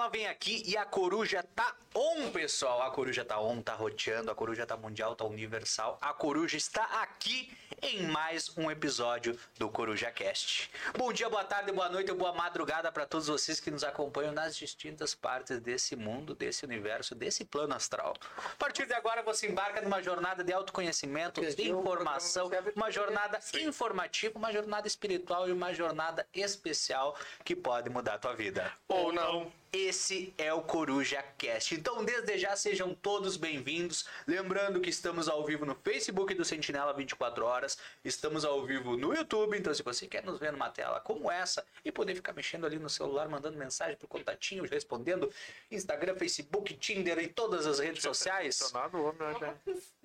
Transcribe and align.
sentinela 0.00 0.08
vem 0.08 0.26
aqui 0.26 0.62
e 0.66 0.76
a 0.76 0.84
coruja 0.84 1.42
tá 1.54 1.74
on, 1.94 2.30
pessoal. 2.30 2.82
A 2.82 2.90
coruja 2.90 3.24
tá 3.24 3.38
on, 3.40 3.60
tá 3.60 3.74
roteando, 3.74 4.30
a 4.30 4.34
coruja 4.34 4.64
tá 4.64 4.76
mundial, 4.76 5.14
tá 5.14 5.24
universal. 5.24 5.98
A 6.00 6.14
coruja 6.14 6.56
está 6.56 6.84
aqui 7.02 7.52
em 7.82 8.06
mais 8.06 8.56
um 8.56 8.70
episódio 8.70 9.38
do 9.58 9.68
Coruja 9.68 10.10
Cast. 10.10 10.70
Bom 10.96 11.12
dia, 11.12 11.28
boa 11.28 11.44
tarde, 11.44 11.72
boa 11.72 11.88
noite, 11.88 12.12
boa 12.12 12.32
madrugada 12.32 12.92
para 12.92 13.06
todos 13.06 13.26
vocês 13.26 13.58
que 13.58 13.70
nos 13.70 13.82
acompanham 13.82 14.32
nas 14.32 14.56
distintas 14.56 15.14
partes 15.14 15.60
desse 15.60 15.96
mundo, 15.96 16.34
desse 16.34 16.64
universo, 16.64 17.14
desse 17.14 17.44
plano 17.44 17.74
astral. 17.74 18.14
A 18.36 18.56
partir 18.56 18.86
de 18.86 18.94
agora 18.94 19.22
você 19.22 19.48
embarca 19.48 19.80
numa 19.80 20.02
jornada 20.02 20.44
de 20.44 20.52
autoconhecimento, 20.52 21.40
de 21.40 21.70
informação, 21.70 22.50
uma 22.76 22.90
jornada 22.90 23.40
informativa, 23.54 24.38
uma 24.38 24.52
jornada 24.52 24.86
espiritual 24.86 25.48
e 25.48 25.52
uma 25.52 25.72
jornada 25.72 26.26
especial 26.34 27.16
que 27.44 27.56
pode 27.56 27.88
mudar 27.90 28.14
a 28.14 28.18
tua 28.18 28.34
vida. 28.34 28.72
Ou 28.88 29.12
não. 29.12 29.59
Esse 29.72 30.34
é 30.36 30.52
o 30.52 30.62
Coruja 30.62 31.22
Cast. 31.38 31.76
Então, 31.76 32.04
desde 32.04 32.36
já, 32.38 32.56
sejam 32.56 32.92
todos 32.92 33.36
bem-vindos. 33.36 34.04
Lembrando 34.26 34.80
que 34.80 34.90
estamos 34.90 35.28
ao 35.28 35.44
vivo 35.44 35.64
no 35.64 35.76
Facebook 35.76 36.34
do 36.34 36.44
Sentinela 36.44 36.92
24 36.92 37.44
Horas. 37.44 37.78
Estamos 38.04 38.44
ao 38.44 38.66
vivo 38.66 38.96
no 38.96 39.14
YouTube. 39.14 39.56
Então, 39.56 39.72
se 39.72 39.84
você 39.84 40.08
quer 40.08 40.24
nos 40.24 40.40
ver 40.40 40.50
numa 40.50 40.70
tela 40.70 40.98
como 40.98 41.30
essa 41.30 41.64
e 41.84 41.92
poder 41.92 42.16
ficar 42.16 42.32
mexendo 42.32 42.66
ali 42.66 42.80
no 42.80 42.90
celular, 42.90 43.28
mandando 43.28 43.56
mensagem 43.56 43.96
pro 43.96 44.08
contatinho, 44.08 44.64
respondendo 44.64 45.32
Instagram, 45.70 46.16
Facebook, 46.16 46.74
Tinder 46.74 47.20
e 47.20 47.28
todas 47.28 47.64
as 47.64 47.78
redes 47.78 48.02
sociais, 48.02 48.72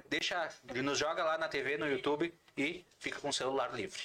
deixa, 0.07 0.47
nos 0.83 0.99
joga 0.99 1.23
lá 1.23 1.39
na 1.39 1.47
TV, 1.47 1.75
no 1.75 1.87
YouTube 1.87 2.31
e 2.55 2.85
fica 2.99 3.19
com 3.19 3.29
o 3.29 3.33
celular 3.33 3.73
livre. 3.73 4.03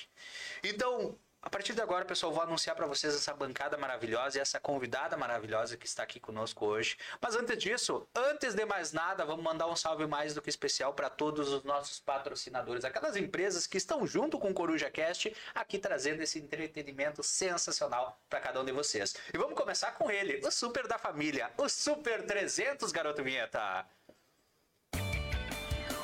Então, 0.65 1.19
a 1.43 1.49
partir 1.49 1.73
de 1.73 1.81
agora, 1.81 2.05
pessoal, 2.05 2.33
vou 2.33 2.43
anunciar 2.43 2.77
para 2.77 2.87
vocês 2.87 3.15
essa 3.15 3.33
bancada 3.33 3.79
maravilhosa 3.79 4.37
e 4.37 4.41
essa 4.41 4.61
convidada 4.61 5.17
maravilhosa 5.17 5.77
que 5.77 5.87
está 5.87 6.03
aqui 6.03 6.21
conosco 6.21 6.67
hoje. 6.67 6.99
Mas 7.21 7.35
antes 7.35 7.57
disso, 7.57 8.07
antes 8.15 8.55
de 8.55 8.65
mais 8.67 8.93
nada, 8.93 9.25
vamos 9.25 9.43
mandar 9.43 9.67
um 9.67 9.75
salve 9.75 10.07
mais 10.07 10.35
do 10.35 10.43
que 10.43 10.51
especial 10.51 10.93
para 10.93 11.09
todos 11.09 11.49
os 11.49 11.65
nossos 11.65 11.99
patrocinadores, 11.99 12.85
aquelas 12.85 13.17
empresas 13.17 13.67
que 13.67 13.79
estão 13.79 14.07
junto 14.07 14.39
com 14.39 14.51
o 14.51 14.55
Coruja 14.55 14.91
Cast 14.91 15.35
aqui 15.55 15.79
trazendo 15.79 16.23
esse 16.23 16.39
entretenimento 16.39 17.23
sensacional 17.23 18.21
para 18.29 18.41
cada 18.41 18.61
um 18.61 18.65
de 18.65 18.73
vocês. 18.73 19.15
E 19.33 19.39
vamos 19.39 19.57
começar 19.57 19.93
com 19.93 20.11
ele, 20.11 20.47
o 20.47 20.51
super 20.51 20.87
da 20.87 20.99
família, 20.99 21.51
o 21.57 21.69
Super 21.69 22.27
300, 22.27 22.93
garoto 22.93 23.25
vinheta. 23.25 23.87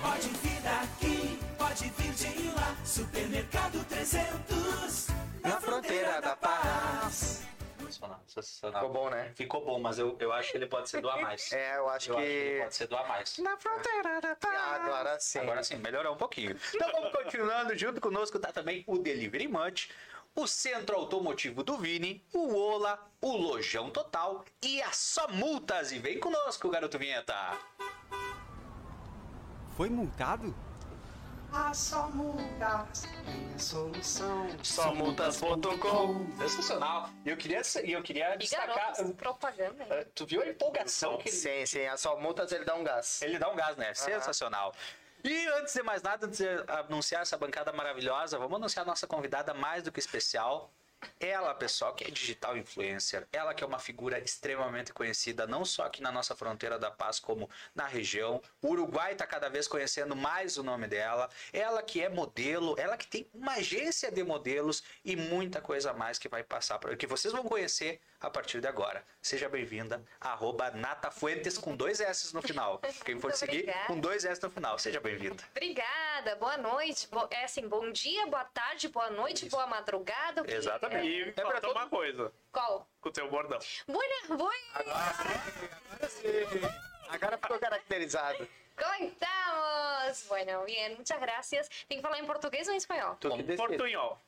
Pode 0.00 0.28
vir 0.28 0.60
daqui, 0.62 1.38
pode 1.58 1.90
vir 1.90 2.12
de 2.14 2.48
lá. 2.48 2.76
Supermercado 2.84 3.84
300, 3.88 5.15
Na 5.46 5.60
fronteira 5.60 6.20
da 6.20 6.36
paz. 6.36 7.46
Ficou 7.86 8.88
bom, 8.90 9.08
né? 9.10 9.32
Ficou 9.34 9.64
bom, 9.64 9.78
mas 9.78 9.98
eu, 9.98 10.16
eu 10.18 10.32
acho 10.32 10.50
que 10.50 10.56
ele 10.58 10.66
pode 10.66 10.88
ser 10.88 11.00
do 11.00 11.08
a 11.08 11.20
mais. 11.20 11.50
É, 11.54 11.76
eu 11.76 11.88
acho 11.88 12.10
Eu 12.10 12.18
acho 12.18 12.26
que 12.26 12.32
ele 12.32 12.54
que. 12.56 12.62
pode 12.62 12.74
ser 12.74 12.86
do 12.88 12.96
a 12.96 13.06
mais. 13.06 13.38
Na 13.38 13.56
fronteira 13.56 14.20
da 14.20 14.36
paz. 14.36 14.80
Agora 14.80 15.20
sim. 15.20 15.38
Agora 15.38 15.62
sim, 15.62 15.76
melhorou 15.76 16.14
um 16.14 16.16
pouquinho. 16.16 16.56
Então 16.74 16.90
vamos 16.90 17.12
continuando. 17.12 17.76
Junto 17.76 18.00
conosco 18.00 18.38
tá 18.38 18.50
também 18.52 18.82
o 18.88 18.98
Delivery 18.98 19.46
Munch, 19.46 19.90
o 20.34 20.46
Centro 20.46 20.96
Automotivo 20.96 21.62
do 21.62 21.76
Vini, 21.78 22.24
o 22.34 22.54
Ola, 22.56 22.98
o 23.20 23.36
Lojão 23.36 23.88
Total 23.90 24.44
e 24.62 24.82
a 24.82 24.90
Só 24.92 25.28
Multas. 25.28 25.92
E 25.92 25.98
vem 25.98 26.18
conosco, 26.18 26.68
garoto 26.68 26.98
vinheta. 26.98 27.34
Foi 29.76 29.88
multado? 29.88 30.54
A 31.56 31.72
só 31.72 32.08
muda 32.08 32.86
tem 33.24 33.54
a 33.54 33.58
solução. 33.58 34.46
Somultas.com 34.62 36.26
Sensacional. 36.38 37.08
E 37.24 37.30
eu 37.30 37.36
queria, 37.36 37.62
eu 37.82 38.02
queria 38.02 38.36
destacar. 38.36 38.76
garotos, 38.76 39.12
propaganda. 39.14 39.82
hein? 39.84 40.06
Tu 40.14 40.26
viu 40.26 40.42
a 40.42 40.48
empolgação 40.48 41.16
que 41.16 41.30
ele 41.30 41.36
Sim, 41.36 41.64
sim. 41.64 41.86
A 41.86 41.96
só 41.96 42.20
multas 42.20 42.52
ele 42.52 42.64
dá 42.66 42.74
um 42.74 42.84
gás. 42.84 43.22
Ele 43.22 43.38
dá 43.38 43.48
um 43.50 43.56
gás, 43.56 43.74
né? 43.76 43.94
Sensacional. 43.94 44.74
E 45.24 45.46
antes 45.58 45.72
de 45.72 45.82
mais 45.82 46.02
nada, 46.02 46.26
antes 46.26 46.38
de 46.38 46.46
anunciar 46.68 47.22
essa 47.22 47.38
bancada 47.38 47.72
maravilhosa, 47.72 48.38
vamos 48.38 48.56
anunciar 48.56 48.84
a 48.84 48.86
nossa 48.88 49.06
convidada 49.06 49.54
mais 49.54 49.82
do 49.82 49.90
que 49.90 49.98
especial. 49.98 50.70
Ela, 51.20 51.54
pessoal, 51.54 51.94
que 51.94 52.04
é 52.04 52.10
digital 52.10 52.56
influencer, 52.56 53.26
ela 53.32 53.54
que 53.54 53.62
é 53.62 53.66
uma 53.66 53.78
figura 53.78 54.18
extremamente 54.18 54.92
conhecida, 54.92 55.46
não 55.46 55.64
só 55.64 55.84
aqui 55.84 56.02
na 56.02 56.10
nossa 56.12 56.34
fronteira 56.34 56.78
da 56.78 56.90
paz, 56.90 57.18
como 57.18 57.48
na 57.74 57.86
região. 57.86 58.42
O 58.60 58.68
Uruguai 58.68 59.12
está 59.12 59.26
cada 59.26 59.48
vez 59.48 59.68
conhecendo 59.68 60.14
mais 60.16 60.56
o 60.56 60.62
nome 60.62 60.86
dela. 60.86 61.30
Ela 61.52 61.82
que 61.82 62.02
é 62.02 62.08
modelo, 62.08 62.74
ela 62.78 62.96
que 62.96 63.06
tem 63.06 63.28
uma 63.32 63.52
agência 63.54 64.10
de 64.10 64.22
modelos 64.22 64.82
e 65.04 65.16
muita 65.16 65.60
coisa 65.60 65.92
mais 65.92 66.18
que 66.18 66.28
vai 66.28 66.42
passar, 66.42 66.78
por- 66.78 66.96
que 66.96 67.06
vocês 67.06 67.32
vão 67.32 67.44
conhecer 67.44 68.00
a 68.20 68.28
partir 68.30 68.60
de 68.60 68.66
agora. 68.66 69.04
Seja 69.22 69.48
bem-vinda, 69.48 70.02
arroba 70.20 70.70
Nata 70.70 71.10
Fuentes 71.10 71.56
com 71.58 71.76
dois 71.76 72.00
S 72.00 72.34
no 72.34 72.42
final. 72.42 72.80
Quem 73.04 73.18
for 73.20 73.32
seguir, 73.32 73.60
obrigada. 73.60 73.86
com 73.86 74.00
dois 74.00 74.24
S 74.24 74.42
no 74.42 74.50
final. 74.50 74.78
Seja 74.78 75.00
bem-vinda. 75.00 75.42
Obrigada, 75.50 76.36
boa 76.36 76.56
noite. 76.56 77.06
Bo- 77.10 77.28
É 77.30 77.44
assim, 77.44 77.68
bom 77.68 77.90
dia, 77.92 78.26
boa 78.26 78.44
tarde, 78.44 78.88
boa 78.88 79.10
noite, 79.10 79.48
boa 79.48 79.66
madrugada. 79.66 80.42
Exatamente. 80.50 80.95
É. 80.98 81.04
E 81.04 81.32
pra 81.32 81.44
falta 81.44 81.60
todo- 81.60 81.72
uma 81.76 81.88
coisa, 81.88 82.32
Qual? 82.52 82.88
com 83.00 83.08
o 83.08 83.12
teu 83.12 83.30
bordão. 83.30 83.58
Buena, 83.86 84.36
buena. 84.36 84.84
Agora 87.08 87.38
ficou 87.38 87.58
caracterizado. 87.58 88.48
¿Cómo 88.76 88.92
estamos? 89.00 90.28
Bueno, 90.28 90.64
bien, 90.64 90.94
muchas 90.96 91.20
gracias. 91.20 91.68
¿Tengo 91.88 92.02
que 92.02 92.06
hablar 92.06 92.20
en 92.20 92.26
portugués 92.26 92.68
o. 92.68 93.18
Portunhol. 93.18 94.18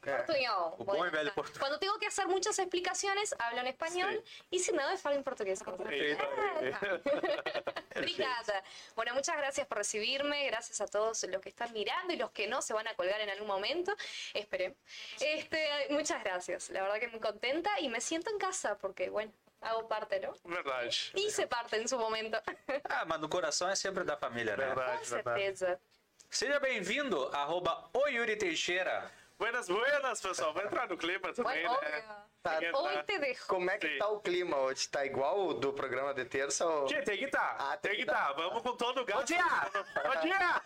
Bom 0.79 1.05
e 1.05 1.11
velho 1.11 1.33
português. 1.35 1.59
Cuando 1.59 1.79
tengo 1.79 1.99
que 1.99 2.07
hacer 2.07 2.27
muchas 2.29 2.59
explicaciones, 2.59 3.35
hablo 3.39 3.61
en 3.61 3.67
español. 3.67 4.25
Y 4.51 4.59
si 4.59 4.73
no, 4.73 4.83
falo 4.97 5.17
en 5.17 5.23
portugués. 5.23 5.63
como 5.63 5.77
siempre. 5.77 6.17
Obrigada. 7.97 8.63
Bueno, 8.97 9.15
muchas 9.15 9.37
gracias 9.37 9.67
por 9.67 9.79
recibirme. 9.79 10.47
Gracias 10.47 10.81
a 10.81 10.87
todos 10.87 11.23
los 11.25 11.43
que 11.43 11.51
están 11.51 11.73
mirando 11.73 12.13
y 12.13 12.17
los 12.17 12.31
que 12.31 12.47
no 12.47 12.63
se 12.63 12.73
van 12.73 12.89
a 12.89 12.95
colgar 12.95 13.21
en 13.21 13.31
algún 13.31 13.49
momento. 13.49 13.95
Esperen. 14.35 14.75
Este, 15.21 15.89
muchas 15.91 16.25
gracias. 16.25 16.71
La 16.71 16.83
verdad 16.83 16.99
que 16.99 17.09
muy 17.09 17.21
contenta 17.21 17.79
y 17.81 17.89
me 17.89 18.01
siento 18.01 18.31
en 18.31 18.39
casa 18.39 18.79
porque, 18.79 19.11
bueno, 19.11 19.33
hago 19.61 19.89
parte, 19.89 20.21
¿no? 20.21 20.33
Verdade. 20.45 20.91
Hice 21.15 21.47
parte 21.47 21.77
en 21.77 21.89
su 21.89 21.99
momento. 21.99 22.41
Ah, 22.91 23.05
mas 23.07 23.21
no 23.21 23.29
coração 23.29 23.69
é 23.69 23.75
sempre 23.75 24.05
da 24.05 24.17
família, 24.17 24.57
né? 24.57 24.67
Verdade, 24.67 24.99
Con 25.01 25.11
verdade. 25.11 25.41
certeza. 25.41 25.81
Seja 26.31 26.59
bem-vindo, 26.61 27.29
arroba 27.33 27.89
o 27.93 28.07
Yuri 28.09 28.37
Teixeira. 28.37 29.11
Buenas, 29.39 29.69
buenas, 29.69 30.21
pessoal. 30.21 30.53
Vai 30.53 30.67
entrar 30.67 30.89
no 30.89 30.99
clima 30.99 31.33
também, 31.33 31.63
né? 31.63 32.03
Tá. 32.43 32.59
Tem 32.59 32.73
que 33.07 33.19
dejo. 33.21 33.47
Como 33.47 33.71
é 33.71 33.79
que 33.79 33.89
Sim. 33.89 33.99
tá 33.99 34.09
o 34.09 34.21
clima 34.21 34.57
hoje? 34.57 34.89
Tá 34.89 35.07
igual 35.07 35.47
o 35.47 35.55
do 35.55 35.73
programa 35.73 36.13
de 36.13 36.25
terça 36.25 36.67
ou. 36.67 36.89
Gente, 36.89 37.05
tem 37.05 37.19
que 37.19 37.27
estar. 37.27 37.57
Ah, 37.57 37.77
tem 37.77 37.95
que 37.95 38.01
estar. 38.03 38.33
Vamos 38.33 38.63
com 38.63 38.77
todo 38.77 39.01
o 39.01 39.05
gás. 39.05 39.21
Bom 39.21 39.25
dia! 39.25 39.45
Bom 40.03 40.21
dia! 40.23 40.63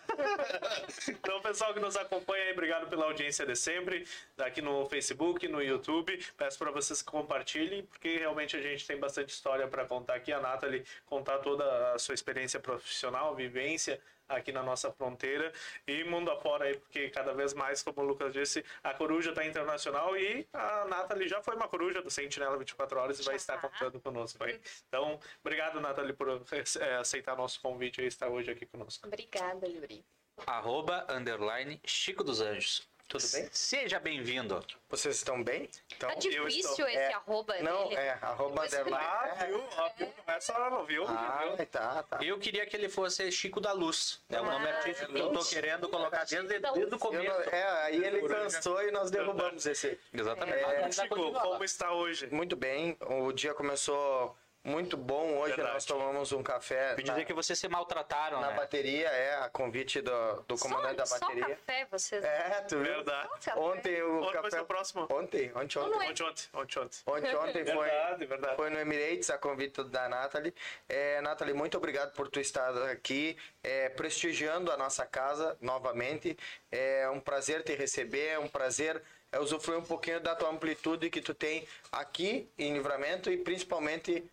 então, 1.07 1.39
pessoal 1.41 1.71
que 1.73 1.79
nos 1.79 1.95
acompanha 1.95 2.45
aí, 2.45 2.51
obrigado 2.53 2.87
pela 2.87 3.05
audiência 3.05 3.45
de 3.45 3.55
sempre. 3.55 4.07
Aqui 4.39 4.61
no 4.61 4.87
Facebook, 4.87 5.47
no 5.47 5.61
YouTube. 5.61 6.17
Peço 6.35 6.57
para 6.57 6.71
vocês 6.71 7.03
que 7.03 7.11
compartilhem, 7.11 7.85
porque 7.85 8.17
realmente 8.17 8.57
a 8.57 8.61
gente 8.61 8.87
tem 8.87 8.97
bastante 8.97 9.29
história 9.29 9.67
para 9.67 9.85
contar 9.85 10.15
aqui. 10.15 10.33
A 10.33 10.39
Nathalie 10.39 10.83
contar 11.05 11.37
toda 11.39 11.93
a 11.93 11.99
sua 11.99 12.15
experiência 12.15 12.59
profissional, 12.59 13.35
vivência 13.35 14.01
aqui 14.35 14.51
na 14.51 14.63
nossa 14.63 14.91
fronteira 14.91 15.51
e 15.87 16.03
mundo 16.03 16.31
afora 16.31 16.65
aí, 16.65 16.77
porque 16.77 17.09
cada 17.09 17.33
vez 17.33 17.53
mais, 17.53 17.81
como 17.81 18.01
o 18.01 18.03
Lucas 18.03 18.33
disse, 18.33 18.63
a 18.83 18.93
coruja 18.93 19.29
está 19.29 19.45
internacional 19.45 20.15
e 20.17 20.47
a 20.53 20.85
Nathalie 20.85 21.27
já 21.27 21.41
foi 21.41 21.55
uma 21.55 21.67
coruja 21.67 22.01
do 22.01 22.09
Sentinela 22.09 22.57
24 22.57 22.99
Horas 22.99 23.19
e 23.19 23.23
vai 23.23 23.35
estar 23.35 23.59
contando 23.59 23.99
conosco 23.99 24.43
aí. 24.43 24.59
Então, 24.87 25.19
obrigado, 25.43 25.79
Nathalie, 25.79 26.13
por 26.13 26.29
eh, 26.29 26.95
aceitar 26.95 27.35
nosso 27.35 27.59
convite 27.61 28.01
e 28.01 28.05
estar 28.05 28.29
hoje 28.29 28.51
aqui 28.51 28.65
conosco. 28.65 29.07
Obrigada, 29.07 29.67
Yuri. 29.67 30.03
Arroba, 30.47 31.05
underline, 31.09 31.79
Chico 31.85 32.23
dos 32.23 32.41
Anjos. 32.41 32.92
Tudo 33.07 33.23
bem? 33.31 33.47
Seja 33.51 33.99
bem-vindo. 33.99 34.65
Vocês 34.89 35.17
estão 35.17 35.43
bem? 35.43 35.69
Então. 35.95 36.09
Tá 36.09 36.15
difícil 36.15 36.47
estou- 36.71 36.87
esse 36.87 36.97
é, 36.97 37.13
arroba 37.13 37.55
Não, 37.61 37.83
dele. 37.89 37.95
é, 38.01 38.17
arroba 38.21 38.63
underline. 38.65 38.97
Ah, 38.99 39.37
É. 39.39 39.45
viu? 39.45 39.57
Não 39.57 40.33
é 40.33 40.69
não 40.71 40.85
viu? 40.85 41.05
Ah, 41.07 41.43
Viu? 41.55 41.65
tá, 41.67 42.03
tá. 42.03 42.19
Eu 42.23 42.39
queria 42.39 42.65
que 42.65 42.75
ele 42.75 42.89
fosse 42.89 43.31
Chico 43.31 43.59
da 43.61 43.71
Luz. 43.71 44.19
É 44.29 44.41
o 44.41 44.45
nome 44.45 44.67
Ah, 44.67 44.77
artístico 44.77 45.11
que 45.13 45.19
eu 45.19 45.31
tô 45.31 45.45
querendo 45.45 45.87
colocar 45.89 46.23
desde, 46.25 46.57
desde 46.59 46.95
o 46.95 46.97
começo. 46.97 47.27
não- 47.27 47.51
é, 47.51 47.63
aí 47.83 48.03
ele 48.03 48.27
cansou 48.27 48.81
e 48.81 48.89
nós 48.89 49.11
derrubamos 49.11 49.65
esse. 49.67 49.99
Exatamente. 50.11 50.57
É, 50.57 50.91
Chico, 50.91 51.31
como 51.33 51.63
está 51.63 51.91
hoje? 51.91 52.27
Muito 52.33 52.55
bem, 52.55 52.97
o 53.01 53.31
dia 53.31 53.53
começou 53.53 54.35
muito 54.63 54.95
bom. 54.95 55.37
Hoje 55.39 55.55
Verdade. 55.55 55.73
nós 55.73 55.85
tomamos 55.85 56.31
um 56.31 56.41
café 56.41 56.89
na, 56.89 56.95
dizer 56.95 57.25
que 57.25 57.33
vocês 57.33 57.59
se 57.59 57.67
maltrataram, 57.67 58.39
na 58.39 58.51
né? 58.51 58.55
bateria, 58.55 59.07
é, 59.09 59.35
a 59.35 59.49
convite 59.49 60.01
do, 60.01 60.41
do 60.47 60.57
comandante 60.57 60.95
da 60.95 61.05
só, 61.05 61.19
bateria. 61.19 61.43
Só 61.43 61.49
café, 61.49 61.87
vocês. 61.91 62.23
É, 62.23 62.61
tu 62.61 62.77
viu? 62.77 62.85
Verdade. 62.85 63.29
Ontem 63.57 64.01
o 64.01 64.21
Onde 64.21 64.31
café... 64.31 64.61
o 64.61 64.65
próximo? 64.65 65.07
Ontem, 65.09 65.51
ontem, 65.55 65.79
é. 65.79 65.81
Ontem, 65.81 65.87
ontem, 65.87 66.49
ontem, 66.53 66.79
ontem. 66.79 66.99
Ontem, 67.05 67.35
ontem 67.35 67.65
foi, 67.65 67.89
Verdade, 67.89 68.25
verdade. 68.25 68.55
foi 68.55 68.69
no 68.69 68.79
Emirates, 68.79 69.29
a 69.29 69.37
convite 69.37 69.83
da 69.83 70.07
Nathalie. 70.07 70.53
É, 70.87 71.19
Nathalie, 71.21 71.53
muito 71.53 71.77
obrigado 71.77 72.13
por 72.13 72.29
tu 72.29 72.39
estar 72.39 72.75
aqui, 72.89 73.37
é, 73.61 73.89
prestigiando 73.89 74.71
a 74.71 74.77
nossa 74.77 75.05
casa 75.05 75.57
novamente. 75.59 76.37
É 76.71 77.09
um 77.09 77.19
prazer 77.19 77.63
te 77.63 77.75
receber, 77.75 78.27
é 78.27 78.39
um 78.39 78.47
prazer 78.47 79.01
é, 79.31 79.39
usufruir 79.39 79.79
um 79.79 79.83
pouquinho 79.83 80.21
da 80.21 80.35
tua 80.35 80.49
amplitude 80.49 81.09
que 81.09 81.19
tu 81.19 81.33
tem 81.33 81.67
aqui 81.91 82.47
em 82.57 82.73
Livramento 82.73 83.31
e 83.31 83.37
principalmente 83.37 84.23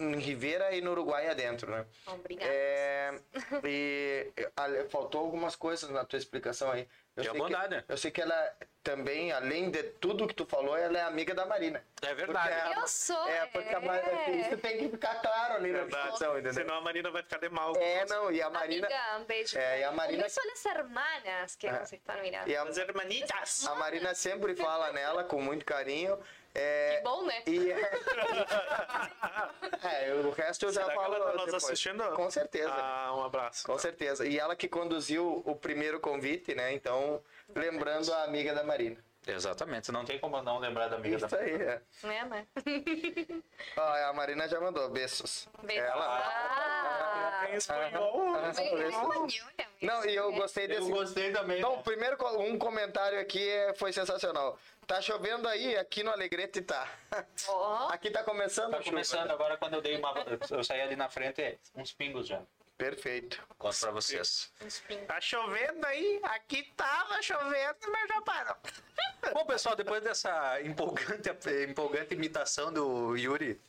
em 0.00 0.16
Rivera 0.18 0.74
e 0.74 0.80
no 0.80 0.90
Uruguai 0.90 1.28
adentro, 1.28 1.70
né? 1.70 1.86
Obrigada. 2.06 2.50
É, 2.52 3.14
e 3.64 4.32
faltou 4.90 5.20
algumas 5.20 5.54
coisas 5.56 5.88
na 5.90 6.04
tua 6.04 6.18
explicação 6.18 6.70
aí. 6.72 6.88
Eu 7.16 7.22
Que 7.22 7.30
sei 7.30 7.38
bondade. 7.38 7.82
Que, 7.84 7.92
eu 7.92 7.96
sei 7.96 8.10
que 8.10 8.20
ela 8.20 8.56
também, 8.82 9.30
além 9.30 9.70
de 9.70 9.84
tudo 9.84 10.26
que 10.26 10.34
tu 10.34 10.44
falou, 10.44 10.76
ela 10.76 10.98
é 10.98 11.02
amiga 11.02 11.32
da 11.32 11.46
Marina. 11.46 11.80
É 12.02 12.12
verdade. 12.12 12.48
Porque 12.48 12.74
a- 12.76 12.80
Eu 12.80 12.88
sou, 12.88 13.28
É, 13.28 13.46
porque 13.46 13.72
a 13.72 13.78
é. 13.78 13.80
Marina, 13.80 14.30
isso 14.30 14.56
tem 14.58 14.78
que 14.78 14.88
ficar 14.88 15.14
claro 15.22 15.54
ali 15.54 15.70
na 15.70 15.78
Verdade. 15.82 16.02
discussão, 16.02 16.32
entendeu? 16.32 16.54
Senão 16.54 16.74
a 16.74 16.80
Marina 16.80 17.10
vai 17.12 17.22
ficar 17.22 17.38
de 17.38 17.48
mal. 17.48 17.72
com 17.72 17.80
É, 17.80 18.04
não, 18.06 18.32
e 18.32 18.42
a 18.42 18.50
Marina... 18.50 18.88
Amiga, 18.88 19.18
un 19.18 19.24
beso. 19.26 19.56
É, 19.56 19.78
e 19.80 19.84
a 19.84 19.92
Marina... 19.92 20.24
beso 20.24 20.40
a 20.40 20.44
las 20.44 20.66
hermanas 20.66 21.54
que 21.56 21.70
nos 21.70 21.92
están 21.92 22.20
mirando. 22.20 22.48
E 22.50 22.56
a, 22.56 22.62
As 22.64 22.76
hermanitas. 22.78 23.64
a 23.64 23.74
Marina 23.76 24.12
sempre 24.14 24.56
fala 24.56 24.92
nela 24.92 25.22
com 25.22 25.40
muito 25.40 25.64
carinho. 25.64 26.18
É, 26.54 26.96
Que 26.96 27.02
bom, 27.02 27.24
né? 27.24 27.42
E... 27.46 27.72
é, 29.82 30.14
o 30.24 30.30
resto 30.30 30.66
eu 30.66 30.72
já 30.72 30.82
Será 30.82 30.92
que 30.92 31.02
falo 31.02 31.14
ela 31.16 31.32
tá 31.32 31.44
nos 31.44 31.54
assistindo? 31.54 32.04
Com 32.12 32.30
certeza. 32.30 32.72
Ah, 32.72 33.12
um 33.16 33.24
abraço. 33.24 33.66
Com 33.66 33.76
certeza. 33.76 34.24
E 34.26 34.38
ela 34.38 34.54
que 34.54 34.68
conduziu 34.68 35.42
o 35.44 35.56
primeiro 35.56 35.98
convite, 35.98 36.54
né? 36.54 36.72
Então, 36.72 37.20
lembrando 37.54 38.12
a 38.12 38.22
amiga 38.22 38.54
da 38.54 38.62
Marina. 38.62 39.04
Exatamente. 39.26 39.90
Não 39.90 40.04
tem 40.04 40.18
como 40.18 40.40
não 40.42 40.58
lembrar 40.58 40.88
da 40.88 40.96
amiga 40.96 41.16
Isso 41.16 41.26
da 41.26 41.38
aí, 41.38 41.52
é. 41.54 41.80
É, 42.02 42.24
né? 42.24 42.46
Ó, 43.76 43.82
a 44.08 44.12
Marina 44.12 44.46
já 44.48 44.60
mandou 44.60 44.88
beijos. 44.90 45.48
Beso. 45.62 45.80
Ela. 45.80 46.22
Ah, 47.42 47.46
espanhol. 47.56 48.34
Ah, 48.36 48.52
bem 48.54 48.74
beijos. 48.74 48.94
espanhola 48.94 49.26
Não, 49.80 50.04
e 50.04 50.14
eu 50.14 50.32
gostei 50.32 50.68
desse. 50.68 50.90
gostei 50.90 51.32
também. 51.32 51.60
Não, 51.60 51.74
o 51.74 51.82
primeiro 51.82 52.16
um 52.38 52.58
comentário 52.58 53.18
aqui 53.20 53.48
é- 53.48 53.74
foi 53.74 53.92
sensacional. 53.92 54.58
Tá 54.86 55.00
chovendo 55.00 55.48
aí, 55.48 55.76
aqui 55.78 56.02
no 56.02 56.10
Alegrete 56.10 56.60
tá. 56.60 56.86
Ó, 57.48 57.88
Aqui 57.88 58.10
tá 58.10 58.22
começando 58.22 58.72
Tá 58.72 58.76
a 58.78 58.80
chuva. 58.80 58.90
começando 58.90 59.30
agora 59.30 59.56
quando 59.56 59.74
eu 59.74 59.80
dei 59.80 59.96
uma. 59.96 60.12
Eu 60.50 60.62
saí 60.62 60.82
ali 60.82 60.94
na 60.96 61.08
frente, 61.08 61.40
é 61.40 61.56
uns 61.74 61.90
pingos 61.92 62.26
já. 62.26 62.42
Perfeito. 62.76 63.40
Conto 63.56 63.78
pra 63.78 63.90
vocês. 63.92 64.52
Tá 65.06 65.20
chovendo 65.20 65.86
aí? 65.86 66.20
Aqui 66.24 66.64
tava 66.76 67.22
chovendo, 67.22 67.78
mas 67.90 68.08
já 68.08 68.20
parou. 68.22 68.56
Bom, 69.32 69.46
pessoal, 69.46 69.76
depois 69.76 70.02
dessa 70.02 70.60
empolgante, 70.62 71.30
empolgante 71.68 72.14
imitação 72.14 72.72
do 72.72 73.16
Yuri, 73.16 73.60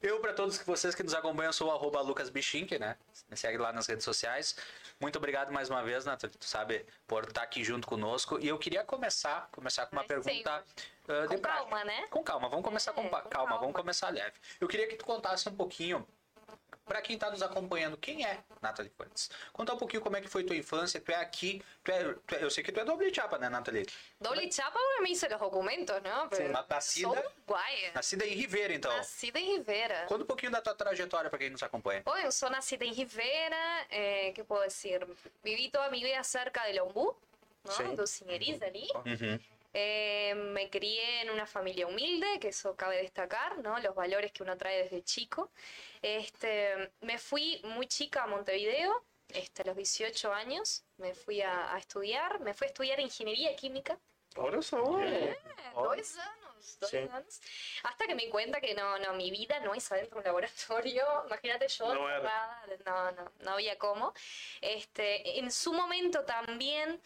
eu, 0.00 0.20
para 0.20 0.32
todos 0.32 0.56
vocês 0.58 0.94
que 0.94 1.02
nos 1.02 1.12
acompanham, 1.12 1.52
sou 1.52 1.68
o 1.68 1.72
arroba 1.72 2.00
Lucas 2.00 2.30
Bichink, 2.30 2.78
né? 2.78 2.96
Me 3.28 3.36
segue 3.36 3.58
lá 3.58 3.72
nas 3.72 3.86
redes 3.86 4.04
sociais. 4.04 4.56
Muito 5.00 5.16
obrigado 5.16 5.52
mais 5.52 5.68
uma 5.68 5.82
vez, 5.82 6.04
Nathalie, 6.04 6.36
tu 6.36 6.44
sabe, 6.46 6.86
por 7.06 7.24
estar 7.24 7.42
aqui 7.42 7.62
junto 7.62 7.86
conosco. 7.86 8.38
E 8.40 8.48
eu 8.48 8.58
queria 8.58 8.82
começar, 8.84 9.48
começar 9.52 9.86
com 9.86 9.96
uma 9.96 10.02
Mas 10.02 10.08
pergunta 10.08 10.64
de 10.66 10.82
Com 11.06 11.38
prática. 11.38 11.40
calma, 11.40 11.84
né? 11.84 12.06
Com 12.10 12.22
calma, 12.22 12.48
vamos 12.48 12.64
começar 12.64 12.92
É, 12.92 12.94
com, 12.94 13.08
pa- 13.08 13.22
com 13.22 13.28
calma, 13.28 13.48
calma. 13.50 13.60
vamos 13.60 13.76
começar 13.76 14.08
leve. 14.10 14.34
Eu 14.60 14.66
queria 14.68 14.86
que 14.88 14.96
tu 14.96 15.04
contasse 15.04 15.48
um 15.48 15.54
pouquinho 15.54 16.06
para 16.88 17.00
quem 17.02 17.14
está 17.14 17.30
nos 17.30 17.42
acompanhando, 17.42 17.96
quem 17.96 18.24
é 18.24 18.38
Nathalie 18.60 18.90
Fuentes? 18.96 19.30
Conta 19.52 19.74
um 19.74 19.76
pouquinho 19.78 20.02
como 20.02 20.16
é 20.16 20.20
que 20.20 20.26
foi 20.28 20.42
tua 20.42 20.56
infância. 20.56 21.00
Tu 21.00 21.12
é 21.12 21.16
aqui, 21.16 21.62
tu 21.84 21.92
é, 21.92 22.14
tu 22.26 22.34
é- 22.34 22.42
eu 22.42 22.50
sei 22.50 22.64
que 22.64 22.72
tu 22.72 22.80
é 22.80 22.84
doble 22.84 23.14
chapa, 23.14 23.38
né, 23.38 23.48
Nathalie? 23.48 23.86
Doble 24.20 24.50
chapa 24.50 24.78
porque 24.78 25.02
me 25.02 25.10
hice 25.10 25.28
los 25.28 25.38
documentos, 25.38 26.02
¿no? 26.02 26.28
Pero 26.30 26.48
Na- 26.52 26.66
nacida- 26.68 27.08
soy 27.08 27.18
uruguaya. 27.18 27.92
Nascida 27.94 28.24
em 28.26 28.34
Ribeira, 28.34 28.74
então. 28.74 28.96
Nacida 28.96 29.38
em 29.38 29.56
Rivera. 29.58 30.06
Conta 30.08 30.24
um 30.24 30.26
pouquinho 30.26 30.50
da 30.50 30.60
tua 30.60 30.74
trajetória 30.74 31.30
para 31.30 31.38
quem 31.38 31.50
nos 31.50 31.62
acompanha. 31.62 32.02
Bueno, 32.04 32.26
eu 32.26 32.32
sou 32.32 32.50
nacida 32.50 32.84
em 32.84 32.92
Rivera, 32.92 33.86
eh, 33.90 34.32
¿qué 34.34 34.42
puedo 34.42 34.62
decir? 34.62 35.06
Viví 35.44 35.70
toda 35.70 35.90
mi 35.90 36.02
vida 36.02 36.24
cerca 36.24 36.64
de 36.64 36.72
Lombú, 36.72 37.14
¿no? 37.64 37.72
Sí. 37.72 37.84
Dos 37.94 38.10
Ciñeris 38.10 38.62
allí. 38.62 38.88
Uhum. 39.04 39.38
Eh, 39.74 40.34
me 40.34 40.70
crié 40.70 41.20
en 41.22 41.30
una 41.30 41.46
familia 41.46 41.86
humilde, 41.86 42.40
que 42.40 42.48
eso 42.48 42.74
cabe 42.74 42.96
destacar, 43.02 43.58
¿no? 43.58 43.78
Los 43.80 43.94
valores 43.94 44.32
que 44.32 44.42
uno 44.42 44.56
trae 44.56 44.82
desde 44.84 45.02
chico. 45.04 45.50
Este, 46.02 46.92
me 47.00 47.18
fui 47.18 47.60
muy 47.64 47.86
chica 47.86 48.24
a 48.24 48.26
Montevideo, 48.26 49.04
este, 49.28 49.62
a 49.62 49.66
los 49.66 49.76
18 49.76 50.32
años, 50.32 50.84
me 50.96 51.14
fui 51.14 51.42
a, 51.42 51.74
a 51.74 51.78
estudiar, 51.78 52.40
me 52.40 52.54
fui 52.54 52.66
a 52.66 52.68
estudiar 52.68 53.00
ingeniería 53.00 53.54
química. 53.56 53.98
Só. 54.62 55.00
Eh, 55.00 55.36
Dos 55.74 56.18
años, 56.18 56.78
dos 56.80 56.90
Sí. 56.90 56.96
años. 56.98 57.40
Hasta 57.82 58.06
que 58.06 58.14
me 58.14 58.24
di 58.24 58.30
cuenta 58.30 58.60
que 58.60 58.74
no, 58.74 58.98
no, 58.98 59.12
mi 59.14 59.30
vida 59.30 59.60
no 59.60 59.74
es 59.74 59.90
adentro 59.90 60.16
de 60.16 60.20
un 60.20 60.24
laboratorio. 60.26 61.04
Imagínate 61.26 61.68
yo 61.68 61.94
No 61.94 62.08
no, 62.84 63.12
no, 63.12 63.32
no 63.40 63.50
había 63.52 63.78
cómo. 63.78 64.12
Este, 64.60 65.38
en 65.38 65.50
su 65.50 65.72
momento 65.72 66.24
también, 66.24 67.00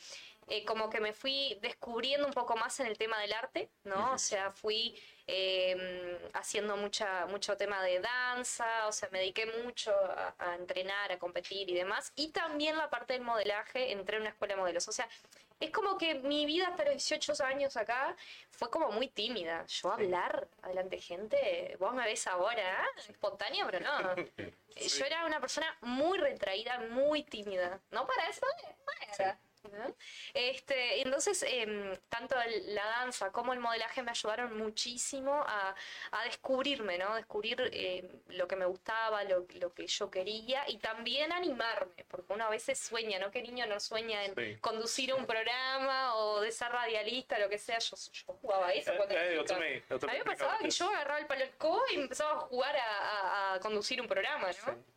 eh, 0.49 0.65
como 0.65 0.91
que 0.91 1.01
me 1.01 1.13
fui 1.13 1.59
descubriendo 1.63 2.27
un 2.27 2.33
poco 2.33 2.57
más 2.57 2.81
en 2.81 2.87
el 2.87 2.99
tema 2.99 3.19
del 3.21 3.33
arte, 3.33 3.71
¿no? 3.85 4.13
O 4.13 4.19
sea, 4.19 4.51
fui 4.51 5.01
eh, 5.27 6.19
haciendo 6.35 6.77
mucha, 6.77 7.27
mucho 7.27 7.57
tema 7.57 7.83
de 7.83 8.01
danza, 8.01 8.87
o 8.87 8.93
sea, 8.93 9.09
me 9.13 9.21
dediqué 9.21 9.47
mucho 9.65 9.93
a, 9.95 10.35
a 10.39 10.55
entrenar, 10.57 11.13
a 11.13 11.19
competir 11.19 11.71
y 11.71 11.75
demás. 11.75 12.13
Y 12.17 12.29
también 12.29 12.77
la 12.77 12.91
parte 12.91 13.15
del 13.15 13.23
modelaje, 13.23 13.93
entré 13.93 14.17
en 14.17 14.23
una 14.23 14.31
escuela 14.31 14.55
de 14.55 14.61
modelos. 14.61 14.89
O 14.89 14.93
sea, 14.93 15.09
es 15.63 15.71
como 15.71 15.97
que 15.97 16.17
mi 16.17 16.45
vida 16.45 16.69
hasta 16.69 16.85
los 16.85 16.95
18 16.95 17.45
años 17.45 17.77
acá 17.77 18.17
fue 18.51 18.69
como 18.69 18.91
muy 18.91 19.09
tímida. 19.09 19.65
Yo 19.67 19.93
hablar 19.93 20.49
adelante 20.63 20.97
de 20.97 21.03
gente, 21.03 21.77
vos 21.79 21.95
me 21.95 22.05
ves 22.05 22.27
ahora, 22.27 22.63
¿eh? 22.63 23.01
espontánea, 23.09 23.65
pero 23.65 23.79
no. 23.79 24.17
Yo 24.77 25.05
era 25.05 25.25
una 25.25 25.41
persona 25.41 25.77
muy 25.83 26.19
retraída, 26.19 26.81
muy 26.91 27.23
tímida. 27.23 27.81
No 27.93 28.07
para 28.07 28.29
eso, 28.29 28.45
no 28.45 29.15
era. 29.15 29.39
¿No? 29.71 29.95
Este, 30.35 31.01
entonces, 31.03 31.43
em, 31.47 31.97
tanto 32.09 32.41
el- 32.41 32.75
la 32.75 32.85
danza 32.87 33.31
como 33.31 33.53
el 33.53 33.61
modelaje 33.61 34.03
me 34.03 34.11
ayudaron 34.11 34.57
muchísimo 34.57 35.35
a, 35.47 35.75
a 36.11 36.25
descubrirme, 36.25 36.99
¿no? 36.99 37.15
Descubrir 37.15 37.61
em, 37.73 38.09
lo 38.29 38.49
que 38.49 38.57
me 38.57 38.65
gustaba, 38.67 39.23
lo, 39.25 39.47
lo 39.55 39.73
que 39.73 39.87
yo 39.87 40.11
quería 40.11 40.69
y 40.69 40.79
también 40.79 41.33
animarme, 41.33 42.05
porque 42.09 42.33
uno 42.33 42.45
a 42.45 42.51
veces 42.51 42.79
sueña, 42.79 43.19
¿no? 43.19 43.31
¿Qué 43.31 43.43
niño 43.43 43.67
no 43.67 43.79
sueña 43.79 44.25
en 44.25 44.35
Sí. 44.35 44.57
conducir 44.61 45.15
un 45.15 45.27
programa 45.27 46.17
o 46.17 46.41
de 46.41 46.51
ser 46.51 46.71
radialista, 46.73 47.39
lo 47.39 47.49
que 47.49 47.59
sea? 47.59 47.79
Yo, 47.79 47.97
yo 48.13 48.33
jugaba 48.41 48.73
eso 48.73 48.93
cuando 48.97 49.15
era 49.15 49.27
eu 49.33 49.43
chica. 49.45 49.55
também. 49.55 49.83
Eu 49.89 49.97
A 49.97 50.13
mí 50.13 50.19
me 50.19 50.25
pasaba 50.25 50.59
que 50.59 50.71
yo 50.71 50.89
agarraba 50.89 51.21
el 51.21 51.27
palo 51.27 51.45
y 51.91 51.95
empezaba 51.97 52.33
a 52.33 52.37
jugar 52.41 52.77
a, 52.77 52.83
a- 52.83 53.55
a 53.55 53.61
conducir 53.61 54.01
un 54.01 54.09
programa, 54.09 54.49
¿no? 54.67 54.93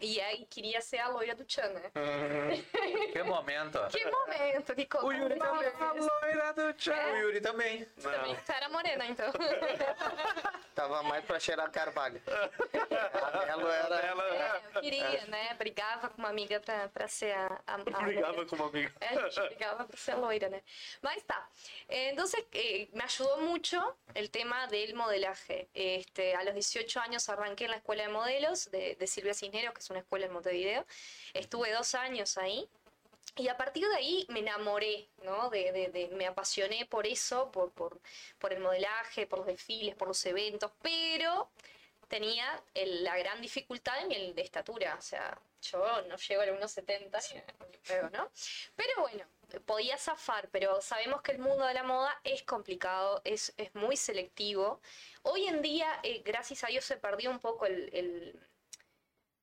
Y 0.00 0.18
ahí 0.20 0.46
quería 0.46 0.80
ser 0.80 1.00
a 1.00 1.08
loira 1.08 1.34
do 1.34 1.44
Chan, 1.46 1.68
né? 1.72 1.90
Que 3.12 3.22
momento. 3.22 3.78
Que 3.90 4.04
momento, 4.04 4.74
que. 4.74 4.88
O 5.02 5.12
Yuri 5.12 5.38
também. 5.38 5.70
loira 6.22 6.52
do 6.54 6.62
O 7.12 7.16
Yuri 7.18 7.40
também. 7.40 7.84
Também 8.00 8.36
era 8.48 8.68
morena, 8.68 9.06
então. 9.06 9.30
Tava 10.74 11.02
mais 11.02 11.24
pra 11.24 11.38
cheirar 11.38 11.70
carvalho. 11.70 12.20
A 12.30 13.46
Melo 13.46 13.68
era. 13.68 13.96
Ela 13.96 14.24
É, 14.24 14.62
eu 14.74 14.80
queria, 14.80 15.26
né? 15.26 15.54
Brigava 15.54 16.08
com 16.08 16.18
uma 16.18 16.28
amiga 16.28 16.60
pra, 16.60 16.88
pra 16.88 17.08
ser 17.08 17.32
a, 17.32 17.60
a, 17.66 17.74
a 17.74 17.78
brigava 17.78 18.32
loira. 18.32 18.46
com 18.46 18.56
uma 18.56 18.66
amiga. 18.68 18.92
É, 19.00 19.08
a 19.08 19.28
gente 19.28 19.40
brigaba 19.48 19.84
por 19.84 19.98
ser 19.98 20.14
loira, 20.14 20.48
né? 20.48 20.62
Mas 21.02 21.22
tá. 21.24 21.48
Entonces, 21.88 22.44
eh, 22.52 22.88
me 22.92 23.02
ayudó 23.02 23.38
mucho 23.38 23.96
el 24.14 24.30
tema 24.30 24.66
del 24.68 24.94
modelaje. 24.94 25.68
Este, 25.74 26.34
a 26.34 26.42
los 26.44 26.54
18 26.54 27.00
años 27.00 27.28
arranqué 27.28 27.64
en 27.64 27.70
la 27.72 27.76
escuela 27.78 28.04
de 28.04 28.08
modelos 28.08 28.70
de, 28.70 28.94
de 28.96 29.06
Silvia 29.06 29.34
Cisneros, 29.34 29.74
que 29.74 29.80
es 29.80 29.89
una 29.90 30.00
escuela 30.00 30.26
en 30.26 30.32
Montevideo. 30.32 30.86
Estuve 31.34 31.72
dos 31.72 31.94
años 31.94 32.38
ahí. 32.38 32.68
Y 33.36 33.48
a 33.48 33.56
partir 33.56 33.86
de 33.88 33.94
ahí 33.96 34.26
me 34.28 34.40
enamoré, 34.40 35.08
¿no? 35.22 35.50
De, 35.50 35.70
de- 35.72 35.88
de- 35.88 36.08
me 36.08 36.26
apasioné 36.26 36.84
por 36.86 37.06
eso, 37.06 37.50
por, 37.52 37.70
por, 37.72 38.00
por 38.38 38.52
el 38.52 38.60
modelaje, 38.60 39.26
por 39.26 39.38
los 39.40 39.46
desfiles, 39.46 39.94
por 39.94 40.08
los 40.08 40.24
eventos, 40.26 40.72
pero 40.82 41.50
tenía 42.08 42.60
el- 42.74 43.04
la 43.04 43.16
gran 43.18 43.40
dificultad 43.40 44.02
en 44.02 44.10
el 44.12 44.34
de 44.34 44.42
estatura. 44.42 44.96
O 44.98 45.02
sea, 45.02 45.40
yo 45.62 46.02
no 46.02 46.16
llego 46.16 46.42
a 46.42 46.46
los 46.46 46.56
1,70, 46.58 47.20
ni 47.70 47.78
pedo, 47.78 48.10
¿no? 48.10 48.30
Pero 48.74 48.92
bueno, 49.00 49.24
podía 49.64 49.96
zafar, 49.96 50.48
pero 50.50 50.80
sabemos 50.80 51.22
que 51.22 51.32
el 51.32 51.38
mundo 51.38 51.64
de 51.66 51.74
la 51.74 51.84
moda 51.84 52.20
es 52.24 52.42
complicado, 52.42 53.20
es, 53.24 53.52
es 53.56 53.72
muy 53.76 53.96
selectivo. 53.96 54.80
Hoy 55.22 55.46
en 55.46 55.62
día, 55.62 56.00
eh, 56.02 56.22
gracias 56.24 56.64
a 56.64 56.66
Dios, 56.66 56.84
se 56.84 56.96
perdió 56.96 57.30
un 57.30 57.38
poco 57.38 57.66
el... 57.66 57.90
el- 57.94 58.49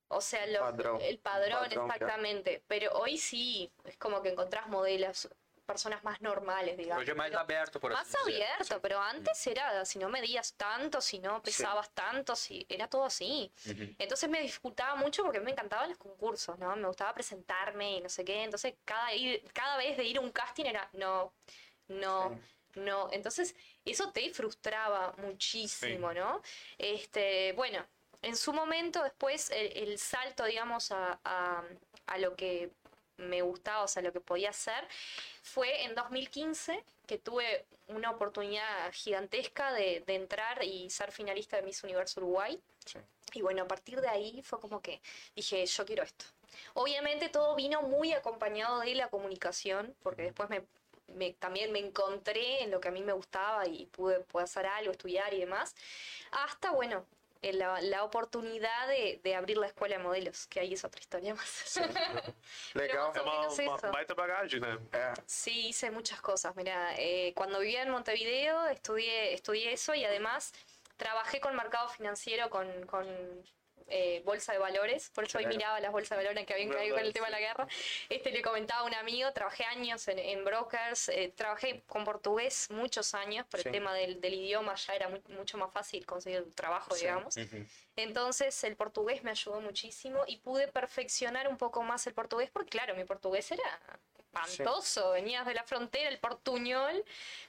o 0.10 0.22
sea, 0.22 0.46
Padrón. 0.60 1.02
el 1.02 1.20
padrón, 1.20 1.60
Padrón, 1.60 1.70
claro. 1.70 1.94
exactamente. 1.94 2.64
Pero 2.68 2.92
hoy 2.94 3.18
sí, 3.18 3.72
es 3.86 3.98
como 3.98 4.22
que 4.22 4.30
encontrás 4.30 4.68
modelos, 4.68 5.30
personas 5.66 6.02
más 6.06 6.22
normales, 6.22 6.78
digamos. 6.78 7.04
Pero- 7.06 7.40
aberto, 7.40 7.78
por 7.82 7.92
más 7.92 8.16
abierto, 8.24 8.80
pero 8.82 9.02
antes 9.02 9.46
era, 9.48 9.84
si 9.84 10.00
no 10.00 10.08
medías 10.08 10.54
tanto, 10.54 11.02
si 11.02 11.20
no 11.20 11.44
pesabas 11.44 11.90
tanto, 11.92 12.38
si 12.38 12.66
era 12.70 12.88
todo 12.88 13.04
así. 13.04 13.52
Entonces 13.98 14.30
me 14.30 14.40
dificultaba 14.40 14.96
mucho 14.96 15.24
porque 15.26 15.42
me 15.42 15.52
encantaban 15.52 15.90
los 15.90 15.98
concursos, 15.98 16.58
¿no? 16.58 16.74
Me 16.78 16.88
gustaba 16.88 17.14
presentarme 17.14 17.98
y 17.98 18.02
no 18.02 18.08
sé 18.08 18.24
qué. 18.24 18.44
Entonces 18.44 18.76
cada, 18.86 19.12
ir- 19.14 19.44
cada 19.52 19.76
vez 19.76 19.98
de 19.98 20.06
ir 20.06 20.18
a 20.20 20.22
un 20.22 20.32
casting 20.32 20.64
era, 20.66 20.90
no, 20.94 21.34
no, 21.90 22.40
no. 22.76 23.10
Entonces 23.12 23.54
eso 23.84 24.10
te 24.14 24.30
frustraba 24.34 25.14
muchísimo, 25.18 26.14
¿no? 26.14 26.42
Este, 26.78 27.52
bueno, 27.58 27.86
en 28.22 28.36
su 28.36 28.54
momento 28.54 29.04
después 29.04 29.50
el, 29.52 29.76
el 29.78 30.00
salto, 30.00 30.46
digamos, 30.46 30.92
a, 30.92 31.20
a- 31.24 31.64
a 32.08 32.18
lo 32.20 32.36
que 32.36 32.72
me 33.18 33.42
gustaba, 33.42 33.84
o 33.84 33.88
sea, 33.88 34.02
lo 34.04 34.14
que 34.14 34.22
podía 34.22 34.52
hacer, 34.52 34.88
fue 35.44 35.84
en 35.86 35.96
2015 35.96 36.84
que 37.08 37.18
tuve 37.18 37.66
una 37.88 38.12
oportunidad 38.12 38.92
gigantesca 38.94 39.74
de, 39.74 40.04
de 40.06 40.16
entrar 40.16 40.64
y 40.64 40.90
ser 40.90 41.12
finalista 41.12 41.58
de 41.58 41.64
Miss 41.64 41.84
Universo 41.84 42.20
Uruguay. 42.20 42.62
Y 43.34 43.42
bueno, 43.42 43.64
a 43.64 43.68
partir 43.68 44.00
de 44.02 44.08
ahí 44.10 44.42
fue 44.44 44.60
como 44.60 44.82
que 44.82 45.02
dije, 45.36 45.66
yo 45.66 45.86
quiero 45.86 46.04
esto. 46.04 46.26
Obviamente 46.74 47.30
todo 47.30 47.56
vino 47.56 47.82
muy 47.82 48.14
acompañado 48.14 48.80
de 48.80 48.96
la 48.96 49.10
comunicación, 49.10 49.96
porque 50.04 50.24
después 50.24 50.50
me, 50.50 50.64
me- 51.08 51.34
también 51.34 51.72
me 51.72 51.80
encontré 51.80 52.64
en 52.64 52.72
lo 52.72 52.80
que 52.80 52.88
a 52.90 52.92
mí 52.92 53.02
me 53.04 53.14
gustaba 53.14 53.68
y 53.68 53.86
pude, 53.88 54.20
pude 54.22 54.44
hacer 54.44 54.66
algo, 54.66 54.92
estudiar 54.92 55.34
y 55.34 55.40
demás. 55.40 55.76
Hasta, 56.32 56.72
bueno, 56.72 56.98
en 56.98 57.17
la, 57.42 57.82
la 57.82 58.04
oportunidad 58.04 58.88
de, 58.88 59.20
de 59.24 59.36
abrir 59.36 59.58
la 59.58 59.68
escuela 59.68 59.98
de 59.98 60.04
modelos, 60.04 60.48
que 60.48 60.60
ahí 60.60 60.74
es 60.74 60.84
otra 60.84 61.00
historia 61.00 61.34
más. 61.36 61.80
Legal. 62.74 63.12
É 63.16 63.22
uma, 63.22 63.40
menos 63.40 63.60
uma 63.60 63.76
isso. 63.76 63.92
baita 63.92 64.16
bagagem, 64.16 64.60
né? 64.60 64.78
É. 64.92 65.14
Sí, 65.26 65.70
hice 65.70 65.90
muchas 65.92 66.20
cosas. 66.22 66.56
Mira, 66.56 66.94
eh, 66.98 67.34
cuando 67.36 67.60
vivía 67.60 67.84
en 67.84 67.90
Montevideo 67.90 68.68
estudié, 68.68 69.34
estudié 69.34 69.74
eso 69.74 69.94
y 69.94 70.04
además 70.06 70.54
trabajé 70.98 71.40
con 71.40 71.56
mercado 71.56 71.88
financiero, 71.90 72.50
con, 72.50 72.68
con, 72.86 73.08
eh, 73.90 74.22
bolsa 74.26 74.54
de 74.54 74.60
valores. 74.60 75.10
Por 75.12 75.24
eso 75.26 75.38
hoy 75.38 75.46
Claro. 75.46 75.58
miraba 75.58 75.80
las 75.80 75.92
bolsas 75.92 76.18
de 76.18 76.24
valores 76.24 76.46
que 76.46 76.54
habían 76.54 76.70
caído 76.70 76.96
con 76.96 77.06
el 77.06 77.14
tema 77.14 77.28
de 77.28 77.32
la 77.32 77.40
guerra. 77.40 77.68
Este 78.10 78.32
le 78.32 78.42
comentaba 78.42 78.82
a 78.82 78.84
un 78.84 78.94
amigo, 78.94 79.32
trabajé 79.34 79.64
años 79.66 80.08
en, 80.08 80.20
en 80.20 80.44
brokers, 80.44 81.10
eh, 81.10 81.34
trabajé 81.36 81.84
con 81.88 82.04
portugués 82.04 82.70
muchos 82.72 83.14
años, 83.14 83.46
por 83.48 83.62
Sí. 83.62 83.70
el 83.70 83.72
tema 83.74 83.94
del, 83.94 84.20
del 84.22 84.34
idioma 84.34 84.76
ya 84.76 84.94
era 84.96 85.10
mu- 85.10 85.22
mucho 85.30 85.58
más 85.58 85.72
fácil 85.72 86.06
conseguir 86.06 86.42
un 86.42 86.54
trabajo, 86.54 86.96
digamos. 86.96 87.36
Entonces 87.96 88.64
el 88.64 88.76
portugués 88.76 89.24
me 89.24 89.32
ayudó 89.32 89.60
muchísimo 89.62 90.24
y 90.28 90.38
pude 90.38 90.68
perfeccionar 90.68 91.48
un 91.48 91.58
poco 91.58 91.82
más 91.84 92.06
el 92.08 92.14
portugués 92.14 92.50
porque 92.52 92.70
claro, 92.70 92.96
mi 92.96 93.04
portugués 93.06 93.52
era 93.52 93.64
espantoso, 94.20 95.12
venías 95.12 95.46
de 95.46 95.54
la 95.56 95.64
frontera, 95.64 96.10
el 96.10 96.20
portuñol, 96.20 97.04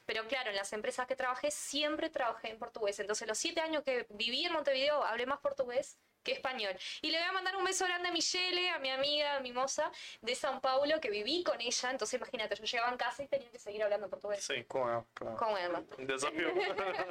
pero 0.07 0.26
claro, 0.26 0.50
en 0.50 0.57
las 0.57 0.73
empresas 0.73 1.07
que 1.07 1.16
trabajé 1.16 1.50
siempre 1.50 2.09
trabajé 2.09 2.49
en 2.50 2.59
portugués. 2.59 2.99
Entonces 2.99 3.28
los 3.28 3.37
siete 3.37 3.61
años 3.61 3.83
que 3.83 4.07
viví 4.11 4.45
en 4.47 4.52
Montevideo 4.54 5.02
hablé 5.02 5.26
más 5.26 5.40
portugués 5.40 5.99
que 6.22 6.32
español. 6.32 6.76
Y 7.02 7.10
le 7.10 7.18
voy 7.18 7.26
a 7.28 7.32
mandar 7.32 7.56
un 7.56 7.64
beso 7.64 7.84
grande 7.87 8.08
a 8.08 8.12
Michelle, 8.12 8.70
a 8.70 8.78
mi 8.78 8.90
amiga, 8.90 9.37
a 9.37 9.40
mi 9.40 9.52
moza 9.52 9.90
de 10.20 10.32
São 10.34 10.60
Paulo, 10.60 11.00
que 11.00 11.10
viví 11.10 11.42
con 11.42 11.60
ella. 11.60 11.90
Entonces 11.90 12.14
imagínate, 12.18 12.54
yo 12.56 12.64
llegaba 12.64 12.90
en 12.92 12.98
casa 12.98 13.22
y 13.22 13.28
tenía 13.28 13.50
que 13.50 13.58
seguir 13.58 13.82
hablando 13.82 14.08
portugués 14.08 14.44
Sim. 14.44 14.64
Com 14.64 14.88
ela. 14.88 15.04
Com 15.14 15.26
ela. 15.28 15.38
con 15.38 15.56
ella. 15.56 15.84
Um 15.98 16.06
desafio. 16.06 16.48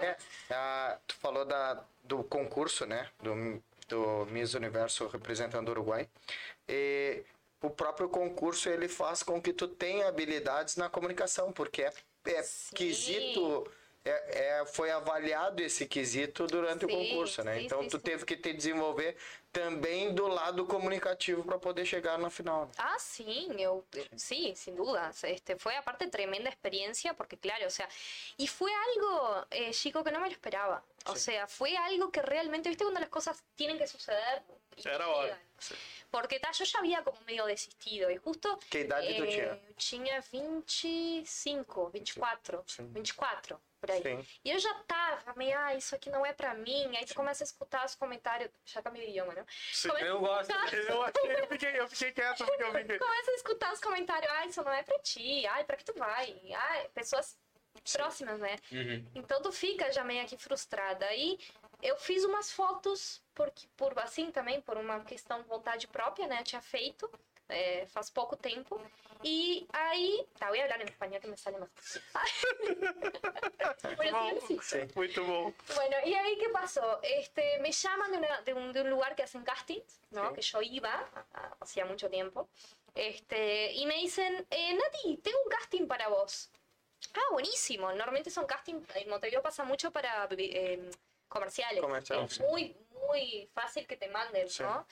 É, 0.02 0.18
a- 0.54 1.00
tu 1.08 1.16
falou 1.16 1.46
da, 1.46 1.84
do 2.04 2.24
concurso, 2.24 2.86
né? 2.86 3.10
Do, 3.22 3.62
do 3.88 4.26
Miss 4.32 4.54
Universo 4.54 5.08
representando 5.08 5.70
o 5.70 5.72
Uruguai. 5.72 6.08
E 6.68 7.24
o 7.62 7.70
próprio 7.70 8.10
concurso 8.10 8.70
ele 8.70 8.88
faz 8.88 9.24
com 9.24 9.42
que 9.42 9.54
tu 9.54 9.68
tenha 9.68 10.08
habilidades 10.08 10.76
na 10.76 10.90
comunicação, 10.90 11.52
porque 11.52 11.84
é, 11.84 11.94
é 12.26 12.44
Sim. 12.44 12.76
quesito. 12.76 13.72
É, 14.08 14.60
é- 14.62 14.66
foi 14.66 14.90
avaliado 14.90 15.62
esse 15.62 15.86
quesito 15.86 16.48
durante 16.48 16.86
o 16.86 16.90
Sim, 16.90 16.96
concurso, 16.98 17.44
né? 17.44 17.58
sim, 17.60 17.66
então 17.66 17.82
sim, 17.84 17.90
tu 17.90 17.98
sim. 17.98 18.04
teve 18.04 18.26
que 18.26 18.38
te 18.38 18.54
desenvolver 18.54 19.18
também 19.52 20.14
do 20.14 20.28
lado 20.28 20.66
comunicativo 20.66 21.44
para 21.44 21.58
poder 21.58 21.86
chegar 21.86 22.18
na 22.18 22.30
final. 22.30 22.66
né? 22.68 22.72
Ah, 22.78 22.98
sí, 23.00 23.48
eu- 23.60 23.86
sí, 24.16 24.56
sin 24.56 24.76
dudas. 24.76 25.24
Este, 25.24 25.58
fue 25.58 25.76
aparte 25.76 26.08
tremenda 26.08 26.48
experiencia 26.50 27.14
porque 27.14 27.36
claro, 27.38 27.66
o 27.68 27.70
sea, 27.70 27.88
y 28.38 28.48
fue 28.48 28.72
algo, 28.74 29.46
eh, 29.52 29.74
chico, 29.74 30.04
que 30.04 30.12
no 30.12 30.20
me 30.20 30.28
lo 30.28 30.32
esperaba. 30.32 30.84
O 31.06 31.16
sea, 31.16 31.48
fue 31.48 31.76
algo 31.76 32.10
que 32.12 32.22
realmente, 32.22 32.70
viste, 32.70 32.84
cuando 32.84 33.00
las 33.00 33.10
cosas 33.10 33.44
tienen 33.56 33.78
que 33.78 33.88
suceder. 33.88 34.44
y 34.78 34.88
Era 34.88 35.08
hora. 35.08 35.38
Porque 36.12 36.40
ta, 36.40 36.52
yo 36.52 36.64
ya 36.64 36.80
había 36.80 37.04
como 37.04 37.20
medio 37.22 37.46
desistido 37.46 38.10
y 38.12 38.18
justo... 38.18 38.60
Que 38.70 38.82
idade 38.82 39.14
tu 39.16 39.26
tinha? 39.26 39.44
eu 39.68 39.74
tinha 39.76 40.22
25, 40.22 41.90
24, 41.90 42.64
Sim. 42.68 42.88
24, 42.94 43.60
por 43.80 43.92
aí. 43.92 44.02
Sim. 44.02 44.28
E 44.44 44.52
eu 44.52 44.60
já 44.60 44.74
tava 44.86 45.34
meio, 45.36 45.58
ah, 45.58 45.76
isso 45.76 45.96
aqui 45.96 46.10
não 46.10 46.26
é 46.26 46.34
pra 46.34 46.54
mim. 46.54 46.96
Aí 46.98 47.06
tu 47.06 47.14
começa 47.16 47.44
a 47.44 47.46
escutar 47.46 47.86
os 47.86 47.96
comentários, 47.96 48.50
cambiei 48.84 49.06
de 49.06 49.12
idioma, 49.12 49.34
né? 49.34 49.46
Sim, 49.72 49.90
Começa 49.90 50.06
eu 50.06 50.20
gosto. 50.20 50.52
escutar- 50.52 50.74
Eu, 50.74 51.02
achei, 51.04 51.32
eu, 51.44 51.48
fiquei, 51.48 51.80
eu 51.80 51.88
fiquei 51.88 52.12
quieto 52.12 52.46
porque 52.46 52.64
eu 52.64 52.72
fiquei. 52.74 52.98
começa 53.00 53.32
a 53.32 53.36
escutar 53.36 53.74
os 53.74 53.80
comentários, 53.80 54.32
ah, 54.32 54.46
isso 54.46 54.64
não 54.64 54.72
é 54.72 54.84
pra 54.84 55.00
ti, 55.00 55.46
ai, 55.48 55.64
pra 55.64 55.76
que 55.78 55.86
tu 55.86 55.94
vai? 55.94 56.40
Ai, 56.54 56.90
pessoas 56.90 57.38
próximas, 57.94 58.40
né? 58.40 58.56
Então 59.16 59.42
tu 59.42 59.52
fica 59.52 59.92
já 59.92 60.04
meio 60.04 60.24
aqui 60.24 60.38
frustrada. 60.38 61.06
Aí 61.06 61.38
eu 61.82 61.96
fiz 61.98 62.24
umas 62.24 62.52
fotos, 62.52 63.24
porque, 63.36 63.68
por 63.78 63.98
assim 64.00 64.32
também, 64.32 64.60
por 64.62 64.78
uma 64.78 65.04
questão 65.04 65.42
de 65.42 65.48
vontade 65.48 65.88
própria, 65.88 66.28
né? 66.28 66.40
Eu 66.40 66.44
tinha 66.44 66.62
feito. 66.62 67.10
É, 67.50 67.86
faz 67.88 68.10
pouco 68.10 68.36
tempo. 68.36 68.80
E 69.24 69.68
aí. 69.74 70.28
Tá, 70.40 70.50
eu 70.50 70.56
ia 70.56 70.64
hablar 70.64 70.80
em 70.82 70.86
espanhol 70.86 71.20
que 71.20 71.28
me 71.28 71.38
sale 71.38 71.58
mais. 71.58 71.72
Bueno, 73.96 74.40
sí, 74.48 74.60
sí. 74.62 74.78
Muito 74.96 75.24
bom. 75.26 75.54
Bueno, 75.76 75.96
y 76.06 76.14
ahí 76.14 76.38
qué 76.38 76.50
pasó? 76.50 77.00
Este, 77.02 77.60
me 77.60 77.72
llaman 77.72 78.12
de, 78.12 78.18
una- 78.18 78.42
de 78.42 78.54
un, 78.54 78.74
de 78.74 78.82
un 78.82 78.90
lugar 78.90 79.16
que 79.16 79.24
hacen 79.24 79.44
castings, 79.44 80.00
¿no? 80.12 80.30
Sí. 80.30 80.36
Que 80.36 80.42
yo 80.42 80.62
iba 80.62 80.94
a- 80.94 81.26
a- 81.34 81.58
hacía 81.60 81.86
mucho 81.86 82.10
tiempo. 82.10 82.48
Este, 82.94 83.72
y 83.74 83.86
me 83.86 83.96
dicen, 83.96 84.46
eh, 84.50 84.74
Nati, 84.74 85.18
tengo 85.18 85.38
un 85.44 85.50
casting 85.50 85.88
para 85.88 86.08
vos. 86.10 86.50
Ah, 87.14 87.32
buenísimo. 87.32 87.92
Normalmente 87.94 88.30
son 88.30 88.46
castings, 88.46 88.84
en 88.96 89.10
Montevideo 89.10 89.42
pasa 89.42 89.64
mucho 89.64 89.92
para 89.92 90.28
eh, 90.32 90.90
comerciales. 91.28 91.82
Comercial, 91.82 92.26
es 92.26 92.40
muy, 92.42 92.76
muy 93.08 93.50
fácil 93.54 93.86
que 93.88 93.98
te 93.98 94.08
manden, 94.10 94.50
Sí. 94.50 94.64
¿no? 94.64 94.86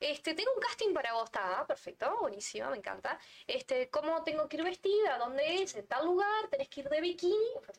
Este, 0.00 0.32
tengo 0.34 0.50
un 0.54 0.60
casting 0.60 0.94
para 0.94 1.12
vos, 1.12 1.24
está, 1.24 1.66
perfecto, 1.66 2.16
buenísimo, 2.20 2.70
me 2.70 2.78
encanta. 2.78 3.18
Este, 3.46 3.90
¿cómo 3.90 4.24
tengo 4.24 4.48
que 4.48 4.56
ir 4.56 4.64
vestida? 4.64 5.18
¿Dónde 5.18 5.62
es? 5.62 5.74
En 5.74 5.86
tal 5.86 6.06
lugar, 6.06 6.48
tenés 6.48 6.68
que 6.70 6.80
ir 6.80 6.88
de 6.88 7.00
bikini. 7.02 7.34
"¿Eh? 7.34 7.72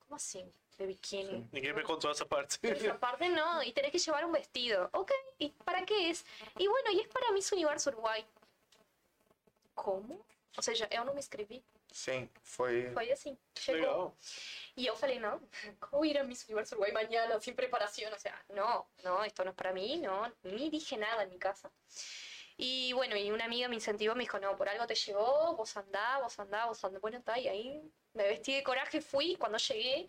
¿Cómo 0.00 0.16
así? 0.16 0.44
De 0.76 0.86
bikini. 0.86 1.46
Ninguém 1.52 1.74
me 1.74 1.82
contou 1.84 2.10
essa 2.10 2.26
parte. 2.26 2.58
Esa 2.62 2.98
parte 2.98 3.28
no, 3.28 3.62
y 3.62 3.72
tenés 3.72 3.92
que 3.92 3.98
llevar 3.98 4.24
un 4.24 4.32
vestido. 4.32 4.90
Ok, 4.92 5.12
¿y 5.38 5.50
para 5.64 5.84
qué 5.84 6.10
es? 6.10 6.24
Y 6.56 6.66
bueno, 6.66 6.90
y 6.92 7.00
es 7.00 7.08
para 7.08 7.30
Miss 7.32 7.52
Universo 7.52 7.90
Uruguay. 7.90 8.24
Como? 9.74 10.24
Ou 10.56 10.62
seja, 10.62 10.88
eu 10.90 11.04
não 11.04 11.14
me 11.14 11.20
inscrevi. 11.20 11.64
Sim, 11.92 12.28
foi. 12.42 12.90
Foi 12.92 13.10
assim. 13.12 13.38
Chegou. 13.54 13.80
Legal. 13.80 14.16
Y 14.76 14.84
yo 14.84 14.96
falei, 14.96 15.18
no, 15.18 15.40
¿cómo 15.80 16.04
ir 16.04 16.18
a 16.18 16.24
Miss 16.24 16.44
Universo 16.46 16.76
Uruguay 16.76 16.92
mañana 16.92 17.40
sin 17.40 17.54
preparación? 17.54 18.12
O 18.12 18.18
sea, 18.18 18.40
no, 18.50 18.88
no, 19.02 19.24
esto 19.24 19.44
no 19.44 19.50
es 19.50 19.56
para 19.56 19.72
mí, 19.72 19.98
no, 19.98 20.32
ni 20.42 20.70
dije 20.70 20.96
nada 20.96 21.22
en 21.22 21.30
mi 21.30 21.38
casa. 21.38 21.70
Y 22.56 22.92
bueno, 22.92 23.16
y 23.16 23.30
una 23.30 23.44
amiga 23.44 23.68
me 23.68 23.76
incentivó, 23.76 24.16
me 24.16 24.24
dijo, 24.24 24.38
no, 24.40 24.56
por 24.56 24.68
algo 24.68 24.86
te 24.86 24.96
llegó, 24.96 25.54
vos 25.54 25.76
andá, 25.76 26.18
vos 26.18 26.38
andá, 26.40 26.66
vos 26.66 26.84
andá. 26.84 26.98
Bueno, 26.98 27.18
está, 27.18 27.38
y 27.38 27.46
ahí 27.46 27.92
me 28.14 28.24
vestí 28.24 28.52
de 28.52 28.64
coraje, 28.64 29.00
fui, 29.00 29.36
cuando 29.36 29.58
llegué, 29.58 30.08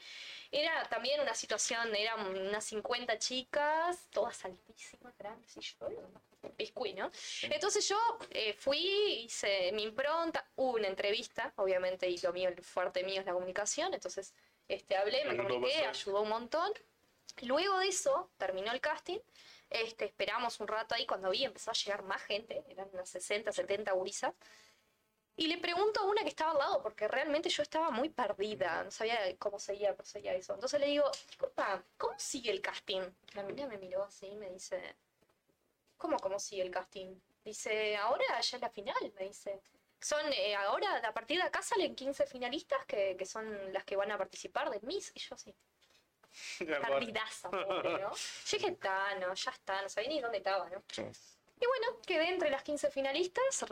era 0.52 0.84
también 0.90 1.22
una 1.22 1.36
situación, 1.36 1.96
eran 1.96 2.26
unas 2.26 2.64
50 2.66 3.20
chicas, 3.20 4.08
todas 4.10 4.44
altísimas, 4.46 5.16
grandes, 5.18 5.56
y 5.58 5.62
yo, 5.62 5.78
biscuit, 6.58 6.98
¿no? 6.98 7.12
Entonces 7.44 7.88
yo 7.88 7.98
eh, 8.32 8.54
fui, 8.54 9.24
hice 9.26 9.72
mi 9.74 9.84
impronta, 9.84 10.46
hubo 10.56 10.76
una 10.76 10.88
entrevista, 10.88 11.54
obviamente, 11.58 12.10
y 12.10 12.18
lo 12.20 12.34
mío, 12.34 12.50
el 12.50 12.64
fuerte 12.64 13.04
mío 13.04 13.20
es 13.20 13.26
la 13.26 13.34
comunicación, 13.34 13.94
entonces 13.94 14.34
este, 14.68 14.96
hablé, 14.96 15.26
me 15.26 15.38
comuniqué, 15.38 15.86
ayudó 15.86 16.22
un 16.22 16.30
montón. 16.30 16.72
Luego 17.42 17.80
de 17.80 17.88
eso, 17.88 18.32
terminó 18.38 18.72
el 18.72 18.82
casting, 18.82 19.20
este, 19.70 20.06
esperamos 20.06 20.60
un 20.60 20.68
rato 20.68 20.96
ahí, 20.96 21.06
cuando 21.06 21.30
vi 21.30 21.46
empezó 21.46 21.72
a 21.72 21.74
llegar 21.74 22.04
más 22.04 22.22
gente, 22.24 22.64
eran 22.70 22.90
unas 22.92 23.10
60, 23.10 23.52
70 23.52 23.92
gurisas, 23.94 24.34
y 25.40 25.48
le 25.48 25.58
pregunto 25.58 26.02
a 26.02 26.04
una 26.04 26.22
que 26.24 26.28
estaba 26.28 26.52
al 26.52 26.58
lado, 26.58 26.84
porque 26.84 27.08
realmente 27.08 27.48
yo 27.50 27.64
estaba 27.64 27.92
muy 27.92 28.10
perdida, 28.10 28.84
no 28.84 28.92
sabía 28.92 29.18
cómo 29.38 29.58
seguía, 29.58 29.96
seguía 30.04 30.34
eso. 30.34 30.54
Entonces 30.54 30.82
le 30.82 30.88
digo, 30.88 31.10
disculpa, 31.30 31.82
¿cómo 31.98 32.14
sigue 32.20 32.52
el 32.52 32.60
casting? 32.60 33.04
La 33.36 33.44
mina 33.44 33.66
me 33.66 33.78
miró 33.78 34.04
así 34.04 34.28
y 34.28 34.36
me 34.36 34.50
dice, 34.50 34.98
¿cómo, 36.00 36.18
cómo 36.18 36.40
sigue 36.40 36.64
el 36.64 36.72
casting? 36.72 37.20
Dice, 37.46 37.96
ahora 37.98 38.26
ya 38.42 38.58
es 38.58 38.62
la 38.62 38.70
final, 38.70 39.14
me 39.16 39.26
dice. 39.26 39.62
Son, 40.02 40.22
eh, 40.34 40.56
ahora, 40.56 40.98
a 40.98 41.14
partir 41.14 41.38
de 41.38 41.44
acá 41.44 41.62
salen 41.62 41.94
15 41.94 42.26
finalistas 42.26 42.84
que, 42.86 43.16
que 43.18 43.26
son 43.26 43.46
las 43.74 43.84
que 43.84 43.96
van 43.96 44.12
a 44.12 44.18
participar 44.18 44.70
del 44.72 44.82
Miss. 44.84 45.12
Y 45.14 45.20
yo 45.20 45.36
agora? 45.36 45.56
perdidaza, 47.00 47.52
pobre, 47.52 48.00
¿no? 48.00 48.14
Yo 48.14 48.58
dije, 48.58 48.70
está, 48.70 49.16
no, 49.16 49.34
ya 49.34 49.52
está, 49.52 49.82
no 49.82 49.90
sabía 49.90 50.10
ni 50.10 50.22
dónde 50.22 50.38
estaba, 50.38 50.70
¿no? 50.70 50.82
Sí. 50.90 51.04
Y 51.62 51.66
bueno, 51.66 52.00
quedé 52.08 52.30
entre 52.30 52.50
las 52.50 52.64
15 52.64 52.90
finalistas, 52.90 53.66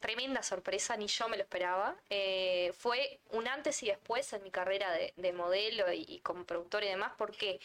tremenda 0.00 0.42
sorpresa, 0.42 0.96
ni 0.96 1.06
yo 1.06 1.28
me 1.28 1.36
lo 1.36 1.44
esperaba. 1.44 1.96
Eh, 2.10 2.72
fue 2.76 3.20
un 3.30 3.46
antes 3.46 3.80
y 3.84 3.86
después 3.86 4.32
en 4.32 4.42
mi 4.42 4.50
carrera 4.50 4.90
de, 4.90 5.12
de 5.16 5.32
modelo 5.32 5.92
y, 5.92 6.04
y 6.08 6.20
como 6.20 6.44
productora 6.44 6.86
y 6.86 6.88
demás, 6.88 7.12
¿por 7.16 7.30
qué? 7.30 7.60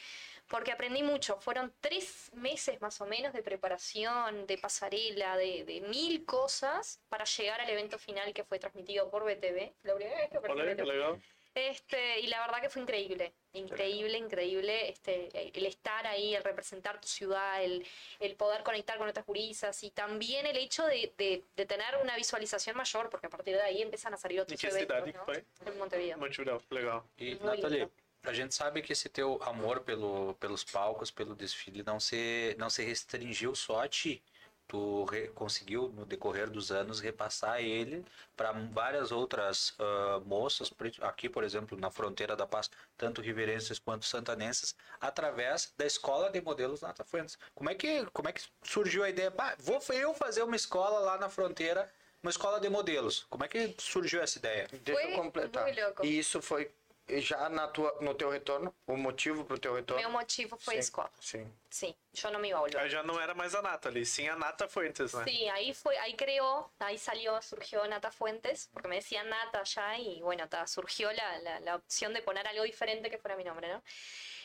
Porque 0.47 0.71
aprendí 0.71 1.01
mucho, 1.03 1.39
fueron 1.41 1.73
tres 1.79 2.29
meses 2.33 2.79
más 2.81 2.99
o 3.01 3.05
menos 3.05 3.33
de 3.33 3.41
preparación, 3.41 4.45
de 4.45 4.57
pasarela, 4.57 5.35
de, 5.37 5.63
de 5.63 5.81
mil 5.81 6.25
cosas 6.25 6.99
para 7.09 7.25
llegar 7.25 7.61
al 7.61 7.69
evento 7.69 7.97
final 7.97 8.33
que 8.33 8.43
fue 8.43 8.59
transmitido 8.59 9.09
por 9.09 9.23
BTV. 9.23 9.73
La 9.83 9.95
primera 9.95 10.63
vez 10.65 10.75
que 10.77 10.83
legal. 10.83 11.21
Este, 11.55 12.19
y 12.21 12.27
la 12.27 12.39
verdad 12.41 12.61
que 12.61 12.69
fue 12.69 12.81
increíble, 12.81 13.31
increíble, 13.53 14.17
increíble, 14.17 14.89
este, 14.89 15.29
el 15.55 15.65
estar 15.67 16.07
ahí, 16.07 16.33
el 16.33 16.43
representar 16.43 16.99
tu 16.99 17.07
ciudad, 17.07 17.63
el, 17.63 17.85
el 18.19 18.35
poder 18.35 18.63
conectar 18.63 18.97
con 18.97 19.07
otras 19.07 19.23
gurisas 19.23 19.83
y 19.83 19.91
también 19.91 20.47
el 20.47 20.57
hecho 20.57 20.83
de, 20.87 21.13
de- 21.15 21.43
de 21.55 21.65
tener 21.67 21.95
una 22.01 22.15
visualización 22.15 22.75
mayor, 22.75 23.11
porque 23.11 23.27
a 23.27 23.29
partir 23.29 23.55
de 23.55 23.61
ahí 23.61 23.83
empiezan 23.83 24.15
a 24.15 24.17
salir 24.17 24.41
otros 24.41 24.59
eventos, 24.63 25.13
¿no? 25.13 25.25
En 25.67 25.77
Montevideo. 25.77 26.17
Montevideo, 26.17 26.59
legal. 26.71 27.03
E, 27.17 27.25
Muito 27.35 27.45
Nathalie, 27.45 27.77
lindo. 27.81 27.91
A 28.25 28.31
gente 28.31 28.55
sabe 28.55 28.81
que 28.81 28.93
esse 28.93 29.09
teu 29.09 29.41
amor 29.43 29.81
pelo, 29.81 30.33
pelos 30.35 30.63
palcos, 30.63 31.11
pelo 31.11 31.35
desfile, 31.35 31.83
não 31.83 31.99
se, 31.99 32.55
não 32.57 32.69
se 32.69 32.81
restringiu 32.83 33.53
só 33.53 33.81
a 33.81 33.87
ti. 33.87 34.23
Tu 34.65 35.03
re- 35.03 35.27
conseguiu, 35.35 35.89
no 35.89 36.05
decorrer 36.05 36.49
dos 36.49 36.71
anos, 36.71 37.01
repassar 37.01 37.59
ele 37.61 38.05
para 38.35 38.53
várias 38.53 39.11
outras 39.11 39.75
ah, 39.77 40.21
moças, 40.25 40.73
aqui, 41.01 41.27
por 41.27 41.43
exemplo, 41.43 41.77
na 41.77 41.91
fronteira 41.91 42.33
da 42.33 42.47
paz, 42.47 42.71
tanto 42.97 43.21
riverenses 43.21 43.77
quanto 43.77 44.05
santanenses, 44.05 44.73
através 45.01 45.73
da 45.77 45.85
escola 45.85 46.29
de 46.31 46.39
modelos 46.39 46.79
Nata 46.79 47.03
Fuentes. 47.03 47.37
Como 47.53 47.69
é 47.69 47.75
que, 47.75 48.05
como 48.13 48.29
é 48.29 48.31
que 48.31 48.41
surgiu 48.63 49.03
a 49.03 49.09
ideia? 49.09 49.29
Pá, 49.31 49.57
vou 49.59 49.81
eu 49.89 50.13
fazer 50.13 50.43
uma 50.43 50.55
escola 50.55 50.99
lá 50.99 51.17
na 51.17 51.29
fronteira, 51.29 51.91
uma 52.23 52.29
escola 52.29 52.57
de 52.61 52.69
modelos. 52.69 53.25
Como 53.29 53.43
é 53.43 53.49
que 53.49 53.75
surgiu 53.77 54.21
essa 54.21 54.37
ideia? 54.37 54.69
Deixa 54.81 55.01
Foi 55.01 55.11
eu 55.11 55.15
completar. 55.17 55.63
muito 55.65 55.81
louco. 55.81 56.05
E 56.05 56.17
isso 56.17 56.41
foi 56.41 56.71
já 57.07 57.49
na 57.49 57.67
tua, 57.67 57.97
no 58.01 58.13
teu 58.15 58.29
retorno? 58.29 58.73
O 58.87 58.95
motivo 58.95 59.43
pro 59.43 59.59
teu 59.59 59.73
retorno? 59.73 60.01
Meu 60.01 60.11
motivo 60.11 60.57
foi 60.57 60.75
a 60.75 60.77
Sim, 60.77 60.79
escola. 60.79 61.11
Sim. 61.19 61.53
Sí, 61.69 61.95
yo 62.13 62.29
no 62.31 62.39
me 62.39 62.49
iba 62.49 62.57
a 62.57 62.61
volver. 62.61 62.79
Aí 62.79 62.89
já 62.89 63.03
não 63.03 63.19
era 63.19 63.33
mais 63.33 63.55
a 63.55 63.61
Nathalie, 63.61 64.05
sim 64.05 64.27
a 64.27 64.35
Nata 64.35 64.67
Fuentes, 64.67 65.13
né? 65.13 65.23
Sí, 65.25 65.49
ahí 65.49 65.73
fue, 65.73 65.97
ahí 65.97 66.15
creó, 66.15 66.71
ahí 66.79 66.97
salió, 66.97 67.41
surgió 67.41 67.85
Nata 67.87 68.11
Fuentes, 68.11 68.69
porque 68.71 68.87
me 68.87 68.95
decían 68.97 69.27
Nata 69.29 69.63
ya 69.63 69.97
y 69.97 70.21
bueno, 70.21 70.47
ta, 70.47 70.67
surgió 70.67 71.11
la, 71.11 71.39
la, 71.39 71.59
la 71.59 71.75
opción 71.75 72.13
de 72.13 72.21
poner 72.21 72.47
algo 72.47 72.63
diferente 72.63 73.09
que 73.09 73.17
fuera 73.17 73.35
mi 73.35 73.43
nombre, 73.43 73.67
¿no? 73.67 73.83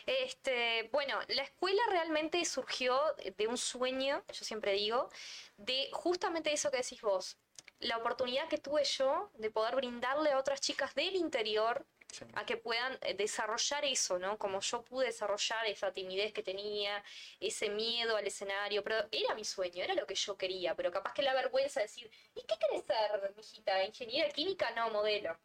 Este, 0.06 0.88
bueno, 0.90 1.20
la 1.28 1.42
escuela 1.42 1.82
realmente 1.90 2.42
surgió 2.46 2.98
de 3.36 3.46
un 3.46 3.58
sueño, 3.58 4.24
yo 4.32 4.44
siempre 4.44 4.72
digo, 4.72 5.10
de 5.58 5.90
justamente 5.92 6.50
eso 6.50 6.70
que 6.70 6.78
decís 6.78 7.02
vos, 7.02 7.36
la 7.80 7.98
oportunidad 7.98 8.48
que 8.48 8.58
tuve 8.58 8.84
yo 8.84 9.30
de 9.34 9.50
poder 9.50 9.76
brindarle 9.76 10.32
a 10.32 10.38
otras 10.38 10.60
chicas 10.62 10.94
del 10.94 11.14
interior 11.14 11.86
A 12.34 12.44
que 12.46 12.56
puedan 12.56 12.98
eh, 13.02 13.14
desarrollar 13.14 13.84
eso, 13.84 14.18
¿no? 14.18 14.38
Como 14.38 14.60
yo 14.60 14.82
pude 14.82 15.06
desarrollar 15.06 15.66
esa 15.66 15.92
timidez 15.92 16.32
que 16.32 16.42
tenía, 16.42 17.02
ese 17.40 17.68
miedo 17.68 18.16
al 18.16 18.26
escenario, 18.26 18.82
pero 18.82 18.96
era 19.12 19.34
mi 19.34 19.44
sueño, 19.44 19.82
era 19.84 19.94
lo 19.94 20.06
que 20.06 20.14
yo 20.14 20.36
quería, 20.36 20.74
pero 20.74 20.90
capaz 20.90 21.12
que 21.12 21.22
la 21.22 21.34
vergüenza 21.34 21.80
de 21.80 21.86
decir, 21.86 22.10
¿y 22.34 22.42
qué 22.42 22.54
querés 22.58 22.84
ser, 22.86 23.32
mijita? 23.36 23.84
¿Ingeniera 23.84 24.30
química? 24.30 24.70
No, 24.72 24.90
modelo. 24.90 25.36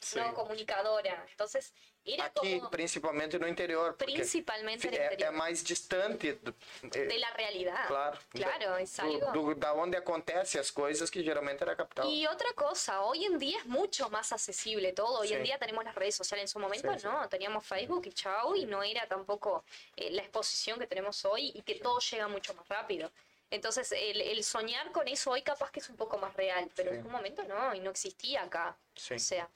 Sí. 0.00 0.18
No, 0.18 0.32
comunicadora. 0.34 1.26
Entonces, 1.30 1.74
era 2.04 2.24
Aqui, 2.24 2.58
como 2.58 2.70
principalmente 2.70 3.38
no 3.38 3.46
interior. 3.46 3.94
principalmente 3.98 4.88
el 4.88 4.94
é, 4.94 4.96
é 4.96 5.12
interior. 5.12 5.32
mais 5.34 5.62
distante 5.62 6.32
do, 6.32 6.54
é, 6.84 7.06
de 7.06 7.18
la 7.18 7.30
realidad. 7.34 7.86
claro, 7.86 8.18
Claro, 8.30 8.78
es 8.78 8.98
algo. 8.98 9.30
do, 9.32 9.42
do- 9.52 9.54
da 9.54 9.74
onde 9.74 9.98
acontece 9.98 10.58
as 10.58 10.70
coisas 10.70 11.10
que 11.10 11.22
geralmente 11.22 11.62
era 11.62 11.76
capital. 11.76 12.06
Y 12.08 12.26
otra 12.26 12.50
cosa, 12.54 13.02
hoy 13.02 13.26
en 13.26 13.38
día 13.38 13.58
es 13.58 13.66
mucho 13.66 14.08
más 14.08 14.32
accesible 14.32 14.94
todo. 14.94 15.20
Hoy 15.20 15.34
en 15.34 15.42
día 15.42 15.58
tenemos 15.58 15.84
las 15.84 15.94
redes 15.94 16.14
sociales. 16.14 16.44
En 16.44 16.48
su 16.48 16.58
momento 16.58 16.98
sí. 16.98 17.06
no, 17.06 17.28
teníamos 17.28 17.66
Facebook 17.66 18.06
y 18.06 18.12
chao, 18.12 18.56
y 18.56 18.64
no 18.64 18.82
era 18.82 19.06
tampoco 19.06 19.64
eh, 19.96 20.10
la 20.10 20.22
exposición 20.22 20.78
que 20.78 20.86
tenemos 20.86 21.22
hoy 21.26 21.52
y 21.54 21.60
que 21.60 21.74
todo 21.74 21.98
llega 22.00 22.26
mucho 22.26 22.54
más 22.54 22.66
rápido. 22.68 23.10
Entonces, 23.50 23.90
el, 23.92 24.20
el 24.20 24.44
soñar 24.44 24.92
con 24.92 25.08
eso 25.08 25.30
hoy 25.32 25.42
capaz 25.42 25.70
que 25.72 25.80
es 25.80 25.88
un 25.90 25.96
poco 25.96 26.18
más 26.18 26.34
real, 26.34 26.70
pero 26.76 26.90
Sí. 26.90 26.96
en 26.98 27.06
un 27.06 27.12
momento 27.12 27.42
no, 27.44 27.74
y 27.74 27.80
no 27.80 27.90
existía 27.90 28.42
acá. 28.42 28.76
Sí. 28.94 29.14
O 29.14 29.18
sea, 29.18 29.48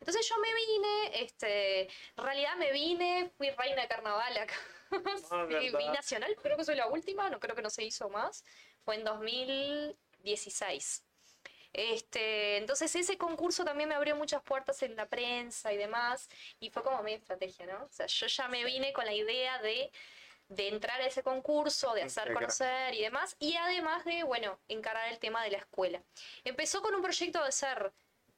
entonces 0.00 0.26
yo 0.28 0.36
me 0.38 0.48
vine, 0.54 1.22
este, 1.22 1.82
en 1.82 2.24
realidad 2.24 2.56
me 2.56 2.72
vine, 2.72 3.30
fui 3.36 3.50
reina 3.50 3.82
de 3.82 3.88
carnaval 3.88 4.36
acá. 4.38 4.54
Ah, 5.30 5.44
Sí, 5.48 5.54
¿verdad? 5.70 5.78
vi 5.78 5.88
nacional, 5.88 6.34
creo 6.42 6.56
que 6.56 6.64
soy 6.64 6.76
la 6.76 6.86
última, 6.86 7.28
no 7.30 7.38
creo 7.40 7.54
que 7.54 7.62
no 7.62 7.70
se 7.70 7.84
hizo 7.84 8.08
más. 8.08 8.44
Fue 8.84 8.96
en 8.96 9.04
2016. 9.04 11.04
Este, 11.74 12.58
entonces 12.58 12.94
ese 12.96 13.16
concurso 13.16 13.64
también 13.64 13.88
me 13.88 13.94
abrió 13.94 14.14
muchas 14.14 14.42
puertas 14.42 14.82
en 14.82 14.94
la 14.94 15.06
prensa 15.06 15.72
y 15.72 15.78
demás, 15.78 16.28
y 16.60 16.68
fue 16.68 16.82
como 16.82 17.02
mi 17.02 17.14
estrategia, 17.14 17.64
¿no? 17.66 17.84
O 17.84 17.88
sea, 17.88 18.06
yo 18.06 18.26
ya 18.26 18.46
me 18.48 18.62
vine 18.64 18.92
con 18.92 19.06
la 19.06 19.14
idea 19.14 19.58
de, 19.62 19.90
de 20.54 20.68
entrar 20.68 21.00
a 21.00 21.06
ese 21.06 21.22
concurso, 21.22 21.94
de 21.94 22.02
hacer 22.02 22.32
conocer 22.32 22.94
y 22.94 23.02
demás, 23.02 23.36
y 23.38 23.56
además 23.56 24.04
de, 24.04 24.22
bueno, 24.22 24.58
encarar 24.68 25.10
el 25.12 25.18
tema 25.18 25.42
de 25.44 25.50
la 25.50 25.58
escuela. 25.58 26.02
Empezó 26.44 26.82
con 26.82 26.94
un 26.94 27.02
proyecto 27.02 27.42
de 27.42 27.52
ser, 27.52 27.92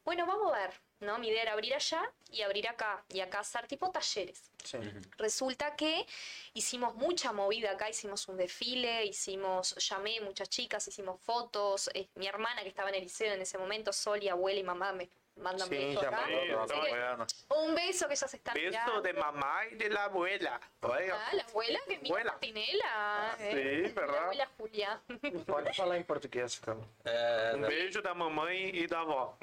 bueno, 0.04 0.26
vamos 0.26 0.52
a 0.52 0.58
ver, 0.58 0.80
¿no? 1.00 1.18
Mi 1.18 1.28
idea 1.28 1.42
era 1.42 1.52
abrir 1.52 1.74
allá 1.74 2.02
y 2.30 2.42
abrir 2.42 2.68
acá, 2.68 3.04
y 3.08 3.20
acá 3.20 3.40
hacer 3.40 3.66
tipo 3.66 3.90
talleres. 3.90 4.50
Sim. 4.62 4.80
Resulta 5.16 5.76
que 5.76 6.06
hicimos 6.54 6.94
mucha 6.94 7.32
movida 7.32 7.72
acá, 7.72 7.90
hicimos 7.90 8.28
un 8.28 8.36
desfile, 8.36 9.04
hicimos, 9.04 9.74
llamé 9.76 10.20
muchas 10.20 10.48
chicas, 10.48 10.86
hicimos 10.86 11.20
fotos. 11.20 11.90
eh, 11.94 12.08
mi 12.14 12.26
hermana 12.26 12.62
que 12.62 12.68
estaba 12.68 12.88
en 12.90 12.96
el 12.96 13.02
liceo 13.02 13.34
en 13.34 13.42
ese 13.42 13.58
momento, 13.58 13.92
Sol 13.92 14.22
y 14.22 14.28
abuela 14.28 14.60
y 14.60 14.64
mamá 14.64 14.92
me 14.92 15.08
mandan 15.36 15.68
Sí, 15.68 15.74
besos 15.76 16.02
ya 16.02 16.08
acá. 16.08 16.26
Sim, 16.26 16.78
bueno. 16.90 17.26
un 17.50 17.74
beso 17.74 18.06
que 18.06 18.14
ellas 18.14 18.34
están 18.34 18.54
Beso 18.54 18.70
mirando. 18.70 19.02
de 19.02 19.12
mamá 19.14 19.66
y 19.70 19.74
de 19.74 19.88
la 19.90 20.04
abuela. 20.04 20.60
Olha. 20.82 21.14
Ah, 21.14 21.30
la 21.34 21.42
abuela 21.42 21.80
que 21.86 21.98
mira 21.98 22.06
Abuela. 22.08 22.30
Martinela. 22.32 23.36
eh. 23.40 23.82
Sí, 23.88 23.92
La 23.94 24.00
¿verdad? 24.00 24.22
abuela 24.22 24.48
Julia. 24.58 25.00
Pode 25.46 25.74
falar 25.74 25.98
em 25.98 26.02
português, 26.04 26.58
então. 26.62 26.80
É, 27.04 27.52
Um 27.56 27.60
beijo 27.62 28.00
da 28.00 28.14
mamãe 28.14 28.70
e 28.76 28.86
da 28.86 29.00
avó. 29.00 29.36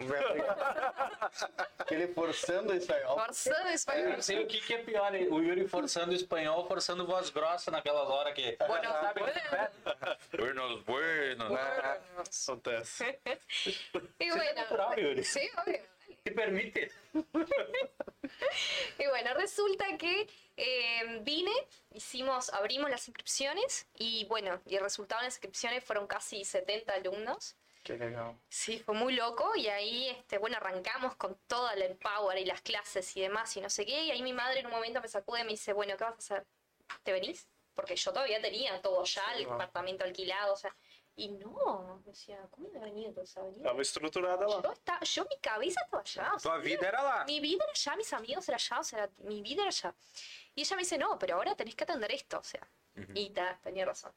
Ele 1.89 2.07
forçando 2.13 2.71
o 2.71 2.75
espanhol. 2.75 3.17
Forzando 3.19 3.67
Eu 3.67 3.73
español. 3.73 4.09
não 4.13 4.21
sei 4.21 4.43
o 4.43 4.47
que, 4.47 4.61
que 4.61 4.73
é 4.73 4.77
pior, 4.83 5.13
hein? 5.13 5.27
o 5.29 5.39
Yuri 5.41 5.67
forçando 5.67 6.11
o 6.11 6.15
espanhol 6.15 6.67
forçando 6.67 7.05
voz 7.05 7.29
grossa 7.29 7.69
naquelas 7.71 8.07
horas 8.09 8.33
que. 8.33 8.55
Buenos 8.65 8.91
Sabe? 9.01 9.21
buenos. 10.31 10.83
Buenos, 10.83 10.85
buenos. 10.85 12.49
Acontece. 12.49 13.19
É 14.19 14.29
bueno, 14.29 14.53
natural, 14.55 14.97
Yuri. 14.99 15.23
sí, 15.23 15.49
obvio. 15.57 15.80
Se 16.23 16.31
permite. 16.31 16.91
Y 18.97 19.07
bueno, 19.07 19.33
resulta 19.33 19.97
que 19.97 20.29
eh, 20.55 21.19
vine, 21.21 21.51
hicimos, 21.91 22.49
abrimos 22.53 22.89
las 22.89 23.07
inscripciones 23.07 23.87
y 23.97 24.25
bueno, 24.25 24.61
y 24.65 24.75
el 24.75 24.81
resultado 24.81 25.21
de 25.21 25.25
las 25.27 25.35
inscripciones 25.35 25.83
fueron 25.83 26.07
casi 26.07 26.45
70 26.45 26.93
alumnos. 26.93 27.55
Que 27.83 27.97
legal. 27.97 28.37
Sí, 28.47 28.79
fue 28.79 28.93
muy 28.93 29.13
loco 29.13 29.55
y 29.55 29.67
ahí, 29.67 30.09
este, 30.09 30.37
bueno, 30.37 30.57
arrancamos 30.57 31.15
con 31.15 31.35
toda 31.47 31.75
la 31.75 31.85
empower 31.85 32.37
y 32.37 32.45
las 32.45 32.61
clases 32.61 33.17
y 33.17 33.21
demás 33.21 33.55
y 33.57 33.61
no 33.61 33.69
sé 33.69 33.85
qué. 33.85 34.03
Y 34.03 34.11
ahí 34.11 34.21
mi 34.21 34.33
madre 34.33 34.59
en 34.59 34.67
un 34.67 34.71
momento 34.71 35.01
me 35.01 35.07
sacude 35.07 35.41
y 35.41 35.45
me 35.45 35.51
dice, 35.51 35.73
bueno, 35.73 35.97
¿qué 35.97 36.03
vas 36.03 36.13
a 36.13 36.17
hacer? 36.17 36.47
¿Te 37.03 37.11
venís? 37.11 37.47
Porque 37.73 37.95
yo 37.95 38.13
todavía 38.13 38.39
tenía 38.41 38.79
todo 38.81 39.03
ya, 39.03 39.23
el 39.35 39.45
wow. 39.45 39.53
departamento 39.53 40.03
alquilado, 40.03 40.53
o 40.53 40.57
sea. 40.57 40.75
Y 41.15 41.29
no, 41.29 42.01
decía, 42.05 42.47
¿cómo 42.51 42.69
me 42.69 42.79
venía 42.79 43.09
entonces 43.09 43.37
a 43.37 43.43
venir? 43.43 43.57
Estava 43.57 43.81
estruturada 43.81 44.47
lá. 44.47 44.61
Yo, 44.61 44.71
estaba, 44.71 44.99
yo 45.01 45.25
mi 45.25 45.37
cabeza 45.39 45.81
estaba 45.83 46.01
allá. 46.01 46.33
o 46.35 46.39
sea, 46.39 46.51
Tua 46.51 46.61
vida 46.61 46.87
era 46.87 47.03
lá. 47.03 47.25
mi 47.25 47.39
vida 47.39 47.63
era 47.63 47.71
allá, 47.73 47.95
mis 47.97 48.13
amigos 48.13 48.47
era 48.47 48.55
allá, 48.55 48.79
o 48.79 48.83
sea, 48.83 49.09
mi 49.17 49.41
vida 49.41 49.61
era 49.61 49.69
allá. 49.69 49.93
Y 50.55 50.61
ella 50.61 50.75
me 50.75 50.81
dice, 50.81 50.97
no, 50.97 51.19
pero 51.19 51.35
ahora 51.35 51.55
tenés 51.55 51.75
que 51.75 51.83
atender 51.83 52.11
esto, 52.11 52.39
o 52.39 52.43
sea. 52.43 52.67
Y 53.13 53.29
ta, 53.29 53.59
tenía 53.63 53.85
razón. 53.85 54.13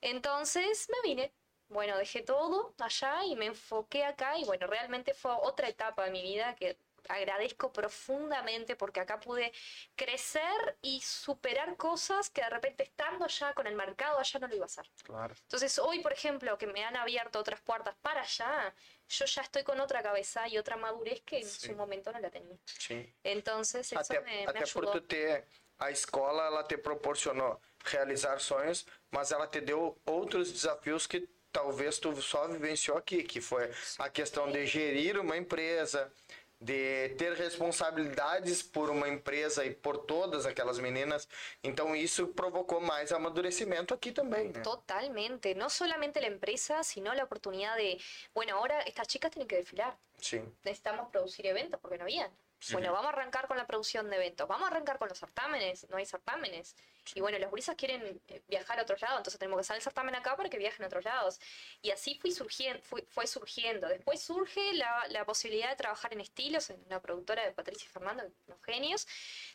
Entonces 0.00 0.88
me 0.90 1.08
vine. 1.08 1.32
Bueno, 1.68 1.96
dejé 1.96 2.22
todo 2.22 2.74
allá 2.78 3.24
y 3.24 3.36
me 3.36 3.46
enfoqué 3.46 4.04
acá 4.04 4.36
y 4.36 4.44
bueno, 4.44 4.66
realmente 4.66 5.14
fue 5.14 5.30
otra 5.30 5.68
etapa 5.68 6.04
de 6.04 6.10
mi 6.10 6.20
vida 6.20 6.56
que 6.56 6.76
agradezco 7.08 7.72
profundamente 7.72 8.76
porque 8.76 9.00
acá 9.00 9.18
pude 9.20 9.52
crecer 9.96 10.78
y 10.82 11.00
superar 11.00 11.76
cosas 11.76 12.30
que 12.30 12.40
de 12.42 12.50
repente 12.50 12.82
estando 12.84 13.24
allá 13.24 13.52
con 13.54 13.66
el 13.66 13.74
mercado 13.74 14.18
allá 14.18 14.38
no 14.40 14.48
lo 14.48 14.54
iba 14.56 14.64
a 14.64 14.66
hacer. 14.66 14.90
Claro. 15.02 15.34
Entonces 15.42 15.78
hoy, 15.78 16.00
por 16.00 16.12
ejemplo, 16.12 16.56
que 16.58 16.66
me 16.66 16.84
han 16.84 16.96
abierto 16.96 17.38
otras 17.38 17.60
puertas 17.60 17.94
para 18.02 18.22
allá, 18.22 18.74
yo 19.08 19.24
ya 19.24 19.42
estoy 19.42 19.62
con 19.64 19.80
otra 19.80 20.02
cabeza 20.02 20.46
y 20.48 20.58
otra 20.58 20.76
madurez 20.76 21.22
que 21.22 21.38
en 21.38 21.48
Sí. 21.48 21.68
su 21.68 21.74
momento 21.74 22.12
no 22.12 22.18
la 22.20 22.30
tenía. 22.30 22.56
Sim. 22.64 23.06
Entonces 23.24 23.92
eso 23.92 24.00
Até, 24.00 24.20
me, 24.20 24.36
me 24.44 24.44
até 24.46 24.58
ayudó. 24.60 24.92
tu 24.92 25.00
ter 25.02 25.46
a 25.78 25.90
escola, 25.90 26.46
ela 26.48 26.62
te 26.66 26.76
proporcionou 26.78 27.58
realizar 27.84 28.38
sonhos, 28.40 28.86
mas 29.10 29.32
ela 29.32 29.46
te 29.46 29.60
deu 29.60 29.98
outros 30.06 30.52
desafios 30.52 31.06
que 31.06 31.26
talvez 31.50 31.98
tu 31.98 32.14
só 32.20 32.46
vivenciou 32.46 32.96
aqui, 32.98 33.24
que 33.24 33.40
foi 33.40 33.70
a 33.98 34.08
questão 34.10 34.52
de 34.52 34.66
gerir 34.66 35.18
uma 35.18 35.36
empresa, 35.36 36.12
de 36.60 37.08
ter 37.16 37.32
responsabilidades 37.34 38.62
por 38.62 38.90
uma 38.90 39.08
empresa 39.08 39.64
e 39.64 39.74
por 39.74 39.98
todas 40.04 40.44
aquelas 40.44 40.78
meninas. 40.78 41.26
Então 41.62 41.96
isso 41.96 42.28
provocou 42.28 42.80
mais 42.80 43.12
amadurecimento 43.12 43.94
aqui 43.94 44.12
também, 44.12 44.50
né? 44.50 44.60
Totalmente, 44.60 45.54
no 45.54 45.70
solamente 45.70 46.20
la 46.20 46.28
empresa, 46.28 46.82
sino 46.82 47.14
la 47.14 47.24
oportunidad 47.24 47.76
de, 47.76 47.98
bueno, 48.34 48.56
ahora 48.56 48.82
estas 48.82 49.08
chicas 49.08 49.30
tienen 49.30 49.48
que 49.48 49.56
desfilar, 49.56 49.96
Sim. 50.18 50.52
necesitamos 50.62 51.08
producir 51.10 51.46
eventos 51.46 51.80
porque 51.80 51.96
no 51.96 52.04
habían. 52.04 52.30
Bueno, 52.72 52.92
vamos 52.92 53.06
a 53.06 53.08
arrancar 53.10 53.48
con 53.48 53.56
la 53.56 53.66
producción 53.66 54.10
de 54.10 54.16
eventos, 54.16 54.46
vamos 54.46 54.68
a 54.68 54.70
arrancar 54.70 54.98
con 54.98 55.08
los 55.08 55.18
certámenes, 55.18 55.88
no 55.88 55.96
hay 55.96 56.04
certámenes. 56.04 56.76
Y 57.14 57.20
bueno, 57.20 57.38
los 57.38 57.50
gurisas 57.50 57.74
quieren 57.74 58.20
eh, 58.28 58.42
viajar 58.48 58.78
a 58.78 58.82
otros 58.82 59.00
lados, 59.00 59.18
entonces 59.18 59.38
tenemos 59.38 59.56
que 59.56 59.60
hacer 59.62 59.76
el 59.76 59.82
certamen 59.82 60.14
acá 60.14 60.36
para 60.36 60.50
que 60.50 60.58
viajen 60.58 60.84
a 60.84 60.86
otros 60.86 61.04
lados. 61.04 61.40
Y 61.80 61.90
así 61.90 62.18
fui 62.20 62.32
surgiendo, 62.32 62.82
fue, 62.82 63.02
fue 63.08 63.26
surgiendo. 63.26 63.88
Después 63.88 64.22
surge 64.22 64.74
la, 64.74 65.06
la 65.08 65.24
posibilidad 65.24 65.70
de 65.70 65.76
trabajar 65.76 66.12
en 66.12 66.20
estilos, 66.20 66.68
en 66.70 66.84
una 66.84 67.00
productora 67.00 67.44
de 67.44 67.52
Patricia 67.52 67.86
y 67.86 67.92
Fernando, 67.92 68.24
los 68.46 68.62
genios. 68.62 69.08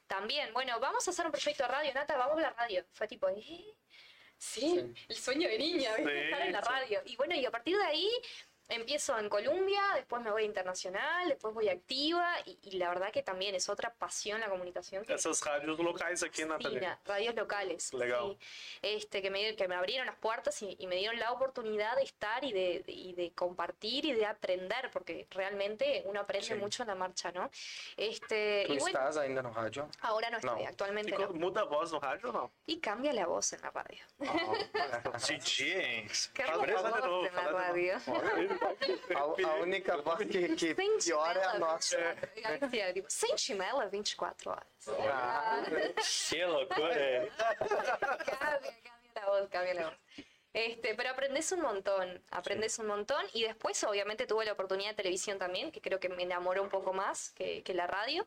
También, 0.07 0.51
bueno, 0.53 0.79
vamos 0.79 1.07
a 1.07 1.11
hacer 1.11 1.25
un 1.25 1.31
proyecto 1.31 1.63
de 1.63 1.69
radio, 1.69 1.93
Nata, 1.93 2.17
vamos 2.17 2.39
a 2.39 2.41
la 2.41 2.49
radio. 2.51 2.85
Fue 2.91 3.07
tipo, 3.07 3.29
¿eh? 3.29 3.75
Sí, 4.37 4.93
el 5.07 5.15
sueño 5.15 5.47
de 5.47 5.57
niña. 5.57 5.95
Sí, 5.95 6.03
estar 6.03 6.41
en 6.41 6.51
la 6.51 6.61
radio. 6.61 7.01
Y 7.05 7.15
bueno, 7.15 7.35
y 7.35 7.45
a 7.45 7.51
partir 7.51 7.77
de 7.77 7.83
ahí 7.83 8.09
empiezo 8.69 9.17
en 9.19 9.29
Colombia, 9.29 9.81
después 9.95 10.21
me 10.21 10.31
voy 10.31 10.43
a 10.43 10.45
internacional, 10.45 11.27
después 11.29 11.53
voy 11.53 11.69
a 11.69 11.73
activa 11.73 12.35
y, 12.45 12.57
y 12.63 12.71
la 12.77 12.89
verdad 12.89 13.11
que 13.11 13.21
también 13.23 13.53
es 13.55 13.69
otra 13.69 13.93
pasión 13.93 14.39
la 14.41 14.49
comunicación. 14.49 15.05
Que 15.05 15.13
Essas 15.13 15.41
rádios 15.43 15.77
locais 15.79 16.23
aqui, 16.23 16.43
Nathalie. 16.45 16.79
fascina, 16.79 16.99
radios 17.05 17.35
locales. 17.35 17.93
Legal. 17.93 18.37
sí. 18.39 18.79
Este, 18.81 19.21
que, 19.21 19.29
me, 19.29 19.55
que 19.55 19.67
me 19.67 19.75
abrieron 19.75 20.05
las 20.07 20.15
puertas 20.15 20.61
y, 20.61 20.75
y 20.79 20.87
me 20.87 20.95
dieron 20.95 21.19
la 21.19 21.31
oportunidad 21.31 21.95
de 21.95 22.03
estar 22.03 22.43
y 22.43 22.51
de, 22.53 22.83
y 22.87 23.13
de 23.13 23.31
compartir 23.33 24.05
y 24.05 24.13
de 24.13 24.25
aprender, 24.25 24.89
porque 24.91 25.27
realmente 25.31 26.03
uno 26.05 26.21
aprende 26.21 26.45
Sí. 26.45 26.53
mucho 26.55 26.83
en 26.83 26.87
la 26.89 26.95
marcha, 26.95 27.31
¿no? 27.31 27.49
Este, 27.97 28.63
y 28.63 28.77
bueno, 28.77 28.87
estás 28.87 29.17
ainda 29.17 29.41
no 29.41 29.51
rádio? 29.53 29.89
ahora 30.01 30.29
no 30.29 30.37
estoy, 30.37 30.63
No. 30.63 30.67
actualmente 30.69 31.13
E 31.15 31.17
no. 31.17 31.29
muda 31.33 31.63
voz 31.63 31.91
no 31.91 31.99
rádio 31.99 32.27
ou 32.29 32.33
não? 32.33 32.51
Y 32.67 32.79
cambia 32.79 33.11
la 33.13 33.25
voz 33.25 33.51
en 33.53 33.61
la 33.61 33.71
radio. 33.71 34.03
Senti, 35.17 35.71
hein? 35.71 36.07
Cambia 36.33 36.81
la 36.81 36.91
voz 37.01 37.27
en 37.27 37.35
la 37.35 37.47
radio. 37.51 37.99
A, 39.15 39.19
a 39.19 39.55
única 39.61 39.97
voz 39.97 40.17
que, 40.19 40.55
que 40.55 40.75
pior 40.75 41.37
é 41.37 41.43
a 41.43 41.59
nossa. 41.59 41.97
Sentinela, 42.59 42.93
tipo, 42.93 43.09
Sentinela 43.09 43.87
24 43.87 44.51
horas. 44.51 44.67
Ah, 45.09 45.63
Que 46.29 46.45
loucura. 46.45 47.27
Cambia, 48.25 48.73
cambia 48.83 49.11
la 49.15 49.25
voz, 49.25 49.49
cambia 49.49 49.73
la 49.73 49.89
voz. 49.89 49.97
Este, 50.55 50.95
pero 50.95 51.09
aprendes 51.09 51.51
un 51.51 51.59
montón, 51.59 52.23
aprendes 52.31 52.79
un 52.79 52.87
montón 52.87 53.21
y 53.33 53.43
después 53.43 53.83
obviamente 53.83 54.25
tuve 54.25 54.45
la 54.45 54.53
oportunidad 54.53 54.91
de 54.91 54.95
televisión 54.95 55.37
también, 55.37 55.69
que 55.69 55.81
creo 55.81 55.99
que 55.99 56.07
me 56.07 56.23
enamoró 56.23 56.63
un 56.63 56.69
poco 56.69 56.93
más 56.93 57.31
que, 57.31 57.61
que 57.61 57.73
la 57.73 57.87
radio, 57.87 58.25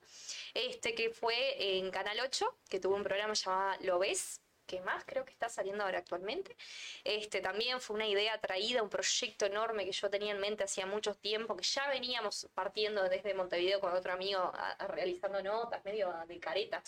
este 0.53 0.95
que 0.95 1.09
fue 1.09 1.79
en 1.79 1.91
Canal 1.91 2.21
8, 2.21 2.59
que 2.69 2.81
tuvo 2.81 2.97
un 2.97 3.03
programa 3.03 3.33
llamado 3.33 3.79
Lo 3.81 3.99
Ves, 3.99 4.43
que 4.69 4.81
más 4.83 5.03
creo 5.05 5.25
que 5.25 5.33
está 5.33 5.49
saliendo 5.49 5.83
ahora 5.83 5.99
actualmente. 5.99 6.55
Este 7.03 7.41
también 7.41 7.81
fue 7.81 7.97
una 7.97 8.07
idea 8.07 8.39
traída, 8.41 8.83
un 8.85 8.89
proyecto 8.91 9.47
enorme 9.47 9.85
que 9.85 9.91
yo 9.93 10.09
tenía 10.09 10.31
en 10.33 10.39
mente 10.39 10.63
hacía 10.63 10.87
mucho 10.87 11.15
tiempo, 11.17 11.57
que 11.57 11.65
ya 11.65 11.89
veníamos 11.89 12.47
partiendo 12.55 13.03
desde 13.09 13.35
Montevideo 13.35 13.81
con 13.81 13.93
otro 13.93 14.13
amigo 14.13 14.39
a- 14.39 14.77
a 14.79 14.87
realizando 14.87 15.43
notas, 15.43 15.85
medio 15.85 16.15
de 16.29 16.39
careta. 16.39 16.81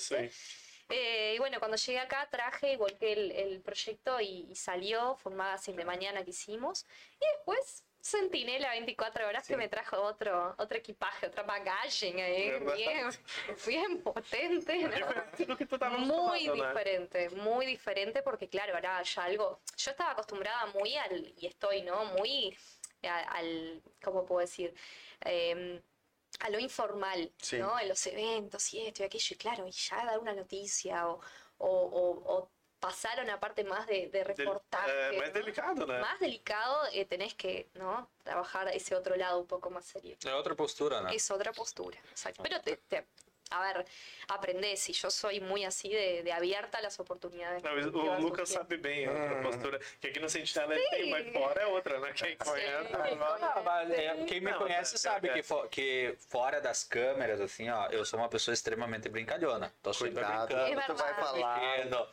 Eh, 0.93 1.35
y 1.37 1.39
bueno, 1.39 1.59
cuando 1.61 1.77
llegué 1.77 2.01
acá 2.01 2.29
traje 2.31 2.73
y 2.73 2.77
volqué 2.77 3.13
el, 3.13 3.31
el 3.33 3.61
proyecto 3.61 4.21
y, 4.21 4.47
y 4.51 4.55
salió, 4.57 5.15
fue 5.17 5.31
un 5.33 5.39
magazine 5.39 5.77
de 5.77 5.85
mañana 5.85 6.25
que 6.25 6.31
hicimos. 6.31 6.85
Y 7.21 7.25
después 7.37 7.85
Sentinela 8.01 8.71
24 8.71 9.27
horas 9.27 9.47
que 9.47 9.57
me 9.57 9.69
trajo 9.69 10.01
otro, 10.01 10.55
otro 10.59 10.79
equipaje, 10.79 11.27
otra 11.27 11.43
bagaje 11.43 12.23
ahí, 12.23 12.51
bien, 12.77 13.09
bien 13.67 14.03
potente. 14.03 14.79
¿no? 14.89 15.07
Muy 16.07 16.47
diferente, 16.69 17.31
muy 17.31 17.67
diferente 17.67 18.23
porque 18.23 18.49
claro, 18.49 18.77
era 18.77 19.03
ya 19.03 19.25
algo, 19.25 19.61
yo 19.77 19.91
estaba 19.91 20.13
acostumbrada 20.13 20.67
muy 20.67 20.97
al, 20.97 21.35
y 21.37 21.47
estoy, 21.47 21.83
¿no? 21.83 22.05
Muy 22.07 22.57
al, 23.03 23.83
¿cómo 24.03 24.25
puedo 24.25 24.41
decir? 24.41 24.75
Em, 25.21 25.81
a 26.41 26.49
lo 26.49 26.59
informal, 26.59 27.33
Sí. 27.39 27.59
¿no? 27.59 27.79
En 27.79 27.89
los 27.89 28.07
eventos 28.07 28.73
y 28.73 28.87
esto 28.87 29.03
y 29.03 29.07
aquello, 29.07 29.35
y 29.35 29.37
claro, 29.39 29.67
y 29.67 29.73
ya 29.73 30.05
dar 30.07 30.19
una 30.19 30.33
noticia 30.33 31.07
o, 31.09 31.21
o, 31.59 31.69
o- 31.69 32.37
o 32.37 32.51
pasar 32.81 33.21
a 33.21 33.23
una 33.23 33.39
parte 33.39 33.63
más 33.63 33.87
de, 33.87 34.09
de 34.09 34.25
Del- 34.25 34.49
mais 35.19 35.29
¿no? 35.33 35.39
delicado, 35.39 35.87
né? 35.87 36.01
Más 36.01 36.19
delicado, 36.19 36.87
eh, 36.93 37.05
tenés 37.05 37.35
que, 37.35 37.69
¿no? 37.75 38.09
Trabajar 38.25 38.69
ese 38.69 38.95
otro 38.95 39.15
lado 39.17 39.39
un 39.39 39.47
poco 39.47 39.71
más 39.71 39.85
serio. 39.85 40.17
É 40.25 40.35
outra 40.35 40.55
postura, 40.57 41.01
né? 41.03 41.15
Es 41.15 41.31
otra 41.31 41.53
postura, 41.53 41.99
exacto. 42.11 42.43
Pero 42.43 42.61
te, 42.63 42.77
te- 42.77 43.07
a 43.51 43.61
ver, 43.61 43.85
aprendés 44.29 44.89
y 44.89 44.93
yo 44.93 45.11
soy 45.11 45.41
muy 45.41 45.65
así 45.65 45.89
de, 45.89 46.23
de 46.23 46.33
abierta 46.33 46.79
a 46.79 46.83
las 46.83 46.99
oportunidades. 47.01 47.63
Não, 47.63 47.73
o 47.73 48.07
vas 48.07 48.21
Lucas 48.21 48.49
sabe 48.49 48.77
bem 48.77 49.07
a 49.07 49.11
outra 49.13 49.43
postura. 49.43 49.79
Que 50.01 50.09
aqui 50.09 50.21
no 50.21 50.29
Sentinela 50.29 50.75
ele 50.75 50.89
tem, 50.89 51.11
mas 51.11 51.33
fora 51.33 51.63
é 51.63 51.67
outra, 51.67 51.99
né? 52.01 52.13
Quem 52.15 52.37
conhece. 52.37 52.95
Ah, 52.95 53.63
mas, 53.65 53.91
é, 53.91 54.25
quem 54.27 54.41
me 54.41 54.51
Não, 54.53 54.59
conhece 54.59 54.95
é, 54.95 54.99
sabe 54.99 55.29
é. 55.29 55.33
que, 55.35 55.43
fo- 55.43 55.69
que 55.69 56.17
fora 56.29 56.61
das 56.61 56.85
câmeras, 56.85 57.41
assim, 57.41 57.69
ó, 57.71 57.89
eu 57.89 58.05
sou 58.05 58.19
uma 58.21 58.29
pessoa 58.29 58.53
extremamente 58.55 59.09
brincalhona. 59.09 59.73
Tô 59.83 59.93
sempre 59.93 60.13
Cuidado, 60.15 60.47
brincando. 60.49 60.81
É 60.81 60.85
tu 60.87 60.95
vai 60.95 61.15
falar. 61.15 61.59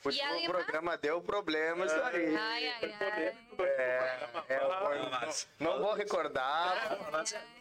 O 0.04 0.10
E 0.10 0.21
además- 0.21 0.45
programa 0.47 0.97
deu 0.97 1.21
problema 1.21 1.86
isso 1.86 1.95
aí. 1.95 2.36
Ai, 2.36 2.67
ai, 2.67 2.95
ai. 3.00 3.36
É, 3.60 4.30
é, 4.50 4.60
vou- 4.60 5.10
Mas- 5.10 5.47
não 5.60 5.80
vou 5.80 5.93
recordar. 5.93 6.97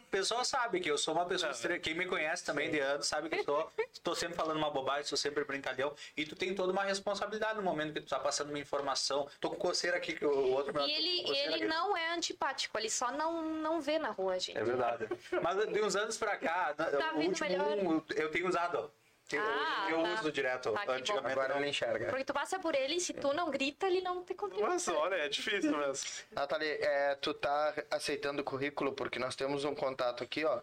O 0.07 0.09
pessoal 0.09 0.43
sabe 0.45 0.79
que 0.79 0.89
eu 0.89 0.97
sou 0.97 1.13
uma 1.13 1.25
pessoa. 1.25 1.51
extre- 1.51 1.79
Quem 1.79 1.93
me 1.93 2.05
conhece 2.05 2.43
também 2.43 2.71
de 2.71 2.79
anos 2.79 3.07
sabe 3.07 3.27
que 3.29 3.39
eu 3.39 3.43
tô, 3.43 3.67
tô 4.01 4.15
sempre 4.15 4.35
falando 4.37 4.55
uma 4.55 4.69
bobagem, 4.71 5.03
sou 5.03 5.17
sempre 5.17 5.43
brincalhão. 5.43 5.93
E 6.15 6.25
tu 6.25 6.33
tem 6.33 6.55
toda 6.55 6.71
uma 6.71 6.83
responsabilidade 6.83 7.57
no 7.57 7.61
momento 7.61 7.93
que 7.93 7.99
tu 7.99 8.07
tá 8.07 8.17
passando 8.17 8.47
uma 8.49 8.57
informação. 8.59 9.27
Tô 9.41 9.49
com 9.49 9.57
coceira 9.57 9.97
aqui 9.97 10.13
que 10.13 10.25
o 10.25 10.51
outro 10.53 10.79
E 10.81 10.91
ele, 10.91 11.21
coceira 11.23 11.51
ele 11.51 11.55
aqui. 11.55 11.65
não 11.65 11.95
é 11.97 12.13
antipático, 12.13 12.77
ele 12.79 12.89
só 12.89 13.11
não, 13.11 13.43
não 13.43 13.81
vê 13.81 13.99
na 13.99 14.11
rua, 14.11 14.39
gente. 14.39 14.57
É 14.57 14.63
verdade. 14.63 15.07
Mas 15.41 15.67
de 15.67 15.81
uns 15.81 15.95
anos 15.97 16.17
pra 16.17 16.37
cá, 16.37 16.73
Tá 16.73 17.13
o 17.13 17.19
último 17.19 17.47
melhor. 17.49 18.03
eu 18.15 18.31
tenho 18.31 18.47
usado. 18.47 18.89
Eu, 19.35 19.41
Ah, 19.43 19.87
eu 19.89 20.03
tá. 20.03 20.13
uso 20.13 20.31
direto. 20.31 20.71
Tá, 20.71 20.85
que. 20.85 20.91
Antigamente 20.91 21.31
Agora 21.33 21.53
não. 21.53 21.59
ele 21.61 21.69
enxerga. 21.69 22.07
Porque 22.07 22.23
tu 22.23 22.33
passa 22.33 22.57
por 22.59 22.73
ele 22.73 22.95
e 22.95 23.01
se 23.01 23.13
tu 23.13 23.33
não 23.33 23.49
grita, 23.51 23.85
ele 23.87 23.99
não 24.01 24.23
te 24.23 24.33
continua. 24.33 24.69
Mas 24.69 24.87
olha, 24.87 25.15
é 25.15 25.27
difícil 25.29 25.75
mesmo. 25.77 26.09
Nathalie, 26.31 26.77
é, 26.81 27.15
tu 27.15 27.33
tá 27.33 27.73
aceitando 27.91 28.41
o 28.41 28.45
currículo 28.45 28.93
porque 28.93 29.19
nós 29.19 29.35
temos 29.35 29.65
um 29.65 29.75
contato 29.75 30.23
aqui, 30.23 30.45
ó. 30.45 30.61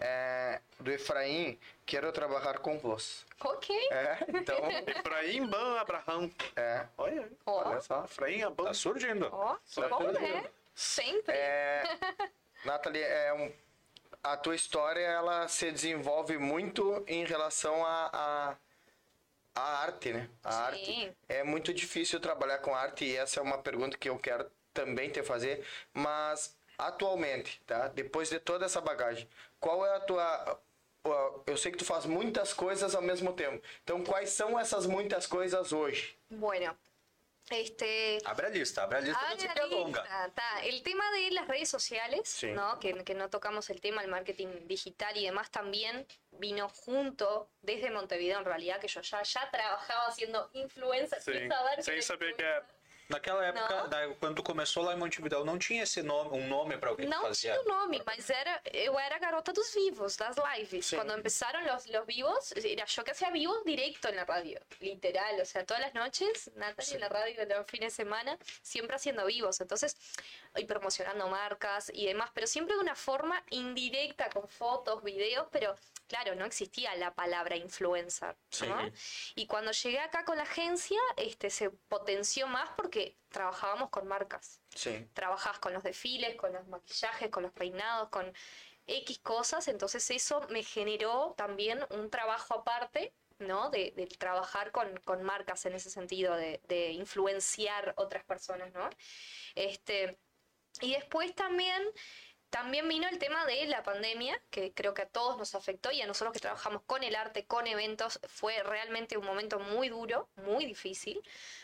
É, 0.00 0.60
do 0.78 0.90
Efraim, 0.92 1.58
quero 1.86 2.12
trabalhar 2.12 2.58
com 2.58 2.78
você. 2.78 3.24
Ok. 3.40 3.74
É, 3.90 4.18
então, 4.28 4.58
Efraim 4.86 5.46
Ban 5.46 5.80
Abraham. 5.80 6.30
é, 6.56 6.86
Olha 6.98 7.28
olha 7.46 7.80
só. 7.80 8.04
Efraim 8.04 8.42
Aban. 8.42 8.64
Tá 8.64 8.74
surgindo. 8.74 9.28
ó, 9.32 9.56
que 9.66 9.80
bom, 9.88 10.12
né? 10.12 10.44
Sempre. 10.74 11.34
É, 11.34 11.82
Nathalie, 12.64 13.02
é 13.02 13.32
um, 13.32 13.52
a 14.22 14.36
tua 14.36 14.54
história 14.54 15.00
ela 15.00 15.48
se 15.48 15.70
desenvolve 15.70 16.38
muito 16.38 17.04
em 17.06 17.24
relação 17.24 17.84
a, 17.84 18.10
a, 18.12 18.56
a 19.54 19.82
arte, 19.82 20.12
né? 20.12 20.28
A 20.44 20.52
Sim. 20.52 20.58
arte. 20.58 21.16
É 21.28 21.42
muito 21.42 21.74
difícil 21.74 22.20
trabalhar 22.20 22.58
com 22.58 22.74
arte 22.74 23.04
e 23.04 23.16
essa 23.16 23.40
é 23.40 23.42
uma 23.42 23.58
pergunta 23.58 23.98
que 23.98 24.08
eu 24.08 24.18
quero 24.18 24.50
também 24.72 25.10
te 25.10 25.22
fazer, 25.22 25.66
mas 25.92 26.56
atualmente, 26.78 27.60
tá? 27.66 27.88
Depois 27.88 28.30
de 28.30 28.38
toda 28.38 28.64
essa 28.64 28.80
bagagem, 28.80 29.28
qual 29.60 29.84
é 29.84 29.96
a 29.96 30.00
tua 30.00 30.60
eu 31.46 31.56
sei 31.56 31.72
que 31.72 31.78
tu 31.78 31.84
faz 31.84 32.06
muitas 32.06 32.52
coisas 32.52 32.94
ao 32.94 33.02
mesmo 33.02 33.32
tempo. 33.32 33.60
Então, 33.82 34.04
quais 34.04 34.30
são 34.30 34.58
essas 34.58 34.86
muitas 34.86 35.26
coisas 35.26 35.72
hoje? 35.72 36.16
Bueno, 36.30 36.76
este, 37.50 38.18
a 38.24 38.34
lista, 38.50 38.84
a 38.84 39.34
lista 39.34 39.66
longa. 39.66 40.00
lista, 40.02 40.32
ta. 40.34 40.62
El 40.64 40.82
tema 40.82 41.04
de 41.12 41.30
las 41.32 41.48
redes 41.48 41.68
sociales, 41.68 42.28
Sí. 42.28 42.48
¿no? 42.52 42.78
Que, 42.80 43.04
que 43.04 43.14
no 43.14 43.28
tocamos 43.30 43.68
el 43.70 43.80
tema 43.80 44.00
del 44.02 44.10
marketing 44.10 44.66
digital 44.66 45.16
y 45.16 45.24
demás 45.26 45.50
también 45.50 46.06
vino 46.30 46.68
junto 46.68 47.50
desde 47.60 47.90
Montevideo 47.90 48.38
en 48.38 48.44
realidad, 48.44 48.80
que 48.80 48.88
yo 48.88 49.00
ya, 49.00 49.22
ya 49.22 49.50
trabajaba 49.50 50.06
haciendo 50.06 50.50
influencer 50.52 51.20
Sim. 51.20 51.34
sin 51.34 51.48
saber 51.48 52.02
saber 52.02 52.36
que. 52.36 52.81
Naquela 53.12 53.44
época, 53.46 53.76
Não. 53.82 53.88
da- 53.88 54.08
quando 54.18 54.36
tu 54.36 54.42
começou 54.42 54.82
lá 54.82 54.94
em 54.94 54.96
Montevideo, 54.96 55.44
não 55.44 55.58
tinha 55.58 55.82
esse 55.82 56.02
nome, 56.02 56.30
um 56.38 56.48
nome 56.48 56.78
para 56.78 56.94
tu 56.94 57.02
Não 57.06 57.22
fazia. 57.22 57.52
tinha 57.52 57.62
o 57.62 57.68
nome, 57.68 58.02
mas 58.06 58.30
era, 58.30 58.60
eu 58.72 58.98
era 58.98 59.16
a 59.16 59.18
garota 59.18 59.52
dos 59.52 59.74
vivos, 59.74 60.16
das 60.16 60.36
lives. 60.36 60.86
Sí. 60.86 60.96
Cuando 60.96 61.14
empezaron 61.14 61.64
los, 61.66 61.86
los 61.88 62.06
vivos, 62.06 62.54
yo 62.86 63.04
que 63.04 63.10
hacía 63.10 63.30
vivos 63.30 63.62
directo 63.64 64.08
en 64.08 64.16
la 64.16 64.24
radio, 64.24 64.58
literal. 64.80 65.38
O 65.40 65.44
sea, 65.44 65.64
todas 65.66 65.82
las 65.82 65.94
noches, 65.94 66.50
Natalia 66.56 66.94
en 66.94 67.00
la 67.00 67.08
radio, 67.08 67.44
los 67.46 67.66
fines 67.66 67.92
de 67.96 68.02
semana, 68.04 68.38
siempre 68.62 68.96
haciendo 68.96 69.26
vivos. 69.26 69.60
Entonces, 69.60 69.96
y 70.56 70.64
promocionando 70.64 71.28
marcas 71.28 71.90
y 71.94 72.06
demás, 72.06 72.30
pero 72.32 72.46
siempre 72.46 72.74
de 72.76 72.80
una 72.80 72.94
forma 72.94 73.42
indirecta, 73.50 74.30
con 74.30 74.48
fotos, 74.48 75.02
videos, 75.02 75.46
pero 75.50 75.74
claro, 76.12 76.34
no 76.34 76.44
existía 76.44 76.94
la 76.96 77.14
palabra 77.14 77.56
influencer. 77.56 78.36
¿no? 78.68 78.92
Y 79.34 79.46
cuando 79.46 79.72
llegué 79.72 79.98
acá 79.98 80.26
con 80.26 80.36
la 80.36 80.42
agencia, 80.42 81.00
este 81.16 81.48
se 81.48 81.70
potenció 81.70 82.46
más 82.46 82.68
porque 82.76 83.16
trabajábamos 83.30 83.88
con 83.88 84.06
marcas 84.06 84.60
Sim. 84.74 85.08
trabajas 85.14 85.58
con 85.58 85.72
los 85.72 85.82
desfiles, 85.82 86.36
con 86.36 86.52
los 86.52 86.66
maquillajes, 86.68 87.30
con 87.30 87.44
los 87.44 87.52
peinados, 87.52 88.10
con 88.10 88.30
X 88.86 89.20
cosas, 89.20 89.68
entonces 89.68 90.10
eso 90.10 90.46
me 90.50 90.62
generó 90.62 91.34
también 91.34 91.80
un 91.88 92.10
trabajo 92.10 92.54
aparte, 92.54 93.14
¿no? 93.38 93.70
De, 93.70 93.92
de 93.96 94.06
trabajar 94.06 94.70
con, 94.70 94.94
con 95.04 95.22
marcas 95.22 95.64
en 95.64 95.72
ese 95.72 95.88
sentido, 95.88 96.36
de, 96.36 96.60
de 96.68 96.90
influenciar 96.90 97.94
otras 97.96 98.22
personas, 98.24 98.70
¿no? 98.74 98.90
Este, 99.54 100.18
y 100.80 100.92
después 100.92 101.34
también, 101.34 101.82
también 102.52 102.86
vino 102.86 103.08
el 103.08 103.18
tema 103.18 103.46
de 103.46 103.64
la 103.64 103.82
pandemia, 103.82 104.38
que 104.50 104.74
creo 104.74 104.92
que 104.92 105.00
a 105.00 105.08
todos 105.08 105.38
nos 105.38 105.54
afectó 105.54 105.90
y 105.90 106.02
a 106.02 106.06
nosotros 106.06 106.34
que 106.34 106.38
trabajamos 106.38 106.82
con 106.82 107.02
el 107.02 107.16
arte, 107.16 107.46
con 107.46 107.66
eventos, 107.66 108.20
fue 108.28 108.62
realmente 108.62 109.16
un 109.16 109.24
momento 109.24 109.58
muy 109.58 109.88
duro, 109.88 110.28
muy 110.36 110.66
difícil, 110.66 111.22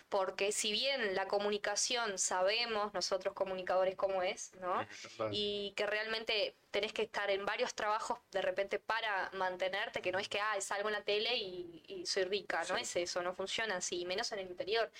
porque 0.09 0.53
si 0.53 0.73
bien 0.73 1.15
la 1.15 1.27
comunicación 1.29 2.19
sabemos 2.19 2.95
nosotros 2.95 3.35
comunicadores 3.35 3.97
cómo 3.97 4.23
es, 4.23 4.53
¿no? 4.55 4.87
Y 5.33 5.73
que 5.77 5.87
realmente 5.87 6.57
tenés 6.71 6.93
que 6.93 7.03
estar 7.03 7.31
en 7.31 7.45
varios 7.47 7.75
trabajos 7.75 8.19
de 8.31 8.43
repente 8.43 8.79
para 8.79 9.31
mantenerte, 9.35 10.01
que 10.03 10.13
no 10.13 10.19
es 10.19 10.29
que, 10.29 10.41
ah, 10.41 10.61
salgo 10.61 10.89
en 10.89 10.95
la 10.95 11.03
tele 11.05 11.37
y, 11.37 11.83
y 11.87 12.07
soy 12.07 12.25
rica, 12.25 12.63
no 12.69 12.77
es 12.77 12.95
eso, 12.97 13.23
no 13.23 13.35
funciona 13.35 13.77
así, 13.77 14.05
menos 14.05 14.33
en 14.33 14.41
el 14.41 14.49
interior. 14.49 14.91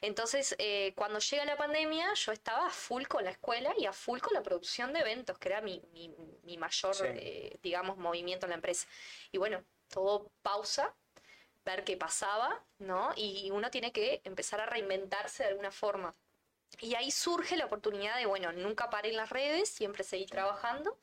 Entonces, 0.00 0.54
eh, 0.58 0.92
cuando 0.96 1.18
llega 1.18 1.44
la 1.44 1.56
pandemia, 1.56 2.12
yo 2.14 2.32
estaba 2.32 2.66
a 2.66 2.70
full 2.70 3.04
con 3.04 3.24
la 3.24 3.30
escuela 3.30 3.72
y 3.78 3.86
a 3.86 3.92
full 3.92 4.20
con 4.20 4.34
la 4.34 4.42
producción 4.42 4.92
de 4.92 5.00
eventos, 5.00 5.38
que 5.38 5.48
era 5.48 5.60
mi, 5.60 5.82
mi, 5.92 6.14
mi 6.42 6.56
mayor, 6.58 6.94
Sí. 6.94 7.04
eh, 7.06 7.58
digamos, 7.62 7.96
movimiento 7.98 8.46
en 8.46 8.50
la 8.50 8.56
empresa. 8.56 8.86
Y 9.32 9.38
bueno, 9.38 9.64
todo 9.88 10.32
pausa, 10.42 10.96
ver 11.66 11.84
qué 11.84 11.96
pasaba, 11.98 12.64
¿no? 12.78 13.12
Y 13.16 13.50
uno 13.50 13.70
tiene 13.70 13.92
que 13.92 14.22
empezar 14.24 14.60
a 14.60 14.66
reinventarse 14.66 15.42
de 15.42 15.50
alguna 15.50 15.70
forma. 15.70 16.16
Y 16.80 16.94
ahí 16.94 17.10
surge 17.10 17.56
la 17.56 17.66
oportunidad 17.66 18.16
de, 18.18 18.26
bueno, 18.26 18.52
nunca 18.52 18.90
paré 18.90 19.10
en 19.10 19.16
las 19.16 19.30
redes, 19.30 19.68
siempre 19.68 20.04
seguí 20.04 20.26
trabajando. 20.26 20.98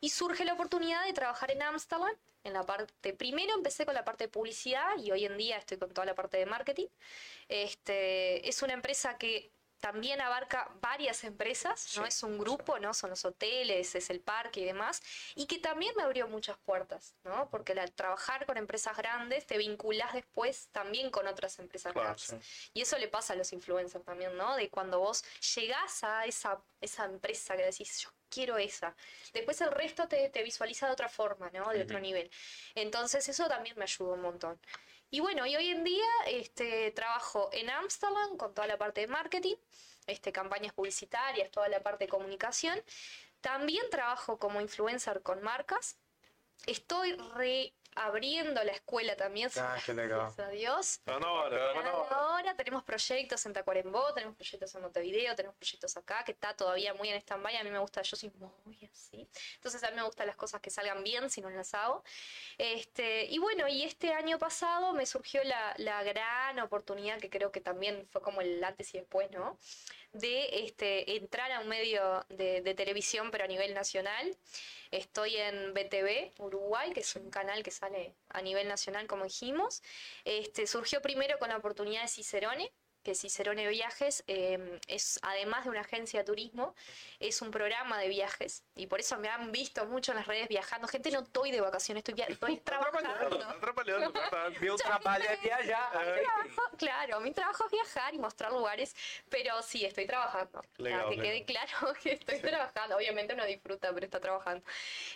Y 0.00 0.10
surge 0.10 0.44
la 0.44 0.54
oportunidad 0.54 1.04
de 1.04 1.12
trabajar 1.12 1.50
en 1.50 1.62
Amsterdam, 1.62 2.14
en 2.44 2.52
la 2.52 2.64
parte, 2.64 3.12
primero 3.14 3.54
empecé 3.54 3.84
con 3.86 3.94
la 3.94 4.04
parte 4.04 4.24
de 4.24 4.28
publicidad 4.28 4.96
y 4.98 5.12
hoy 5.12 5.24
en 5.24 5.36
día 5.36 5.58
estoy 5.58 5.78
con 5.78 5.92
toda 5.92 6.06
la 6.06 6.14
parte 6.14 6.38
de 6.38 6.46
marketing. 6.46 6.88
Este, 7.48 8.48
es 8.48 8.62
una 8.62 8.72
empresa 8.72 9.16
que 9.16 9.52
también 9.82 10.20
abarca 10.20 10.70
varias 10.80 11.24
empresas, 11.24 11.96
no 11.96 12.06
es 12.06 12.22
un 12.22 12.38
grupo, 12.38 12.78
¿no? 12.78 12.94
Son 12.94 13.10
los 13.10 13.24
hoteles, 13.24 13.96
es 13.96 14.10
el 14.10 14.20
parque 14.20 14.60
y 14.60 14.64
demás, 14.64 15.02
y 15.34 15.46
que 15.46 15.58
también 15.58 15.92
me 15.96 16.04
abrió 16.04 16.28
muchas 16.28 16.56
puertas, 16.58 17.16
¿no? 17.24 17.50
Porque 17.50 17.72
al 17.72 17.90
trabajar 17.90 18.46
con 18.46 18.56
empresas 18.56 18.96
grandes 18.96 19.44
te 19.44 19.58
vinculás 19.58 20.12
después 20.14 20.68
también 20.70 21.10
con 21.10 21.26
otras 21.26 21.58
empresas 21.58 21.92
Claro, 21.92 22.14
grandes. 22.14 22.36
Y 22.72 22.82
eso 22.82 22.96
le 22.96 23.08
pasa 23.08 23.32
a 23.32 23.36
los 23.36 23.52
influencers 23.52 24.04
también, 24.04 24.36
¿no? 24.36 24.54
De 24.54 24.70
cuando 24.70 25.00
vos 25.00 25.24
llegás 25.56 26.04
a 26.04 26.26
esa, 26.26 26.62
esa 26.80 27.04
empresa 27.06 27.56
que 27.56 27.64
decís, 27.64 27.98
yo 27.98 28.10
quiero 28.28 28.58
esa. 28.58 28.94
Después 29.32 29.60
el 29.62 29.72
resto 29.72 30.06
te, 30.06 30.28
te 30.28 30.44
visualiza 30.44 30.86
de 30.86 30.92
otra 30.92 31.08
forma, 31.08 31.50
¿no? 31.50 31.68
De 31.70 31.82
otro 31.82 31.98
nivel. 31.98 32.30
Entonces 32.76 33.28
eso 33.28 33.48
también 33.48 33.76
me 33.76 33.82
ayudó 33.82 34.12
un 34.12 34.22
montón. 34.22 34.60
Y 35.14 35.20
bueno, 35.20 35.44
y 35.44 35.54
hoy 35.54 35.68
en 35.68 35.84
día 35.84 36.08
este, 36.26 36.90
trabajo 36.92 37.50
en 37.52 37.68
Amsterdam 37.68 38.38
con 38.38 38.54
toda 38.54 38.66
la 38.66 38.78
parte 38.78 39.02
de 39.02 39.08
marketing, 39.08 39.56
este, 40.06 40.32
campañas 40.32 40.72
publicitarias, 40.72 41.50
toda 41.50 41.68
la 41.68 41.82
parte 41.82 42.04
de 42.04 42.08
comunicación. 42.08 42.82
También 43.42 43.84
trabajo 43.90 44.38
como 44.38 44.62
influencer 44.62 45.20
con 45.20 45.42
marcas. 45.42 45.98
Estoy 46.66 47.14
reabriendo 47.94 48.62
la 48.64 48.72
escuela 48.72 49.16
también. 49.16 49.50
Ah, 49.56 49.76
qué 49.84 49.94
legal. 49.94 50.20
Gracias 50.20 50.46
a 50.46 50.50
Dios. 50.50 51.00
Tá 51.04 51.18
na 51.18 51.30
hora, 51.30 51.72
tá 51.74 51.82
na 51.82 51.94
hora. 51.94 52.08
Ahora 52.16 52.54
tenemos 52.54 52.82
proyectos 52.84 53.44
en 53.46 53.52
Tacuarembó, 53.52 54.12
tenemos 54.14 54.36
proyectos 54.36 54.74
en 54.74 54.82
Montevideo, 54.82 55.34
tenemos 55.34 55.56
proyectos 55.56 55.96
acá, 55.96 56.24
que 56.24 56.32
está 56.32 56.54
todavía 56.54 56.94
muy 56.94 57.08
en 57.08 57.16
stand-by. 57.16 57.56
A 57.56 57.64
mí 57.64 57.70
me 57.70 57.78
gusta, 57.78 58.02
yo 58.02 58.16
soy 58.16 58.32
muy 58.64 58.90
así. 58.92 59.28
Entonces 59.56 59.82
a 59.84 59.90
mí 59.90 59.96
me 59.96 60.02
gustan 60.02 60.26
las 60.26 60.36
cosas 60.36 60.60
que 60.60 60.70
salgan 60.70 61.02
bien 61.02 61.30
si 61.30 61.40
no 61.40 61.50
las 61.50 61.74
hago. 61.74 62.02
Este, 62.58 63.24
y 63.26 63.38
bueno, 63.38 63.68
y 63.68 63.82
este 63.82 64.12
año 64.12 64.38
pasado 64.38 64.92
me 64.92 65.06
surgió 65.06 65.42
la, 65.44 65.74
la 65.78 66.02
gran 66.02 66.58
oportunidad, 66.60 67.18
que 67.18 67.30
creo 67.30 67.52
que 67.52 67.60
también 67.60 68.06
fue 68.10 68.22
como 68.22 68.40
el 68.40 68.62
antes 68.64 68.94
y 68.94 68.98
después, 68.98 69.30
¿no? 69.30 69.58
De 70.12 70.64
este, 70.64 71.16
entrar 71.16 71.50
a 71.52 71.60
un 71.60 71.68
medio 71.68 72.24
de, 72.28 72.60
de 72.60 72.74
televisión, 72.74 73.30
pero 73.30 73.44
a 73.44 73.46
nivel 73.46 73.72
nacional. 73.74 74.36
Estoy 74.92 75.36
en 75.38 75.72
BTV 75.72 76.34
Uruguay, 76.38 76.92
que 76.92 77.00
es 77.00 77.16
un 77.16 77.30
canal 77.30 77.62
que 77.62 77.70
sale 77.70 78.14
a 78.28 78.42
nivel 78.42 78.68
nacional, 78.68 79.06
como 79.06 79.24
dijimos. 79.24 79.82
Este, 80.24 80.66
surgió 80.66 81.00
primero 81.00 81.38
con 81.38 81.48
la 81.48 81.56
oportunidad 81.56 82.02
de 82.02 82.08
Cicerone, 82.08 82.70
que 83.02 83.14
Cicerone 83.14 83.68
Viajes 83.68 84.24
eh, 84.26 84.78
es, 84.86 85.18
además 85.22 85.64
de 85.64 85.70
una 85.70 85.80
agencia 85.80 86.20
de 86.20 86.24
turismo, 86.24 86.74
es 87.20 87.42
un 87.42 87.50
programa 87.50 87.98
de 87.98 88.08
viajes. 88.08 88.64
Y 88.74 88.86
por 88.86 89.00
eso 89.00 89.18
me 89.18 89.28
han 89.28 89.52
visto 89.52 89.84
mucho 89.86 90.12
en 90.12 90.16
las 90.16 90.26
redes 90.26 90.48
viajando. 90.48 90.88
Gente, 90.88 91.10
no 91.10 91.20
estoy 91.20 91.50
de 91.50 91.60
vacaciones, 91.60 92.04
estoy, 92.06 92.22
estoy 92.26 92.56
trabajando. 92.64 93.38
tá. 93.38 94.50
Meu 94.60 94.76
trabalho 94.76 95.24
é 95.26 95.36
viajar. 95.36 95.90
Trabajo, 95.92 96.76
claro, 96.78 97.20
mi 97.20 97.32
trabajo 97.32 97.64
es 97.66 97.70
viajar 97.70 98.14
y 98.14 98.18
mostrar 98.18 98.52
lugares, 98.52 98.94
pero 99.28 99.62
sí, 99.62 99.84
estoy 99.84 100.06
trabajando. 100.06 100.62
Legal, 100.78 101.08
que 101.08 101.16
legal. 101.16 101.26
quede 101.26 101.44
claro 101.44 101.94
que 102.02 102.12
estoy 102.12 102.40
trabajando. 102.40 102.96
Obviamente 102.96 103.34
uno 103.34 103.44
disfruta, 103.44 103.92
pero 103.92 104.06
está 104.06 104.20
trabajando. 104.20 104.64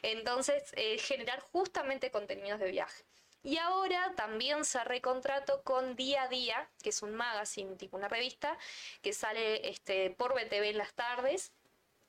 Entonces, 0.02 0.72
eh, 0.76 0.98
generar 0.98 1.40
justamente 1.40 2.10
contenidos 2.10 2.60
de 2.60 2.70
viaje. 2.70 3.04
Y 3.46 3.58
ahora 3.58 4.12
también 4.16 4.64
cerré 4.64 5.00
contrato 5.00 5.62
con 5.62 5.94
Día 5.94 6.24
a 6.24 6.28
Día, 6.28 6.68
que 6.82 6.88
es 6.88 7.00
un 7.02 7.14
magazine, 7.14 7.76
tipo 7.76 7.96
una 7.96 8.08
revista, 8.08 8.58
que 9.02 9.12
sale 9.12 9.68
este, 9.68 10.10
por 10.10 10.34
BTV 10.34 10.70
en 10.70 10.78
las 10.78 10.92
tardes, 10.94 11.52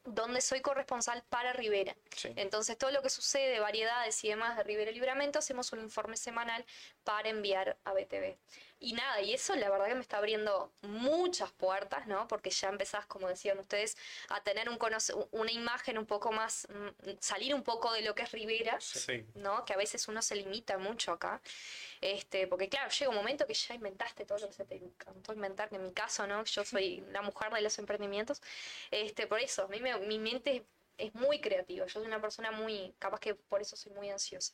donde 0.04 0.42
soy 0.42 0.62
corresponsal 0.62 1.24
para 1.30 1.54
Rivera. 1.54 1.96
Sí. 2.16 2.34
Entonces, 2.38 2.76
todo 2.76 2.90
lo 2.90 3.04
que 3.04 3.12
sucede, 3.12 3.60
variedades 3.60 4.24
y 4.24 4.30
demás 4.30 4.58
de 4.58 4.64
Rivera 4.64 4.90
y 4.90 4.96
Libramento, 4.96 5.38
hacemos 5.38 5.72
un 5.74 5.82
informe 5.82 6.18
semanal 6.18 6.66
para 7.04 7.30
enviar 7.30 7.78
a 7.84 7.94
BTV. 7.94 8.36
Y 8.80 8.94
nada, 8.94 9.22
y 9.22 9.34
eso 9.34 9.56
la 9.56 9.70
verdad 9.72 9.88
que 9.88 9.96
me 9.96 10.02
está 10.02 10.18
abriendo 10.20 10.72
muchas 10.84 11.52
puertas, 11.52 12.06
¿no? 12.06 12.28
Porque 12.28 12.52
ya 12.52 12.70
empezás, 12.70 13.08
como 13.08 13.28
decían 13.28 13.58
ustedes, 13.58 13.98
a 14.30 14.42
tener 14.44 14.70
un 14.70 14.78
conoce- 14.78 15.16
una 15.32 15.52
imagen 15.52 15.98
un 15.98 16.06
poco 16.06 16.32
más, 16.32 16.68
mm, 16.70 17.10
salir 17.20 17.56
un 17.56 17.64
poco 17.64 17.92
de 17.92 18.02
lo 18.04 18.14
que 18.14 18.22
es 18.24 18.32
Rivera, 18.32 18.80
Sí. 18.80 19.26
¿no? 19.34 19.66
Que 19.66 19.74
a 19.74 19.78
veces 19.78 20.08
uno 20.08 20.22
se 20.22 20.36
limita 20.36 20.78
mucho 20.78 21.12
acá. 21.12 21.42
Este, 22.02 22.46
porque 22.46 22.70
claro, 22.70 22.92
llega 22.92 23.10
un 23.10 23.16
momento 23.16 23.48
que 23.48 23.56
ya 23.56 23.74
inventaste 23.74 24.26
todo 24.26 24.38
lo 24.38 24.48
que 24.50 24.54
se 24.54 24.66
te 24.66 24.76
encantó 24.76 25.34
inventar, 25.34 25.70
que 25.70 25.78
en 25.78 25.84
mi 25.84 25.92
caso, 25.94 26.28
¿no? 26.28 26.44
Yo 26.44 26.64
soy 26.82 27.04
la 27.12 27.24
mujer 27.24 27.52
de 27.52 27.62
los 27.62 27.80
emprendimientos. 27.80 28.42
Este, 28.92 29.26
por 29.26 29.40
eso, 29.40 29.64
a 29.64 29.68
mí 29.70 29.80
me- 29.80 29.98
mi 30.02 30.20
mente 30.20 30.66
es 30.98 31.14
muy 31.16 31.40
creativa. 31.40 31.86
Yo 31.86 31.90
soy 32.00 32.06
una 32.08 32.20
persona 32.22 32.52
muy, 32.52 32.94
capaz 33.00 33.20
que 33.20 33.36
por 33.36 33.62
eso 33.62 33.76
soy 33.76 33.92
muy 33.94 34.10
ansiosa. 34.10 34.54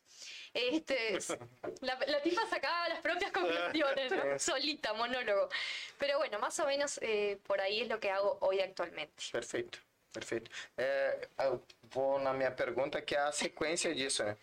Este, 0.54 1.16
es- 1.16 1.38
la, 1.82 1.98
la 2.08 2.22
tipa 2.22 2.46
sacaba 2.48 2.90
las 2.90 3.00
propias 3.02 3.32
conclusiones, 3.32 4.12
¿no? 4.12 4.40
solita, 4.40 4.94
monólogo. 4.94 5.50
Pero 5.98 6.18
bueno, 6.18 6.40
más 6.40 6.60
o 6.60 6.66
menos 6.66 7.00
eh, 7.02 7.40
por 7.48 7.62
ahí 7.62 7.82
es 7.82 7.88
lo 7.88 8.00
que 8.00 8.10
hago 8.12 8.38
hoy 8.42 8.60
actualmente. 8.60 9.24
Perfeito, 9.32 9.80
perfeito. 10.12 10.52
É, 10.78 11.28
eu 11.40 11.64
vou 11.84 12.20
na 12.20 12.34
minha 12.34 12.52
pergunta, 12.52 13.02
que 13.02 13.16
é 13.16 13.20
a 13.20 13.32
sequência 13.32 13.94
disso, 13.94 14.24
né? 14.24 14.36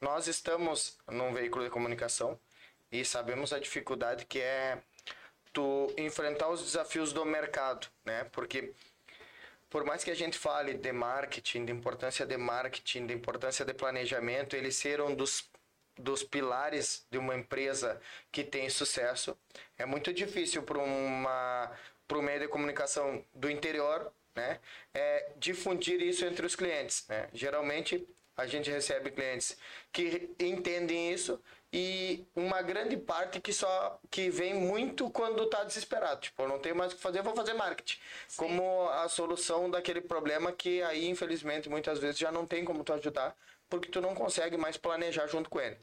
Nós 0.00 0.26
estamos 0.28 0.98
num 1.08 1.32
veículo 1.32 1.64
de 1.64 1.70
comunicação 1.70 2.38
e 2.92 3.04
sabemos 3.04 3.52
a 3.52 3.58
dificuldade 3.58 4.26
que 4.26 4.40
é 4.40 4.82
tu 5.52 5.92
enfrentar 5.96 6.48
os 6.50 6.62
desafios 6.62 7.12
do 7.14 7.24
mercado, 7.24 7.88
né? 8.04 8.24
Porque 8.30 8.72
por 9.68 9.84
mais 9.84 10.04
que 10.04 10.10
a 10.10 10.14
gente 10.14 10.38
fale 10.38 10.74
de 10.74 10.92
marketing, 10.92 11.64
de 11.64 11.72
importância 11.72 12.24
de 12.24 12.36
marketing, 12.36 13.06
de 13.06 13.14
importância 13.14 13.64
de 13.64 13.74
planejamento, 13.74 14.56
ele 14.56 14.70
ser 14.70 15.00
um 15.00 15.14
dos 15.14 15.48
dos 15.98 16.22
pilares 16.22 17.06
de 17.10 17.16
uma 17.16 17.34
empresa 17.34 17.98
que 18.30 18.44
tem 18.44 18.68
sucesso, 18.68 19.36
é 19.78 19.86
muito 19.86 20.12
difícil 20.12 20.62
para 20.62 20.78
uma 20.78 21.72
para 22.06 22.18
o 22.18 22.22
meio 22.22 22.38
de 22.38 22.48
comunicação 22.48 23.24
do 23.34 23.50
interior, 23.50 24.12
né, 24.34 24.60
é 24.94 25.32
difundir 25.36 26.00
isso 26.00 26.24
entre 26.24 26.46
os 26.46 26.54
clientes, 26.54 27.04
né? 27.08 27.28
Geralmente 27.32 28.06
a 28.36 28.46
gente 28.46 28.70
recebe 28.70 29.10
clientes 29.10 29.56
que 29.90 30.30
entendem 30.38 31.12
isso 31.12 31.42
e 31.78 32.26
uma 32.34 32.62
grande 32.62 32.96
parte 32.96 33.38
que 33.38 33.52
só 33.52 34.00
que 34.10 34.30
vem 34.30 34.54
muito 34.54 35.10
quando 35.10 35.42
está 35.42 35.62
desesperado, 35.62 36.22
tipo, 36.22 36.42
eu 36.42 36.48
não 36.48 36.58
tenho 36.58 36.74
mais 36.74 36.90
o 36.90 36.96
que 36.96 37.02
fazer, 37.02 37.20
vou 37.20 37.36
fazer 37.36 37.52
marketing, 37.52 37.98
como 38.34 38.88
a 38.88 39.06
solução 39.10 39.68
daquele 39.68 40.00
problema 40.00 40.52
que 40.52 40.80
aí 40.82 41.06
infelizmente 41.06 41.68
muitas 41.68 41.98
vezes 41.98 42.18
já 42.18 42.32
não 42.32 42.46
tem 42.46 42.64
como 42.64 42.82
tu 42.82 42.94
ajudar 42.94 43.36
porque 43.68 43.90
tu 43.90 44.00
não 44.00 44.14
consegue 44.14 44.56
mais 44.56 44.78
planejar 44.78 45.26
junto 45.26 45.50
com 45.50 45.60
ele. 45.60 45.76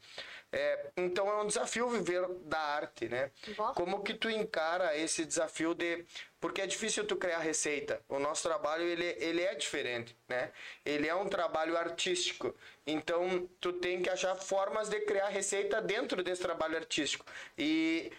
É, 0.54 0.92
então 0.96 1.28
é 1.28 1.42
um 1.42 1.48
desafio 1.48 1.90
viver 1.90 2.28
da 2.46 2.60
arte, 2.60 3.10
né? 3.10 3.32
Bom. 3.58 3.74
Como 3.74 4.04
que 4.04 4.14
tu 4.14 4.30
encara 4.30 4.96
esse 4.96 5.26
desafio 5.26 5.74
de 5.74 6.06
porque 6.40 6.62
é 6.62 6.68
difícil 6.68 7.08
tu 7.08 7.16
criar 7.16 7.40
receita. 7.40 8.00
O 8.08 8.20
nosso 8.20 8.44
trabalho 8.44 8.84
ele, 8.84 9.16
ele 9.20 9.42
é 9.42 9.56
diferente, 9.56 10.16
né? 10.28 10.52
Ele 10.86 11.08
é 11.08 11.16
um 11.16 11.28
trabalho 11.28 11.76
artístico. 11.76 12.56
Então 12.86 13.50
tu 13.60 13.74
tem 13.74 14.02
que 14.04 14.10
achar 14.12 14.36
formas 14.36 14.90
de 14.90 15.00
criar 15.02 15.30
receita 15.30 15.82
dentro 15.82 16.22
desse 16.22 16.44
trabalho 16.44 16.78
artístico. 16.78 17.26
E 17.58 18.12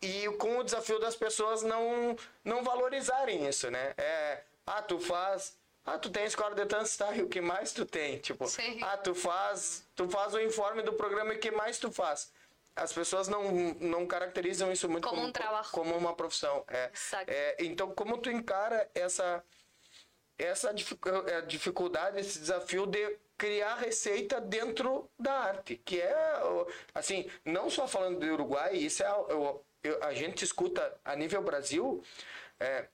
e 0.00 0.28
com 0.38 0.58
o 0.58 0.62
desafio 0.62 1.00
das 1.00 1.16
pessoas 1.16 1.62
não 1.62 2.14
não 2.44 2.62
valorizarem 2.62 3.48
isso, 3.48 3.68
né? 3.68 3.94
É, 3.98 4.42
ah, 4.64 4.80
tu 4.80 5.00
faz 5.00 5.56
ah, 5.86 5.98
tu 5.98 6.08
tem 6.08 6.24
escola 6.24 6.54
de 6.54 6.64
dança, 6.64 7.04
tá? 7.04 7.14
E 7.14 7.22
o 7.22 7.28
que 7.28 7.42
mais 7.42 7.72
tu 7.72 7.84
tem? 7.84 8.18
Tipo, 8.18 8.46
Sim. 8.46 8.78
ah, 8.82 8.96
tu 8.96 9.14
faz, 9.14 9.83
tu 9.94 10.08
faz 10.08 10.34
o 10.34 10.40
informe 10.40 10.82
do 10.82 10.92
programa 10.94 11.34
e 11.34 11.36
o 11.36 11.40
que 11.40 11.50
mais 11.50 11.78
tu 11.78 11.90
faz? 11.90 12.32
As 12.76 12.92
pessoas 12.92 13.28
não, 13.28 13.52
não 13.80 14.04
caracterizam 14.06 14.72
isso 14.72 14.88
muito 14.88 15.06
Como 15.08 15.22
um 15.22 15.30
trabalho. 15.32 15.68
como 15.70 15.96
uma 15.96 16.14
profissão. 16.14 16.64
É, 16.68 16.90
é, 17.28 17.56
então, 17.64 17.94
como 17.94 18.18
tu 18.18 18.30
encara 18.30 18.90
essa 18.94 19.42
essa 20.36 20.70
eh, 20.70 21.42
dificuldade, 21.42 22.18
esse 22.18 22.40
desafio 22.40 22.86
de 22.86 23.16
criar 23.38 23.76
receita 23.76 24.40
dentro 24.40 25.08
da 25.16 25.32
arte, 25.32 25.76
que 25.76 26.00
é 26.00 26.40
assim, 26.92 27.30
não 27.44 27.70
só 27.70 27.86
falando 27.86 28.18
do 28.18 28.26
Uruguai, 28.26 28.74
isso 28.74 29.04
é 29.04 29.12
o- 29.14 29.62
eu- 29.84 30.02
a 30.02 30.12
gente 30.12 30.44
escuta 30.44 30.98
a 31.04 31.14
nível 31.14 31.40
Brasil, 31.40 32.02
é, 32.58 32.88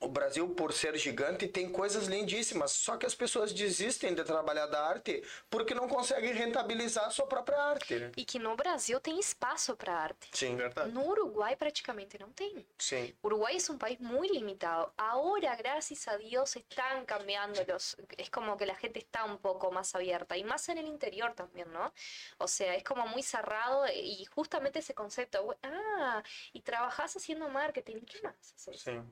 o 0.00 0.08
Brasil, 0.08 0.48
por 0.54 0.72
ser 0.72 0.96
gigante, 0.96 1.48
tem 1.48 1.70
coisas 1.72 2.06
lindíssimas, 2.06 2.70
só 2.70 2.96
que 2.96 3.04
as 3.04 3.14
pessoas 3.14 3.52
desistem 3.52 4.14
de 4.14 4.22
trabalhar 4.22 4.66
da 4.66 4.86
arte 4.86 5.22
porque 5.50 5.74
não 5.74 5.88
conseguem 5.88 6.32
rentabilizar 6.32 7.06
a 7.06 7.10
sua 7.10 7.26
própria 7.26 7.60
arte. 7.60 7.94
né? 7.98 8.12
E 8.16 8.24
que 8.24 8.38
no 8.38 8.54
Brasil 8.56 9.00
tem 9.00 9.18
espaço 9.18 9.76
para 9.76 9.92
arte. 9.94 10.28
Sim, 10.32 10.54
Verdade. 10.56 10.92
No 10.92 11.04
Uruguay 11.08 11.56
prácticamente 11.56 12.18
no 12.18 12.28
tem. 12.28 12.64
sim. 12.78 13.12
Uruguay 13.22 13.56
es 13.56 13.68
un 13.68 13.78
país 13.78 13.98
muy 14.00 14.28
limitado. 14.28 14.92
Ahora, 14.96 15.56
gracias 15.56 16.06
a 16.06 16.16
Dios, 16.16 16.54
están 16.56 17.04
cambiando 17.04 17.60
los... 17.66 17.96
Es 18.16 18.30
como 18.30 18.56
que 18.56 18.66
la 18.66 18.76
gente 18.76 19.00
está 19.00 19.24
un 19.24 19.38
poco 19.38 19.70
más 19.72 19.94
abierta 19.94 20.36
y 20.36 20.44
más 20.44 20.68
en 20.68 20.78
el 20.78 20.86
interior 20.86 21.34
también, 21.34 21.72
¿no? 21.72 21.92
O 22.38 22.46
sea, 22.46 22.74
es 22.76 22.84
como 22.84 23.06
muy 23.08 23.22
cerrado 23.22 23.84
y 23.88 24.24
justamente 24.26 24.78
ese 24.78 24.94
concepto, 24.94 25.44
bu- 25.44 25.56
ah, 25.62 26.22
y 26.52 26.60
trabajás 26.62 27.16
haciendo 27.16 27.48
marketing, 27.48 28.00
¿qué 28.06 28.22
más 28.22 28.36
haces? 28.54 28.80
sim. 28.80 29.02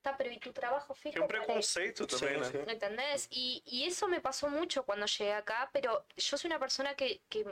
Está, 0.00 0.16
pero 0.16 0.30
¿y 0.30 0.38
tu 0.38 0.50
trabajo 0.50 0.94
fijo? 0.94 1.20
Es? 1.20 1.28
preconceito 1.28 2.06
também, 2.06 2.36
Sim, 2.36 2.40
né? 2.40 2.64
sim. 2.64 2.70
¿Entendés? 2.72 3.28
Y, 3.30 3.62
y 3.66 3.84
eso 3.84 4.08
me 4.08 4.22
pasó 4.22 4.48
mucho 4.48 4.82
cuando 4.82 5.04
llegué 5.04 5.34
acá, 5.34 5.68
pero 5.74 6.06
yo 6.16 6.38
soy 6.38 6.48
una 6.48 6.58
persona 6.58 6.94
que, 6.94 7.20
que, 7.28 7.44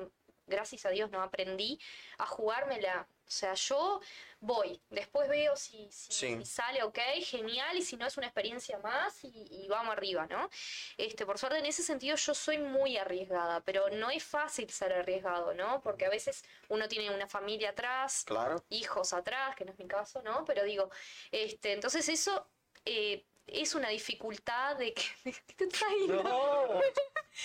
gracias 0.46 0.86
a 0.86 0.88
Dios, 0.88 1.10
no 1.10 1.20
aprendí 1.20 1.78
a 2.16 2.24
jugármela. 2.24 3.06
O 3.28 3.30
sea, 3.30 3.52
yo 3.52 4.00
voy, 4.40 4.80
después 4.88 5.28
veo 5.28 5.54
si, 5.54 5.86
si, 5.92 6.12
Sí. 6.12 6.36
si 6.38 6.46
sale 6.46 6.82
ok, 6.82 6.98
genial, 7.22 7.76
y 7.76 7.82
si 7.82 7.96
no 7.98 8.06
es 8.06 8.16
una 8.16 8.26
experiencia 8.26 8.78
más 8.78 9.22
y, 9.22 9.28
y 9.50 9.68
vamos 9.68 9.92
arriba, 9.92 10.26
¿no? 10.26 10.48
Este, 10.96 11.26
por 11.26 11.36
suerte, 11.38 11.58
en 11.58 11.66
ese 11.66 11.82
sentido, 11.82 12.16
yo 12.16 12.32
soy 12.34 12.56
muy 12.56 12.96
arriesgada, 12.96 13.60
pero 13.60 13.90
no 13.90 14.08
es 14.10 14.24
fácil 14.24 14.70
ser 14.70 14.94
arriesgado, 14.94 15.52
¿no? 15.52 15.82
Porque 15.82 16.06
a 16.06 16.10
veces 16.10 16.42
uno 16.68 16.88
tiene 16.88 17.14
una 17.14 17.26
familia 17.28 17.70
atrás, 17.70 18.24
Claro. 18.24 18.64
hijos 18.70 19.12
atrás, 19.12 19.54
que 19.56 19.66
no 19.66 19.72
es 19.72 19.78
mi 19.78 19.86
caso, 19.86 20.22
¿no? 20.22 20.44
Pero 20.46 20.64
digo, 20.64 20.90
este, 21.30 21.72
entonces 21.72 22.08
eso 22.08 22.48
eh, 22.86 23.26
es 23.52 23.74
una 23.74 23.88
dificultad 23.88 24.76
de 24.76 24.92
que... 24.94 25.02
¿Qué 25.24 25.54
te 25.56 25.64
está 25.64 25.86
rindo? 25.88 26.82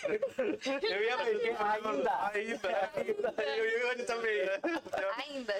Eu 0.03 1.03
ia 1.03 1.17
dizer 1.23 1.55
ainda. 5.17 5.59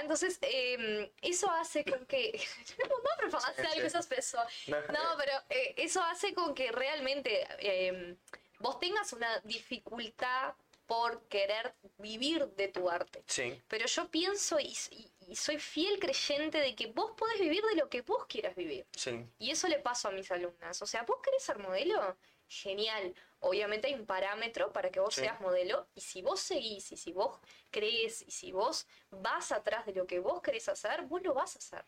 Entonces, 0.00 0.38
eh, 0.42 1.12
eso 1.20 1.50
hace 1.50 1.84
con 1.84 2.06
que... 2.06 2.40
No 2.78 3.30
para 3.30 3.50
hacer 3.50 3.66
algo 3.66 3.86
esas 3.86 4.06
personas. 4.06 4.52
No, 4.68 5.16
pero 5.18 5.32
eh, 5.50 5.74
eso 5.76 6.02
hace 6.02 6.32
con 6.32 6.54
que 6.54 6.72
realmente 6.72 7.46
eh, 7.58 8.16
vos 8.60 8.78
tengas 8.80 9.12
una 9.12 9.40
dificultad 9.40 10.54
por 10.86 11.22
querer 11.28 11.74
vivir 11.98 12.46
de 12.56 12.68
tu 12.68 12.88
arte. 12.90 13.22
Sim. 13.26 13.60
Pero 13.68 13.86
yo 13.86 14.08
pienso 14.10 14.58
y, 14.60 14.74
y- 14.90 15.10
y 15.28 15.36
soy 15.36 15.58
fiel 15.58 15.98
creyente 15.98 16.58
de 16.58 16.74
que 16.74 16.86
vos 16.88 17.12
podés 17.16 17.38
vivir 17.40 17.62
de 17.64 17.76
lo 17.76 17.88
que 17.88 18.02
vos 18.02 18.26
quieras 18.26 18.54
vivir. 18.56 18.86
Y 19.38 19.50
eso 19.50 19.68
le 19.68 19.78
paso 19.78 20.08
a 20.08 20.10
mis 20.12 20.30
alumnas. 20.30 20.80
O 20.82 20.86
sea, 20.86 21.02
vos 21.02 21.18
querés 21.22 21.42
ser 21.42 21.58
modelo, 21.58 22.16
genial. 22.48 23.14
Obviamente 23.40 23.88
hay 23.88 23.94
un 23.94 24.06
parámetro 24.06 24.72
para 24.72 24.90
que 24.90 25.00
vos 25.00 25.14
Sí. 25.14 25.22
seas 25.22 25.40
modelo. 25.40 25.86
Y 25.94 26.00
si 26.00 26.22
vos 26.22 26.40
seguís, 26.40 26.92
y 26.92 26.96
si 26.96 27.12
vos 27.12 27.38
crees, 27.70 28.22
y 28.22 28.30
si 28.30 28.52
vos 28.52 28.86
vas 29.10 29.52
atrás 29.52 29.86
de 29.86 29.92
lo 29.92 30.06
que 30.06 30.18
vos 30.18 30.40
querés 30.42 30.68
hacer, 30.68 31.02
vos 31.02 31.22
lo 31.22 31.34
vas 31.34 31.56
a 31.56 31.58
hacer. 31.58 31.84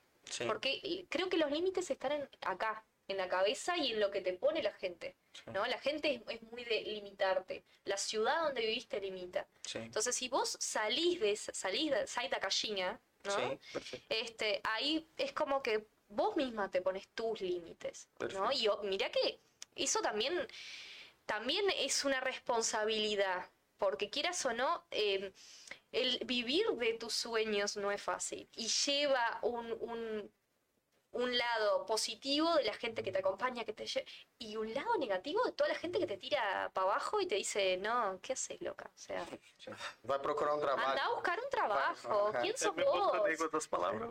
Porque 0.47 0.81
eh, 0.83 1.07
creo 1.09 1.29
que 1.29 1.37
los 1.37 1.51
límites 1.53 1.89
están 1.91 2.13
en- 2.13 2.29
acá, 2.41 2.85
en 3.09 3.17
la 3.17 3.29
cabeza 3.29 3.77
y 3.79 3.93
en 3.93 4.01
lo 4.01 4.11
que 4.11 4.21
te 4.21 4.33
pone 4.33 4.61
la 4.63 4.73
gente. 4.73 5.15
¿no? 5.53 5.65
La 5.67 5.79
gente 5.79 6.13
es, 6.15 6.23
es 6.29 6.43
muy 6.43 6.65
de 6.65 6.81
limitarte. 6.81 7.63
La 7.85 7.97
ciudad 7.97 8.43
donde 8.43 8.63
vivís 8.63 8.89
te 8.89 9.01
limita. 9.01 9.47
Entonces, 9.75 10.17
si 10.17 10.29
vos 10.29 10.57
salís 10.61 11.21
de 11.21 11.31
esa- 11.31 11.55
salís 11.55 11.93
de 11.93 12.07
Saita 12.09 12.41
Callina, 12.41 12.99
este, 14.09 14.61
ahí 14.65 15.09
es 15.17 15.33
como 15.33 15.63
que 15.63 15.87
vos 16.09 16.37
misma 16.37 16.71
te 16.71 16.83
pones 16.83 17.09
tus 17.09 17.41
límites, 17.41 18.09
¿no? 18.35 18.51
Y 18.53 18.69
mira 18.85 19.11
que 19.11 19.41
eso 19.75 20.01
también, 20.01 20.35
también 21.25 21.65
es 21.77 22.05
una 22.05 22.21
responsabilidad, 22.21 23.51
porque 23.79 24.11
quieras 24.11 24.45
o 24.47 24.53
no, 24.53 24.87
eh, 24.91 25.33
el 25.93 26.21
vivir 26.25 26.67
de 26.73 26.95
tus 26.95 27.15
sueños 27.15 27.77
no 27.77 27.91
es 27.91 28.03
fácil 28.03 28.49
y 28.55 28.69
lleva 28.69 29.39
un, 29.43 29.73
un, 29.81 30.31
un 31.17 31.37
lado 31.37 31.87
positivo 31.87 32.55
de 32.57 32.65
la 32.65 32.75
gente 32.75 33.03
que 33.03 33.11
te 33.11 33.19
acompaña, 33.19 33.65
que 33.65 33.73
te 33.73 33.87
y 34.39 34.57
un 34.57 34.73
lado 34.75 34.97
negativo 34.99 35.43
de 35.45 35.53
toda 35.53 35.69
la 35.69 35.75
gente 35.77 35.99
que 35.99 36.07
te 36.07 36.17
tira 36.17 36.71
para 36.75 36.87
abajo 36.89 37.21
y 37.21 37.27
te 37.27 37.37
dice, 37.37 37.77
no, 37.79 38.19
¿qué 38.21 38.35
haces, 38.35 38.61
loca? 38.61 38.91
O 38.95 38.99
sea, 38.99 39.25
Vai 40.03 40.19
procurar 40.21 40.55
um 40.55 40.61
trabalho. 40.61 40.89
anda 40.89 41.05
a 41.05 41.13
buscar 41.15 41.39
un 41.41 41.51
trabajo. 41.51 42.33
¿quién 42.43 42.57
sos 42.57 42.75
vos? 42.75 43.13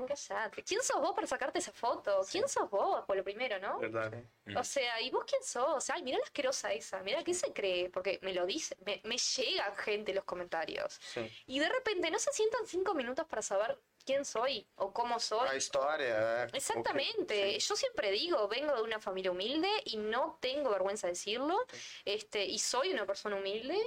Cállate. 0.08 0.64
¿Quién 0.64 0.82
sos 0.82 1.02
vos 1.02 1.14
para 1.14 1.28
sacarte 1.28 1.60
esa 1.60 1.72
foto? 1.72 2.22
¿Quién 2.30 2.48
sos 2.48 2.70
vos? 2.70 3.06
Por 3.06 3.18
lo 3.18 3.24
primero, 3.24 3.60
¿no? 3.60 3.78
Verdade. 3.80 4.28
O 4.58 4.64
sea, 4.64 5.00
¿y 5.02 5.12
vos 5.12 5.26
quién 5.28 5.44
sos? 5.44 5.90
Ay, 5.90 6.02
mira 6.04 6.18
la 6.18 6.24
asquerosa 6.24 6.74
esa, 6.74 7.02
mira 7.04 7.24
qué 7.24 7.34
se 7.34 7.54
cree, 7.54 7.90
porque 7.90 8.20
me 8.22 8.34
lo 8.34 8.46
dice, 8.46 8.76
me, 8.86 9.02
me 9.04 9.18
llegan 9.18 9.76
gente 9.76 10.12
en 10.12 10.16
los 10.16 10.26
comentarios. 10.26 10.94
Sim. 11.02 11.30
Y 11.48 11.60
de 11.60 11.70
repente 11.70 12.10
no 12.10 12.20
se 12.20 12.32
sientan 12.32 12.66
cinco 12.66 12.94
minutos 12.94 13.26
para 13.28 13.42
saber 13.42 13.80
quién 14.06 14.24
soy 14.26 14.66
o 14.76 14.94
cómo 14.94 15.20
soy. 15.20 15.50
A 15.50 15.56
história. 15.56 16.44
é, 16.44 16.46
o 16.46 16.52
que- 16.52 16.58
Exactamente. 16.58 17.60
Yo 17.60 17.76
siempre 17.76 18.12
digo, 18.12 18.48
vengo 18.48 18.76
de 18.76 18.82
una 18.84 19.00
familia 19.00 19.32
humilde 19.32 19.70
y 19.86 19.98
no 19.98 20.38
tengo 20.40 20.70
vergüenza 20.70 21.08
de 21.08 21.14
decirlo. 21.14 21.58
Este, 22.06 22.46
y 22.46 22.60
soy 22.60 22.92
una 22.94 23.06
persona 23.06 23.36
humilde, 23.36 23.78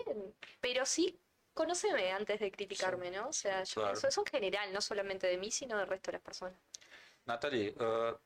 pero 0.61 0.85
sí 0.85 1.18
conóceme 1.54 2.12
antes 2.12 2.38
de 2.40 2.50
criticarme, 2.52 3.11
¿no? 3.11 3.28
O 3.28 3.33
sea, 3.33 3.64
yo 3.64 3.74
Claro. 3.74 3.88
pienso 3.92 4.09
eso 4.09 4.20
en 4.20 4.26
general, 4.26 4.72
no 4.72 4.81
solamente 4.81 5.26
de 5.26 5.38
mí, 5.38 5.50
sino 5.50 5.76
del 5.78 5.88
resto 5.88 6.11
de 6.11 6.18
las 6.18 6.22
personas. 6.22 6.59
Nathalie, 7.24 7.74
ah, 7.81 8.16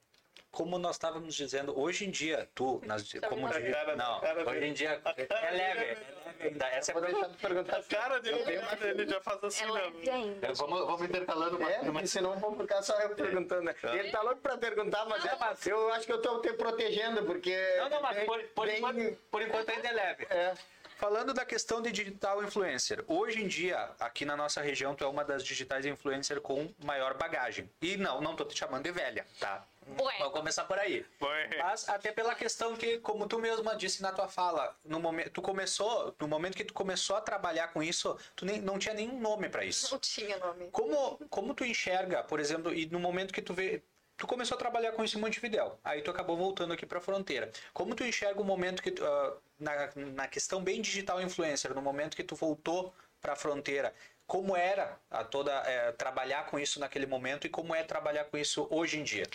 como 0.50 0.78
nós 0.78 0.96
estávamos 0.96 1.34
dizendo, 1.34 1.78
hoje 1.78 2.04
em 2.04 2.10
dia, 2.10 2.48
tu, 2.54 2.80
nas, 2.84 3.10
como 3.28 3.48
na 3.48 3.58
digi- 3.58 3.72
cara- 3.72 3.96
não, 3.96 4.20
cara 4.20 4.50
hoje 4.50 4.64
em 4.66 4.72
dia 4.74 5.00
A 5.04 5.14
cara 5.14 5.46
é 5.46 5.50
leve, 5.56 5.80
é 5.80 5.84
leve 6.26 6.42
ainda. 6.48 6.66
Essa 6.66 6.90
é 6.90 6.94
Vou 6.94 7.02
deixar 7.02 7.28
de 7.28 7.36
perguntar. 7.38 7.76
A 7.78 7.82
cara 7.84 8.20
dele, 8.20 8.42
ele 8.82 9.06
já 9.08 9.20
faz 9.22 9.42
assim 9.44 9.64
É. 9.64 10.46
É, 10.48 10.52
Vamos, 10.52 10.80
vamos 10.80 11.02
intercalando 11.02 11.56
uma, 11.56 11.70
É, 11.70 11.80
uma- 11.80 12.06
senão 12.06 12.38
vou 12.38 12.54
ficar 12.56 12.82
só 12.82 12.98
eu 13.00 13.14
perguntando, 13.14 13.62
né? 13.62 13.74
Ele 13.94 14.10
tá 14.10 14.20
louco 14.20 14.40
pra 14.42 14.58
perguntar, 14.58 15.06
mas 15.06 15.24
é, 15.24 15.36
eu 15.70 15.90
acho 15.94 16.06
que 16.06 16.12
eu 16.12 16.20
tô 16.20 16.40
te 16.40 16.52
protegendo, 16.52 17.24
porque. 17.24 17.56
Não, 17.78 17.88
não, 17.88 18.02
mas 18.02 18.24
por, 18.24 18.42
por 18.48 18.66
tem- 18.66 18.78
enquanto, 18.78 19.16
por 19.30 19.42
enquanto 19.42 19.70
ainda 19.70 19.88
é 19.88 19.92
leve. 19.92 20.26
É. 20.28 20.54
Falando 20.98 21.32
da 21.34 21.44
questão 21.44 21.82
de 21.82 21.90
digital 21.90 22.44
influencer, 22.44 23.02
hoje 23.08 23.42
em 23.42 23.48
dia, 23.48 23.90
aqui 23.98 24.24
na 24.24 24.36
nossa 24.36 24.60
região, 24.60 24.94
tu 24.94 25.02
é 25.02 25.06
uma 25.08 25.24
das 25.24 25.42
digitais 25.42 25.84
influencer 25.84 26.40
com 26.40 26.72
maior 26.84 27.14
bagagem. 27.14 27.68
E 27.80 27.96
não, 27.96 28.20
não 28.20 28.36
tô 28.36 28.44
te 28.44 28.56
chamando 28.56 28.84
de 28.84 28.92
velha, 28.92 29.26
tá? 29.40 29.66
Bueno. 29.86 30.18
Vamos 30.18 30.32
começar 30.32 30.64
por 30.64 30.78
aí. 30.78 31.04
Foi. 31.18 31.48
Mas 31.58 31.88
até 31.88 32.12
pela 32.12 32.34
questão 32.34 32.76
que, 32.76 32.98
como 32.98 33.26
tu 33.26 33.38
mesma 33.38 33.74
disse 33.76 34.02
na 34.02 34.12
tua 34.12 34.28
fala, 34.28 34.76
no 34.84 35.00
momento, 35.00 35.30
tu 35.30 35.42
começou, 35.42 36.14
no 36.18 36.28
momento 36.28 36.56
que 36.56 36.64
tu 36.64 36.74
começou 36.74 37.16
a 37.16 37.20
trabalhar 37.20 37.68
com 37.68 37.82
isso, 37.82 38.16
tu 38.36 38.44
nem, 38.44 38.60
não 38.60 38.78
tinha 38.78 38.94
nenhum 38.94 39.20
nome 39.20 39.48
para 39.48 39.64
isso. 39.64 39.92
Não 39.92 39.98
tinha 39.98 40.38
nome. 40.38 40.68
Como, 40.70 41.18
como 41.28 41.54
tu 41.54 41.64
enxerga, 41.64 42.22
por 42.22 42.40
exemplo, 42.40 42.72
e 42.72 42.86
no 42.86 43.00
momento 43.00 43.32
que 43.32 43.42
tu 43.42 43.54
vê. 43.54 43.82
Tu 44.14 44.26
começou 44.26 44.54
a 44.54 44.58
trabalhar 44.58 44.92
com 44.92 45.02
isso 45.02 45.18
em 45.18 45.20
Montevidéu, 45.20 45.80
aí 45.82 46.00
tu 46.00 46.10
acabou 46.10 46.36
voltando 46.36 46.72
aqui 46.72 46.86
para 46.86 46.98
a 46.98 47.00
fronteira. 47.00 47.50
Como 47.72 47.94
tu 47.94 48.04
enxerga 48.04 48.40
o 48.40 48.44
momento 48.44 48.82
que 48.82 48.92
tu, 48.92 49.04
ah, 49.04 49.36
na, 49.58 49.90
na 49.96 50.28
questão 50.28 50.62
bem 50.62 50.80
digital 50.80 51.20
influencer, 51.20 51.74
no 51.74 51.82
momento 51.82 52.14
que 52.14 52.22
tu 52.22 52.36
voltou 52.36 52.94
para 53.20 53.32
a 53.32 53.36
fronteira, 53.36 53.92
como 54.26 54.56
era 54.56 54.98
a 55.10 55.24
toda 55.24 55.52
eh, 55.66 55.92
trabalhar 55.92 56.46
com 56.46 56.58
isso 56.58 56.80
naquele 56.80 57.06
momento 57.06 57.46
e 57.46 57.50
como 57.50 57.74
é 57.74 57.82
trabalhar 57.82 58.24
com 58.24 58.36
isso 58.36 58.66
hoje 58.70 58.98
em 58.98 59.02
dia? 59.02 59.26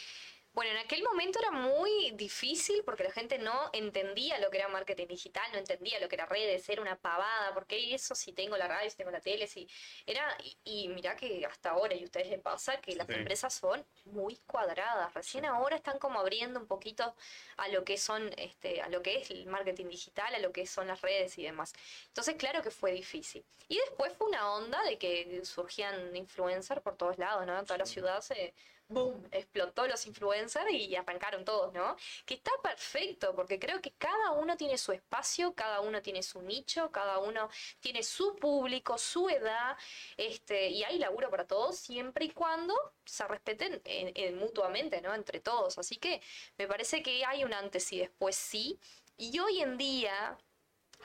Bueno, 0.57 0.71
en 0.71 0.77
aquel 0.79 1.03
momento 1.03 1.37
era 1.37 1.51
muy 1.51 2.09
difícil 2.15 2.81
porque 2.83 3.03
la 3.03 3.11
gente 3.11 3.37
no 3.37 3.69
entendía 3.73 4.39
lo 4.39 4.49
que 4.49 4.57
era 4.57 4.67
marketing 4.67 5.05
digital, 5.05 5.47
no 5.51 5.59
entendía 5.59 5.99
lo 5.99 6.09
que 6.09 6.15
era 6.15 6.25
redes, 6.25 6.67
era 6.67 6.81
una 6.81 6.95
pavada, 6.97 7.53
porque 7.53 7.93
eso 7.93 8.15
si 8.15 8.33
tengo 8.33 8.57
la 8.57 8.67
radio, 8.67 8.89
si 8.89 8.97
tengo 8.97 9.11
la 9.11 9.21
tele, 9.21 9.45
si 9.45 9.69
era 10.07 10.35
y, 10.43 10.57
y 10.63 10.87
mirá 10.89 11.15
que 11.15 11.45
hasta 11.45 11.69
ahora 11.69 11.93
y 11.93 12.01
a 12.01 12.05
ustedes 12.05 12.29
les 12.29 12.39
pasa 12.41 12.81
que 12.81 12.95
las 12.95 13.05
Sí. 13.05 13.13
empresas 13.13 13.53
son 13.53 13.85
muy 14.05 14.37
cuadradas, 14.47 15.13
recién 15.13 15.45
ahora 15.45 15.75
están 15.75 15.99
como 15.99 16.19
abriendo 16.19 16.59
un 16.59 16.65
poquito 16.65 17.13
a 17.57 17.67
lo 17.67 17.83
que 17.83 17.99
son 17.99 18.33
este 18.37 18.81
a 18.81 18.89
lo 18.89 19.03
que 19.03 19.17
es 19.17 19.29
el 19.29 19.45
marketing 19.45 19.89
digital, 19.89 20.33
a 20.33 20.39
lo 20.39 20.51
que 20.51 20.65
son 20.65 20.87
las 20.87 21.01
redes 21.01 21.37
y 21.37 21.43
demás. 21.43 21.71
Entonces, 22.07 22.33
claro 22.35 22.63
que 22.63 22.71
fue 22.71 22.93
difícil. 22.93 23.45
Y 23.67 23.77
después 23.77 24.11
fue 24.17 24.25
una 24.27 24.51
onda 24.55 24.81
de 24.85 24.97
que 24.97 25.45
surgían 25.45 26.15
influencers 26.15 26.81
por 26.81 26.97
todos 26.97 27.19
lados, 27.19 27.45
¿no? 27.45 27.63
Toda 27.63 27.77
la 27.77 27.85
ciudad 27.85 28.21
se 28.21 28.55
boom, 28.89 29.27
explotó 29.31 29.87
los 29.87 30.05
influencers 30.07 30.71
y 30.71 30.95
arrancaron 30.95 31.43
todos, 31.43 31.73
¿no? 31.73 31.95
Que 32.25 32.35
está 32.35 32.51
perfecto, 32.63 33.35
porque 33.35 33.59
creo 33.59 33.81
que 33.81 33.91
cada 33.93 34.31
uno 34.31 34.55
tiene 34.57 34.77
su 34.77 34.91
espacio, 34.91 35.53
cada 35.53 35.81
uno 35.81 36.01
tiene 36.01 36.23
su 36.23 36.41
nicho, 36.41 36.91
cada 36.91 37.19
uno 37.19 37.49
tiene 37.79 38.03
su 38.03 38.35
público, 38.35 38.97
su 38.97 39.29
edad, 39.29 39.77
este, 40.15 40.69
y 40.69 40.83
hay 40.83 40.99
laburo 40.99 41.29
para 41.29 41.45
todos, 41.45 41.77
siempre 41.77 42.25
y 42.25 42.31
cuando 42.31 42.73
se 43.05 43.27
respeten 43.27 43.81
eh, 43.85 44.31
mutuamente, 44.33 45.01
¿no? 45.01 45.13
Entre 45.13 45.39
todos. 45.39 45.77
Así 45.77 45.97
que 45.97 46.21
me 46.57 46.67
parece 46.67 47.03
que 47.03 47.25
hay 47.25 47.43
un 47.43 47.53
antes 47.53 47.91
y 47.93 47.99
después 47.99 48.35
sí. 48.35 48.79
Y 49.17 49.39
hoy 49.39 49.61
en 49.61 49.77
día 49.77 50.37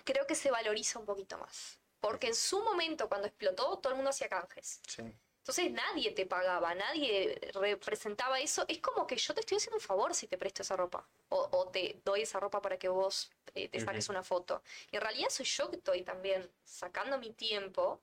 creo 0.04 0.26
que 0.26 0.34
se 0.34 0.50
valoriza 0.50 0.98
un 0.98 1.06
poquito 1.06 1.38
más. 1.38 1.78
Porque 2.00 2.26
en 2.28 2.34
su 2.34 2.62
momento, 2.62 3.08
cuando 3.08 3.28
explotó, 3.28 3.78
todo 3.78 3.90
el 3.92 3.96
mundo 3.96 4.10
hacía 4.10 4.28
canjes. 4.28 4.80
Sim. 4.88 5.12
Entonces 5.42 5.72
nadie 5.72 6.12
te 6.12 6.24
pagaba, 6.24 6.72
nadie 6.72 7.36
representaba 7.54 8.38
eso. 8.38 8.64
Es 8.68 8.78
como 8.78 9.08
que 9.08 9.16
yo 9.16 9.34
te 9.34 9.40
estoy 9.40 9.56
haciendo 9.56 9.76
un 9.78 9.82
favor 9.82 10.14
si 10.14 10.28
te 10.28 10.38
presto 10.38 10.62
esa 10.62 10.76
ropa. 10.76 11.08
O, 11.30 11.48
o 11.50 11.68
te 11.68 12.00
doy 12.04 12.22
esa 12.22 12.38
ropa 12.38 12.62
para 12.62 12.78
que 12.78 12.88
vos 12.88 13.28
eh, 13.56 13.68
te 13.68 13.80
saques 13.80 14.08
una 14.08 14.22
foto. 14.22 14.62
Y 14.92 14.96
en 14.96 15.02
realidad 15.02 15.30
soy 15.30 15.46
yo 15.46 15.68
que 15.68 15.78
estoy 15.78 16.02
también 16.02 16.48
sacando 16.64 17.18
mi 17.18 17.32
tiempo 17.32 18.00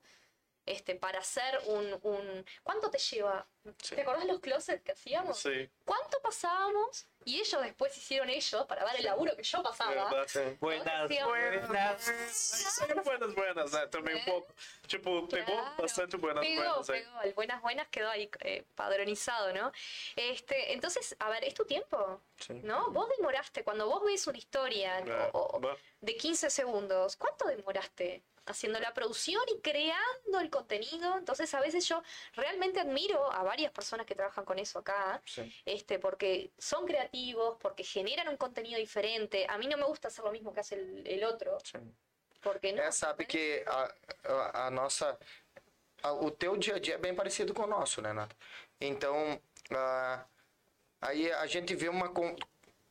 este, 0.70 0.94
para 0.94 1.18
hacer 1.20 1.60
un, 1.66 1.98
un... 2.02 2.46
¿Cuánto 2.62 2.90
te 2.90 2.98
lleva? 2.98 3.46
Sí. 3.82 3.94
¿Te 3.94 4.02
acordás 4.02 4.24
los 4.24 4.40
closets 4.40 4.82
que 4.82 4.92
hacíamos? 4.92 5.38
Sí. 5.38 5.68
¿Cuánto 5.84 6.18
pasábamos? 6.22 7.06
Y 7.26 7.38
ellos 7.40 7.60
después 7.62 7.94
hicieron 7.98 8.30
ellos 8.30 8.64
para 8.66 8.82
dar 8.84 8.96
el 8.96 9.04
laburo 9.04 9.36
que 9.36 9.42
yo 9.42 9.62
pasaba. 9.62 9.90
Verdade. 10.10 10.56
Buenas, 10.60 11.08
buenas. 11.26 12.12
Buenas, 13.04 13.34
buenas, 13.34 13.72
né? 13.72 13.86
Também 13.88 14.16
um 14.16 14.24
pouco. 14.24 14.54
Tipo, 14.88 15.26
pegou 15.28 15.54
Claro. 15.54 15.76
bastante 15.82 16.16
buenas, 16.16 16.44
Pegó, 16.44 16.62
buenas 16.62 16.86
pegó. 16.86 17.22
El 17.22 17.34
buenas 17.34 17.60
buenas 17.62 17.88
quedó 17.88 18.08
ahí 18.10 18.30
eh, 18.40 18.64
padronizado, 18.74 19.52
¿no? 19.52 19.70
Este, 20.16 20.72
entonces, 20.72 21.14
a 21.18 21.28
ver, 21.28 21.44
es 21.44 21.54
tu 21.54 21.64
tiempo, 21.66 22.20
Sí. 22.38 22.54
¿no? 22.64 22.90
Vos 22.90 23.08
demoraste, 23.16 23.62
cuando 23.62 23.86
vos 23.86 24.02
ves 24.04 24.26
una 24.26 24.38
historia 24.38 25.02
o- 25.32 25.58
o- 25.62 25.76
de 26.00 26.16
15 26.16 26.48
segundos, 26.50 27.16
¿cuánto 27.16 27.46
demoraste 27.46 28.22
haciendo 28.46 28.80
la 28.80 28.92
producción 28.92 29.42
y 29.54 29.60
creando 29.60 30.40
el 30.40 30.50
contenido? 30.50 31.16
Entonces, 31.18 31.52
a 31.54 31.60
veces 31.60 31.86
yo 31.88 32.02
realmente 32.34 32.80
admiro 32.80 33.30
a 33.32 33.42
varias 33.42 33.72
personas 33.72 34.06
que 34.06 34.14
trabajan 34.14 34.44
con 34.44 34.58
eso 34.58 34.78
acá, 34.80 35.20
Sí. 35.24 35.52
este, 35.64 35.98
porque 35.98 36.52
son 36.58 36.86
creativos, 36.86 37.56
porque 37.60 37.84
generan 37.84 38.28
un 38.28 38.36
contenido 38.36 38.78
diferente. 38.78 39.46
A 39.48 39.58
mí 39.58 39.66
no 39.66 39.76
me 39.76 39.84
gusta 39.84 40.08
hacer 40.08 40.24
lo 40.24 40.32
mismo 40.32 40.52
que 40.52 40.60
hace 40.60 40.74
el, 40.76 41.06
el 41.06 41.24
Sim. 41.64 41.94
porque 42.42 42.72
no. 42.72 42.82
É, 42.82 42.90
sabe 42.90 43.26
que 43.26 43.62
a, 43.66 43.94
a, 44.24 44.66
a 44.66 44.70
nossa. 44.70 45.18
a- 46.02 46.12
o 46.14 46.30
teu 46.30 46.56
dia 46.56 46.76
a 46.76 46.78
dia 46.78 46.94
é 46.94 46.98
bem 46.98 47.14
parecido 47.14 47.52
com 47.52 47.64
o 47.64 47.66
nosso, 47.66 48.00
né, 48.00 48.12
Nata? 48.12 48.34
Então, 48.80 49.38
aí 51.00 51.30
a 51.32 51.46
gente 51.46 51.74
vê 51.74 51.88
uma. 51.88 52.12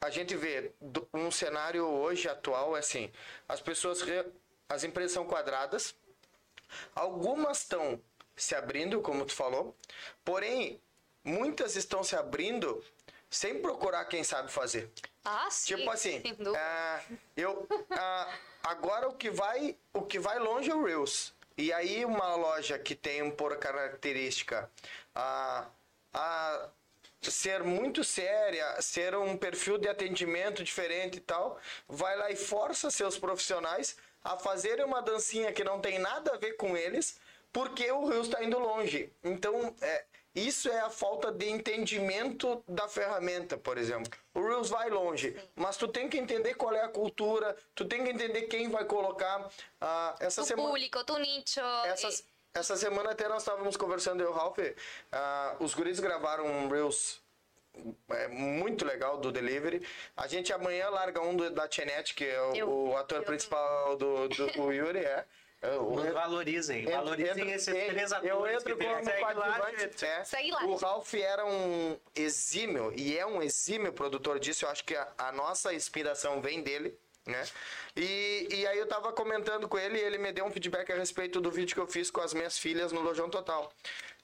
A 0.02 0.10
gente 0.10 0.36
vê 0.36 0.72
um 1.14 1.30
cenário 1.32 1.86
hoje 1.86 2.30
atual, 2.30 2.76
assim: 2.76 3.12
as 3.48 3.62
pessoas. 3.62 4.02
re- 4.02 4.32
As 4.70 4.84
empresas 4.84 5.12
são 5.12 5.26
quadradas, 5.26 5.96
algumas 6.96 7.60
estão 7.60 8.00
se 8.36 8.54
abrindo, 8.56 9.02
como 9.02 9.26
tu 9.26 9.34
falou, 9.34 9.76
porém, 10.24 10.80
muitas 11.24 11.76
estão 11.76 12.04
se 12.04 12.16
abrindo 12.16 12.84
sem 13.30 13.62
procurar 13.62 14.06
quem 14.06 14.24
sabe 14.24 14.52
fazer. 14.52 14.92
Ah, 15.26 15.48
sí, 15.50 15.76
Tipo 15.76 15.90
assim, 15.90 16.22
ah, 16.56 17.02
eu 17.36 17.68
ah, 17.92 18.34
agora 18.64 19.08
o 19.08 19.14
que 19.14 19.30
vai 19.30 19.76
o 19.94 20.04
que 20.04 20.20
vai 20.20 20.40
longe 20.40 20.70
é 20.70 20.76
o 20.76 20.84
Reels. 20.84 21.34
E 21.58 21.74
aí 21.74 22.06
uma 22.06 22.36
loja 22.36 22.80
que 22.80 22.96
tem 22.96 23.30
por 23.30 23.58
característica 23.58 24.72
a, 25.14 25.68
a 26.14 26.70
ser 27.22 27.64
muito 27.64 28.04
séria, 28.04 28.82
ser 28.82 29.14
um 29.16 29.36
perfil 29.36 29.78
de 29.78 29.90
atendimento 29.90 30.64
diferente 30.64 31.18
e 31.18 31.20
tal, 31.20 31.60
vai 31.88 32.16
lá 32.16 32.32
e 32.32 32.36
força 32.36 32.90
seus 32.90 33.18
profissionais 33.18 33.98
a 34.24 34.38
fazerem 34.38 34.86
uma 34.86 35.02
dancinha 35.02 35.52
que 35.52 35.64
não 35.64 35.80
tem 35.80 36.00
nada 36.00 36.34
a 36.34 36.38
ver 36.38 36.54
com 36.54 36.76
eles, 36.76 37.20
porque 37.52 37.92
o 37.92 38.08
Reels 38.08 38.28
está 38.28 38.44
indo 38.44 38.60
longe. 38.60 39.12
Então, 39.24 39.74
é, 39.82 40.06
isso 40.36 40.70
é 40.70 40.80
a 40.80 40.90
falta 40.90 41.32
de 41.32 41.50
entendimento 41.50 42.64
da 42.68 42.88
ferramenta, 42.88 43.58
por 43.58 43.78
exemplo. 43.78 44.12
O 44.34 44.42
Reels 44.42 44.70
vai 44.70 44.90
longe, 44.90 45.36
mas 45.56 45.76
tu 45.76 45.88
tem 45.88 46.08
que 46.08 46.18
entender 46.18 46.54
qual 46.54 46.74
é 46.74 46.84
a 46.84 46.90
cultura, 46.90 47.56
tu 47.74 47.86
tem 47.86 48.04
que 48.04 48.12
entender 48.12 48.44
quem 48.44 48.70
vai 48.70 48.86
colocar. 48.86 49.50
ah, 49.82 50.16
essa 50.20 50.42
tu 50.42 50.48
semana, 50.48 50.70
público, 50.70 51.04
tu 51.04 51.18
nicho. 51.18 51.60
essas, 51.86 52.20
eh, 52.20 52.60
essa 52.60 52.76
semana 52.78 53.12
até 53.12 53.28
nós 53.28 53.42
estávamos 53.42 53.76
conversando, 53.76 54.22
eu 54.22 54.30
e 54.30 54.32
o 54.32 54.36
Ralph, 54.36 54.60
ah, 55.12 55.56
os 55.60 55.74
guris 55.74 56.00
gravaram 56.00 56.46
um 56.46 56.70
Reels 56.70 57.20
é, 58.10 58.28
muito 58.28 58.86
legal 58.86 59.18
do 59.18 59.32
Delivery. 59.32 59.86
A 60.16 60.28
gente 60.28 60.52
amanhã 60.52 60.90
larga 60.90 61.22
um 61.22 61.36
do, 61.36 61.50
da 61.50 61.68
Tchenet, 61.68 62.14
que 62.14 62.26
é 62.26 62.42
o, 62.42 62.56
Eu 62.56 62.70
o 62.70 62.98
ator 62.98 63.20
eu 63.20 63.24
principal 63.24 63.96
do, 63.98 64.28
do 64.30 64.62
o 64.62 64.72
Yuri, 64.72 65.00
é. 65.00 65.26
Nos 65.62 66.14
valorizem. 66.14 66.82
Entro- 66.84 66.94
Valorizem 66.94 67.32
entro- 67.44 67.50
esses 67.50 67.74
três 67.88 68.12
atores 68.14 68.30
Eu 68.32 68.48
entro 68.48 68.78
que 68.78 68.80
tem. 68.86 68.88
como 68.94 69.04
Segue 69.04 69.22
lá, 69.22 69.60
coadjuvante. 69.60 70.06
é. 70.06 70.24
Segue 70.24 70.52
lá, 70.52 70.66
O. 70.66 70.76
Ralph 70.78 71.14
era 71.16 71.46
um 71.46 71.98
exímio, 72.16 72.94
e 72.96 73.18
é 73.18 73.26
um 73.26 73.42
exímio 73.42 73.92
produtor 73.92 74.40
disso. 74.40 74.64
Eu 74.66 74.70
acho 74.70 74.86
que 74.86 74.96
a, 74.96 75.08
a 75.18 75.32
nossa 75.34 75.74
inspiração 75.74 76.42
vem 76.42 76.62
dele. 76.62 76.98
Né? 77.26 77.44
E, 77.96 78.48
e 78.52 78.66
aí 78.68 78.80
eu 78.80 78.88
tava 78.88 79.12
comentando 79.12 79.68
com 79.68 79.78
ele 79.78 80.00
e 80.00 80.02
ele 80.02 80.18
me 80.18 80.32
deu 80.32 80.46
um 80.46 80.50
feedback 80.50 80.92
a 80.92 80.96
respeito 80.96 81.40
do 81.40 81.52
vídeo 81.52 81.76
que 81.76 81.80
eu 81.82 81.86
fiz 81.86 82.10
com 82.10 82.22
as 82.22 82.34
minhas 82.34 82.58
filhas 82.58 82.92
no 82.92 83.02
Lojão 83.02 83.30
Total. 83.30 83.72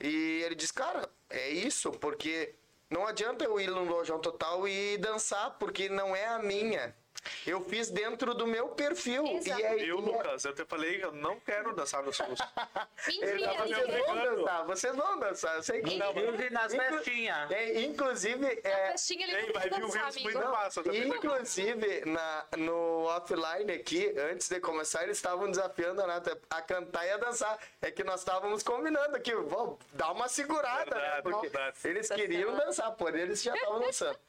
E 0.01 0.41
ele 0.43 0.55
disse, 0.55 0.73
cara, 0.73 1.07
é 1.29 1.49
isso, 1.49 1.91
porque 1.91 2.55
não 2.95 3.05
adianta 3.05 3.43
eu 3.43 3.59
ir 3.59 3.69
no 3.69 3.83
Lojão 3.83 4.19
Total 4.19 4.65
e 4.65 4.97
dançar, 4.97 5.59
porque 5.59 5.89
não 5.89 6.15
é 6.15 6.27
a 6.27 6.39
minha. 6.39 6.95
Eu 7.45 7.61
fiz 7.61 7.89
dentro 7.89 8.33
do 8.33 8.45
meu 8.47 8.69
perfil. 8.69 9.25
Exato. 9.27 9.59
E 9.59 9.63
é, 9.63 9.75
Viu, 9.75 9.99
e 9.99 10.01
é- 10.09 10.11
Lucas? 10.11 10.45
Eu 10.45 10.53
te 10.53 10.65
falei 10.65 10.99
que 10.99 11.05
eu 11.05 11.11
não 11.11 11.39
quero 11.39 11.73
dançar 11.75 12.03
nos 12.03 12.17
cursos. 12.17 12.45
Mentira, 13.07 13.53
vocês 13.53 14.05
vão 14.05 14.15
dançar, 14.35 14.65
vocês 14.65 14.95
vão 14.95 15.19
dançar, 15.19 15.55
eu 15.55 15.63
sei 15.63 15.81
que 15.81 15.97
não. 15.97 16.11
Inclusive 16.11 16.49
nas 16.49 16.73
Inclu- 16.73 16.97
festinhas. 16.97 17.51
É, 17.51 17.81
inclusive, 17.81 18.61
é, 18.63 18.91
Festinha, 18.91 19.27
ele 19.27 19.53
vai 19.53 19.69
vir 19.69 19.79
muito 19.79 20.37
massa 20.49 20.83
também. 20.83 21.07
inclusive 21.07 22.03
na, 22.05 22.45
no 22.57 23.03
offline 23.05 23.71
aqui, 23.71 24.13
antes 24.31 24.49
de 24.49 24.59
começar, 24.59 25.03
eles 25.03 25.17
estavam 25.17 25.49
desafiando 25.49 26.01
a 26.01 26.07
Nata 26.07 26.39
a 26.49 26.61
cantar 26.61 27.05
e 27.05 27.11
a 27.11 27.17
dançar. 27.17 27.57
É 27.81 27.91
que 27.91 28.03
nós 28.03 28.21
estávamos 28.21 28.63
combinando 28.63 29.15
aqui, 29.15 29.33
vamos 29.35 29.77
dar 29.93 30.11
uma 30.11 30.27
segurada, 30.27 30.95
né? 30.95 31.01
Verdade, 31.01 31.21
Porque 31.23 31.49
verdade. 31.49 31.77
eles 31.85 32.09
queriam 32.09 32.55
dançar, 32.57 32.91
porém 32.93 33.21
eles 33.23 33.41
já 33.43 33.53
estavam 33.53 33.79
dançando. 33.79 34.19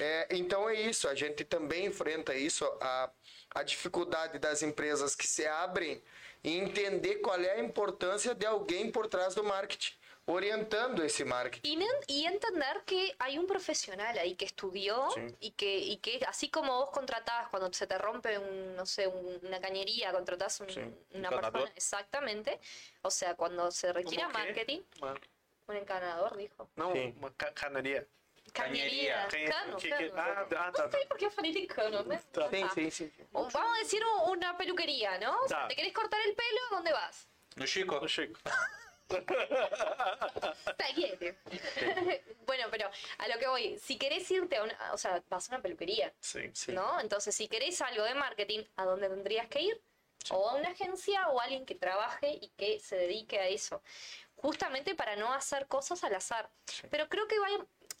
É, 0.00 0.26
então 0.30 0.68
é 0.68 0.74
isso, 0.74 1.08
a 1.08 1.14
gente 1.14 1.44
também 1.44 1.86
enfrenta 1.86 2.33
isso, 2.36 2.64
a, 2.80 3.10
a 3.54 3.62
dificuldade 3.62 4.38
das 4.38 4.62
empresas 4.62 5.14
que 5.14 5.26
se 5.26 5.46
abrem 5.46 6.02
e 6.42 6.56
entender 6.58 7.16
qual 7.16 7.40
é 7.40 7.52
a 7.52 7.60
importância 7.60 8.34
de 8.34 8.44
alguém 8.46 8.90
por 8.90 9.06
trás 9.08 9.34
do 9.34 9.42
marketing, 9.44 9.92
orientando 10.26 11.04
esse 11.04 11.24
marketing. 11.24 11.66
Y, 12.08 12.26
entender 12.26 12.82
que 12.84 13.14
hay 13.18 13.38
un 13.38 13.46
profesional 13.46 14.16
ahí 14.18 14.34
que 14.36 14.44
estudió 14.46 15.10
Sí. 15.10 15.20
y, 15.40 15.50
que, 15.52 15.78
y 15.78 15.96
que 15.98 16.20
así 16.26 16.48
como 16.50 16.72
vos 16.80 16.90
contratás 16.90 17.48
cuando 17.48 17.72
se 17.72 17.86
te 17.86 17.96
rompe 17.98 18.38
un, 18.38 18.74
no 18.76 18.84
sé, 18.86 19.06
un- 19.06 19.38
una 19.42 19.60
cañería, 19.60 20.12
contratás 20.12 20.60
un- 20.60 20.70
Sí. 20.70 20.80
una 21.12 21.30
persona, 21.30 21.72
exactamente, 21.76 22.60
o 23.02 23.10
sea, 23.10 23.34
cuando 23.34 23.70
se 23.70 23.92
requiere 23.92 24.26
marketing, 24.28 24.80
un 25.66 25.76
encanador, 25.76 26.36
dijo. 26.36 26.68
Não, 26.76 26.92
Sim. 26.92 27.14
uma 27.18 27.30
ca- 27.34 27.52
canaria. 27.54 28.06
Cañería. 28.06 28.23
Cañería, 28.54 29.26
Quem- 29.28 29.48
cano, 29.50 29.76
que- 29.76 29.88
que- 29.90 30.10
cano. 30.10 30.22
ah, 30.22 30.36
ah, 30.38 30.48
tá, 30.48 30.66
No 30.66 30.72
tá. 30.72 30.90
sé 30.90 31.06
por 31.08 31.16
qué 31.18 31.28
falei 31.28 31.52
de 31.52 31.66
cano, 31.66 32.02
¿no? 32.04 32.18
Tá. 32.32 32.48
Sim, 32.50 32.68
sim, 32.74 32.90
sim. 32.90 33.10
O 33.32 33.50
Vamos 33.50 33.76
a 33.76 33.78
decir 33.80 34.00
un- 34.04 34.30
una 34.38 34.56
peluquería, 34.56 35.18
¿no? 35.18 35.36
O 35.40 35.48
sea. 35.48 35.66
¿Te 35.68 35.74
querés 35.74 35.92
cortar 35.92 36.20
el 36.24 36.34
pelo? 36.36 36.60
¿A 36.70 36.74
dónde 36.76 36.92
vas? 36.92 37.26
No 37.56 37.66
Chico? 37.66 37.96
Ô, 37.98 38.06
Chico. 38.06 38.38
Taller. 40.78 41.36
bueno, 42.46 42.66
pero 42.70 42.90
a 43.18 43.28
lo 43.28 43.38
que 43.38 43.46
voy, 43.48 43.78
si 43.78 43.98
querés 43.98 44.30
irte 44.30 44.56
a 44.56 44.62
una, 44.62 44.92
o 44.92 44.98
sea, 44.98 45.22
vas 45.28 45.50
a 45.50 45.54
una 45.54 45.62
peluquería, 45.62 46.12
Sim. 46.20 46.52
¿no? 46.68 47.00
Entonces, 47.00 47.34
si 47.34 47.48
querés 47.48 47.80
algo 47.82 48.04
de 48.04 48.14
marketing, 48.14 48.64
¿a 48.76 48.84
dónde 48.84 49.08
tendrías 49.08 49.48
que 49.48 49.60
ir? 49.62 49.82
O 50.30 50.48
a 50.48 50.54
una 50.54 50.70
agencia 50.70 51.28
o 51.28 51.40
a 51.40 51.44
alguien 51.44 51.66
que 51.66 51.74
trabaje 51.74 52.38
y 52.40 52.48
que 52.56 52.80
se 52.80 52.96
dedique 52.96 53.38
a 53.38 53.46
eso. 53.48 53.82
Justamente 54.36 54.94
para 54.94 55.16
no 55.16 55.32
hacer 55.34 55.66
cosas 55.68 56.02
al 56.04 56.14
azar. 56.14 56.50
Pero 56.90 57.08
creo 57.08 57.26
que 57.28 57.38
va, 57.38 57.48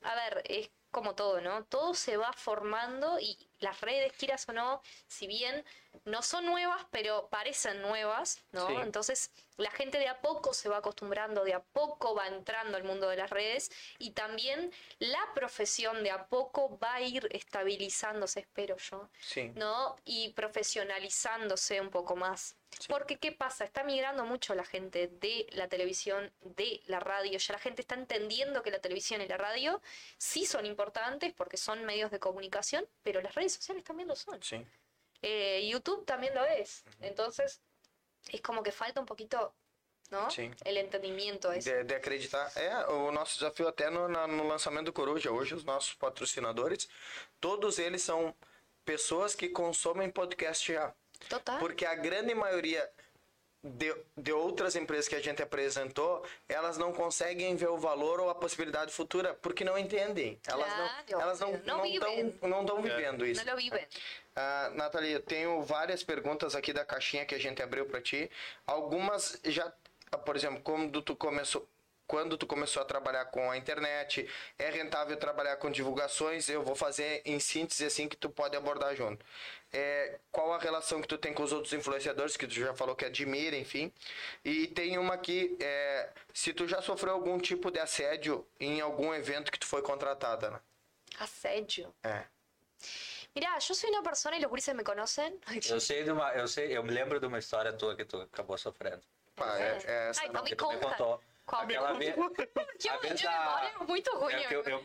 a 0.04 0.14
ver, 0.14 0.42
es 0.48 0.70
como 0.90 1.14
todo, 1.14 1.40
¿no? 1.40 1.64
Todo 1.66 1.94
se 1.94 2.16
va 2.16 2.32
formando 2.32 3.18
y 3.20 3.36
las 3.64 3.80
redes, 3.80 4.12
quieras 4.12 4.48
o 4.48 4.52
no, 4.52 4.80
si 5.08 5.26
bien 5.26 5.64
no 6.04 6.22
son 6.22 6.46
nuevas, 6.46 6.86
pero 6.90 7.28
parecen 7.28 7.80
nuevas, 7.82 8.42
¿no? 8.52 8.68
Sí. 8.68 8.74
Entonces 8.82 9.30
la 9.56 9.70
gente 9.70 9.98
de 9.98 10.08
a 10.08 10.20
poco 10.20 10.52
se 10.52 10.68
va 10.68 10.78
acostumbrando, 10.78 11.44
de 11.44 11.54
a 11.54 11.62
poco 11.62 12.14
va 12.14 12.26
entrando 12.26 12.76
al 12.76 12.84
mundo 12.84 13.08
de 13.08 13.16
las 13.16 13.30
redes 13.30 13.70
y 13.98 14.10
también 14.10 14.72
la 14.98 15.20
profesión 15.34 16.02
de 16.02 16.10
a 16.10 16.26
poco 16.26 16.78
va 16.78 16.94
a 16.94 17.00
ir 17.00 17.28
estabilizándose, 17.30 18.40
espero 18.40 18.76
yo, 18.76 19.08
Sim. 19.20 19.52
¿no? 19.54 19.96
Y 20.04 20.30
profesionalizándose 20.30 21.80
un 21.80 21.90
poco 21.90 22.16
más. 22.16 22.56
Porque, 22.88 23.18
¿qué 23.18 23.32
pasa? 23.32 23.64
Está 23.64 23.84
migrando 23.84 24.24
mucho 24.24 24.54
la 24.54 24.64
gente 24.64 25.08
de 25.08 25.46
la 25.52 25.68
televisión, 25.68 26.32
de 26.40 26.82
la 26.86 27.00
radio. 27.00 27.38
Ya 27.38 27.52
la 27.52 27.58
gente 27.58 27.82
está 27.82 27.94
entendiendo 27.94 28.62
que 28.62 28.70
la 28.70 28.80
televisión 28.80 29.20
y 29.20 29.28
la 29.28 29.36
radio 29.36 29.80
sí 30.18 30.44
son 30.44 30.66
importantes 30.66 31.32
porque 31.32 31.56
son 31.56 31.84
medios 31.84 32.10
de 32.10 32.18
comunicación, 32.18 32.86
pero 33.02 33.20
las 33.20 33.34
redes 33.34 33.53
sociales 33.54 33.84
también 33.84 34.08
lo 34.08 34.16
son. 34.16 34.42
Sim. 34.42 34.64
Eh, 35.22 35.66
YouTube 35.68 36.04
también 36.04 36.34
lo 36.34 36.44
es. 36.44 36.84
Entonces, 37.00 37.60
es 38.28 38.40
como 38.40 38.62
que 38.62 38.72
falta 38.72 39.00
un 39.00 39.06
poquito, 39.06 39.54
¿no? 40.10 40.30
Sí. 40.30 40.50
El 40.64 40.76
entendimiento 40.76 41.50
a 41.50 41.56
eso. 41.56 41.70
De, 41.70 41.84
de 41.84 41.94
acreditar. 41.94 42.50
É, 42.56 42.74
o 42.86 43.10
nosso 43.10 43.38
desafio 43.38 43.68
até 43.68 43.90
no, 43.90 44.08
na- 44.08 44.26
no 44.26 44.44
lançamento 44.46 44.86
do 44.86 44.92
Coruja, 44.92 45.30
hoje 45.30 45.54
os 45.54 45.64
nossos 45.64 45.94
patrocinadores, 45.94 46.88
todos 47.40 47.78
eles 47.78 48.02
são 48.02 48.34
pessoas 48.84 49.34
que 49.34 49.48
consomem 49.48 50.10
podcast 50.10 50.72
já. 50.72 50.94
Total. 51.28 51.58
Porque 51.58 51.86
a 51.86 51.94
grande 51.94 52.34
maioria 52.34 52.90
de, 53.64 53.96
de 54.16 54.30
outras 54.30 54.76
empresas 54.76 55.08
que 55.08 55.14
a 55.14 55.20
gente 55.20 55.42
apresentou, 55.42 56.22
elas 56.46 56.76
não 56.76 56.92
conseguem 56.92 57.56
ver 57.56 57.68
o 57.68 57.78
valor 57.78 58.20
ou 58.20 58.28
a 58.28 58.34
possibilidade 58.34 58.92
futura, 58.92 59.32
porque 59.34 59.64
não 59.64 59.78
entendem. 59.78 60.38
Elas 60.46 60.72
Claro, 60.72 61.04
não 61.08 61.20
elas 61.20 61.40
não 61.40 61.52
não 61.52 61.78
não 61.78 61.86
estão 61.86 62.48
não 62.48 62.60
estão 62.60 62.82
vivendo 62.82 63.26
isso. 63.26 63.42
Viven. 63.56 63.86
Ah, 64.36 64.70
Nathalie, 64.74 65.12
eu 65.12 65.22
tenho 65.22 65.62
várias 65.62 66.02
perguntas 66.02 66.54
aqui 66.54 66.72
da 66.72 66.84
caixinha 66.84 67.24
que 67.24 67.34
a 67.34 67.38
gente 67.38 67.62
abriu 67.62 67.86
para 67.86 68.00
ti. 68.00 68.30
Algumas 68.66 69.40
já, 69.44 69.72
ah, 70.10 70.18
por 70.18 70.36
exemplo, 70.36 70.60
quando 70.62 71.00
tu 71.00 71.16
começou, 71.16 71.66
quando 72.06 72.36
tu 72.36 72.46
começou 72.46 72.82
a 72.82 72.84
trabalhar 72.84 73.24
com 73.26 73.50
a 73.50 73.56
internet, 73.56 74.28
é 74.58 74.70
rentável 74.70 75.16
trabalhar 75.16 75.56
com 75.56 75.70
divulgações? 75.70 76.48
Eu 76.48 76.62
vou 76.62 76.74
fazer 76.74 77.22
em 77.24 77.40
síntese 77.40 77.84
assim 77.84 78.08
que 78.08 78.16
tu 78.16 78.28
pode 78.28 78.56
abordar 78.56 78.94
junto. 78.94 79.24
É, 79.72 80.18
qual 80.30 80.52
a 80.52 80.58
relação 80.58 81.00
que 81.00 81.08
tu 81.08 81.18
tem 81.18 81.32
com 81.34 81.42
os 81.42 81.52
outros 81.52 81.72
influenciadores 81.72 82.36
que 82.36 82.46
tu 82.46 82.54
já 82.54 82.74
falou 82.74 82.94
que 82.94 83.04
admira, 83.04 83.56
enfim? 83.56 83.92
E 84.44 84.66
tem 84.68 84.98
uma 84.98 85.14
aqui, 85.14 85.56
é, 85.60 86.10
se 86.32 86.52
tu 86.52 86.68
já 86.68 86.80
sofreu 86.80 87.14
algum 87.14 87.38
tipo 87.38 87.70
de 87.70 87.80
assédio 87.80 88.46
em 88.60 88.80
algum 88.80 89.12
evento 89.12 89.50
que 89.50 89.58
tu 89.58 89.66
foi 89.66 89.82
contratada, 89.82 90.50
né? 90.50 90.60
Assédio. 91.18 91.92
É. 92.02 92.24
Mirá, 93.34 93.58
yo 93.58 93.74
soy 93.74 93.90
una 93.90 94.02
persona 94.02 94.36
y 94.36 94.40
los 94.40 94.48
gurises 94.48 94.74
me 94.76 94.84
conocen. 94.84 95.40
Eu 95.68 95.80
sei 95.80 96.04
de 96.04 96.12
uma, 96.12 96.32
eu 96.34 96.46
sei, 96.46 96.76
eu 96.76 96.84
me 96.84 96.92
lembro 96.92 97.18
de 97.18 97.26
uma 97.26 97.38
história 97.38 97.72
tua 97.72 97.96
que 97.96 98.04
tu 98.04 98.20
acabou 98.20 98.56
sofrendo. 98.56 99.02
Pá, 99.34 99.58
é, 99.58 99.78
é 99.84 100.08
essa 100.10 100.20
Ai, 100.20 100.28
não. 100.28 100.34
então 100.34 100.42
me 100.44 100.50
que 100.50 100.56
tu 100.56 100.68
me 100.68 100.74
conta. 100.76 100.90
contou. 100.90 101.20
Qual 101.46 101.66
me 101.66 101.74
Aquela 101.76 101.92
vez- 101.92 102.14
Que 102.78 102.88
a 102.88 102.94
eu 102.94 103.00
vez 103.00 103.20
tenho 103.20 103.30
da- 103.32 103.38
memória 103.38 103.72
muito 103.86 104.16
ruim. 104.16 104.34
É 104.34 104.44
que 104.48 104.54
eu- 104.54 104.62
eu- 104.64 104.82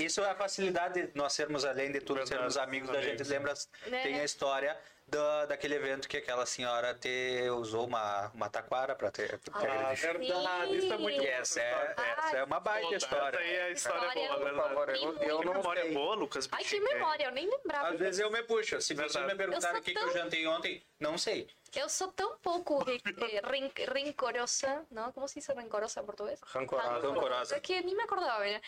isso 0.00 0.20
é 0.20 0.30
a 0.30 0.34
facilidade 0.34 1.06
de 1.06 1.16
nós 1.16 1.32
sermos, 1.32 1.64
além 1.64 1.90
de 1.90 2.00
tudo, 2.00 2.26
sermos 2.26 2.56
amigos 2.58 2.90
da 2.90 3.00
gente. 3.00 3.22
Lembra, 3.24 3.54
Né? 3.86 4.02
tem 4.02 4.20
a 4.20 4.24
história 4.24 4.78
da, 5.06 5.46
daquele 5.46 5.74
evento 5.74 6.08
que 6.08 6.16
aquela 6.16 6.46
senhora 6.46 6.94
te 6.94 7.48
usou 7.50 7.86
uma, 7.86 8.28
uma 8.34 8.48
taquara 8.48 8.94
para 8.94 9.10
ter. 9.10 9.38
pra 9.38 9.60
te 9.60 9.66
Ah, 9.66 9.88
agredir. 9.90 10.18
verdade. 10.18 10.76
Isso 10.78 10.92
é 10.92 10.96
muito 10.98 11.18
bom. 11.22 11.28
essa 11.28 11.60
é, 11.60 11.94
Ah, 11.96 12.14
essa 12.26 12.36
é 12.38 12.44
uma 12.44 12.58
baita 12.60 12.86
Essa 12.86 12.96
história. 12.96 13.38
aí 13.38 13.54
é 13.54 13.62
a 13.64 13.70
história 13.70 14.06
História 14.08 14.28
boa. 14.28 14.40
Por 14.40 14.54
favor, 14.56 14.88
eu, 14.90 15.16
eu 15.18 15.42
não 15.42 15.54
memória 15.54 15.82
sei. 15.84 15.92
boa, 15.94 16.14
Lucas. 16.14 16.48
Ai, 16.50 16.64
que 16.64 16.70
Bichinho. 16.80 16.84
memória, 16.94 17.24
eu 17.26 17.32
nem 17.32 17.48
lembrava. 17.48 17.88
Às 17.88 17.98
vezes 17.98 18.20
eu 18.20 18.30
me 18.30 18.42
puxo. 18.44 18.80
Se 18.80 18.94
vocês 18.94 19.12
Verdade. 19.12 19.26
me 19.26 19.36
perguntarem 19.36 19.76
Eu 19.76 19.80
o 19.80 19.84
que, 19.84 19.92
sou 19.92 20.02
que 20.02 20.08
eu 20.08 20.12
tão- 20.12 20.22
jantei 20.22 20.46
ontem, 20.46 20.86
não 20.98 21.18
sei. 21.18 21.48
Eu 21.74 21.88
sou 21.88 22.12
tão 22.12 22.38
pouco 22.38 22.78
re- 22.84 23.00
eh, 23.04 23.40
ren- 23.44 23.72
rencorosa, 23.88 24.86
¿no? 24.90 25.12
¿Cómo 25.12 25.26
se 25.28 25.40
dice 25.40 25.52
rencorosa 25.54 26.00
en 26.00 26.06
portugués? 26.06 26.40
Rancorosa. 26.52 26.98
Rancorosa. 27.00 27.56
Es 27.56 27.62
que 27.62 27.82
ni 27.82 27.94
me 27.94 28.04
acordaba, 28.04 28.38
mira. 28.44 28.62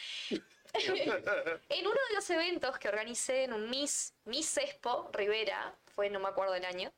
En 0.79 1.87
uno 1.87 2.01
de 2.09 2.15
los 2.15 2.31
eventos 2.31 2.79
que 2.79 2.89
organicé 2.89 3.45
en 3.45 3.53
un 3.53 3.69
Miss, 3.71 4.15
Miss 4.25 4.57
Expo 4.57 5.11
Rivera, 5.13 5.77
fue 5.87 6.11
no 6.11 6.21
me 6.21 6.29
acuerdo 6.29 6.55
el 6.55 6.65
año, 6.65 6.93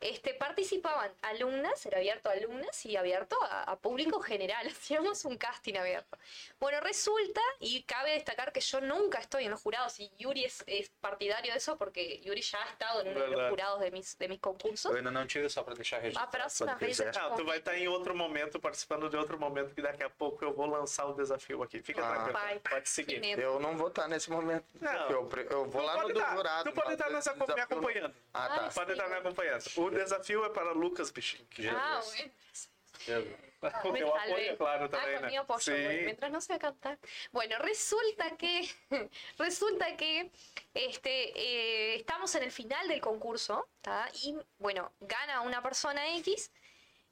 este, 0.00 0.34
participaban 0.34 1.12
alumnas, 1.22 1.84
era 1.86 1.98
abierto 1.98 2.28
a 2.28 2.32
alumnas 2.32 2.84
y 2.86 2.96
abierto 2.96 3.36
a, 3.42 3.64
a 3.64 3.76
público 3.78 4.20
general, 4.20 4.66
hacíamos 4.70 5.24
un 5.24 5.36
casting 5.36 5.74
abierto. 5.76 6.18
Bueno, 6.60 6.80
resulta, 6.80 7.40
y 7.60 7.82
cabe 7.84 8.12
destacar 8.12 8.52
que 8.52 8.60
yo 8.60 8.80
nunca 8.80 9.18
estoy 9.18 9.44
en 9.44 9.50
los 9.50 9.60
jurados, 9.60 9.98
y 10.00 10.10
Yuri 10.18 10.44
es, 10.44 10.62
es 10.66 10.90
partidario 11.00 11.52
de 11.52 11.58
eso 11.58 11.76
porque 11.76 12.20
Yuri 12.20 12.40
ya 12.42 12.62
ha 12.62 12.70
estado 12.70 13.00
en 13.02 13.08
uno 13.08 13.20
de 13.20 13.28
los 13.28 13.50
jurados 13.50 13.80
de 13.80 13.90
mis, 13.90 14.18
de 14.18 14.28
mis 14.28 14.40
concursos. 14.40 14.90
Eu 14.90 14.96
ainda 14.98 15.10
não 15.10 15.26
tive 15.26 15.48
só 15.48 15.62
para 15.62 15.74
deixar 15.74 16.00
registrado. 16.00 16.28
A 16.28 16.30
próxima 16.30 16.74
vez 16.76 16.96
te 16.96 17.04
Não, 17.04 17.36
tu 17.36 17.44
vai 17.44 17.58
estar 17.58 17.76
em 17.76 17.88
outro 17.88 18.14
momento, 18.14 18.58
participando 18.60 19.08
de 19.08 19.16
outro 19.16 19.38
momento, 19.38 19.74
que 19.74 19.82
daqui 19.82 20.02
a 20.02 20.10
pouco 20.10 20.44
eu 20.44 20.52
vou 20.52 20.66
lançar 20.66 21.06
o 21.06 21.14
desafio 21.14 21.62
aqui. 21.62 21.80
Fica 21.82 22.02
Ah. 22.04 22.12
tranquilo. 22.14 22.32
Vai. 22.32 22.58
Pode 22.60 22.88
seguir. 22.88 23.38
Eu 23.38 23.58
não 23.60 23.76
vou 23.76 23.88
estar 23.88 24.08
nesse 24.08 24.30
momento. 24.30 24.64
Não. 24.80 25.10
Eu, 25.10 25.28
eu 25.50 25.64
vou 25.70 25.80
Tu 25.82 25.86
lá 25.86 25.94
no 25.96 26.02
pode 26.02 26.14
do 26.14 26.20
jurado. 26.20 26.70
Tu 26.70 26.74
pode 26.74 26.92
estar 26.92 27.10
nessa, 27.10 27.34
me 27.34 27.60
acompanhando. 27.60 28.14
Ah, 28.32 28.48
tá. 28.48 28.68
Pode 28.74 28.92
estar 28.92 29.08
me 29.08 29.14
acompanhando. 29.16 29.62
O 29.84 29.90
desafio 29.90 30.42
é 30.46 30.48
para 30.48 30.72
Lucas 30.72 31.10
Bichinho. 31.10 31.46
Ah, 31.76 32.00
bueno. 32.02 33.36
O 33.84 33.92
teu 33.92 34.08
Tal 34.08 34.16
apoio, 34.16 34.34
vez. 34.36 34.48
é 34.52 34.56
claro, 34.56 34.88
também, 34.88 35.16
ah, 35.16 35.20
mi 35.22 35.36
apoyo, 35.36 35.60
Sim. 35.60 35.72
bueno, 35.72 36.02
mientras 36.04 36.32
no 36.32 36.40
sea 36.40 36.58
cantar. 36.58 36.98
Bueno, 37.32 37.58
resulta 37.58 38.36
que, 38.36 38.54
resulta 39.38 39.96
que 39.96 40.30
este, 40.72 41.32
eh, 41.38 41.96
estamos 41.96 42.34
en 42.34 42.44
el 42.44 42.50
final 42.50 42.88
del 42.88 43.00
concurso, 43.00 43.68
¿tá? 43.82 44.08
Y 44.22 44.36
bueno, 44.58 44.92
gana 45.00 45.42
una 45.42 45.62
persona 45.62 46.14
X, 46.16 46.50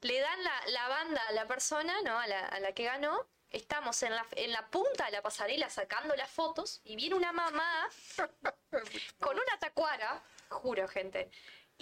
le 0.01 0.19
dan 0.19 0.43
la, 0.43 0.61
la 0.67 0.87
banda 0.89 1.21
a 1.27 1.31
la 1.31 1.47
persona, 1.47 1.93
¿no? 2.03 2.19
A 2.19 2.25
la, 2.27 2.39
a 2.47 2.59
la 2.59 2.71
que 2.73 2.85
ganó. 2.85 3.27
Estamos 3.51 4.01
en 4.01 4.15
la, 4.15 4.25
en 4.31 4.51
la 4.51 4.67
punta 4.71 5.05
de 5.05 5.11
la 5.11 5.21
pasarela 5.21 5.69
sacando 5.69 6.15
las 6.15 6.31
fotos 6.31 6.81
y 6.83 6.95
viene 6.95 7.13
una 7.13 7.31
mamá 7.31 7.87
con 9.19 9.35
una 9.35 9.59
tacuara, 9.59 10.23
juro, 10.49 10.87
gente, 10.87 11.29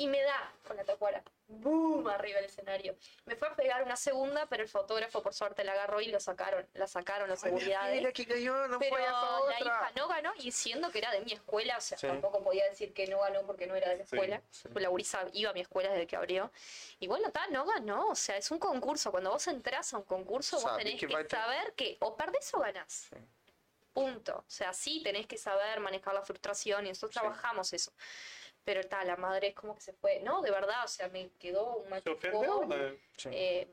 y 0.01 0.07
me 0.07 0.19
da 0.23 0.51
con 0.67 0.75
la 0.77 0.83
tacuara. 0.83 1.23
¡Boom! 1.47 2.07
Arriba 2.07 2.37
del 2.37 2.45
escenario. 2.45 2.95
Me 3.25 3.35
fue 3.35 3.49
a 3.49 3.55
pegar 3.55 3.83
una 3.83 3.95
segunda, 3.95 4.47
pero 4.47 4.63
el 4.63 4.69
fotógrafo 4.69 5.21
por 5.21 5.33
suerte 5.33 5.63
la 5.63 5.73
agarró 5.73 6.01
y 6.01 6.07
lo 6.07 6.19
sacaron, 6.19 6.67
la 6.73 6.87
sacaron 6.87 7.29
que 7.29 8.23
ganhou, 8.25 8.67
não 8.67 8.79
Pero 8.79 8.97
la 8.97 9.59
hija 9.59 9.91
no 9.95 10.07
ganó 10.07 10.33
y 10.39 10.51
siendo 10.51 10.89
que 10.89 10.97
era 10.97 11.11
de 11.11 11.21
mi 11.21 11.33
escuela, 11.33 11.77
o 11.77 11.81
sea, 11.81 11.97
Sí. 11.99 12.07
tampoco 12.07 12.41
podía 12.43 12.65
decir 12.65 12.93
que 12.93 13.05
no 13.05 13.19
ganó 13.19 13.45
porque 13.45 13.67
no 13.67 13.75
era 13.75 13.89
de 13.89 13.97
la 13.97 14.05
Sí, 14.05 14.15
escuela. 14.15 14.41
La 14.73 14.89
gurisa 14.89 15.27
iba 15.33 15.51
a 15.51 15.53
mi 15.53 15.61
escuela 15.61 15.89
desde 15.91 16.07
que 16.07 16.15
abrió. 16.15 16.51
Y 16.99 17.05
bueno, 17.07 17.27
está, 17.27 17.45
no 17.47 17.63
ganó. 17.65 18.07
O 18.07 18.15
sea, 18.15 18.37
es 18.37 18.49
un 18.49 18.57
concurso. 18.57 19.11
Cuando 19.11 19.29
vos 19.29 19.45
entras 19.47 19.93
a 19.93 19.97
un 19.97 20.03
concurso, 20.05 20.59
vos 20.59 20.77
tenés 20.77 20.99
que 20.99 21.07
saber 21.29 21.73
que 21.73 21.97
o 21.99 22.15
perdés 22.15 22.51
o 22.55 22.59
ganás. 22.59 23.09
Punto. 23.93 24.37
O 24.37 24.49
sea, 24.49 24.73
sí 24.73 25.03
tenés 25.03 25.27
que 25.27 25.37
saber 25.37 25.79
manejar 25.81 26.13
la 26.13 26.21
frustración 26.21 26.85
y 26.85 26.89
nosotros 26.89 27.11
trabajamos 27.11 27.73
eso. 27.73 27.91
Pero 28.64 28.82
está, 28.82 29.03
la 29.03 29.16
madre 29.16 29.47
es 29.47 29.55
como 29.55 29.76
que 29.76 29.82
se 29.82 29.93
fue. 29.93 30.20
No, 30.20 30.41
de 30.41 30.51
verdad, 30.51 30.86
o 30.86 30.88
sea, 30.88 31.07
me 31.09 31.32
quedó 31.39 31.78
un 31.78 31.89
machucón, 31.89 32.70
né? 32.70 32.99
eh, 33.26 33.68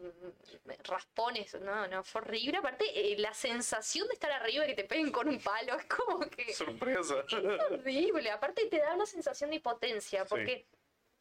raspones, 0.84 1.54
no, 1.60 1.86
no, 1.88 2.02
fue 2.02 2.22
horrible. 2.22 2.56
Aparte, 2.58 2.86
eh, 2.94 3.18
la 3.18 3.34
sensación 3.34 4.08
de 4.08 4.14
estar 4.14 4.30
arriba 4.30 4.64
y 4.64 4.68
que 4.68 4.74
te 4.74 4.84
peguen 4.84 5.12
con 5.12 5.28
un 5.28 5.40
palo 5.40 5.76
es 5.76 5.84
como 5.84 6.20
que 6.20 6.52
Surpresa. 6.54 7.22
es 7.26 7.34
horrible. 7.70 8.30
Aparte, 8.30 8.66
te 8.66 8.78
da 8.78 8.94
una 8.94 9.06
sensación 9.06 9.50
de 9.50 9.56
impotencia, 9.56 10.24
porque, 10.24 10.66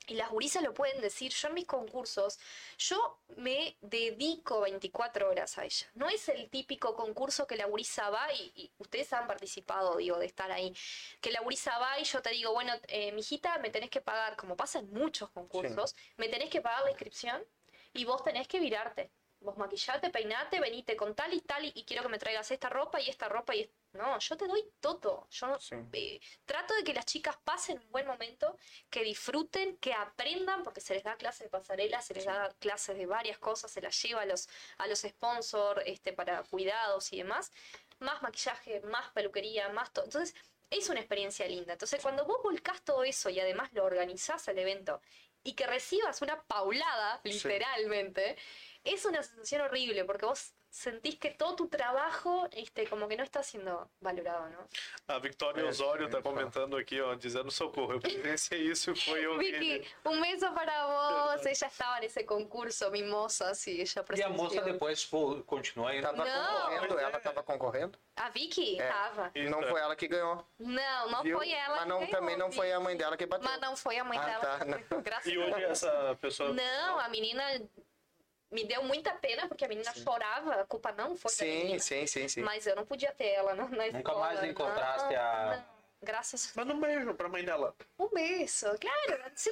y 0.08 0.16
las 0.16 0.30
gurisas 0.32 0.64
lo 0.64 0.74
pueden 0.74 1.02
decir, 1.02 1.32
yo 1.34 1.50
en 1.50 1.54
mis 1.56 1.66
concursos, 1.66 2.40
yo 2.78 3.22
me 3.36 3.78
dedico 3.82 4.62
24 4.62 5.30
horas 5.30 5.58
a 5.58 5.66
ella. 5.66 5.88
No 5.96 6.10
es 6.10 6.30
el 6.30 6.50
típico 6.50 6.96
concurso 6.96 7.46
que 7.46 7.56
la 7.58 7.66
gurisa 7.66 8.10
va 8.10 8.32
y, 8.34 8.52
y 8.56 8.72
ustedes 8.78 9.12
han 9.14 9.28
participado, 9.28 9.98
digo, 9.98 10.18
de 10.18 10.26
estar 10.26 10.52
ahí. 10.52 10.74
Que 11.22 11.32
la 11.32 11.42
gurisa 11.42 11.78
va 11.78 12.00
y 12.00 12.04
yo 12.06 12.22
te 12.22 12.30
digo, 12.32 12.54
bueno, 12.54 12.74
eh, 12.88 13.12
mijita, 13.12 13.58
me 13.60 13.70
tenés 13.70 13.90
que 13.90 14.02
pagar, 14.02 14.36
como 14.38 14.56
pasa 14.56 14.80
en 14.80 14.90
muchos 14.92 15.30
concursos, 15.32 15.96
me 16.18 16.30
tenés 16.30 16.50
que 16.50 16.62
pagar 16.62 16.84
la 16.86 16.92
inscripción 16.92 17.46
y 17.94 18.06
vos 18.06 18.24
tenés 18.24 18.48
que 18.48 18.60
virarte. 18.60 19.12
Vos 19.40 19.56
maquillate, 19.58 20.10
peinate, 20.10 20.60
venite 20.60 20.96
con 20.96 21.14
tal 21.16 21.32
y 21.34 21.42
tal 21.42 21.64
y, 21.66 21.72
y 21.76 21.86
quiero 21.86 22.02
que 22.04 22.10
me 22.10 22.18
traigas 22.18 22.50
esta 22.50 22.70
ropa 22.70 23.00
y 23.00 23.10
esta 23.10 23.30
ropa 23.30 23.56
y 23.56 23.62
es- 23.62 23.70
no, 23.98 24.18
yo 24.20 24.38
te 24.38 24.48
doy 24.48 24.64
todo. 24.80 25.28
Yo 25.30 25.48
no- 25.48 25.60
Sí. 25.60 25.76
eh, 25.94 26.20
trato 26.46 26.74
de 26.76 26.84
que 26.84 26.94
las 26.94 27.06
chicas 27.06 27.36
pasen 27.44 27.80
un 27.80 27.92
buen 27.92 28.08
momento, 28.08 28.58
que 28.90 29.04
disfruten, 29.04 29.78
que 29.78 29.94
aprendan, 29.94 30.64
porque 30.64 30.80
se 30.82 30.94
les 30.94 31.04
da 31.04 31.18
clases 31.18 31.42
de 31.42 31.50
pasarela, 31.50 32.02
se 32.02 32.14
les 32.14 32.26
da 32.26 32.50
clases 32.60 32.98
de 32.98 33.06
varias 33.06 33.38
cosas, 33.40 33.72
se 33.72 33.82
las 33.82 34.02
lleva 34.02 34.22
a 34.22 34.26
los, 34.26 34.48
a 34.78 34.88
los 34.88 35.00
sponsors 35.02 35.82
este, 35.86 36.14
para 36.14 36.44
cuidados 36.44 37.12
y 37.12 37.18
demás. 37.18 37.52
Más 38.00 38.22
maquillaje, 38.22 38.80
más 38.82 39.12
peluquería, 39.12 39.70
más 39.70 39.92
todo. 39.92 40.06
Entonces, 40.06 40.36
es 40.70 40.90
una 40.90 41.00
experiencia 41.00 41.48
linda. 41.48 41.74
Entonces, 41.74 42.02
cuando 42.02 42.26
vos 42.26 42.38
volcás 42.44 42.84
todo 42.84 43.04
eso 43.04 43.30
y 43.30 43.40
además 43.40 43.72
lo 43.74 43.86
organizás 43.86 44.48
al 44.50 44.60
evento 44.60 45.02
y 45.44 45.54
que 45.54 45.66
recibas 45.66 46.22
una 46.22 46.44
paulada, 46.44 47.22
literalmente, 47.24 48.38
es 48.84 49.06
una 49.06 49.24
sensación 49.24 49.62
horrible 49.62 50.04
porque 50.06 50.26
vos 50.26 50.54
sentís 50.78 51.16
que 51.16 51.32
todo 51.32 51.56
tu 51.56 51.68
trabajo 51.68 52.48
este, 52.52 52.86
como 52.88 53.08
que 53.08 53.18
no 53.18 53.24
está 53.24 53.42
siendo 53.42 53.90
valorado, 54.00 54.48
¿no? 54.50 54.68
A 55.08 55.18
Victoria 55.20 55.64
É, 55.64 55.68
Osório 55.70 56.06
é, 56.06 56.10
tá 56.10 56.22
fala. 56.22 56.36
comentando 56.36 56.78
aqui, 56.78 57.02
ó, 57.02 57.16
dizendo 57.16 57.50
socorro. 57.50 57.94
Eu 57.94 58.00
presenciei 58.00 58.62
isso 58.70 58.92
e 58.92 58.96
foi 58.96 59.26
horrível. 59.26 59.60
Vicky, 59.60 59.88
un 60.06 60.22
beso 60.22 60.54
para 60.54 60.86
vos. 60.86 61.46
Ella 61.46 61.68
estaba 61.68 61.98
en 61.98 62.04
ese 62.04 62.24
concurso, 62.26 62.92
mimosa, 62.92 63.56
sí, 63.56 63.82
ella 63.82 64.06
E 64.16 64.22
a 64.24 64.30
moça 64.30 64.62
depois 64.62 65.04
fo- 65.04 65.44
continua 65.46 65.96
indo. 65.96 66.04
Tava 66.04 66.24
Não. 66.24 66.70
concorrendo, 66.70 67.00
ela 67.00 67.20
tava 67.20 67.44
concorrendo. 67.44 68.00
A 68.16 68.30
Vicky 68.30 68.80
É. 68.80 68.88
tava. 68.88 69.32
Não 69.50 69.62
é. 69.64 69.68
foi 69.68 69.82
ela 69.82 69.96
que 69.96 70.08
ganhou. 70.08 70.46
Não, 70.60 71.10
não 71.10 71.24
viu? 71.24 71.38
foi 71.38 71.52
ela. 71.52 71.78
Mas 71.78 71.88
não, 71.88 72.00
que 72.00 72.06
ganhou, 72.06 72.20
também 72.20 72.38
não 72.38 72.52
foi 72.52 72.72
a 72.72 72.80
mãe 72.80 72.96
dela 72.96 73.18
que 73.18 73.26
bateu. 73.26 73.50
Mas 73.50 73.60
não 73.62 73.76
foi 73.76 73.98
a 73.98 74.04
mãe 74.04 74.18
Ah, 74.20 74.26
dela. 74.26 74.40
tá, 74.42 74.66
não. 74.66 75.02
Graças 75.02 75.32
E 75.32 75.38
hoje 75.38 75.64
essa 75.64 76.16
pessoa. 76.22 76.54
Não, 76.54 77.00
a 77.00 77.10
menina 77.10 77.44
me 78.52 78.64
deu 78.66 78.84
muita 78.84 79.12
pena 79.14 79.48
porque 79.48 79.66
a 79.66 79.68
menina 79.68 79.94
chorava. 79.94 80.62
A 80.62 80.66
culpa 80.66 80.92
não 80.92 81.16
foi 81.16 81.32
da 81.32 81.38
Sim, 81.38 81.58
menina. 81.64 81.80
sim, 81.80 82.08
sim, 82.08 82.28
sim. 82.28 82.42
Mas 82.42 82.66
eu 82.66 82.76
não 82.76 82.86
podia 82.86 83.12
ter 83.12 83.30
ela 83.34 83.54
na, 83.54 83.64
na 83.68 83.86
Nunca 83.86 83.98
escola. 83.98 84.20
mais 84.20 84.44
encontraste 84.44 85.14
não, 85.14 85.22
a, 85.22 85.78
Graças 86.00 86.54
a 86.56 86.60
Manda 86.62 86.76
um 86.76 86.80
beijo 86.80 87.12
pra 87.16 87.28
mãe 87.28 87.44
dela. 87.44 87.74
Un 87.98 88.08
beso, 88.14 88.68
claro, 88.80 89.24
rencores, 89.24 89.42
sin 89.42 89.52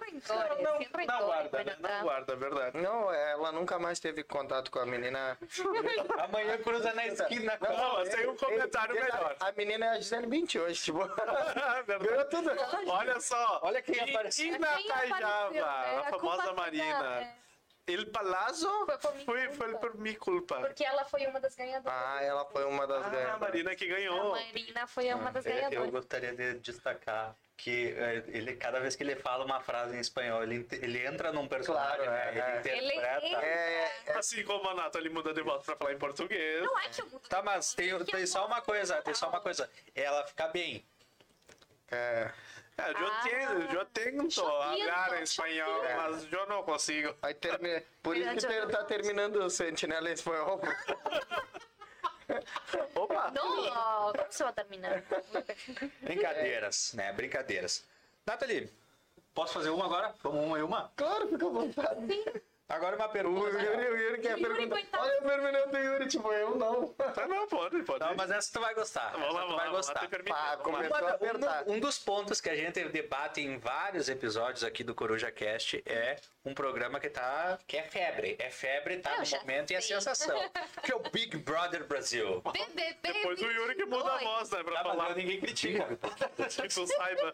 rencores, 0.00 0.62
Não, 0.62 0.78
sin 0.78 0.84
rencores. 0.84 1.06
não 1.06 1.26
guarda, 1.26 1.64
né? 1.64 1.76
Não 1.78 2.02
guarda, 2.02 2.32
é 2.32 2.36
verdade. 2.36 2.78
Não, 2.78 3.12
ela 3.12 3.52
nunca 3.52 3.78
mais 3.78 4.00
teve 4.00 4.24
contato 4.24 4.70
com 4.70 4.78
a 4.78 4.86
menina. 4.86 5.36
Amanhã 6.24 6.56
cruza 6.62 6.94
na 6.94 7.06
esquina. 7.06 7.58
Não, 7.60 7.94
mas 7.96 8.08
tem 8.08 8.26
um 8.28 8.36
comentário 8.36 8.96
Ele- 8.96 9.04
melhor. 9.04 9.36
A 9.40 9.52
menina 9.52 9.86
é 9.86 9.88
a 9.90 9.96
Gisele 10.00 10.26
Bündchen 10.26 10.62
hoje, 10.62 10.82
tipo. 10.82 11.00
Ganhou 11.86 12.24
tudo. 12.24 12.50
Olha 12.88 13.20
só. 13.20 13.60
Olha 13.62 13.82
quem 13.82 14.00
apareceu. 14.00 14.50
Quem 14.50 14.58
na 14.58 14.70
apareceu, 14.70 15.08
Cajava, 15.10 15.56
é, 15.56 15.60
a 15.60 16.00
a 16.00 16.04
famosa 16.10 16.52
Marina. 16.54 17.02
da- 17.02 17.20
é. 17.20 17.34
El 17.92 18.06
Palazzo 18.06 18.68
Foi 18.86 18.96
por 18.98 19.12
foi, 19.24 19.46
culpa. 19.48 19.54
foi 19.56 19.74
por 19.78 19.94
minha 19.98 20.18
culpa. 20.18 20.60
Porque 20.60 20.84
ela 20.84 21.04
foi 21.04 21.26
uma 21.26 21.40
das 21.40 21.54
ganhadoras. 21.54 21.98
Ah, 21.98 22.22
ela 22.22 22.44
foi 22.46 22.64
uma 22.64 22.86
das 22.86 23.04
Ah, 23.04 23.06
a 23.06 23.10
ganhadoras. 23.10 23.40
Marina 23.40 23.74
que 23.74 23.84
A 23.84 23.88
ganhou. 23.88 24.30
Marina 24.32 24.86
foi 24.86 25.12
uma 25.14 25.30
das 25.32 25.44
É, 25.46 25.50
Eu 25.50 25.54
ganhadoras. 25.56 25.90
gostaria 25.90 26.34
de 26.34 26.54
destacar 26.60 27.34
que 27.56 27.92
é, 27.92 28.24
ele, 28.28 28.56
cada 28.56 28.80
vez 28.80 28.96
que 28.96 29.02
ele 29.02 29.16
fala 29.16 29.44
uma 29.44 29.60
frase 29.60 29.94
em 29.94 30.00
espanhol, 30.00 30.42
ele, 30.42 30.66
ele 30.72 31.04
entra 31.06 31.30
num 31.30 31.46
personagem, 31.46 31.96
Claro, 32.06 32.10
né? 32.10 32.24
é, 32.24 32.38
é. 32.38 32.76
ele 32.78 32.86
interpreta. 32.86 33.26
Ele- 33.26 33.34
É, 33.36 33.92
é, 34.06 34.12
Assim 34.16 34.42
como 34.44 34.66
a 34.70 34.74
Nathalie 34.74 35.10
muda 35.10 35.34
de 35.34 35.42
volta 35.42 35.64
pra 35.66 35.76
falar 35.76 35.92
em 35.92 35.98
português. 35.98 36.62
Não 36.62 36.78
é 36.78 36.88
que 36.88 37.02
eu 37.02 37.06
mudo. 37.10 37.28
Tá, 37.28 37.42
mas 37.42 37.74
tem, 37.74 38.02
tem 38.04 38.26
só 38.26 38.46
uma 38.46 38.62
coisa, 38.62 39.02
tem 39.02 39.12
só 39.12 39.28
uma 39.28 39.40
coisa. 39.40 39.68
Ela 39.94 40.26
fica 40.26 40.48
bem. 40.48 40.82
é. 41.90 42.30
É, 42.80 42.90
eu, 42.90 43.06
Ah. 43.06 43.20
tento, 43.22 43.74
eu 43.74 43.84
tento 43.86 44.28
tento, 44.28 45.14
em 45.14 45.22
espanhol, 45.22 45.84
yo 45.84 45.96
mas 45.96 46.32
eu 46.32 46.46
não 46.46 46.62
consigo. 46.62 47.14
Aí 47.22 47.34
termina. 47.34 47.82
Por 48.02 48.16
isso 48.16 48.46
que 48.46 48.52
ele 48.52 48.60
não 48.62 48.70
tá 48.70 48.84
terminando 48.84 49.36
o 49.36 49.50
Sentinela 49.50 50.08
em 50.08 50.12
espanhol. 50.14 50.60
Opa! 52.94 53.30
No, 53.32 54.12
¿cómo 54.12 54.30
se 54.30 54.44
va 54.44 54.50
a 54.50 54.52
terminar? 54.52 55.02
Brincadeiras, 56.00 56.92
né? 56.94 57.12
Brincadeiras. 57.12 57.84
Nathalie, 58.24 58.70
posso 59.34 59.52
fazer 59.54 59.70
uma 59.70 59.84
agora? 59.86 60.14
Vamos 60.22 60.44
uma 60.46 60.58
e 60.58 60.62
uma? 60.62 60.92
Claro, 60.96 61.28
fica 61.28 61.46
à 61.46 61.50
vontade. 61.50 62.42
Agora 62.70 62.94
uma 62.96 63.06
O 63.06 63.08
pergunta. 63.10 63.48
Yuri, 63.50 63.66
o 63.66 63.96
Yuri 63.98 64.20
quer 64.20 64.38
Yuri, 64.38 64.42
perguntar. 64.54 64.76
coitado. 64.76 65.04
Olha 65.04 65.18
a 65.18 65.22
pergunta 65.22 65.66
do 65.66 65.78
Yuri, 65.78 66.06
tipo, 66.08 66.32
eu 66.32 66.54
não. 66.56 66.86
Tá, 66.88 67.26
não, 67.26 67.48
pode, 67.48 67.82
pode. 67.82 67.98
Não, 68.04 68.14
mas 68.14 68.30
essa 68.30 68.52
tu 68.52 68.60
vai 68.60 68.74
gostar. 68.74 69.10
Vamos 69.10 69.34
lá, 69.34 69.40
tu 69.42 69.46
vamos 69.48 69.56
vai 69.56 69.66
lá, 69.66 69.72
gostar. 69.72 70.08
Pá, 70.08 70.56
vamos 70.62 70.88
lá. 70.88 70.88
começou 70.88 71.48
a 71.48 71.64
um, 71.66 71.74
um 71.74 71.80
dos 71.80 71.98
pontos 71.98 72.40
que 72.40 72.48
a 72.48 72.54
gente 72.54 72.82
debate 72.84 73.40
em 73.40 73.58
vários 73.58 74.08
episódios 74.08 74.62
aqui 74.62 74.84
do 74.84 74.94
Coruja 74.94 75.32
Cast 75.32 75.82
é 75.84 76.16
um 76.44 76.54
programa 76.54 77.00
que 77.00 77.10
tá 77.10 77.58
que 77.66 77.76
é 77.76 77.82
febre. 77.82 78.36
É 78.38 78.48
febre, 78.50 78.98
tá 78.98 79.16
Eu 79.16 79.24
no 79.24 79.38
momento 79.40 79.72
e 79.72 79.74
é 79.74 79.80
sei. 79.80 79.96
sensação. 79.96 80.38
Que 80.84 80.92
é 80.92 80.96
o 80.96 81.00
Big 81.10 81.36
Brother 81.38 81.84
Brasil. 81.86 82.40
BBB 82.40 82.96
Depois 83.02 83.40
o 83.42 83.50
Yuri 83.50 83.74
que 83.74 83.84
muda 83.84 84.08
a 84.14 84.18
22. 84.18 84.22
voz, 84.38 84.50
né, 84.50 84.62
pra 84.62 84.74
Tá, 84.74 84.82
falar. 84.84 85.14
ninguém 85.16 85.40
critica. 85.40 85.86
Que 86.60 86.68
tu 86.68 86.86
saiba. 86.86 87.32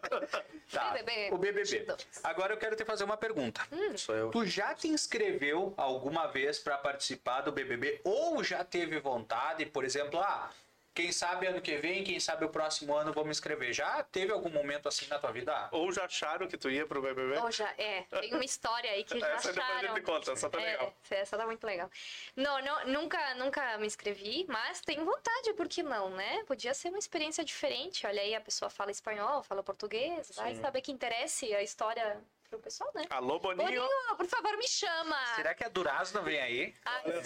Tá, 0.71 0.91
BBB. 0.93 1.29
o 1.31 1.37
BBB. 1.37 1.85
Agora 2.23 2.53
eu 2.53 2.57
quero 2.57 2.75
te 2.75 2.83
fazer 2.83 3.03
uma 3.03 3.15
pergunta. 3.17 3.61
Sou 3.95 4.15
eu. 4.15 4.31
Tu 4.31 4.45
já 4.45 4.73
te 4.73 4.87
inscreveu 4.87 5.26
alguma 5.75 6.27
vez 6.27 6.59
para 6.59 6.77
participar 6.77 7.41
do 7.41 7.51
BBB 7.51 8.01
ou 8.03 8.43
já 8.43 8.63
teve 8.63 8.99
vontade, 8.99 9.65
por 9.65 9.83
exemplo, 9.83 10.19
ah, 10.19 10.49
quem 10.93 11.11
sabe 11.11 11.45
ano 11.45 11.61
que 11.61 11.77
vem, 11.77 12.03
quem 12.03 12.19
sabe 12.19 12.43
o 12.43 12.49
próximo 12.49 12.95
ano 12.95 13.13
vou 13.13 13.23
me 13.23 13.29
inscrever. 13.29 13.71
Já 13.71 14.01
teve 14.01 14.31
algum 14.31 14.49
momento 14.49 14.87
assim 14.89 15.05
na 15.07 15.19
tua 15.19 15.31
vida? 15.31 15.69
Ou 15.71 15.91
já 15.91 16.05
acharam 16.05 16.47
que 16.47 16.57
tu 16.57 16.71
ia 16.71 16.87
pro 16.87 16.99
BBB? 17.03 17.37
Oh, 17.37 17.51
já, 17.51 17.71
é, 17.77 18.01
tem 18.19 18.33
uma 18.33 18.43
história 18.43 18.89
aí 18.89 19.03
que 19.03 19.13
já 19.19 19.27
Essa 19.29 19.53
depois 19.53 19.69
a 19.69 19.73
acharam. 19.77 19.95
gente 19.95 20.03
conta, 20.03 20.31
essa 20.31 20.49
tá 20.49 20.59
É, 20.59 20.71
legal. 20.71 20.93
essa 21.11 21.37
tá 21.37 21.45
muito 21.45 21.63
legal. 21.67 21.87
Não, 22.35 22.59
não, 22.63 22.85
nunca, 22.87 23.35
nunca 23.35 23.77
me 23.77 23.85
inscrevi, 23.85 24.47
mas 24.49 24.81
tenho 24.81 25.05
vontade, 25.05 25.53
por 25.53 25.67
que 25.67 25.83
não, 25.83 26.09
né? 26.09 26.43
Podia 26.47 26.73
ser 26.73 26.89
uma 26.89 26.97
experiência 26.97 27.45
diferente. 27.45 28.07
Olha 28.07 28.21
aí, 28.23 28.33
a 28.33 28.41
pessoa 28.41 28.67
fala 28.67 28.89
espanhol, 28.89 29.43
fala 29.43 29.61
português, 29.61 30.31
vai 30.35 30.55
saber 30.55 30.81
que 30.81 30.91
interesse 30.91 31.53
a 31.53 31.61
história 31.61 32.19
pro 32.49 32.59
pessoal, 32.59 32.89
né? 32.95 33.03
Alô, 33.09 33.39
Boninho. 33.39 33.65
Boninho, 33.65 34.15
por 34.15 34.25
favor, 34.25 34.55
me 34.57 34.67
chama! 34.67 35.17
Será 35.35 35.53
que 35.53 35.63
a 35.63 35.69
Durazno 35.69 36.21
vem 36.23 36.39
aí? 36.39 36.73
Ai, 36.85 37.01
Olha 37.05 37.21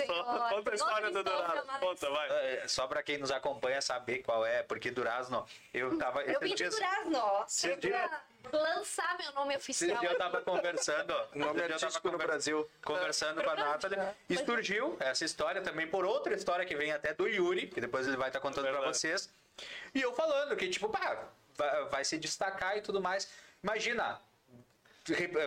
conta 0.52 0.72
a 0.72 0.76
história 0.76 1.12
do 1.12 1.30
chamada. 1.30 1.80
Conta, 1.80 2.10
vai. 2.10 2.30
É, 2.30 2.68
Só 2.68 2.88
para 2.88 3.04
quem 3.04 3.18
nos 3.18 3.32
acompanha 3.32 3.82
saber 3.82 4.20
qual 4.20 4.46
é, 4.46 4.64
porque 4.64 4.92
Durazno, 4.92 5.46
eu 5.74 5.98
tava. 5.98 6.24
Eu 6.24 6.40
vim 6.40 6.56
de 6.56 6.70
Durazno, 6.70 7.18
ó. 7.18 7.46
Esse 7.46 7.78
Pra 8.42 8.60
lançar 8.60 9.16
meu 9.20 9.32
nome 9.34 9.54
Esse 9.54 9.72
oficial. 9.72 10.00
dia 10.00 10.10
eu 10.10 10.18
tava 10.18 10.42
conversando. 10.42 11.12
O 11.12 11.16
nome 11.38 11.52
esse 11.52 11.62
eu 11.62 11.70
tava 11.70 11.74
artístico 11.74 12.12
no 12.12 12.18
Brasil. 12.18 12.70
Conversando 12.84 13.44
com 13.44 13.50
a 13.52 13.56
Nathalie. 13.56 14.00
E 14.28 14.38
surgiu 14.38 14.98
essa 15.00 15.24
história 15.24 15.62
também 15.62 15.88
por 15.88 16.06
outra 16.06 16.34
história 16.34 16.66
que 16.66 16.76
vem 16.76 16.92
até 16.92 17.14
do 17.14 17.28
Yuri, 17.28 17.68
que 17.68 17.80
depois 17.80 18.08
ele 18.08 18.18
vai 18.18 18.30
estar 18.30 18.40
contando 18.40 18.64
pra 18.64 18.74
Verdade. 18.74 18.98
vocês. 18.98 19.32
E 19.94 20.02
eu 20.02 20.12
falando 20.14 20.56
que, 20.56 20.68
tipo, 20.70 20.90
pá, 20.90 21.28
vai 21.92 22.04
se 22.04 22.18
destacar 22.18 22.76
e 22.78 22.82
tudo 22.82 23.00
mais. 23.00 23.32
Imagina. 23.64 24.20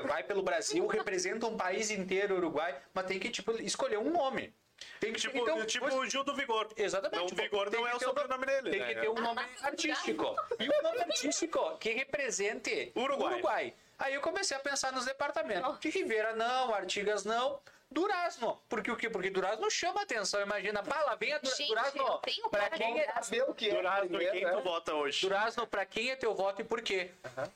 Vai 0.06 0.24
pelo 0.24 0.42
Brasil, 0.42 0.86
representa 0.86 1.46
um 1.46 1.56
país 1.56 1.90
inteiro, 1.90 2.36
Uruguai, 2.36 2.76
mas 2.92 3.06
tem 3.06 3.18
que, 3.20 3.30
tipo, 3.30 3.52
escolher 3.62 3.98
um 3.98 4.10
nome. 4.10 4.52
Tem 4.98 5.12
que, 5.12 5.20
Tipo, 5.20 5.38
então, 5.38 5.64
tipo 5.64 5.86
pois- 5.88 5.94
o 5.94 6.10
Gil 6.10 6.24
do 6.24 6.34
Vigor. 6.34 6.68
Exatamente. 6.76 7.20
Não, 7.20 7.26
tipo, 7.26 7.40
Vigor 7.40 7.70
não 7.70 7.86
é 7.86 7.94
o 7.94 8.00
sobrenome 8.00 8.44
dele, 8.44 8.70
Tem 8.70 8.80
né? 8.80 8.94
que 8.94 9.00
ter 9.02 9.08
um 9.08 9.14
nome 9.14 9.40
artístico. 9.62 10.34
E 10.58 10.68
um 10.68 10.82
nome 10.82 11.00
artístico 11.00 11.78
que 11.78 11.90
represente 11.90 12.92
Uruguai. 12.96 13.72
Aí 13.96 14.14
eu 14.14 14.20
comecei 14.20 14.56
a 14.56 14.60
pensar 14.60 14.92
nos 14.92 15.04
departamentos. 15.04 15.78
De 15.78 15.88
Rivera 15.90 16.34
não, 16.34 16.74
Artigas 16.74 17.24
não. 17.24 17.60
Durazno. 17.94 18.60
Porque 18.68 18.90
o 18.90 18.96
quê? 18.96 19.08
Porque 19.08 19.30
Durazno 19.30 19.70
chama 19.70 20.02
atenção. 20.02 20.40
Imagina, 20.42 20.82
bala, 20.82 21.14
vem 21.16 21.32
a 21.32 21.38
Du- 21.38 21.48
Gente, 21.54 21.68
Durazno. 21.68 22.20
Pra 22.50 22.60
cara 22.60 22.76
quem 22.76 22.94
de 22.94 23.00
é 23.00 23.06
Durazno. 23.06 23.24
Saber 23.24 23.42
o 23.50 23.54
que 23.54 23.70
é. 23.70 23.74
Durazno, 23.74 24.08
primeiro, 24.08 24.32
quem 24.32 24.44
né? 24.44 24.50
tu 24.52 24.60
vota 24.62 24.94
hoje? 24.94 25.20
Durazno, 25.22 25.66
pra 25.66 25.86
quem 25.86 26.10
é 26.10 26.16
teu 26.16 26.34
voto 26.34 26.60
e 26.60 26.64
por 26.64 26.82
quê? 26.82 27.10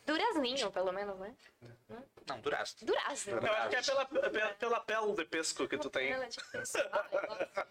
Durazninho, 0.06 0.70
pelo 0.70 0.92
menos, 0.92 1.18
né? 1.18 1.34
Não, 2.26 2.40
Durazno. 2.40 2.86
Durazno. 2.86 3.32
Eu 3.38 3.52
acho 3.52 3.68
que 3.70 3.76
é 3.76 3.82
pela, 3.82 4.04
pela, 4.06 4.48
pela 4.54 4.80
pele 4.80 5.12
de 5.14 5.24
pesco 5.24 5.66
que 5.66 5.76
tu 5.78 5.90
tem. 5.90 6.10
Ela 6.12 6.24
é 6.24 6.28
tipo 6.28 6.58
isso. 6.58 6.78
Ah, 6.92 7.06
eu 7.10 7.20
gosto, 7.26 7.56
né? 7.56 7.66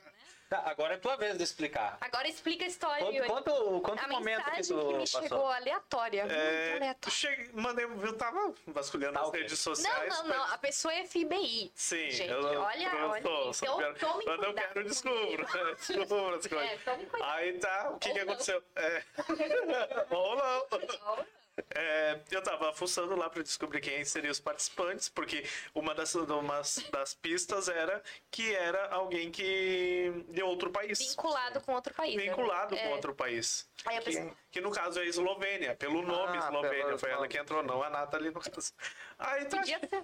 Tá, 0.50 0.64
agora 0.66 0.94
é 0.94 0.98
tua 0.98 1.18
vez 1.18 1.38
de 1.38 1.44
explicar. 1.44 1.98
Agora 2.00 2.26
explica 2.28 2.64
a 2.64 2.68
história. 2.70 3.04
Conta, 3.04 3.16
Yuri. 3.18 3.28
conta, 3.28 3.52
o- 3.54 3.82
conta 3.82 4.04
a 4.04 4.06
o 4.06 4.10
momento 4.12 4.44
que 4.46 4.50
mensagem 4.52 4.78
tu 4.78 4.88
que 4.88 4.94
me 4.94 5.00
passou. 5.00 5.22
chegou 5.22 5.48
aleatória. 5.48 6.24
muito 6.26 6.36
É, 6.38 6.74
aleatória. 6.78 7.16
cheguei, 7.18 7.50
mandei, 7.54 7.84
eu 7.86 8.14
tava 8.18 8.54
vasculhando 8.68 9.16
Tá, 9.16 9.22
as 9.24 9.28
ok. 9.28 9.42
redes 9.42 9.66
Não, 9.66 9.76
sociais. 9.76 10.10
não, 10.20 10.28
não. 10.30 10.44
A 10.54 10.58
pessoa 10.58 10.94
é 10.94 11.06
FBI. 11.06 11.70
Sim, 11.76 12.10
Gente, 12.12 12.32
eu, 12.32 12.40
olha, 12.62 12.88
eu 12.88 13.10
olha. 13.10 13.22
sou, 13.22 13.54
sou 13.54 13.68
então, 13.68 13.78
pior. 13.78 13.98
tome 14.00 14.24
Quando 14.24 14.44
eu 14.44 14.54
cuidado. 14.54 14.74
quero, 14.74 14.84
descubro. 14.88 15.48
descubro 15.76 16.36
as 16.36 16.48
coisas. 16.48 16.72
É, 16.72 16.78
tome 16.78 17.06
cuidado. 17.08 17.30
Aí 17.32 17.54
tá, 17.60 17.90
o 17.90 18.00
que, 18.00 18.08
Ou 18.10 18.14
que 18.16 18.24
não. 18.24 18.34
aconteceu? 18.34 18.64
É. 18.78 19.04
Ou 20.16 20.36
não. 20.38 21.26
É, 21.74 22.20
eu 22.30 22.42
tava 22.44 22.72
fuçando 22.74 23.16
lá 23.16 23.30
pra 23.30 23.42
descobrir 23.42 23.82
quem 23.82 24.06
seriam 24.06 24.32
os 24.32 24.40
participantes, 24.40 25.10
porque 25.10 25.44
uma 25.74 25.96
das, 25.96 26.14
uma 26.14 26.62
das 26.92 27.14
pistas 27.16 27.68
era 27.68 28.02
que 28.30 28.54
era 28.54 28.90
alguém 28.90 29.32
que 29.32 30.12
de 30.30 30.44
outro 30.44 30.70
país. 30.70 31.00
Vinculado 31.00 31.60
com 31.62 31.74
outro 31.74 31.94
país. 31.94 32.16
né? 32.16 32.24
Vinculado 32.24 32.76
É. 32.76 32.84
com 32.88 32.90
outro 32.94 33.16
país. 33.16 33.68
Que, 33.78 34.02
pessoa- 34.02 34.32
que 34.52 34.62
no 34.62 34.70
caso 34.72 35.00
é 35.00 35.04
a 35.04 35.06
Eslovênia, 35.06 35.76
pelo 35.76 36.02
nome 36.04 36.38
Ah, 36.38 36.46
Eslovênia. 36.46 36.86
pelo 36.86 37.00
Foi 37.00 37.10
ela 37.10 37.28
que 37.28 37.38
entrou, 37.38 37.64
não 37.64 37.82
a 37.82 37.90
Nathalie 37.90 38.30
no 38.32 38.40
caso. 38.40 38.74
Aí 39.18 39.46
tá, 39.46 39.58
Podia 39.58 39.80
ser. 39.88 40.04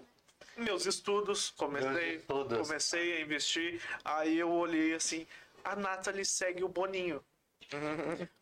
meus 0.58 0.86
estudos, 0.88 1.52
comecei, 1.52 1.90
Meus 1.92 2.22
estudos. 2.22 2.68
comecei 2.68 3.18
a 3.18 3.22
investir. 3.22 3.80
Aí 4.04 4.40
eu 4.40 4.50
olhei 4.52 4.94
assim, 4.96 5.28
a 5.64 5.76
Nathalie 5.76 6.26
segue 6.26 6.64
o 6.64 6.68
Boninho. 6.68 7.24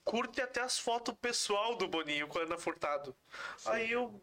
Curte 0.04 0.42
até 0.42 0.62
as 0.62 0.78
fotos 0.80 1.16
pessoal 1.22 1.76
do 1.76 1.88
Boninho 1.88 2.28
com 2.28 2.40
a 2.40 2.44
Ana 2.44 2.58
Furtado. 2.58 3.16
Aí 3.66 3.92
eu. 3.92 4.20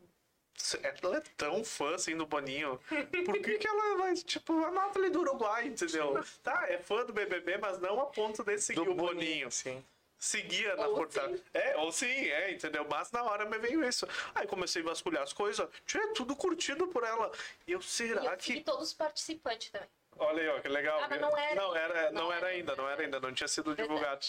Ela 0.82 1.18
é 1.18 1.22
tão 1.36 1.64
fã 1.64 1.94
assim 1.94 2.16
do 2.16 2.26
Boninho. 2.26 2.80
Por 3.24 3.40
que, 3.40 3.58
que 3.58 3.68
ela 3.68 3.96
vai. 3.96 4.14
Tipo, 4.14 4.64
a 4.64 4.70
Nathalie 4.72 5.10
do 5.10 5.20
Uruguai, 5.20 5.68
entendeu? 5.68 6.22
Tá, 6.42 6.66
é 6.68 6.78
fã 6.78 7.04
do 7.04 7.12
BBB, 7.12 7.58
mas 7.58 7.78
não 7.78 8.00
a 8.00 8.06
ponto 8.06 8.42
de 8.42 8.58
seguir 8.58 8.84
Do 8.84 8.90
o 8.90 8.94
Boninho. 8.94 9.50
sim. 9.50 9.84
Seguia 10.18 10.74
na 10.74 10.88
sim. 11.08 11.40
É, 11.54 11.76
ou 11.76 11.92
sim, 11.92 12.06
é, 12.08 12.50
entendeu? 12.50 12.84
Mas 12.90 13.12
na 13.12 13.22
hora 13.22 13.44
me 13.44 13.56
veio 13.58 13.86
isso. 13.88 14.04
Aí 14.34 14.48
comecei 14.48 14.82
a 14.82 14.86
vasculhar 14.86 15.22
as 15.22 15.32
coisas. 15.32 15.68
Tinha 15.86 16.12
tudo 16.12 16.34
curtido 16.34 16.88
por 16.88 17.04
ela. 17.04 17.30
E 17.64 17.72
eu, 17.72 17.78
E 17.78 17.82
será 17.84 18.24
eu 18.24 18.36
que. 18.36 18.46
segui 18.46 18.60
todos 18.62 18.88
os 18.88 18.92
participantes 18.94 19.70
também. 19.70 19.88
Olha 20.18 20.42
aí, 20.42 20.48
ó, 20.48 20.60
que 20.60 20.68
legal. 20.68 21.00
Ah, 21.00 21.08
não 21.08 21.36
era 21.38 21.54
não 21.54 21.76
era, 21.76 22.10
não 22.10 22.22
Não 22.22 22.32
era 22.32 22.46
era 22.46 22.56
ainda, 22.56 22.76
não 22.76 22.88
era 22.88 23.02
ainda, 23.02 23.20
não 23.20 23.32
tinha 23.32 23.48
sido 23.48 23.74
Verdade. 23.74 23.88
divulgado. 23.88 24.20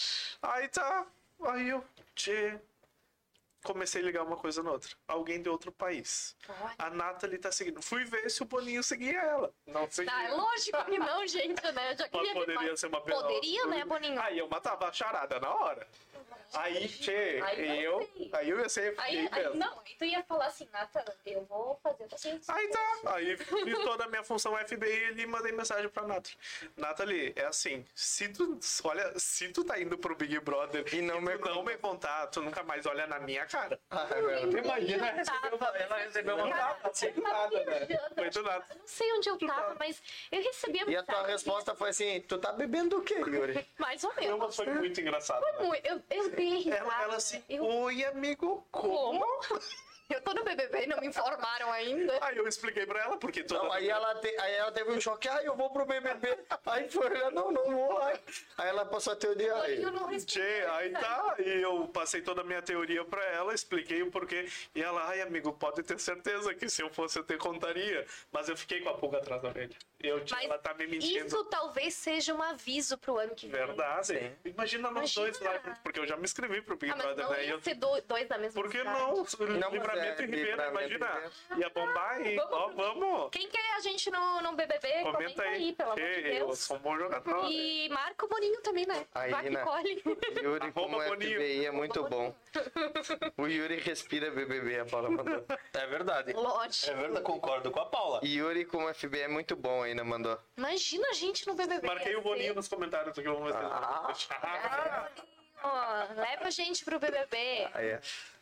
Aí 0.42 0.68
tá, 0.68 1.06
aí 1.46 1.68
eu, 1.68 1.84
tchê, 2.14 2.58
comecei 3.62 4.00
a 4.00 4.04
ligar 4.04 4.22
uma 4.22 4.36
coisa 4.36 4.62
na 4.62 4.70
outra. 4.72 4.90
Alguém 5.06 5.42
de 5.42 5.48
outro 5.48 5.70
país. 5.72 6.36
Olha. 6.48 6.74
A 6.78 6.90
Nathalie 6.90 7.38
tá 7.38 7.52
seguindo. 7.52 7.82
Fui 7.82 8.04
ver 8.04 8.30
se 8.30 8.42
o 8.42 8.46
Boninho 8.46 8.82
seguia 8.82 9.20
ela. 9.20 9.52
Não 9.66 9.90
seguia. 9.90 10.12
Tá, 10.12 10.22
é 10.24 10.30
lógico 10.30 10.84
que 10.84 10.98
não, 10.98 11.26
gente, 11.28 11.62
né? 11.72 11.92
Eu 11.92 11.96
já 11.98 12.08
Mas 12.12 12.32
poderia 12.32 12.76
ser 12.76 12.86
uma 12.86 13.00
pessoa. 13.00 13.22
Poderia, 13.22 13.66
né, 13.66 13.84
Boninho? 13.84 14.20
Aí 14.20 14.38
eu 14.38 14.48
matava 14.48 14.88
a 14.88 14.92
charada 14.92 15.38
na 15.40 15.52
hora. 15.54 15.86
Aí, 16.54 16.88
tchê, 16.88 17.40
Aí 17.44 17.84
eu 17.84 18.00
eu. 18.00 18.10
sei. 18.16 18.30
Aí 18.32 18.50
eu 18.50 18.58
ia 18.60 18.68
ser 18.68 18.94
Aí, 18.98 19.28
aí, 19.30 19.56
não, 19.56 19.78
aí 19.80 19.94
tu 19.98 20.04
ia 20.04 20.22
falar 20.24 20.46
assim, 20.46 20.68
Nata, 20.72 21.04
eu 21.26 21.44
vou 21.44 21.78
fazer 21.82 22.06
o 22.12 22.18
seguinte. 22.18 22.44
Aí 22.48 22.68
tá, 22.68 23.00
aí 23.14 23.36
fiz 23.36 23.78
toda 23.84 24.04
a 24.04 24.08
minha 24.08 24.24
função 24.24 24.56
FBI 24.56 25.14
e 25.16 25.26
mandei 25.26 25.52
mensagem 25.52 25.88
pra 25.88 26.02
Nathalie. 26.06 26.38
Nathalie, 26.76 27.32
é 27.36 27.44
assim, 27.46 27.84
se 27.94 28.28
tu, 28.28 28.58
olha, 28.84 29.18
se 29.18 29.48
tu 29.48 29.64
tá 29.64 29.78
indo 29.80 29.96
pro 29.98 30.14
Big 30.16 30.38
Brother 30.40 30.84
E 30.92 31.02
não 31.02 31.16
tu 31.16 31.22
me 31.22 31.38
não 31.38 31.62
me 31.62 31.76
contar, 31.76 32.26
tu 32.28 32.40
nunca 32.42 32.62
mais 32.62 32.86
olha 32.86 33.06
na 33.06 33.18
minha 33.20 33.46
cara. 33.46 33.78
Ah, 33.90 34.06
é 34.10 34.20
verdade. 34.20 34.56
Imagina 34.58 35.10
receber 35.12 35.54
uma, 35.54 35.66
ela 35.76 35.96
recebeu 35.98 36.36
uma 36.36 36.50
tapa 36.56 36.90
assim 36.90 37.10
do 37.12 37.22
nada, 37.22 37.64
né? 37.64 37.86
Foi 38.14 38.30
do 38.30 38.42
nada. 38.42 38.66
Eu 38.70 38.76
não 38.78 38.86
sei 38.86 39.12
onde 39.12 39.28
eu 39.28 39.38
tava, 39.38 39.76
mas 39.78 40.02
eu 40.32 40.42
recebi 40.42 40.80
a 40.80 40.84
E 40.84 40.96
a 40.96 41.02
tua 41.02 41.14
mensagem, 41.14 41.32
resposta 41.32 41.74
foi 41.74 41.90
assim: 41.90 42.20
tu 42.22 42.38
tá 42.38 42.52
bebendo 42.52 42.98
o 42.98 43.02
quê, 43.02 43.14
Yuri? 43.14 43.66
Mais 43.78 44.02
ou 44.04 44.10
Não, 44.14 44.22
menos. 44.22 44.38
mas 44.40 44.56
foi 44.56 44.66
muito 44.74 45.00
engraçado. 45.00 45.40
né? 45.44 45.52
Como? 45.52 45.74
Eu, 45.76 46.02
eu. 46.10 46.30
Ela, 46.70 47.02
ela 47.02 47.16
assim, 47.16 47.42
eu, 47.48 47.64
oi 47.64 48.04
amigo, 48.04 48.66
como? 48.70 49.20
como? 49.20 49.60
Eu 50.14 50.20
tô 50.22 50.34
no 50.34 50.42
BBB 50.44 50.84
e 50.84 50.86
não 50.86 50.98
me 51.00 51.06
informaram 51.06 51.70
ainda. 51.72 52.18
Aí 52.20 52.36
eu 52.36 52.46
expliquei 52.48 52.84
pra 52.84 53.00
ela, 53.00 53.16
porque 53.16 53.42
toda 53.44 53.62
Não, 53.62 53.72
aí 53.72 53.88
ela, 53.88 54.14
te- 54.16 54.36
aí 54.40 54.54
ela 54.54 54.72
teve 54.72 54.90
um 54.90 55.00
choque, 55.00 55.28
ah, 55.28 55.40
eu 55.42 55.54
vou 55.54 55.70
pro 55.70 55.84
BBB. 55.86 56.36
Aí 56.66 56.88
foi, 56.90 57.06
ela, 57.06 57.30
não, 57.30 57.50
não 57.52 57.64
vou. 57.70 57.98
Aí, 58.02 58.18
aí 58.58 58.68
ela 58.68 58.84
passou 58.84 59.12
a 59.12 59.16
teoria 59.16 59.54
aí. 59.62 59.82
Eu 59.82 59.92
não. 59.92 60.10
Tchê, 60.18 60.66
aí 60.70 60.90
tá, 60.90 61.36
e 61.38 61.62
eu 61.62 61.86
passei 61.88 62.20
toda 62.22 62.40
a 62.40 62.44
minha 62.44 62.60
teoria 62.60 63.04
pra 63.04 63.24
ela, 63.26 63.54
expliquei 63.54 64.02
o 64.02 64.10
porquê, 64.10 64.48
e 64.74 64.82
ela, 64.82 65.04
ai 65.08 65.20
amigo, 65.20 65.52
pode 65.52 65.82
ter 65.82 65.98
certeza 66.00 66.52
que 66.54 66.68
se 66.68 66.82
eu 66.82 66.90
fosse 66.90 67.18
eu 67.18 67.24
te 67.24 67.36
contaria, 67.36 68.04
mas 68.32 68.48
eu 68.48 68.56
fiquei 68.56 68.80
com 68.80 68.88
a 68.90 68.94
pulga 68.94 69.18
atrás 69.18 69.40
da 69.42 69.48
orelha. 69.48 69.76
Eu, 70.02 70.18
Mas 70.30 70.44
ela 70.44 70.56
tá 70.58 70.72
me 70.72 70.86
mentindo. 70.86 71.26
isso 71.26 71.44
talvez 71.44 71.92
seja 71.94 72.34
um 72.34 72.42
aviso 72.42 72.96
pro 72.96 73.18
ano 73.18 73.34
que 73.34 73.46
vem. 73.46 73.66
Verdade. 73.66 74.32
Imagina 74.46 74.90
nós 74.90 75.14
dois 75.14 75.38
lá, 75.40 75.50
Imagina. 75.56 75.78
porque 75.82 76.00
eu 76.00 76.06
já 76.06 76.16
me 76.16 76.24
inscrevi 76.24 76.62
pro 76.62 76.74
Big 76.76 76.90
Ah, 76.92 76.96
mas 76.96 77.04
Brother, 77.04 77.24
não 77.26 77.32
né? 77.32 77.44
Ia 77.44 77.50
eu, 77.50 77.60
ser 77.60 77.74
do- 77.74 78.00
dois 78.02 78.26
da 78.26 78.38
mesma 78.38 78.62
por 78.62 78.70
que 78.70 78.82
não? 78.82 79.24
Não, 79.58 79.70
livramento 79.70 79.99
é, 80.00 80.22
e 80.22 80.34
e 80.34 80.68
imagina. 80.68 81.32
Ia 81.56 81.70
bombar 81.70 82.26
e, 82.26 82.38
ó, 82.38 82.68
vamos. 82.68 83.30
Quem 83.30 83.48
quer 83.48 83.74
a 83.76 83.80
gente 83.80 84.10
no, 84.10 84.40
no 84.42 84.52
BBB, 84.54 85.02
comenta, 85.02 85.42
aí, 85.42 85.72
pelo 85.72 85.92
amor 85.92 86.04
de 86.04 86.22
que 86.22 86.28
eu 86.28 86.46
Deus. 86.46 86.58
sou 86.58 86.76
um 86.76 86.80
bom 86.80 86.96
jogador. 86.96 87.50
E 87.50 87.88
marca 87.88 88.26
o 88.26 88.28
Boninho 88.28 88.60
também, 88.62 88.86
né? 88.86 89.06
Aí, 89.14 89.30
Vai 89.30 89.50
né? 89.50 89.64
Yuri 90.42 90.72
como 90.72 91.00
Arroba 91.00 91.16
Boninho. 91.16 91.40
FBI 91.40 91.66
é 91.66 91.70
muito 91.70 92.02
bom. 92.04 92.34
O 93.36 93.46
Yuri 93.46 93.76
respira 93.80 94.30
BBB, 94.30 94.80
a 94.80 94.84
Paula 94.86 95.10
mandou. 95.10 95.44
É 95.72 95.86
verdade. 95.86 96.32
Lógico. 96.32 96.90
É 96.90 96.94
verdade, 96.94 97.24
concordo 97.24 97.70
com 97.70 97.80
a 97.80 97.86
Paula. 97.86 98.20
E 98.22 98.36
Yuri 98.38 98.64
como 98.64 98.92
FBI 98.92 99.20
é 99.22 99.28
muito 99.28 99.56
bom 99.56 99.82
ainda, 99.82 100.04
mandou. 100.04 100.38
Imagina 100.56 101.08
a 101.08 101.12
gente 101.12 101.46
no 101.46 101.54
BBB. 101.54 101.86
Marquei 101.86 102.16
o 102.16 102.22
Boninho 102.22 102.54
nos 102.54 102.68
comentários 102.68 103.18
aqui, 103.18 103.28
vamos 103.28 103.44
ver 103.44 103.58
se 103.58 103.64
Ah. 103.64 105.08
Ó, 105.62 106.14
leva 106.14 106.46
a 106.46 106.50
gente 106.50 106.84
pro 106.84 106.98
BBB. 106.98 107.68
Aí 107.74 107.88
é. 107.88 108.00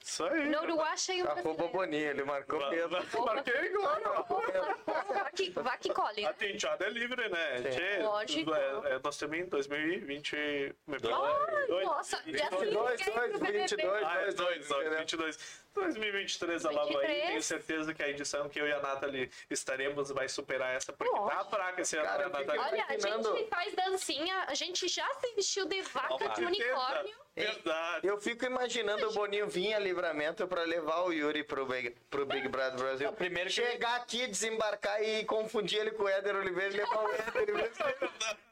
Isso 0.09 0.25
aí. 0.25 0.49
No 0.49 0.63
Uruguai 0.63 0.93
achei 0.95 1.23
um 1.23 1.27
Arroba 1.27 1.43
brasileiro. 1.43 1.73
Boninho, 1.73 2.11
ele 2.11 2.25
marcou 2.25 2.59
mesmo. 2.71 2.97
Marquei, 3.27 3.69
claro. 3.69 4.25
Vai 5.07 5.33
que, 5.33 5.51
vai 5.51 5.79
que 5.79 5.93
colhe. 5.93 6.25
A 6.25 6.33
tenteada 6.33 6.87
é 6.87 6.89
livre, 6.89 7.29
né? 7.29 7.63
Tchê, 7.71 8.03
Lógico. 8.03 8.55
é- 8.55 8.95
é, 8.95 9.01
nós 9.05 9.19
também 9.19 9.43
em 9.43 9.47
2020. 9.47 10.35
Ai, 10.35 11.85
nossa, 11.85 12.23
dia 12.25 12.49
22, 12.51 13.01
5 13.03 13.13
pro 13.13 13.39
BBB. 13.39 13.59
22, 13.59 14.03
Ah, 14.07 14.15
é 14.23 14.25
22, 14.29 14.69
dois, 14.69 14.71
ó, 14.71 14.99
22. 14.99 15.63
2023 15.79 16.67
a 16.67 16.71
logo 16.71 16.99
aí. 16.99 17.07
23. 17.07 17.27
Tenho 17.29 17.43
certeza 17.43 17.95
que 17.95 18.03
a 18.03 18.09
edição 18.09 18.49
que 18.49 18.61
eu 18.61 18.67
e 18.67 18.73
a 18.73 18.81
Nathalie 18.81 19.31
estaremos 19.51 20.11
vai 20.11 20.29
superar 20.29 20.75
essa, 20.75 20.93
porque 20.93 21.13
tá 21.13 21.21
Lógico. 21.21 21.51
fraca 21.51 21.81
esse 21.83 21.97
ano, 21.97 22.07
Cara, 22.07 22.29
né, 22.29 22.39
Nathalie? 22.39 22.61
Olha, 22.61 22.85
a 22.89 22.99
gente 22.99 23.47
faz 23.49 23.75
dancinha, 23.75 24.45
a 24.49 24.55
gente 24.55 24.89
já 24.89 25.07
se 25.15 25.35
vestiu 25.35 25.67
de 25.67 25.81
vaca 25.83 26.15
Opa. 26.15 26.29
de 26.29 26.45
unicórnio. 26.45 27.17
Verdade. 27.37 28.07
Eu 28.07 28.21
fico 28.21 28.45
imaginando 28.45 29.09
o 29.09 29.13
Boninho 29.13 29.47
vir 29.49 29.73
a 29.73 29.79
livramento 29.79 30.47
pra 30.49 30.63
levar 30.65 31.03
o 31.03 31.13
Yuri 31.13 31.45
pro 31.45 31.65
Big, 31.67 31.91
pro 32.11 32.27
Big 32.27 32.49
Brother 32.49 32.79
Brasil. 32.79 33.07
Não, 33.07 33.15
primeiro 33.15 33.49
que- 33.49 33.55
Chegar 33.57 33.95
aqui, 33.97 34.27
desembarcar 34.27 35.01
e 35.03 35.25
confundir 35.25 35.79
ele 35.81 35.93
com 35.93 36.03
o 36.05 36.09
Éder 36.09 36.35
Oliveira 36.37 36.75
e 36.75 36.77
levar 36.79 37.05
o 37.05 37.13
Éder 37.13 37.37
Oliveira. 37.37 37.71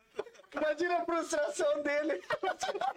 Imagina 0.57 0.99
a 0.99 1.05
frustração 1.05 1.83
dele. 1.83 2.23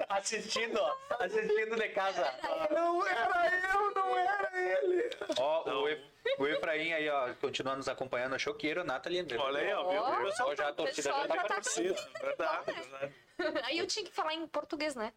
Assistindo, 0.10 0.80
ó. 0.80 0.96
Assistindo 1.24 1.76
de 1.76 1.90
casa. 1.90 2.34
Não 2.72 3.06
era 3.08 3.72
eu, 3.74 3.92
não 3.96 4.18
era 4.18 4.52
ele. 4.60 5.10
Ó, 5.38 5.70
o, 5.82 5.90
E- 5.90 6.02
o 6.38 6.48
Efraim 6.48 6.94
aí, 6.94 7.10
ó, 7.10 7.34
continua 7.36 7.76
nos 7.76 7.88
acompanhando. 7.88 8.38
Choqueiro, 8.40 8.84
Nathalie 8.84 9.20
André. 9.20 9.38
Olha 9.38 9.60
aí, 9.62 9.74
ó, 9.74 9.90
viu? 9.90 10.02
Ó, 10.02 10.14
O 10.20 10.26
pessoal 10.26 10.50
Ó, 10.50 10.56
já 10.56 10.68
a 10.70 10.74
torcida 10.74 11.10
já 11.12 11.22
já 11.22 11.28
tá 11.28 11.44
tá 11.44 11.56
torcida. 11.56 11.96
Verdade, 12.22 12.72
verdade. 12.72 13.14
Aí 13.66 13.78
eu 13.78 13.88
tinha 13.88 14.06
que 14.06 14.12
falar 14.12 14.34
em 14.34 14.46
português, 14.48 14.96
né? 14.96 15.14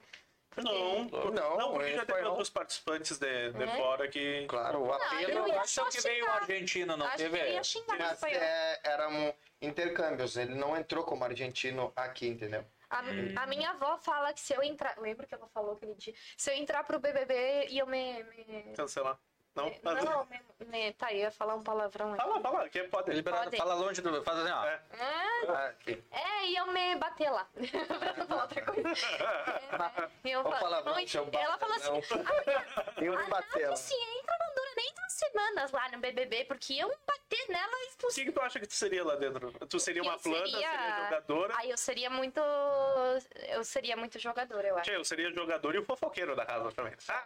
Não, 0.56 1.04
Não, 1.06 1.56
não, 1.56 1.72
porque 1.72 1.86
ele 1.88 1.96
já 1.96 2.04
teve 2.04 2.22
outros 2.26 2.50
participantes 2.50 3.18
de, 3.18 3.52
de 3.52 3.62
É? 3.62 3.66
fora 3.76 4.06
que. 4.06 4.44
Claro, 4.46 4.82
o 4.82 4.86
eu 4.86 4.92
apelo. 4.94 5.48
ia 5.48 5.60
Acho 5.62 5.72
só 5.72 5.84
que 5.86 6.00
veio 6.02 6.24
um 6.24 6.26
xingar. 6.28 6.40
argentino, 6.42 6.96
não 6.96 7.06
Acho 7.06 7.16
que 7.16 7.22
teve? 7.22 7.40
eu 7.40 7.52
ia 7.54 7.64
xingar 7.64 7.98
Mas 7.98 8.22
é, 8.22 8.80
eram 8.84 9.34
intercâmbios, 9.62 10.36
ele 10.36 10.54
não 10.54 10.76
entrou 10.76 11.04
como 11.04 11.24
argentino 11.24 11.92
aqui, 11.96 12.26
entendeu? 12.28 12.64
A, 12.90 12.98
a 13.42 13.46
minha 13.46 13.70
avó 13.70 13.96
fala 13.96 14.32
que 14.34 14.40
se 14.40 14.52
eu 14.52 14.62
entrar. 14.62 14.98
Lembra 14.98 15.26
que 15.26 15.34
ela 15.34 15.48
falou 15.48 15.72
aquele 15.74 15.94
dia? 15.94 16.12
Se 16.36 16.50
eu 16.50 16.54
entrar 16.56 16.84
pro 16.84 16.98
BBB 16.98 17.68
e 17.70 17.78
eu 17.78 17.86
me. 17.86 18.22
me- 18.24 18.74
Cancelar. 18.76 19.18
Não? 19.54 19.70
Mas- 19.82 20.04
Não, 20.04 20.24
me, 20.26 20.40
me- 20.66 20.92
tá, 20.94 21.12
eu 21.12 21.18
ia 21.18 21.30
falar 21.30 21.54
um 21.56 21.62
palavrão 21.62 22.12
aí. 22.12 22.16
Fala, 22.16 22.40
fala, 22.40 22.68
que 22.70 22.82
pode. 22.84 23.10
É 23.10 23.14
Liberado, 23.14 23.44
Pode. 23.44 23.56
fala 23.58 23.74
longe 23.74 24.00
do. 24.00 24.22
Faz 24.22 24.38
assim, 24.38 24.50
ó. 24.50 24.64
É. 24.64 24.80
É, 24.98 25.46
Ah, 25.50 25.66
aqui. 25.66 26.02
é, 26.10 26.46
e 26.46 26.56
eu 26.56 26.66
me 26.68 26.96
bater 26.96 27.30
lá. 27.30 27.46
pra 27.98 28.14
não 28.16 28.26
falar 28.26 28.42
outra 28.42 28.62
coisa. 28.62 28.82
É, 30.24 30.28
e 30.28 30.32
eu 30.32 30.42
falo, 30.42 30.56
palavrão, 30.58 30.94
não, 30.94 31.06
seu 31.06 31.28
ela 31.32 31.58
falou 31.58 31.76
assim: 31.76 32.00
batalhão. 32.00 32.62
Eu 32.98 33.18
me 33.18 33.26
batei 33.26 33.62
ela. 33.64 33.76
Se 33.76 33.94
entra, 33.94 34.36
não 34.38 34.54
dura 34.54 34.70
nem 34.76 34.94
duas 34.94 35.12
semanas 35.12 35.72
lá 35.72 35.88
no 35.90 35.98
BBB, 35.98 36.44
porque 36.44 36.74
eu 36.74 36.88
bater 37.06 37.48
nela 37.48 37.72
e 37.72 37.84
O 37.86 37.88
expulsar. 37.88 38.14
que, 38.14 38.24
que 38.26 38.32
tu 38.32 38.40
acha 38.40 38.60
que 38.60 38.66
tu 38.66 38.74
seria 38.74 39.04
lá 39.04 39.16
dentro? 39.16 39.50
Tu 39.66 39.80
seria 39.80 40.02
uma 40.02 40.12
Eu 40.14 40.18
planta, 40.20 40.46
seria- 40.46 40.70
seria 40.70 41.04
jogadora? 41.04 41.54
Aí 41.58 41.70
eu 41.70 41.76
seria 41.76 42.10
muito. 42.10 42.40
Eu 43.48 43.64
seria 43.64 43.96
muito 43.96 44.18
jogadora, 44.18 44.68
eu 44.68 44.74
acho. 44.76 44.84
Tchê, 44.84 44.96
eu 44.96 45.04
seria 45.04 45.32
jogador 45.32 45.74
e 45.74 45.78
o 45.78 45.84
fofoqueiro 45.84 46.36
da 46.36 46.44
casa 46.46 46.70
também. 46.72 46.92
Ah, 47.08 47.24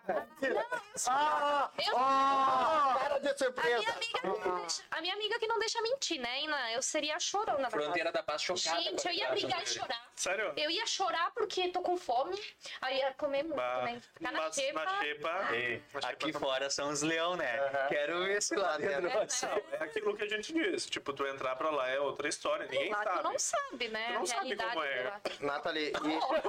Ah! 1.09 1.71
Eu- 1.87 1.99
Ah! 1.99 2.16
Cara 2.17 3.19
de 3.21 3.29
A 3.29 3.37
surpresa! 3.37 3.79
minha, 3.79 3.93
amiga 3.95 4.19
que 4.21 4.27
não 4.27 4.61
deixa, 4.61 4.83
a 4.91 5.01
minha 5.01 5.15
amiga 5.15 5.39
que 5.39 5.47
não 5.47 5.59
deixa 5.59 5.83
mentir, 5.83 6.21
né, 6.21 6.41
Ina? 6.43 6.73
Eu 6.73 6.83
seria 6.83 7.17
a 7.17 7.21
chorona 7.21 7.71
Fronteira 7.71 8.11
da 8.13 8.23
Paz 8.23 8.43
chocada. 8.43 8.81
Gente, 8.83 9.07
a 9.07 9.13
eu 9.13 9.17
ia 9.17 9.31
brigar 9.31 9.61
e 9.61 9.65
dele. 9.65 9.79
chorar. 9.79 10.11
sério? 10.17 10.53
Eu 10.57 10.71
ia 10.71 10.87
chorar 10.87 11.31
porque 11.33 11.69
tô 11.69 11.81
com 11.83 11.97
fome. 11.97 12.41
Aí 12.81 12.99
ia 12.99 13.13
comer 13.15 13.43
muito 13.45 13.57
Bah, 13.57 13.79
também. 13.81 14.01
Ficar 14.01 14.33
na 14.33 14.41
mas 14.43 14.55
xepa. 14.55 14.85
na 14.85 15.01
xepa. 15.01 15.49
Ei, 15.53 15.83
xepa 15.93 16.09
Aqui 16.09 16.33
também. 16.33 16.49
fora 16.49 16.71
são 16.71 16.91
os 16.91 17.03
leão, 17.03 17.37
né? 17.37 17.59
Aham. 17.61 17.89
Quero 17.89 18.19
ver 18.25 18.39
esse 18.39 18.57
lado. 18.57 18.83
É, 18.85 19.77
é 19.79 19.85
aquilo 19.85 20.17
que 20.17 20.25
a 20.25 20.29
gente 20.29 20.53
diz. 20.53 20.87
Tipo, 20.87 21.13
tu 21.13 21.27
entrar 21.27 21.57
pra 21.57 21.71
lá 21.71 21.89
é 21.89 22.01
outra 22.01 22.29
história. 22.29 22.67
Ninguém 22.67 22.91
Lá 22.91 22.99
tu 22.99 23.05
sabe. 23.05 23.23
não 23.23 23.39
sabe, 23.39 23.89
né? 23.89 24.07
Tu 24.09 24.13
não 24.15 24.23
a 24.23 24.27
sabe 24.27 24.57
como 24.57 24.85
é. 24.85 25.13
de. 25.25 25.45
Nathalie, 25.45 25.89
e... 25.89 26.41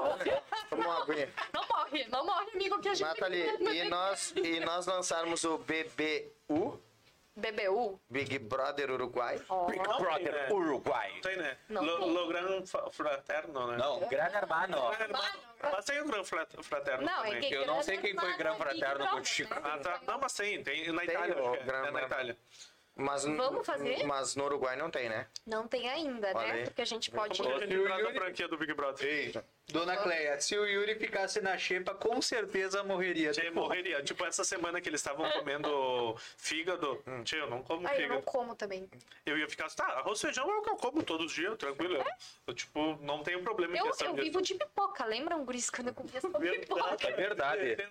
Toma 0.70 0.84
uma 0.86 1.02
aguinha. 1.04 1.34
Não 1.54 1.68
morre, 1.68 2.06
não 2.10 2.26
morre, 2.26 2.52
amigo, 2.54 2.80
que 2.80 2.90
a 2.90 2.94
gente. 2.94 3.08
Nathalie, 3.08 3.48
e 3.60 3.84
nós, 3.90 4.34
e 4.36 4.60
nós 4.62 4.86
lançarmos 4.86 5.44
o 5.44 5.57
BBU, 5.60 6.82
BBU? 7.36 8.00
Big 8.10 8.40
Brother 8.40 8.90
Uruguai. 8.92 9.40
Ó. 9.50 9.66
Big 9.68 9.78
Não 9.88 9.98
Brother 10.00 10.34
tem, 10.34 10.42
né? 10.44 10.48
Uruguai. 10.52 11.12
Não 11.14 11.22
tem, 11.22 11.38
né? 11.38 11.58
Não 11.70 11.84
Lo, 11.84 12.08
lo 12.08 12.28
Gran 12.28 12.64
Fraterno, 12.92 13.68
né? 13.68 13.78
Não, 13.78 14.00
Gran 14.08 14.26
Hermano. 14.34 14.78
Mas 15.62 15.86
tem 15.86 16.00
o 16.02 16.06
Gran 16.06 16.24
Fra- 16.24 16.48
Fraterno 16.62 17.04
Não, 17.06 17.26
é 17.26 17.28
também. 17.30 17.50
que 17.50 17.54
Eu 17.56 17.66
não 17.68 17.82
sei 17.84 17.98
quem 17.98 18.16
foi 18.16 18.36
Gran 18.38 18.54
Hermano, 18.54 18.72
Fraterno 18.72 19.08
contigo. 19.10 19.50
Brother, 19.50 19.72
Ah, 19.72 19.76
né? 19.78 19.84
tá. 19.84 20.02
Não, 20.08 20.20
mas 20.20 20.34
tem. 20.34 20.64
Tem 20.64 20.92
na 20.92 21.02
Tem 21.02 21.10
Itália, 21.16 21.44
o 21.44 21.56
é. 21.56 21.64
Gran 21.64 21.86
É 21.88 21.92
na. 21.92 22.02
Itália. 22.04 22.38
Mas, 22.98 23.24
Vamos 23.26 23.66
fazer? 23.66 24.04
Mas 24.06 24.36
no 24.36 24.46
Uruguai 24.46 24.76
não 24.76 24.90
tem, 24.90 25.08
né? 25.08 25.28
Não 25.46 25.68
tem 25.68 25.88
ainda, 25.90 26.30
Olha 26.34 26.48
né? 26.48 26.54
aí. 26.54 26.64
Porque 26.66 26.82
a 26.82 26.86
gente 26.86 27.12
pode. 27.12 27.38
Como 27.42 27.56
o 27.56 27.60
traz 27.84 28.06
a 28.06 28.12
franquia 28.14 28.48
do 28.48 28.58
Big 28.58 28.74
Brother? 28.74 29.44
Dona 29.70 29.98
Cleia, 29.98 30.40
se 30.40 30.58
o 30.58 30.66
Yuri 30.66 30.96
ficasse 30.96 31.42
na 31.42 31.58
xepa, 31.58 31.94
com 31.94 32.22
certeza 32.22 32.84
morreria. 32.84 33.32
Tchê, 33.32 33.50
morreria. 33.52 34.02
Tipo, 34.02 34.26
essa 34.26 34.44
semana 34.46 34.80
que 34.80 34.88
eles 34.88 35.02
estavam 35.02 35.30
comendo 35.32 36.16
fígado. 36.38 37.04
Tchê, 37.26 37.40
eu 37.42 37.50
não 37.50 37.62
como 37.62 37.86
Ai, 37.88 37.96
eu 37.96 38.00
não 38.00 38.08
fígado. 38.18 38.22
como 38.24 38.56
também. 38.56 38.90
Eu 39.26 39.38
ia 39.38 39.50
ficar 39.50 39.66
assim, 39.66 39.76
tá, 39.76 39.86
arroz 39.86 40.20
e 40.20 40.22
feijão 40.22 40.50
é 40.50 40.58
o 40.58 40.62
que 40.62 40.70
eu 40.70 40.76
como 40.78 41.04
todos 41.04 41.26
os 41.28 41.34
dias, 41.34 41.56
tranquilo. 41.58 42.02
Eu, 42.48 42.54
tipo, 42.54 42.98
não 43.02 43.22
tenho 43.24 43.44
problema 43.44 43.76
em 43.76 43.80
Eu, 43.80 43.88
questão 43.88 44.08
eu 44.08 44.14
disso. 44.14 44.26
vivo 44.26 44.42
de 44.42 44.56
pipoca, 44.56 45.06
lembram, 45.06 45.44
Guris, 45.44 45.70
quando 45.70 45.90
eu 45.90 45.94
comia 45.94 46.18
essa 46.18 46.30
Verdade. 46.30 46.60
pipoca? 46.60 47.08
É 47.08 47.12
verdade. 47.12 47.90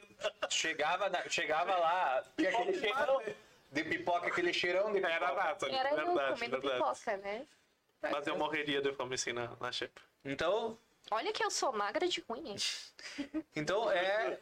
Chegava, 0.49 1.11
na- 1.11 1.29
chegava 1.29 1.77
lá, 1.77 2.23
de 3.71 3.85
pipoca, 3.85 4.29
aquele 4.29 4.53
cheirão 4.53 4.93
de 4.93 4.99
Era 4.99 5.27
pipoca. 5.29 5.45
nata, 5.45 5.67
Era 5.69 5.91
eu 5.91 5.97
verdade, 5.97 6.33
comendo 6.35 6.61
verdade. 6.61 6.75
pipoca, 6.83 7.17
né? 7.19 7.47
Mas 8.03 8.27
eu 8.27 8.37
morreria 8.39 8.81
de 8.81 8.93
fome 8.93 9.15
assim 9.15 9.33
na, 9.33 9.51
na 9.61 9.73
xepa. 9.73 10.01
Então, 10.25 10.79
Olha 11.09 11.33
que 11.33 11.43
eu 11.45 11.53
sou 11.53 11.73
magra 11.73 12.09
de 12.09 12.21
ruim, 12.29 12.49
hein? 12.51 12.57
Então, 13.55 13.89
é, 13.91 14.37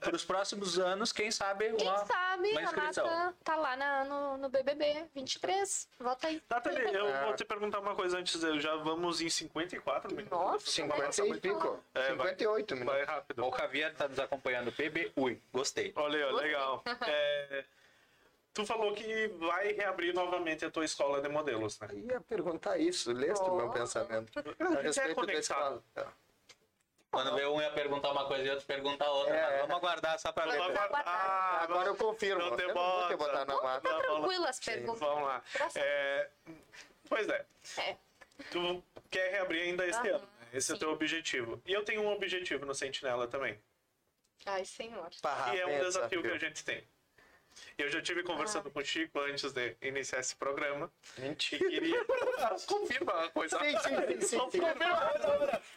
para 0.00 0.16
os 0.16 0.24
próximos 0.24 0.78
anos, 0.78 1.12
quem 1.12 1.30
sabe 1.30 1.70
Quem 1.74 1.86
uma, 1.86 2.06
sabe 2.06 2.50
uma 2.52 2.60
a 2.60 2.62
inscrição. 2.64 3.06
Nata 3.06 3.36
tá 3.44 3.54
lá 3.56 3.76
na- 3.76 4.04
no, 4.06 4.38
no 4.38 4.48
BBB 4.48 5.04
23. 5.14 5.86
Volta 6.00 6.28
aí. 6.28 6.42
Nathalie, 6.48 6.94
eu 6.94 7.06
É. 7.06 7.24
vou 7.26 7.36
te 7.36 7.44
perguntar 7.44 7.80
uma 7.80 7.94
coisa 7.94 8.18
antes. 8.18 8.42
eu 8.42 8.58
Já 8.58 8.74
vamos 8.76 9.20
em 9.20 9.28
54 9.28 10.10
minutos. 10.14 10.30
Nossa, 10.38 10.70
50 10.70 11.26
e 11.26 11.38
pico. 11.40 11.84
É, 11.94 12.14
vai. 12.14 12.28
58 12.28 12.74
minutos. 12.76 12.94
Vai 12.96 13.04
rápido. 13.04 13.44
O 13.44 13.54
Javier 13.56 13.92
está 13.92 14.08
nos 14.08 14.18
acompanhando. 14.18 14.72
PB, 14.72 15.12
ui, 15.16 15.40
gostei. 15.52 15.92
Olha, 15.96 16.30
legal. 16.32 16.82
É, 17.06 17.64
tu 18.56 18.64
falou 18.66 18.94
que 18.94 19.28
vai 19.38 19.72
reabrir 19.74 20.14
novamente 20.14 20.64
a 20.64 20.70
tua 20.70 20.84
escola 20.84 21.20
de 21.20 21.28
modelos, 21.28 21.78
né? 21.78 21.88
Eu 21.92 21.98
ia 21.98 22.20
perguntar 22.22 22.78
isso, 22.78 23.12
leste 23.12 23.42
o 23.44 23.54
meu 23.54 23.66
Oh. 23.68 23.70
pensamento. 23.70 24.32
A 24.38 24.82
gente 24.82 24.98
é 24.98 25.04
respeito 25.04 25.26
da 25.26 25.32
escola. 25.34 25.82
Quando 27.10 27.34
vê 27.34 27.46
um 27.46 27.60
ia 27.60 27.70
perguntar 27.70 28.12
uma 28.12 28.26
coisa 28.26 28.44
e 28.44 28.50
outro 28.50 28.66
perguntar 28.66 29.10
outra. 29.10 29.34
É. 29.34 29.42
mas 29.50 29.60
Vamos 29.60 29.76
aguardar 29.76 30.18
só 30.18 30.32
para 30.32 30.44
ler. 30.46 30.58
Vamos 30.58 30.76
aguardar. 30.76 31.02
Ah, 31.06 31.60
Agora 31.62 31.88
eu 31.88 31.96
confirmo. 31.96 32.40
Não 32.42 32.48
eu 32.50 32.56
tem 32.56 32.66
não 32.66 32.74
vou 32.74 33.08
te 33.08 33.16
bota. 33.16 33.16
botar 33.16 33.44
na 33.44 33.62
mata. 33.62 33.88
Tá. 33.88 34.00
Tranquilo 34.00 34.46
as 34.46 34.60
perguntas. 34.60 35.00
Vamos 35.00 35.22
lá. 35.24 35.42
É, 35.76 36.28
pois 37.08 37.28
é. 37.28 37.44
É. 37.78 37.96
Tu 38.50 38.82
quer 39.10 39.30
reabrir 39.32 39.62
ainda 39.62 39.86
este 39.86 39.98
Aham, 40.08 40.16
ano. 40.16 40.18
né? 40.40 40.46
Esse 40.52 40.72
é 40.72 40.74
o 40.74 40.76
sim. 40.76 40.80
teu 40.80 40.90
objetivo. 40.92 41.62
E 41.66 41.72
eu 41.72 41.84
tenho 41.84 42.02
um 42.02 42.12
objetivo 42.12 42.66
no 42.66 42.74
Sentinela 42.74 43.26
também. 43.28 43.58
Ai, 44.44 44.64
senhor. 44.64 45.08
E 45.54 45.58
é 45.60 45.64
um 45.66 45.68
bem 45.70 45.80
desafio 45.80 46.22
que 46.22 46.28
a 46.28 46.38
gente 46.38 46.64
tem. 46.64 46.84
Eu 47.78 47.88
já 47.88 48.00
tive 48.02 48.20
Ah. 48.20 48.24
conversando 48.24 48.70
com 48.70 48.80
o 48.80 48.84
Chico 48.84 49.18
antes 49.20 49.52
de 49.52 49.76
iniciar 49.82 50.20
esse 50.20 50.34
programa. 50.36 50.90
E 51.18 51.20
Mentira. 51.22 51.68
queria. 51.68 52.04
Confirma 52.66 53.24
a 53.24 53.28
coisa. 53.30 53.58
Sim, 53.58 53.78
sim, 53.78 54.20
sim, 54.20 54.20
sim. 54.26 54.38
Confirma. 54.38 54.72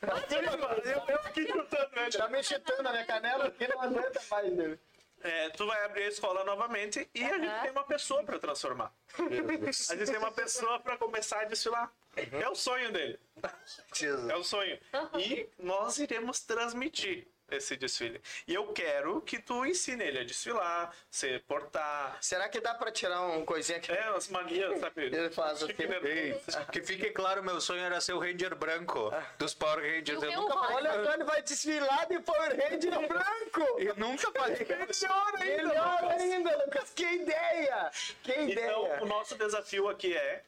Confirma. 0.02 0.68
Eu, 0.84 1.16
eu 1.16 1.24
fiquei 1.24 1.48
chutando, 1.48 1.96
né? 1.96 2.10
Tá 2.10 2.28
me 2.28 2.44
chutando 2.44 2.84
na 2.84 2.92
minha 2.92 3.06
canela 3.06 3.52
que 3.52 3.68
não 3.68 3.82
aguenta 3.82 4.22
mais, 4.30 4.54
né? 4.54 4.78
É, 5.22 5.50
tu 5.50 5.68
vai 5.68 5.84
abrir 5.84 6.04
a 6.04 6.08
escola 6.08 6.46
novamente 6.46 7.10
e 7.14 7.24
a 7.26 7.38
gente 7.38 7.62
tem 7.62 7.72
uma 7.72 7.84
pessoa 7.84 8.24
para 8.24 8.40
transformar. 8.40 8.94
A 9.18 9.96
gente 9.96 10.06
tem 10.06 10.18
uma 10.18 10.32
pessoa 10.32 10.80
para 10.80 10.96
começar 10.98 11.42
a 11.42 11.44
desfilar. 11.44 11.92
É 12.16 12.48
o 12.48 12.56
sonho 12.56 12.90
dele. 12.94 13.20
É 14.30 14.36
o 14.38 14.44
sonho. 14.44 14.80
E 15.20 15.50
nós 15.60 15.98
iremos 15.98 16.40
transmitir 16.40 17.28
esse 17.52 17.76
desfile. 17.76 18.22
E 18.47 18.54
eu 18.54 18.68
quero 18.74 19.22
que 19.22 19.39
tu 19.39 19.66
ensine 19.66 20.04
ele 20.04 20.20
a 20.20 20.24
desfilar, 20.24 20.93
se 21.10 21.39
portar. 21.39 22.18
Será 22.22 22.47
que 22.50 22.60
dá 22.60 22.74
pra 22.74 22.91
tirar 22.91 23.22
um 23.22 23.45
coisinha 23.45 23.80
que 23.80 23.91
É, 23.91 24.10
as 24.10 24.28
manias, 24.28 24.80
sabe? 24.80 25.06
ele 25.14 25.30
faz 25.30 25.64
assim? 25.64 25.74
Que 26.72 26.82
fique 26.82 27.10
claro, 27.12 27.43
meu 27.43 27.60
sonho 27.60 27.82
era 27.82 28.00
ser 28.02 28.14
o 28.14 28.20
Ranger 28.20 28.56
branco 28.56 29.12
dos 29.38 29.54
Power 29.54 29.80
Rangers. 29.80 30.22
O 30.22 30.26
Eu 30.26 30.41
nunca, 30.41 30.54
rosa? 30.54 30.74
Olha 30.74 31.04
só, 31.04 31.14
ele 31.14 31.24
vai 31.24 31.41
desfilar 31.41 32.08
de 32.08 32.20
Power 32.20 32.56
Ranger 32.58 33.00
branco! 33.08 33.80
eu 33.80 33.95
nunca 33.95 34.32
falei. 34.32 34.58
Melhor 34.60 35.34
ainda, 35.39 35.64
Melhor 35.68 36.04
ainda, 36.04 36.66
Lucas! 36.66 36.91
Que 36.93 37.06
ideia! 37.06 37.91
Que 38.24 38.32
ideia! 38.32 38.70
Então, 38.70 39.04
o 39.04 39.06
nosso 39.06 39.36
desafio 39.36 39.89
aqui 39.89 40.16
é. 40.16 40.43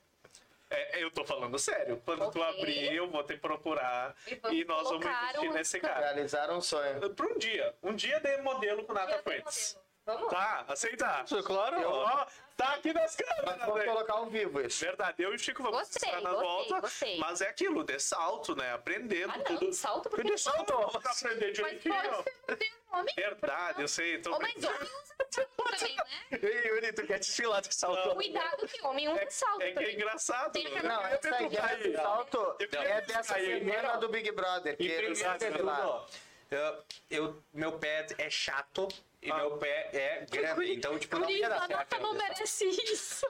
É, 0.71 1.03
eu 1.03 1.11
tô 1.11 1.23
falando 1.25 1.57
sério. 1.59 2.01
Quando 2.05 2.29
tu 2.31 2.39
Ok. 2.39 2.43
abrir, 2.59 2.93
eu 2.95 3.09
vou 3.09 3.23
te 3.23 3.35
procurar 3.37 4.15
E 4.27 4.39
e 4.61 4.65
nós 4.65 4.83
vamos 4.89 5.05
investir 5.05 5.49
um- 5.49 5.53
nesse 5.53 5.79
cara. 5.79 5.99
Realizaram 6.13 6.57
um 6.57 6.61
sonho. 6.61 7.09
Para 7.13 7.27
um 7.27 7.37
dia. 7.37 7.75
Um 7.83 7.93
dia 7.95 8.19
de 8.19 8.37
modelo 8.41 8.83
com 8.85 8.93
Nata 8.93 9.19
Freitas. 9.23 9.77
Vamos? 10.05 10.29
Tá, 10.31 10.65
aceitar. 10.67 11.25
Claro. 11.45 11.79
Eu, 11.79 11.91
ó, 11.91 12.25
tá 12.57 12.73
aqui 12.73 12.91
nas 12.91 13.15
Mas 13.15 13.15
câmeras. 13.15 13.59
vamos 13.59 13.75
né? 13.79 13.85
colocar 13.85 14.13
ao 14.13 14.25
vivo 14.25 14.59
isso. 14.61 14.83
Verdade, 14.83 15.21
eu 15.21 15.31
e 15.31 15.35
o 15.35 15.39
Chico 15.39 15.61
vamos 15.61 15.77
Gostei, 15.79 16.09
estar 16.09 16.21
na 16.21 16.29
gostei, 16.31 16.47
volta. 16.49 16.79
gostei. 16.81 17.17
Mas 17.19 17.41
é 17.41 17.47
aquilo, 17.49 17.83
de 17.83 17.99
salto, 17.99 18.55
né? 18.55 18.73
Aprendendo 18.73 19.31
Ah, 19.31 19.37
não, 19.37 19.43
tudo. 19.57 19.73
salto 19.73 20.09
porque 20.09 20.23
De 20.31 20.37
salto, 20.39 20.65
pra 20.99 21.11
aprender 21.11 21.45
Mas 21.47 21.53
direitinho. 21.55 21.93
pode 21.93 22.07
ser 22.07 22.71
ou 22.91 22.99
homem. 22.99 23.13
Verdade, 23.15 23.81
eu 23.81 23.87
sei. 23.87 24.17
Tô 24.19 24.31
mais 24.39 24.55
homem 24.63 24.79
usa 24.81 25.15
salto 25.29 25.53
também, 25.79 25.95
né? 25.95 26.39
Ei, 26.41 26.67
Yuri, 26.67 26.93
tu 26.93 27.05
quer 27.05 27.19
desfilar 27.19 27.61
de 27.61 27.73
salto? 27.73 28.15
Cuidado 28.15 28.67
que 28.67 28.81
homem 28.81 29.07
usa 29.07 29.29
salto 29.29 29.61
É 29.61 29.71
que 29.71 29.83
é 29.83 29.93
engraçado. 29.93 30.51
Tem 30.51 30.65
que- 30.65 30.77
eu 30.79 30.83
Não, 30.83 31.05
essa 31.05 31.29
cair. 31.29 31.91
do 31.91 31.95
salto 31.95 32.55
é 32.59 33.01
dessa 33.01 33.33
semana 33.35 33.97
do 33.97 34.09
Big 34.09 34.31
Brother, 34.31 34.75
que 34.75 34.83
E 34.83 35.07
tudo, 35.07 36.05
eu, 36.49 36.83
eu- 37.09 37.43
meu 37.53 37.77
pé 37.79 38.07
é 38.17 38.29
chato 38.29 38.87
e 39.21 39.31
Ah. 39.31 39.35
meu 39.35 39.57
pé 39.57 39.89
é 39.93 40.25
grande. 40.29 40.73
Então, 40.73 40.97
tipo, 40.97 41.19
não 41.19 41.29
ia 41.29 41.47
dar 41.49 41.67
certo. 41.67 41.99
não 41.99 42.13
merece 42.13 42.65
isso. 42.67 43.27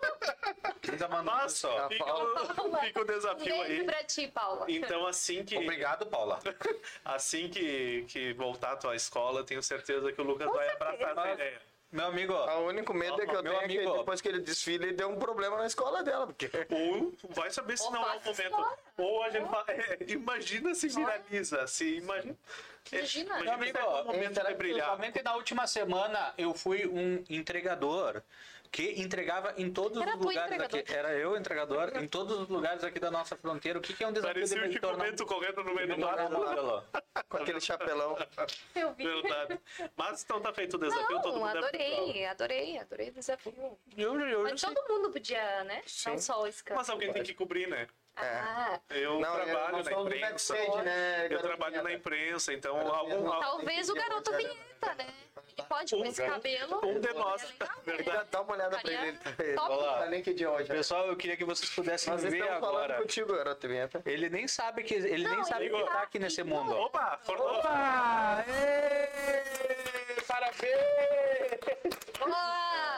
Mandando 1.10 1.24
Mas 1.26 1.54
só. 1.54 1.88
fica, 1.90 2.06
o- 2.14 2.36
fica 2.82 3.00
o 3.00 3.04
Um 3.04 3.06
desafio 3.06 3.46
beijo 3.46 3.62
aí. 3.82 3.84
pra 3.84 4.04
ti, 4.04 4.28
Paula. 4.28 4.66
Então, 4.70 5.06
assim 5.08 5.44
que, 5.44 5.58
Obrigado, 5.58 6.06
Paula. 6.06 6.40
assim 7.06 7.50
que, 7.50 8.06
que 8.08 8.34
voltar 8.34 8.74
a 8.74 8.78
tua 8.78 8.96
escola, 8.96 9.44
tenho 9.44 9.62
certeza 9.62 10.12
que 10.12 10.22
o 10.22 10.24
Lucas 10.24 10.50
vai 10.52 10.70
abraçar 10.70 11.10
essa 11.12 11.32
ideia. 11.34 11.62
Meu 11.92 12.06
amigo, 12.06 12.34
O 12.34 12.68
único 12.68 12.94
medo 12.94 13.22
é 13.22 13.26
que 13.26 13.36
eu 13.36 13.44
Meu 13.44 13.52
tenho 13.52 13.64
é 13.66 13.68
que 13.68 13.78
amigo. 13.80 13.98
depois 13.98 14.22
que 14.22 14.30
ele 14.30 14.40
desfila, 14.40 14.86
ele 14.86 14.94
deu 14.94 15.10
um 15.10 15.20
problema 15.20 15.58
na 15.58 15.66
escola 15.66 16.02
dela. 16.02 16.26
Porque 16.26 16.50
Ou 16.70 17.14
vai 17.32 17.52
saber 17.52 17.78
se 17.78 17.84
Ou 17.84 17.92
não 17.92 18.02
é 18.10 18.16
o 18.16 18.20
momento. 18.22 18.50
fora. 18.50 18.78
Ou 18.98 19.24
a 19.24 19.30
gente 19.30 19.50
fala, 19.50 19.66
é, 19.68 19.98
imagina 20.08 20.74
se 20.74 20.88
viraliza, 20.88 21.68
se 21.68 21.98
imagina. 21.98 22.38
Imagina. 22.92 23.40
meu 23.40 23.54
amigo, 23.54 23.78
é 23.78 23.84
o 23.84 24.06
momento 24.06 24.34
de 24.34 24.46
que 24.46 24.54
brilhar. 24.56 24.90
somente 24.92 25.22
na 25.24 25.36
última 25.36 25.68
semana 25.68 26.34
eu 26.38 26.54
fui 26.54 26.86
um 26.88 27.24
entregador 27.30 28.22
que 28.72 29.02
entregava 29.02 29.54
em 29.58 29.70
todos 29.70 30.02
Era 30.02 30.16
os 30.16 30.26
lugares 30.26 30.60
aqui. 30.60 30.84
Era 30.88 31.14
eu 31.14 31.36
entregador 31.36 31.92
em 31.98 32.08
todos 32.08 32.40
os 32.40 32.48
lugares 32.48 32.84
aqui 32.84 33.00
da 33.00 33.12
nossa 33.12 33.36
fronteira. 33.36 33.78
O 33.78 33.82
que, 33.82 33.94
que 33.94 34.02
é 34.04 34.08
um 34.08 34.14
desafio 34.14 34.34
Parecia 34.34 34.70
de 34.70 34.86
o 34.86 34.98
Bento 34.98 35.26
correndo 35.26 35.62
no 35.64 35.76
meio 35.76 35.90
me 35.90 35.96
do 35.96 36.02
mato. 36.02 36.86
com 37.28 37.38
aquele 37.38 37.60
chapelão. 37.60 38.18
Eu 38.74 38.94
vi. 38.94 39.04
Verdade. 39.04 39.60
Mas 39.96 40.24
então 40.24 40.40
tá 40.40 40.54
feito 40.54 40.76
o 40.76 40.80
desafio, 40.80 41.22
todo 41.22 41.34
Não, 41.34 41.40
mundo 41.42 41.54
deve 41.54 41.68
ter 41.68 41.78
prova. 41.78 42.08
adorei, 42.08 42.26
adorei, 42.26 42.78
adorei 42.78 43.10
o 43.10 43.14
desafio. 43.14 43.78
Eu, 43.98 44.20
eu, 44.22 44.44
Mas 44.44 44.62
todo 44.62 44.82
mundo 44.88 45.12
podia, 45.12 45.64
né? 45.66 45.82
Não 46.06 46.18
só 46.18 46.42
o 46.42 46.52
Scan. 46.52 46.76
Mas 46.76 46.90
alguém 46.90 47.12
tem 47.12 47.24
que 47.24 47.34
cobrir, 47.34 47.68
né? 47.68 47.88
Ah, 48.16 48.80
Eu 48.90 49.20
Não, 49.20 49.38
eu- 49.38 49.46
trabalho 49.46 49.72
nós 49.78 49.86
na 49.86 49.92
imprensa. 49.94 50.54
né, 50.84 51.28
Eu 51.30 51.40
trabalho 51.42 51.82
na 51.84 51.94
imprensa, 51.94 52.54
então 52.54 52.78
algum, 52.94 53.30
talvez 53.40 53.90
o 53.90 53.94
garoto 53.96 54.32
vinheta, 54.36 54.94
né? 54.96 55.08
Ele 55.58 55.68
pode 55.68 55.96
com 55.96 56.06
esse 56.06 56.26
cabelo. 56.26 56.82
um 56.86 57.00
de 57.00 57.14
nós. 57.14 57.44
é 57.44 57.48
né? 57.64 57.70
Verdade. 57.86 58.28
Dá 58.32 58.42
uma 58.42 58.54
olhada 58.54 58.80
pra 58.80 58.92
ele. 58.92 59.18
tá 59.18 60.06
link 60.08 60.34
de 60.34 60.46
hoje. 60.46 60.68
Pessoal, 60.70 61.08
eu 61.08 61.16
queria 61.16 61.36
que 61.38 61.44
vocês 61.46 61.70
pudessem 61.72 62.12
Nós 62.14 62.22
ver 62.24 62.34
estamos 62.38 62.60
falando 62.60 62.78
agora. 62.84 63.02
contigo, 63.02 63.34
garoto 63.36 63.68
vinheta. 63.68 64.02
Ele 64.06 64.30
nem 64.30 64.48
sabe 64.48 64.84
que 64.84 64.94
ele 64.94 65.28
nem 65.28 65.38
Não, 65.38 65.44
sabe 65.44 65.66
ele 65.66 65.76
que 65.78 65.84
tá 65.84 65.92
sabe. 65.92 66.04
aqui 66.04 66.20
nesse 66.20 66.44
mundo. 66.44 66.72
Opa! 66.74 67.20
For... 67.24 67.40
Opa! 67.40 68.46
Parabéns! 70.28 71.96
Boa! 72.20 72.91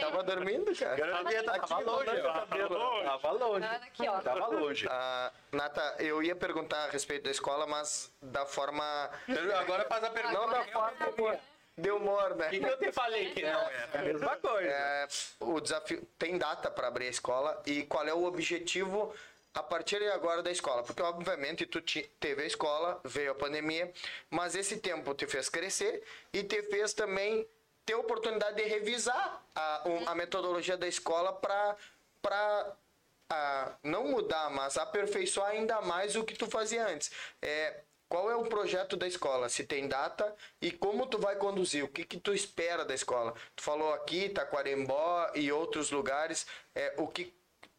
Tava 0.00 0.22
dormindo, 0.22 0.74
cara. 0.76 0.96
Tava, 0.96 1.66
tava 1.66 1.80
longe, 1.80 2.10
ó. 2.20 2.32
Tava 2.32 3.04
Tava 3.04 3.32
longe. 3.32 3.60
Nada 3.60 3.84
aqui, 3.84 4.08
ó. 4.08 4.20
Tava 4.20 4.46
longe. 4.46 4.86
Ah, 4.90 5.32
Nata, 5.52 5.96
eu 5.98 6.22
ia 6.22 6.34
perguntar 6.36 6.84
a 6.84 6.90
respeito 6.90 7.24
da 7.24 7.30
escola, 7.30 7.66
mas 7.66 8.10
da 8.20 8.44
forma. 8.46 9.10
Agora 9.58 9.84
faz 9.84 10.04
a 10.04 10.10
pergunta. 10.10 10.38
Não 10.38 10.48
da 10.50 10.64
forma 10.64 11.38
de 11.78 11.90
humor, 11.90 12.34
né? 12.36 12.46
O 12.46 12.50
que, 12.50 12.58
que 12.60 12.66
eu 12.66 12.78
te 12.78 12.92
falei 12.92 13.32
que 13.32 13.42
não 13.42 13.60
era? 13.60 13.88
É 13.92 13.98
a 13.98 14.02
mesma 14.02 14.36
coisa. 14.36 14.68
É, 14.68 15.08
o 15.40 15.60
desafio 15.60 16.06
tem 16.18 16.38
data 16.38 16.70
para 16.70 16.88
abrir 16.88 17.06
a 17.06 17.10
escola 17.10 17.62
e 17.66 17.82
qual 17.84 18.06
é 18.06 18.14
o 18.14 18.24
objetivo 18.24 19.14
a 19.52 19.62
partir 19.62 19.98
de 19.98 20.08
agora 20.10 20.42
da 20.42 20.50
escola? 20.50 20.82
Porque 20.82 21.02
obviamente 21.02 21.66
tu 21.66 21.80
ti- 21.82 22.10
teve 22.18 22.42
a 22.42 22.46
escola, 22.46 22.98
veio 23.04 23.32
a 23.32 23.34
pandemia, 23.34 23.92
mas 24.30 24.54
esse 24.54 24.78
tempo 24.78 25.14
te 25.14 25.26
fez 25.26 25.48
crescer 25.50 26.02
e 26.32 26.42
te 26.42 26.62
fez 26.62 26.92
também 26.94 27.46
ter 27.86 27.92
a 27.94 27.98
oportunidade 27.98 28.56
de 28.56 28.64
revisar 28.64 29.42
a, 29.54 29.82
um- 29.86 30.08
a 30.08 30.14
metodologia 30.14 30.76
da 30.76 30.88
escola 30.88 31.32
para 31.32 31.76
para 32.20 32.76
não 33.82 34.08
mudar, 34.08 34.50
mas 34.50 34.76
aperfeiçoar 34.76 35.50
ainda 35.50 35.80
mais 35.80 36.16
o 36.16 36.24
que 36.24 36.34
tu 36.34 36.46
fazia 36.48 36.86
antes. 36.86 37.10
É, 37.40 37.80
qual 38.08 38.30
é 38.30 38.36
o 38.36 38.44
projeto 38.46 38.96
da 38.96 39.06
escola? 39.06 39.48
Se 39.48 39.64
tem 39.64 39.88
data 39.88 40.34
e 40.60 40.70
como 40.70 41.06
tu 41.06 41.18
vai 41.18 41.36
conduzir? 41.36 41.84
O 41.84 41.88
que, 41.88 42.04
que 42.04 42.18
tu 42.18 42.32
espera 42.34 42.84
da 42.84 42.94
escola? 42.94 43.34
Tu 43.54 43.62
falou 43.62 43.92
aqui, 43.94 44.28
Taquarembó 44.28 45.30
e 45.34 45.50
outros 45.52 45.90
lugares. 45.90 46.46
É, 46.74 46.94
o 46.98 47.06
que, 47.08 47.32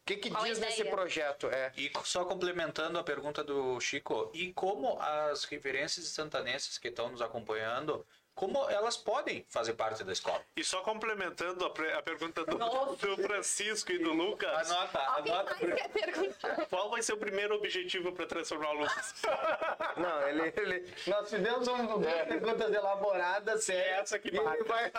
que, 0.04 0.16
que 0.16 0.30
Qual 0.30 0.44
diz 0.44 0.58
desse 0.58 0.80
ideia? 0.80 0.94
projeto? 0.94 1.46
É, 1.48 1.72
E 1.76 1.90
só 2.04 2.24
complementando 2.26 2.98
a 2.98 3.04
pergunta 3.04 3.42
do 3.44 3.78
Chico, 3.80 4.30
e 4.34 4.52
como 4.52 4.98
as 5.00 5.44
referências 5.44 6.06
santanenses 6.08 6.76
que 6.78 6.88
estão 6.88 7.08
nos 7.10 7.22
acompanhando 7.22 8.06
como 8.38 8.70
elas 8.70 8.96
podem 8.96 9.44
fazer 9.48 9.74
parte 9.74 10.04
da 10.04 10.12
escola. 10.12 10.40
E 10.54 10.62
só 10.62 10.80
complementando 10.82 11.64
a, 11.64 11.70
pre- 11.70 11.92
a 11.92 12.00
pergunta 12.00 12.44
do, 12.44 12.56
do 12.56 13.16
Francisco 13.22 13.90
e 13.90 13.98
do 13.98 14.12
Lucas, 14.12 14.70
Anota, 14.70 14.98
anota. 15.00 15.56
mais 15.66 15.74
quer 15.74 15.88
perguntar? 15.88 16.66
qual 16.70 16.88
vai 16.88 17.02
ser 17.02 17.14
o 17.14 17.16
primeiro 17.16 17.56
objetivo 17.56 18.12
para 18.12 18.26
transformar 18.26 18.70
o 18.70 18.78
Lucas? 18.78 19.14
Não, 19.96 20.28
ele, 20.28 20.52
ele- 20.56 20.94
Nós 21.08 21.28
fizemos 21.28 21.66
um, 21.66 22.04
É. 22.04 22.24
perguntas 22.26 22.72
elaboradas, 22.72 23.64
sério. 23.64 23.94
Essa 23.94 24.18
que 24.20 24.28
ele 24.28 24.40
vai. 24.40 24.58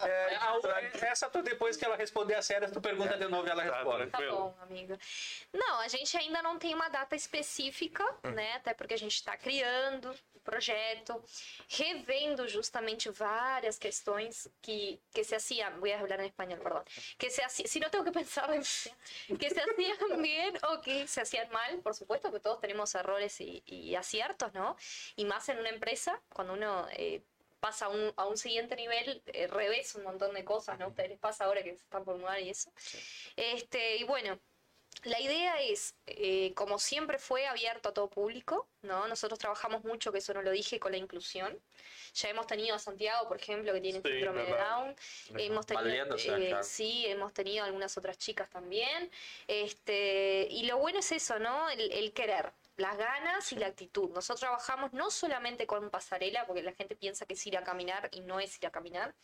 É, 0.00 0.36
Ah, 0.36 0.58
Essa 1.06 1.30
tu, 1.30 1.42
depois 1.42 1.76
que 1.76 1.84
ela 1.84 1.96
responder 1.96 2.34
a 2.34 2.42
sério, 2.42 2.70
tu 2.70 2.80
pergunta 2.80 3.16
de 3.16 3.28
novo 3.28 3.46
e 3.46 3.50
ela 3.50 3.64
Tá, 3.64 3.76
responde. 3.76 4.10
Tá 4.10 4.18
bom, 4.30 4.56
amigo. 4.62 4.98
Não, 5.52 5.80
a 5.80 5.88
gente 5.88 6.16
ainda 6.16 6.42
não 6.42 6.58
tem 6.58 6.74
uma 6.74 6.88
data 6.88 7.14
específica, 7.16 8.04
né? 8.24 8.54
Até 8.56 8.74
porque 8.74 8.94
a 8.94 8.98
gente 8.98 9.14
está 9.14 9.36
criando 9.36 10.10
o 10.34 10.40
projeto, 10.40 11.22
revendo 12.16 12.46
justamente 12.48 13.10
várias 13.10 13.78
questões 13.78 14.50
que, 14.60 15.00
que 15.12 15.24
se 15.24 15.36
hacían, 15.36 15.80
voy 15.80 15.92
a 15.92 16.00
hablar 16.00 16.20
en 16.20 16.26
español, 16.26 16.60
perdón, 16.62 16.84
que 17.18 17.30
se 17.30 17.42
hacían, 17.42 17.68
si 17.68 17.80
no 17.80 17.90
tengo 17.90 18.04
que 18.04 18.12
pensar 18.12 18.52
en 18.52 18.62
que 19.38 19.50
se 19.50 19.60
hacían 19.60 20.22
bien 20.22 20.54
o 20.70 20.80
que 20.80 21.06
se 21.06 21.20
hacían 21.20 21.50
mal, 21.50 21.80
por 21.80 21.94
supuesto 21.94 22.32
que 22.32 22.40
todos 22.40 22.60
tenemos 22.60 22.94
errores 22.94 23.40
y, 23.40 23.62
y 23.66 23.94
aciertos, 23.94 24.52
¿no? 24.54 24.76
Y 25.16 25.24
más 25.24 25.48
en 25.48 25.58
una 25.58 25.70
empresa, 25.70 26.22
cuando 26.28 26.54
uno... 26.54 26.86
eh, 26.92 27.22
pasa 27.58 27.86
a 27.86 27.88
un, 27.88 28.12
a 28.16 28.26
un 28.26 28.36
siguiente 28.36 28.76
nivel, 28.76 29.22
eh, 29.26 29.46
revés 29.48 29.94
un 29.94 30.04
montón 30.04 30.34
de 30.34 30.44
cosas, 30.44 30.78
¿no? 30.78 30.84
A 30.84 30.88
ustedes 30.88 31.08
les 31.10 31.18
pasa 31.18 31.46
ahora 31.46 31.62
que 31.62 31.70
se 31.70 31.82
están 31.82 32.04
por 32.04 32.16
mudar 32.16 32.38
y 32.40 32.50
eso. 32.50 32.70
Este, 33.34 33.96
y 33.96 34.04
bueno, 34.04 34.38
la 35.04 35.20
idea 35.20 35.60
es, 35.62 35.94
eh, 36.06 36.52
como 36.54 36.78
siempre 36.78 37.18
fue 37.18 37.46
abierto 37.46 37.90
a 37.90 37.94
todo 37.94 38.08
público, 38.08 38.68
¿no? 38.82 39.06
Nosotros 39.08 39.38
trabajamos 39.38 39.84
mucho, 39.84 40.10
que 40.12 40.18
eso 40.18 40.34
no 40.34 40.42
lo 40.42 40.50
dije, 40.50 40.80
con 40.80 40.92
la 40.92 40.98
inclusión. 40.98 41.60
Ya 42.14 42.30
hemos 42.30 42.46
tenido 42.46 42.74
a 42.74 42.78
Santiago, 42.78 43.28
por 43.28 43.36
ejemplo, 43.36 43.72
que 43.72 43.80
tiene 43.80 44.00
Sí, 44.00 44.08
síndrome 44.08 44.44
de. 44.44 44.52
Down. 44.56 44.96
Hemos 45.36 45.66
tenido, 45.66 46.16
eh, 46.16 46.48
claro. 46.48 46.64
sí, 46.64 47.04
hemos 47.06 47.32
tenido 47.34 47.64
algunas 47.64 47.96
otras 47.98 48.16
chicas 48.18 48.48
también. 48.50 49.10
Este, 49.46 50.48
y 50.50 50.64
lo 50.66 50.78
bueno 50.78 51.00
es 51.00 51.12
eso, 51.12 51.38
¿no? 51.38 51.68
El, 51.70 51.92
el 51.92 52.12
querer. 52.12 52.52
Las 52.76 52.96
ganas 52.96 53.52
y 53.52 53.56
la 53.56 53.66
actitud. 53.66 54.10
Nosotros 54.10 54.40
trabajamos 54.40 54.92
no 54.92 55.10
solamente 55.10 55.66
con 55.66 55.90
pasarela, 55.90 56.46
porque 56.46 56.62
la 56.62 56.72
gente 56.72 56.94
piensa 56.96 57.26
que 57.26 57.34
es 57.34 57.46
ir 57.46 57.56
a 57.56 57.64
caminar 57.64 58.08
y 58.12 58.20
no 58.20 58.40
es 58.40 58.56
ir 58.58 58.66
a 58.66 58.70
caminar. 58.70 59.14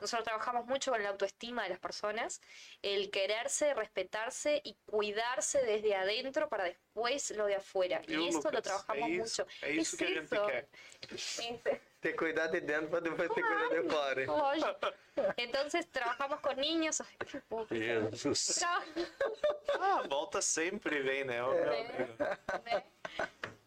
Nosotros 0.00 0.24
trabajamos 0.24 0.66
mucho 0.66 0.92
con 0.92 1.02
la 1.02 1.10
autoestima 1.10 1.64
de 1.64 1.70
las 1.70 1.78
personas, 1.78 2.40
el 2.80 3.10
quererse, 3.10 3.74
respetarse 3.74 4.60
y 4.64 4.76
cuidarse 4.86 5.62
desde 5.62 5.94
adentro 5.94 6.48
para 6.48 6.64
después 6.64 7.30
lo 7.32 7.46
de 7.46 7.56
afuera. 7.56 8.02
Y 8.06 8.28
esto 8.28 8.50
lo 8.50 8.62
trabajamos 8.62 9.10
mucho. 9.10 9.46
Es 9.62 9.94
eso. 9.94 10.46
Que 12.10 12.16
cuidar 12.16 12.50
de 12.50 12.60
dentro 12.60 12.90
para 12.90 13.02
depois 13.02 13.28
ter 13.32 13.42
que 13.42 13.48
cuidar 13.48 13.70
de 13.70 13.82
fora. 13.88 14.24
lógico. 14.26 14.92
Entonces 15.36 15.88
trabajamos 15.90 16.40
con 16.40 16.56
niños. 16.56 17.00
Ay, 17.00 17.16
qué. 17.68 18.08
Jesus. 18.12 18.62
Ah, 19.78 20.02
volta 20.08 20.42
sempre 20.42 20.98
e 20.98 21.02
vem, 21.02 21.24
né? 21.24 21.38
¿eh? 21.38 22.82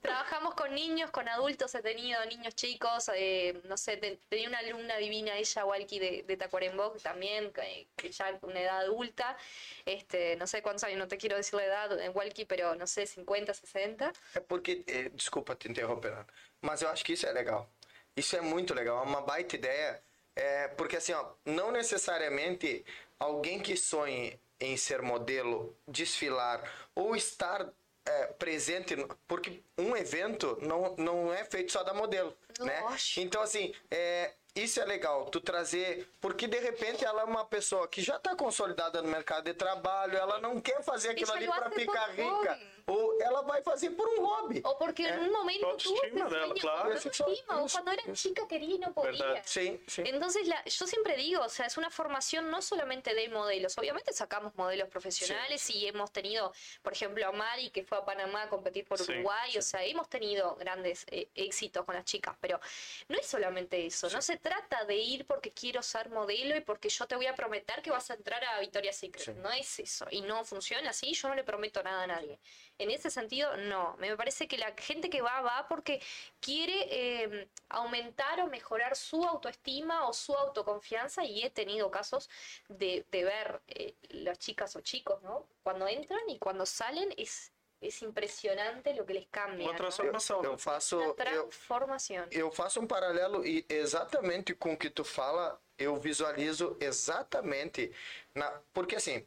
Trabajamos 0.01 0.53
con 0.53 0.73
niños, 0.75 1.09
con 1.09 1.27
adultos, 1.27 1.73
he 1.73 1.81
tenido 1.81 2.23
niños 2.27 2.53
chicos, 2.55 3.09
eh, 3.15 3.59
no 3.63 3.75
sé, 3.75 3.97
te- 3.97 4.17
tenía 4.29 4.47
una 4.47 4.59
alumna 4.59 4.97
divina, 4.97 5.35
ella, 5.35 5.65
Walkie, 5.65 5.97
de, 5.97 6.23
de 6.27 6.37
Tacuarembó, 6.37 6.93
que 6.93 6.99
también, 6.99 7.51
que, 7.51 7.87
que 7.95 8.11
ya 8.11 8.39
con 8.39 8.51
una 8.51 8.61
edad 8.61 8.81
adulta, 8.81 9.35
este, 9.83 10.35
no 10.35 10.45
sé 10.45 10.61
cuántos 10.61 10.83
años, 10.83 10.99
no 10.99 11.07
te 11.07 11.17
quiero 11.17 11.35
decir 11.37 11.55
la 11.55 11.65
edad 11.65 11.99
en 11.99 12.11
Walkie, 12.15 12.45
pero 12.45 12.75
no 12.75 12.85
sé, 12.85 13.07
50, 13.07 13.55
60. 13.55 14.13
É 14.35 14.41
porque, 14.41 14.83
eh, 14.85 15.09
desculpa 15.11 15.55
te 15.55 15.67
interromper, 15.69 16.13
mas 16.61 16.83
eu 16.83 16.89
acho 16.89 17.03
que 17.03 17.13
isso 17.13 17.25
é 17.25 17.33
legal. 17.33 17.67
Isso 18.15 18.35
é 18.35 18.41
muito 18.41 18.73
legal, 18.73 18.99
é 18.99 19.07
uma 19.07 19.21
baita 19.21 19.55
ideia. 19.55 20.01
É, 20.35 20.67
porque 20.69 20.97
assim, 20.97 21.13
ó, 21.13 21.25
não 21.45 21.71
necessariamente 21.71 22.85
alguém 23.19 23.59
que 23.59 23.77
sonhe 23.77 24.39
em 24.59 24.75
ser 24.77 25.01
modelo, 25.01 25.75
desfilar 25.87 26.61
ou 26.93 27.15
estar 27.15 27.67
é, 28.05 28.27
presente, 28.27 28.95
porque 29.27 29.61
um 29.77 29.95
evento 29.95 30.57
não, 30.61 30.95
não 30.97 31.33
é 31.33 31.43
feito 31.43 31.71
só 31.71 31.83
da 31.83 31.93
modelo, 31.93 32.35
né? 32.59 32.81
Lógico. 32.81 33.21
Então 33.21 33.41
assim, 33.41 33.73
é, 33.89 34.33
isso 34.55 34.79
é 34.79 34.85
legal, 34.85 35.25
tu 35.25 35.41
trazer, 35.41 36.07
porque 36.21 36.47
de 36.47 36.59
repente 36.59 37.03
ela 37.03 37.21
é 37.21 37.25
uma 37.25 37.45
pessoa 37.45 37.87
que 37.87 38.01
já 38.01 38.17
está 38.17 38.35
consolidada 38.35 39.01
no 39.01 39.09
mercado 39.09 39.45
de 39.45 39.53
trabalho, 39.53 40.17
ela 40.17 40.39
não 40.39 40.61
quer 40.61 40.83
fazer 40.83 41.09
aquilo 41.09 41.31
Ela 41.31 41.37
ali 41.37 41.47
lo 41.47 41.53
para 41.53 41.71
ficar 41.71 42.09
rica. 42.11 42.59
Ou 42.87 43.19
ela 43.21 43.41
vai 43.41 43.63
fazer 43.63 43.91
por 43.91 44.07
um 44.07 44.23
hobby. 44.25 44.61
O 44.63 44.77
porque 44.77 45.07
en 45.07 45.19
un 45.19 45.31
momento 45.31 45.75
tuvo 45.77 45.95
ese 46.03 46.05
autoestima 46.19 46.29
dela, 46.29 46.45
sueño, 46.45 46.61
claro. 46.61 46.93
autoestima, 46.93 47.61
o 47.61 47.65
Eso, 47.65 47.73
cuando 47.81 47.91
era 47.91 48.13
chica 48.13 48.47
quería 48.47 48.75
y 48.75 48.79
no 48.79 48.93
podía. 48.93 49.11
Verdad. 49.25 49.41
Sí, 49.45 49.81
sí. 49.87 50.03
Entonces, 50.05 50.47
la- 50.47 50.63
yo 50.65 50.85
siempre 50.85 51.15
digo, 51.17 51.41
o 51.43 51.49
sea, 51.49 51.65
es 51.65 51.77
una 51.77 51.89
formación 51.89 52.51
no 52.51 52.61
solamente 52.61 53.15
de 53.15 53.27
modelos, 53.29 53.75
obviamente 53.77 54.13
sacamos 54.13 54.53
modelos 54.55 54.87
profesionales 54.89 55.67
y 55.71 55.87
hemos 55.87 56.11
tenido, 56.11 56.53
por 56.83 56.93
ejemplo, 56.93 57.27
a 57.27 57.31
Mari 57.31 57.71
que 57.71 57.83
fue 57.83 57.97
a 57.97 58.05
Panamá 58.05 58.43
a 58.43 58.49
competir 58.49 58.85
por 58.85 59.01
Uruguay, 59.01 59.57
o 59.57 59.61
sea, 59.63 59.83
hemos 59.83 60.07
tenido 60.07 60.55
grandes 60.55 61.05
eh, 61.09 61.29
éxitos 61.33 61.85
con 61.85 61.95
las 61.95 62.05
chicas, 62.05 62.35
pero 62.39 62.59
no 63.07 63.17
es 63.17 63.25
solamente 63.25 63.83
eso, 63.85 64.09
no 64.11 64.21
se 64.21 64.37
trata 64.37 64.85
de 64.85 64.95
ir 64.97 65.25
porque 65.25 65.51
quiero 65.51 65.81
ser 65.81 66.09
modelo 66.09 66.55
y 66.55 66.61
porque 66.61 66.89
yo 66.89 67.07
te 67.07 67.15
voy 67.15 67.25
a 67.25 67.33
prometer 67.35 67.81
que 67.81 67.89
vas 67.89 68.11
a 68.11 68.13
entrar 68.13 68.43
a 68.45 68.59
Victoria's 68.59 68.97
Secret, 68.97 69.35
no 69.37 69.51
es 69.51 69.79
eso, 69.79 70.05
y 70.11 70.21
no 70.21 70.45
funciona 70.45 70.91
así, 70.91 71.13
yo 71.13 71.29
no 71.29 71.35
le 71.35 71.43
prometo 71.43 71.81
nada 71.81 72.03
a 72.03 72.07
nadie. 72.07 72.39
En 72.77 72.91
ese 72.91 73.09
sentido, 73.09 73.55
no. 73.57 73.95
Me 73.97 74.15
parece 74.17 74.47
que 74.47 74.57
la 74.57 74.73
gente 74.77 75.09
que 75.09 75.21
va, 75.21 75.41
va 75.41 75.67
porque 75.69 76.01
quiere 76.41 76.87
eh, 76.91 77.49
aumentar 77.69 78.41
o 78.41 78.47
mejorar 78.47 78.95
su 78.95 79.23
autoestima 79.23 80.07
o 80.07 80.13
su 80.13 80.33
autoconfianza 80.35 81.23
y 81.23 81.43
he 81.43 81.49
tenido 81.49 81.89
casos 81.89 82.29
de, 82.67 83.05
de 83.11 83.23
ver 83.23 83.61
eh, 83.67 83.95
las 84.09 84.39
chicas 84.39 84.75
o 84.75 84.81
chicos, 84.81 85.21
¿no? 85.21 85.47
Cuando 85.63 85.87
entran 85.87 86.29
y 86.29 86.37
cuando 86.37 86.65
salen 86.65 87.13
es, 87.17 87.53
es 87.79 88.01
impresionante 88.01 88.93
lo 88.93 89.05
que 89.05 89.13
les 89.13 89.27
cambia. 89.27 89.65
Uma 89.67 89.71
¿no? 89.73 89.77
transformação. 89.77 90.43
Eu 90.43 90.51
né? 90.51 90.57
faço. 90.57 90.97
Una 90.97 91.05
Eu, 91.07 91.13
transformación. 91.15 92.27
eu 92.31 92.51
faço 92.51 92.81
um 92.81 92.87
paralelo 92.87 93.45
e 93.45 93.65
exatamente 93.69 94.53
com 94.53 94.73
o 94.73 94.77
que 94.77 94.89
tu 94.89 95.05
fala, 95.05 95.61
eu 95.77 95.95
visualizo 95.95 96.75
exatamente. 96.81 97.93
Na, 98.33 98.61
porque 98.73 98.95
assim, 98.97 99.25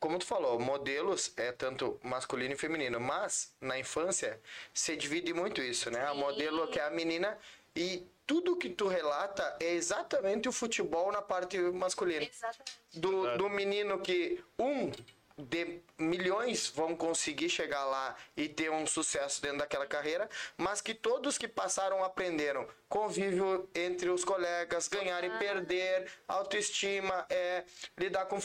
como 0.00 0.18
tu 0.18 0.26
falou, 0.26 0.58
modelos 0.58 1.32
é 1.36 1.52
tanto 1.52 1.98
masculino 2.02 2.54
e 2.54 2.56
feminino, 2.56 2.98
mas 2.98 3.54
na 3.60 3.78
infância 3.78 4.40
se 4.74 4.96
divide 4.96 5.32
muito 5.32 5.62
isso, 5.62 5.90
né? 5.90 6.04
A 6.04 6.12
Sim. 6.12 6.18
modelo 6.18 6.68
que 6.68 6.80
é 6.80 6.84
a 6.84 6.90
menina 6.90 7.38
e 7.74 8.06
tudo 8.26 8.56
que 8.56 8.68
tu 8.68 8.88
relata 8.88 9.56
é 9.60 9.72
exatamente 9.72 10.48
o 10.48 10.52
futebol 10.52 11.12
na 11.12 11.22
parte 11.22 11.58
masculina. 11.58 12.24
Exactamente. 12.24 12.72
do, 12.94 13.36
do 13.36 13.48
menino 13.48 14.00
que 14.00 14.42
um 14.58 14.90
de 15.38 15.80
milhões 15.98 16.68
vão 16.68 16.96
conseguir 16.96 17.48
chegar 17.48 17.84
lá 17.84 18.16
e 18.36 18.48
ter 18.48 18.70
um 18.70 18.86
sucesso 18.86 19.40
dentro 19.42 19.58
daquela 19.58 19.86
carreira, 19.86 20.28
mas 20.56 20.80
que 20.80 20.94
todos 20.94 21.38
que 21.38 21.48
passaram 21.48 22.04
aprenderam 22.04 22.66
convívio 22.88 23.68
entre 23.74 24.10
os 24.10 24.22
colegas, 24.22 24.86
ganhar 24.86 25.24
e 25.24 25.30
perder, 25.38 26.10
autoestima, 26.28 27.26
é, 27.30 27.64
lidar 27.96 28.26
com 28.26 28.38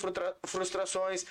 frustrações, 0.45 1.25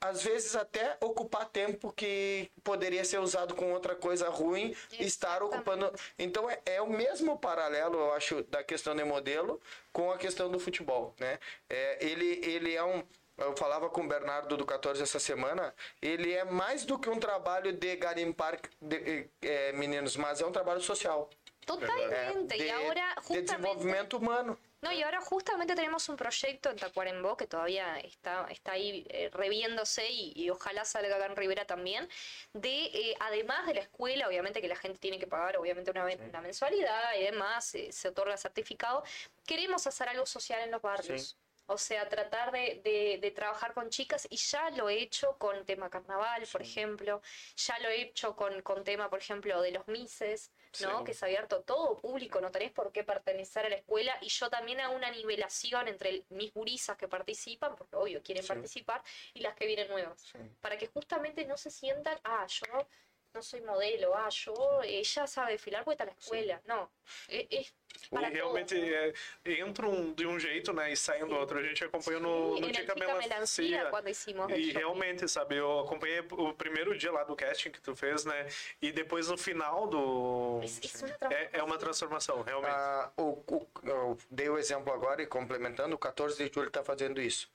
às 0.00 0.22
vezes 0.22 0.54
até 0.56 0.96
ocupar 1.00 1.48
tempo 1.48 1.92
que 1.92 2.50
poderia 2.62 3.04
ser 3.04 3.18
usado 3.18 3.54
com 3.54 3.72
outra 3.72 3.94
coisa 3.94 4.28
ruim, 4.28 4.74
estar 4.98 5.42
ocupando. 5.42 5.92
Então 6.18 6.48
é, 6.48 6.60
é 6.66 6.82
o 6.82 6.90
mesmo 6.90 7.38
paralelo, 7.38 7.98
eu 7.98 8.12
acho, 8.12 8.42
da 8.44 8.62
questão 8.62 8.94
de 8.94 9.04
modelo 9.04 9.60
com 9.92 10.10
a 10.10 10.18
questão 10.18 10.50
do 10.50 10.58
futebol, 10.58 11.14
né? 11.18 11.38
É, 11.68 12.04
ele, 12.04 12.40
ele 12.44 12.74
é 12.74 12.84
um 12.84 13.02
eu 13.38 13.56
falava 13.56 13.88
com 13.88 14.02
o 14.02 14.08
Bernardo 14.08 14.56
do 14.56 14.66
14 14.66 15.02
essa 15.02 15.18
semana, 15.18 15.74
ele 16.02 16.32
é 16.34 16.44
mais 16.44 16.84
do 16.84 16.98
que 16.98 17.08
um 17.08 17.18
trabalho 17.20 17.72
de 17.72 17.96
garimpar 17.96 18.58
de- 18.80 19.28
eh, 19.42 19.72
meninos, 19.72 20.16
mas 20.16 20.40
é 20.40 20.46
um 20.46 20.52
trabalho 20.52 20.80
social. 20.80 21.30
É, 21.62 21.66
Totalmente. 21.66 22.56
de, 22.56 22.64
y 22.64 22.70
ahora 22.70 23.14
de 23.14 23.20
justamente... 23.20 23.42
desenvolvimento 23.50 24.16
humano. 24.16 24.58
No, 24.80 24.92
y 24.92 25.02
ahora 25.02 25.20
justamente 25.20 25.74
tenemos 25.74 26.08
un 26.08 26.16
proyecto 26.16 26.70
en 26.70 26.76
Tacuarembó 26.76 27.36
que 27.36 27.46
todavía 27.48 27.98
está, 27.98 28.46
está 28.48 28.72
ahí 28.72 29.04
eh, 29.10 29.28
reviéndose 29.32 30.08
y, 30.08 30.32
y 30.36 30.50
ojalá 30.50 30.84
salga 30.84 31.16
acá 31.16 31.26
en 31.26 31.34
Rivera 31.36 31.64
también, 31.66 32.08
de 32.52 32.84
eh, 32.84 33.16
además 33.20 33.66
de 33.66 33.74
la 33.74 33.80
escuela, 33.80 34.28
obviamente 34.28 34.60
que 34.60 34.68
la 34.68 34.76
gente 34.76 34.98
tiene 34.98 35.18
que 35.18 35.26
pagar 35.26 35.56
obviamente 35.58 35.90
una, 35.90 36.04
una 36.06 36.40
mensualidad 36.40 37.14
y 37.18 37.24
demás, 37.24 37.74
eh, 37.74 37.90
se 37.92 38.08
otorga 38.08 38.36
certificado, 38.36 39.02
queremos 39.44 39.84
hacer 39.86 40.08
algo 40.08 40.24
social 40.26 40.60
en 40.62 40.70
los 40.70 40.80
barrios. 40.80 41.30
Sí. 41.30 41.36
O 41.70 41.76
sea, 41.76 42.08
tratar 42.08 42.50
de, 42.50 42.80
de- 42.82 43.18
de 43.20 43.30
trabajar 43.30 43.74
con 43.74 43.90
chicas 43.90 44.26
y 44.30 44.36
ya 44.38 44.70
lo 44.70 44.88
he 44.88 45.02
hecho 45.02 45.36
con 45.36 45.66
tema 45.66 45.90
carnaval, 45.90 46.46
por 46.50 46.62
ejemplo, 46.62 47.20
ya 47.56 47.78
lo 47.80 47.90
he 47.90 48.00
hecho 48.00 48.34
con, 48.34 48.62
con 48.62 48.84
tema, 48.84 49.10
por 49.10 49.18
ejemplo, 49.18 49.60
de 49.60 49.72
los 49.72 49.86
mises, 49.86 50.50
¿no? 50.80 50.98
Sí. 50.98 51.04
Que 51.04 51.10
es 51.12 51.22
abierto 51.22 51.62
todo 51.64 51.98
público, 51.98 52.40
no 52.40 52.50
tenés 52.50 52.72
por 52.72 52.90
qué 52.90 53.04
pertenecer 53.04 53.66
a 53.66 53.68
la 53.68 53.76
escuela 53.76 54.16
y 54.22 54.28
yo 54.30 54.48
también 54.48 54.80
hago 54.80 54.94
una 54.96 55.10
nivelación 55.10 55.88
entre 55.88 56.24
mis 56.30 56.54
gurisas 56.54 56.96
que 56.96 57.06
participan, 57.06 57.76
porque 57.76 57.96
obvio 57.96 58.22
quieren 58.22 58.42
Sí. 58.42 58.48
participar, 58.48 59.02
y 59.34 59.40
las 59.40 59.54
que 59.54 59.66
vienen 59.66 59.88
nuevas, 59.88 60.24
para 60.62 60.78
que 60.78 60.86
justamente 60.86 61.44
no 61.44 61.58
se 61.58 61.70
sientan, 61.70 62.18
ah, 62.24 62.46
yo 62.48 62.88
no 63.34 63.42
soy 63.42 63.60
modelo, 63.60 64.14
ah, 64.14 64.28
yo, 64.30 64.82
ella 64.82 65.26
sabe 65.26 65.52
desfilar 65.52 65.84
porque 65.84 65.94
está 65.94 66.04
en 66.04 66.10
la 66.10 66.16
escuela. 66.18 66.60
No, 66.66 66.90
es, 67.28 67.46
es 67.50 67.74
para 68.10 68.28
e 68.28 68.32
realmente 68.34 68.76
é, 68.94 69.12
entram 69.60 70.12
de 70.14 70.26
um 70.26 70.38
jeito, 70.38 70.72
né? 70.72 70.92
E 70.92 70.96
saem 70.96 71.26
do 71.26 71.34
outro. 71.36 71.58
A 71.58 71.62
gente 71.62 71.84
acompanhou 71.84 72.20
no, 72.20 72.60
no 72.60 72.70
Tica 72.72 72.94
Fica 72.94 73.14
Melancia, 73.14 73.64
Melancia. 73.68 73.90
cuando 73.90 74.08
hicimos 74.08 74.46
E 74.50 74.54
shopping. 74.66 74.70
realmente, 74.78 75.28
sabe, 75.28 75.56
eu 75.56 75.80
acompanhei 75.80 76.20
o 76.30 76.52
primeiro 76.54 76.96
dia 76.96 77.12
lá 77.12 77.24
do 77.24 77.34
casting 77.36 77.70
que 77.70 77.80
tu 77.80 77.94
fez, 77.94 78.24
né? 78.24 78.46
E 78.80 78.92
depois 78.92 79.28
no 79.28 79.36
final 79.36 79.86
do. 79.88 80.60
Una 80.60 81.34
É, 81.34 81.50
é 81.54 81.62
uma 81.62 81.78
transformação, 81.78 82.42
realmente. 82.42 82.72
Ah, 82.72 83.10
o, 83.16 83.42
o- 83.46 83.66
eu 83.84 84.18
dei 84.30 84.48
o 84.48 84.58
exemplo 84.58 84.92
agora 84.92 85.22
e 85.22 85.26
complementando, 85.26 85.94
o 85.94 85.98
14 85.98 86.36
de 86.36 86.52
julho 86.52 86.68
está 86.68 86.82
fazendo 86.82 87.20
isso. 87.20 87.50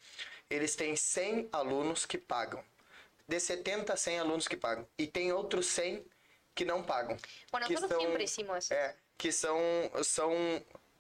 Eles 0.50 0.76
têm 0.76 0.96
100 0.96 1.50
alunos 1.52 2.06
que 2.06 2.18
pagam. 2.18 2.64
De 3.28 3.40
70 3.40 3.94
a 3.94 3.98
100 3.98 4.20
alunos 4.20 4.48
que 4.48 4.58
pagam. 4.58 4.88
E 4.98 5.08
tem 5.08 5.32
outros 5.32 5.68
100 5.68 6.06
que 6.54 6.66
não 6.66 6.84
pagam. 6.84 7.18
Bueno, 7.52 7.68
que 7.68 7.74
nosotros 7.74 8.02
siempre 8.02 8.24
hicimos 8.24 8.58
eso. 8.58 8.74
É, 8.74 8.96
que 9.18 9.32
são... 9.32 9.58
são 10.04 10.34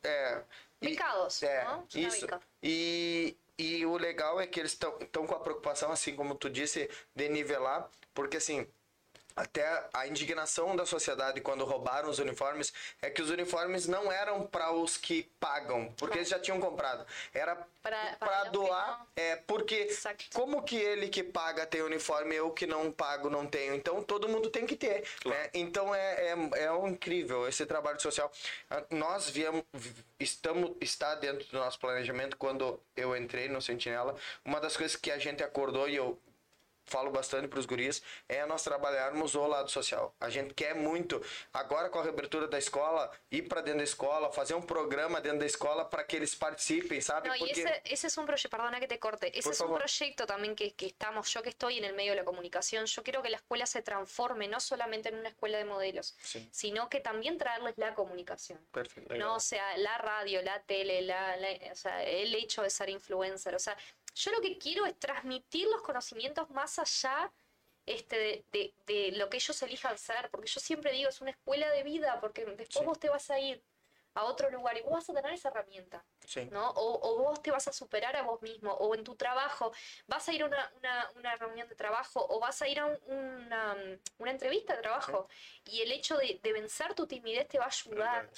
é, 0.03 0.43
e- 0.81 0.89
Becados, 0.89 1.43
é, 1.43 1.63
não? 1.65 1.87
Isso. 1.93 2.27
E, 2.61 3.37
e 3.57 3.85
o 3.85 3.97
legal 3.97 4.39
é 4.39 4.47
que 4.47 4.59
eles 4.59 4.71
estão 4.71 5.27
com 5.27 5.35
a 5.35 5.39
preocupação, 5.39 5.91
assim 5.91 6.15
como 6.15 6.35
tu 6.35 6.49
disse, 6.49 6.89
de 7.15 7.29
nivelar, 7.29 7.89
porque 8.13 8.37
assim, 8.37 8.67
até 9.35 9.85
a 9.93 10.07
indignação 10.07 10.75
da 10.75 10.85
sociedade 10.85 11.41
quando 11.41 11.65
roubaram 11.65 12.09
os 12.09 12.19
uniformes 12.19 12.73
é 13.01 13.09
que 13.09 13.21
os 13.21 13.29
uniformes 13.29 13.87
não 13.87 14.11
eram 14.11 14.45
para 14.45 14.71
os 14.71 14.97
que 14.97 15.29
pagam, 15.39 15.91
porque 15.97 16.19
eles 16.19 16.29
já 16.29 16.39
tinham 16.39 16.59
comprado. 16.59 17.05
Era 17.33 17.55
para 17.81 18.45
doar, 18.45 19.05
é 19.15 19.35
porque 19.35 19.89
como 20.33 20.63
que 20.63 20.77
ele 20.77 21.09
que 21.09 21.23
paga 21.23 21.65
tem 21.65 21.81
uniforme, 21.81 22.35
eu 22.35 22.51
que 22.51 22.65
não 22.65 22.91
pago 22.91 23.29
não 23.29 23.45
tenho. 23.45 23.73
Então 23.75 24.01
todo 24.01 24.29
mundo 24.29 24.49
tem 24.49 24.65
que 24.65 24.75
ter. 24.75 25.03
né? 25.25 25.49
Então 25.53 25.93
é, 25.93 26.27
é, 26.27 26.63
é 26.63 26.71
um 26.71 26.87
incrível 26.87 27.47
esse 27.47 27.65
trabalho 27.65 28.01
social. 28.01 28.31
Ah, 28.69 28.83
Nós 28.89 29.29
viemos, 29.29 29.63
estamos, 30.19 30.71
está 30.79 31.15
dentro 31.15 31.45
do 31.47 31.57
nosso 31.57 31.79
planejamento 31.79 32.37
quando 32.37 32.79
eu 32.95 33.15
entrei 33.15 33.49
no 33.49 33.61
Sentinela. 33.61 34.15
Uma 34.45 34.59
das 34.59 34.77
coisas 34.77 34.95
que 34.95 35.11
a 35.11 35.17
gente 35.17 35.43
acordou 35.43 35.89
e 35.89 35.95
eu 35.95 36.17
falo 36.85 37.11
bastante 37.11 37.47
para 37.47 37.59
os 37.59 37.65
guris, 37.65 38.01
é 38.27 38.45
nós 38.45 38.63
trabalharmos 38.63 39.35
o 39.35 39.47
lado 39.47 39.69
social. 39.69 40.15
A 40.19 40.29
gente 40.29 40.53
quer 40.53 40.75
muito, 40.75 41.21
agora 41.51 41.89
com 41.89 41.99
a 41.99 42.03
reabertura 42.03 42.47
da 42.47 42.57
escola, 42.57 43.11
ir 43.31 43.47
para 43.47 43.61
dentro 43.61 43.79
da 43.79 43.83
escola, 43.83 44.31
fazer 44.31 44.53
um 44.53 44.61
programa 44.61 45.21
dentro 45.21 45.39
da 45.39 45.45
escola 45.45 45.85
para 45.89 46.03
que 46.03 46.15
eles 46.15 46.35
participem, 46.35 47.01
sabe? 47.01 47.29
No, 47.29 47.35
y 47.35 47.51
ese, 47.51 47.81
ese 47.85 48.07
es 48.07 48.17
un 48.17 48.25
proyecto, 48.25 48.49
perdona 48.49 48.79
que 48.79 48.87
te 48.87 48.99
corte, 48.99 49.27
ese 49.29 49.43
Por 49.43 49.53
es 49.53 49.59
un 49.61 49.67
favor. 49.67 49.79
proyecto 49.79 50.25
también 50.25 50.55
que, 50.55 50.73
que 50.73 50.87
estamos, 50.87 51.29
yo 51.33 51.41
que 51.41 51.49
estoy 51.49 51.77
en 51.77 51.85
el 51.85 51.93
medio 51.93 52.11
de 52.11 52.17
la 52.17 52.25
comunicación, 52.25 52.85
yo 52.85 53.03
quiero 53.03 53.21
que 53.21 53.29
la 53.29 53.37
escuela 53.37 53.65
se 53.65 53.81
transforme 53.81 54.47
no 54.47 54.59
solamente 54.59 55.09
en 55.09 55.15
una 55.15 55.29
escuela 55.29 55.57
de 55.57 55.65
modelos, 55.65 56.15
Sí. 56.21 56.47
sino 56.51 56.89
que 56.89 56.99
también 56.99 57.37
traerles 57.37 57.77
la 57.77 57.93
comunicación. 57.95 58.59
Perfecto. 58.71 59.15
No, 59.15 59.35
o 59.35 59.39
sea, 59.39 59.77
la 59.77 59.97
radio, 59.97 60.41
la 60.41 60.61
tele, 60.63 61.01
la, 61.01 61.37
la- 61.37 61.71
o 61.71 61.75
sea, 61.75 62.03
el 62.03 62.33
hecho 62.35 62.61
de 62.61 62.69
ser 62.69 62.89
influencer. 62.89 63.55
O 63.55 63.59
sea, 63.59 63.77
yo 64.15 64.31
lo 64.31 64.41
que 64.41 64.57
quiero 64.57 64.85
es 64.85 64.97
transmitir 64.99 65.67
los 65.67 65.81
conocimientos 65.81 66.49
más 66.51 66.79
allá 66.79 67.31
este, 67.85 68.17
de, 68.17 68.45
de- 68.51 68.73
de 68.85 69.11
lo 69.17 69.29
que 69.29 69.37
ellos 69.37 69.61
elijan 69.61 69.97
ser. 69.97 70.29
Porque 70.29 70.47
yo 70.47 70.59
siempre 70.59 70.91
digo, 70.91 71.09
es 71.09 71.19
una 71.21 71.31
escuela 71.31 71.69
de 71.71 71.83
vida, 71.83 72.19
porque 72.21 72.45
después 72.45 72.79
Sí. 72.79 72.85
vos 72.85 72.99
te 72.99 73.09
vas 73.09 73.29
a 73.29 73.39
ir 73.39 73.61
a 74.15 74.25
otro 74.25 74.49
lugar 74.51 74.77
y 74.77 74.81
vos 74.81 74.91
vas 74.91 75.09
a 75.09 75.13
tener 75.13 75.33
esa 75.33 75.49
herramienta. 75.49 76.05
Sí. 76.25 76.47
¿no? 76.51 76.69
O, 76.69 76.99
o 77.01 77.23
vos 77.23 77.41
te 77.41 77.49
vas 77.51 77.67
a 77.67 77.73
superar 77.73 78.15
a 78.15 78.21
vos 78.21 78.41
mismo, 78.43 78.71
o 78.71 78.93
en 78.95 79.03
tu 79.03 79.15
trabajo, 79.15 79.73
vas 80.07 80.29
a 80.29 80.33
ir 80.33 80.43
a 80.43 80.45
una, 80.45 80.71
una, 80.77 81.11
una 81.15 81.35
reunión 81.35 81.67
de 81.67 81.75
trabajo, 81.75 82.25
o 82.29 82.39
vas 82.39 82.61
a 82.61 82.67
ir 82.67 82.79
a 82.79 82.85
un- 82.85 82.99
una, 83.07 83.75
una 84.19 84.31
entrevista 84.31 84.75
de 84.75 84.81
trabajo, 84.83 85.27
y 85.65 85.81
el 85.81 85.91
hecho 85.91 86.15
de, 86.17 86.39
de 86.43 86.53
vencer 86.53 86.93
tu 86.93 87.07
timidez 87.07 87.47
te 87.47 87.57
va 87.57 87.65
a 87.65 87.69
ayudar 87.69 88.29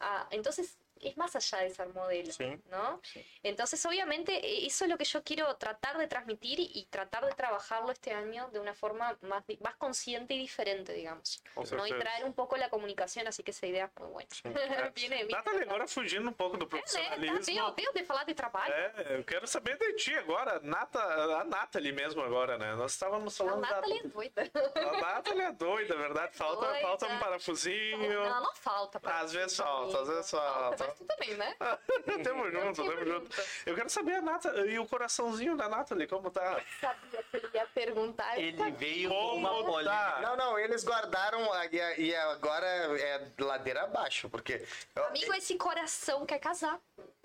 a... 0.00 0.26
Entonces, 0.30 0.78
es 1.08 1.16
más 1.16 1.34
allá 1.36 1.58
de 1.64 1.70
ser 1.70 1.88
modelo, 1.88 2.32
Sí, 2.32 2.60
¿no? 2.70 3.00
sí. 3.02 3.24
Entonces, 3.42 3.84
obviamente, 3.86 4.66
eso 4.66 4.84
es 4.84 4.90
lo 4.90 4.96
que 4.98 5.04
yo 5.04 5.22
quiero 5.22 5.54
tratar 5.56 5.98
de 5.98 6.06
transmitir 6.06 6.60
y, 6.60 6.70
y 6.74 6.86
tratar 6.86 7.24
de 7.26 7.32
trabajarlo 7.32 7.92
este 7.92 8.12
año 8.12 8.48
de 8.50 8.58
una 8.60 8.74
forma 8.74 9.16
más, 9.22 9.44
más 9.60 9.76
consciente 9.76 10.34
y 10.34 10.38
diferente, 10.38 10.92
digamos. 10.92 11.42
Com 11.54 11.64
¿no? 11.64 11.86
Y 11.86 11.90
certeza. 11.90 11.98
traer 12.00 12.24
un 12.24 12.32
poco 12.34 12.56
la 12.56 12.68
comunicación, 12.70 13.26
así 13.26 13.42
que 13.42 13.50
esa 13.50 13.66
idea 13.66 13.86
es 13.86 14.00
muy 14.02 14.10
buena. 14.12 14.28
viene, 14.94 15.24
Nathalie, 15.24 15.62
agora 15.62 15.86
fugindo 15.86 16.28
um 16.28 16.32
pouco 16.32 16.56
do 16.56 16.64
é, 16.64 16.68
né? 16.68 16.70
Tá, 16.70 16.78
profissionalismo. 16.78 17.54
deu, 17.54 17.70
deu 17.72 17.92
de 17.92 18.04
falar 18.04 18.24
de 18.24 18.34
trabalho. 18.34 18.72
É, 18.72 19.16
eu 19.18 19.24
quero 19.24 19.46
saber 19.46 19.78
de 19.78 19.92
ti 19.94 20.14
agora, 20.14 20.60
Nata, 20.60 21.00
a 21.40 21.44
Nathalie 21.44 21.92
mesmo 21.92 22.22
agora, 22.22 22.56
né? 22.58 22.74
Nós 22.74 22.92
estávamos 22.92 23.40
A 23.40 23.44
falando 23.44 23.60
Nathalie 23.60 23.98
é 23.98 24.02
da... 24.02 24.08
doida. 24.08 24.50
A 24.74 25.00
Nathalie 25.00 25.42
é 25.42 25.52
doida, 25.52 25.96
verdade? 25.96 26.36
Falta, 26.36 26.66
Doida. 26.66 26.80
falta 26.80 27.06
um 27.06 27.18
parafusinho. 27.18 28.24
Não, 28.24 28.42
não 28.42 28.54
falta. 28.54 29.00
Às 29.04 29.32
vezes 29.32 29.56
falta, 29.56 30.00
às 30.02 30.08
vezes 30.08 30.30
falta. 30.30 30.93
Também, 31.06 31.34
né? 31.34 31.54
tamo 32.22 32.50
junto, 32.50 32.84
tamo 32.84 33.04
junto. 33.04 33.42
Eu 33.66 33.74
quero 33.74 33.90
saber 33.90 34.14
a 34.14 34.22
Nata 34.22 34.48
e 34.66 34.78
o 34.78 34.86
coraçãozinho 34.86 35.56
da 35.56 35.68
Nathalie, 35.68 36.06
como 36.06 36.30
tá? 36.30 36.60
Sabia 36.80 37.22
que 37.22 37.36
ele 37.36 37.50
ia 37.54 37.66
perguntar. 37.66 38.38
Ele 38.38 38.70
veio 38.72 39.08
com 39.10 39.36
uma 39.36 39.50
tá? 39.50 39.64
polêmica. 39.64 40.20
Não, 40.20 40.36
não, 40.36 40.58
eles 40.58 40.84
guardaram 40.84 41.48
e, 41.72 42.02
e 42.02 42.14
agora 42.16 42.66
é 42.66 43.28
ladeira 43.38 43.82
abaixo, 43.82 44.28
porque 44.28 44.66
eu- 44.94 45.04
Amigo, 45.06 45.34
esse 45.34 45.56
coração 45.56 46.24
quer 46.26 46.38
casar. 46.38 46.78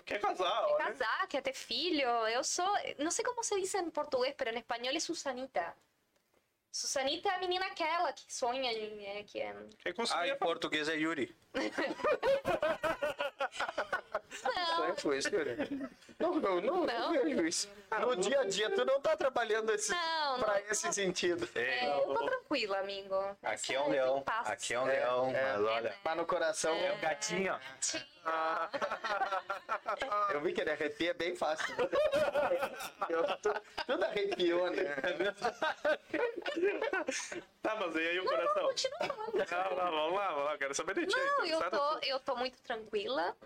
Quer 0.04 0.20
casar, 0.20 0.66
Quer 0.66 0.72
olha. 0.74 0.84
casar, 0.86 1.26
quer 1.28 1.42
ter 1.42 1.52
filho. 1.54 2.08
Eu 2.28 2.42
sou. 2.42 2.68
Não 2.98 3.10
sei 3.10 3.24
como 3.24 3.44
se 3.44 3.60
diz 3.60 3.72
em 3.74 3.90
português, 3.90 4.34
mas 4.38 4.54
em 4.54 4.58
espanhol 4.58 4.94
é 4.96 5.00
Susanita. 5.00 5.74
Susanita 6.72 7.28
é 7.28 7.34
a 7.34 7.38
menina 7.40 7.66
aquela 7.66 8.12
que 8.12 8.32
sonha, 8.32 8.70
né, 8.72 9.22
que 9.24 9.40
é. 9.40 9.52
Quer 9.78 9.90
Ah, 9.90 9.94
consumir 9.94 10.30
em 10.30 10.38
português 10.38 10.88
é 10.88 10.96
Yuri. 10.96 11.34
Não, 14.44 14.96
foi 14.96 15.18
isso, 15.18 15.28
Yuri. 15.34 15.56
Não, 16.18 16.34
não, 16.36 16.60
não, 16.60 16.86
Não. 16.86 16.86
não 16.86 17.12
vejo 17.12 17.46
isso. 17.46 17.68
No 18.00 18.14
dia 18.16 18.40
a 18.40 18.44
dia, 18.44 18.70
tu 18.70 18.84
não 18.84 19.00
tá 19.00 19.16
trabalhando 19.16 19.70
esse, 19.72 19.90
Não, 19.90 20.38
não. 20.38 20.44
pra 20.44 20.60
esse 20.62 20.92
sentido. 20.92 21.48
é, 21.54 21.88
eu 21.98 22.02
tô 22.14 22.24
tranquila, 22.24 22.78
amigo. 22.78 23.14
Aqui 23.42 23.74
é 23.74 23.80
um 23.80 23.88
leão. 23.88 24.22
Aqui 24.26 24.74
é 24.74 24.80
um 24.80 24.88
É, 24.88 24.92
leão. 25.00 25.30
é. 25.30 25.52
Mas 25.52 25.62
olha. 25.64 25.94
Mas 26.04 26.16
no 26.16 26.26
coração, 26.26 26.74
É 26.74 26.92
um 26.92 27.00
gatinho, 27.00 27.52
ó. 27.52 27.58
eu 30.32 30.40
vi 30.40 30.52
que 30.52 30.60
ele 30.60 30.70
arrepia 30.70 31.12
bem 31.14 31.34
fácil. 31.34 31.74
Eu, 33.08 33.24
tu- 33.38 33.62
tudo 33.86 34.04
arrepiou, 34.04 34.70
né? 34.70 34.84
Tá, 37.62 37.74
mas 37.76 37.94
e 37.96 37.98
aí 37.98 38.20
o 38.20 38.24
Não, 38.24 38.30
coração? 38.30 38.62
continua 38.68 38.98
falando. 39.00 39.32
Não, 39.34 39.76
não, 39.76 39.90
vamos 39.90 40.14
lá, 40.18 40.28
vamos 40.28 40.44
lá, 40.44 40.58
quero 40.58 40.74
saber 40.74 40.94
de 40.94 41.06
ti. 41.06 41.16
Não, 41.16 41.44
então, 41.46 41.60
eu 41.60 41.70
tô, 41.70 41.98
eu 42.06 42.20
tô 42.20 42.36
muito 42.36 42.60
tranquila. 42.62 43.36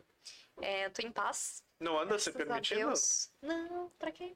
É, 0.61 0.89
tô 0.91 1.07
em 1.07 1.13
paz. 1.13 1.63
Não 1.81 1.99
anda 1.99 2.19
se 2.19 2.31
a 2.31 2.33
permitindo? 2.33 2.81
Deus. 2.81 3.31
Não, 3.43 3.91
pra 3.99 4.13
quê? 4.13 4.35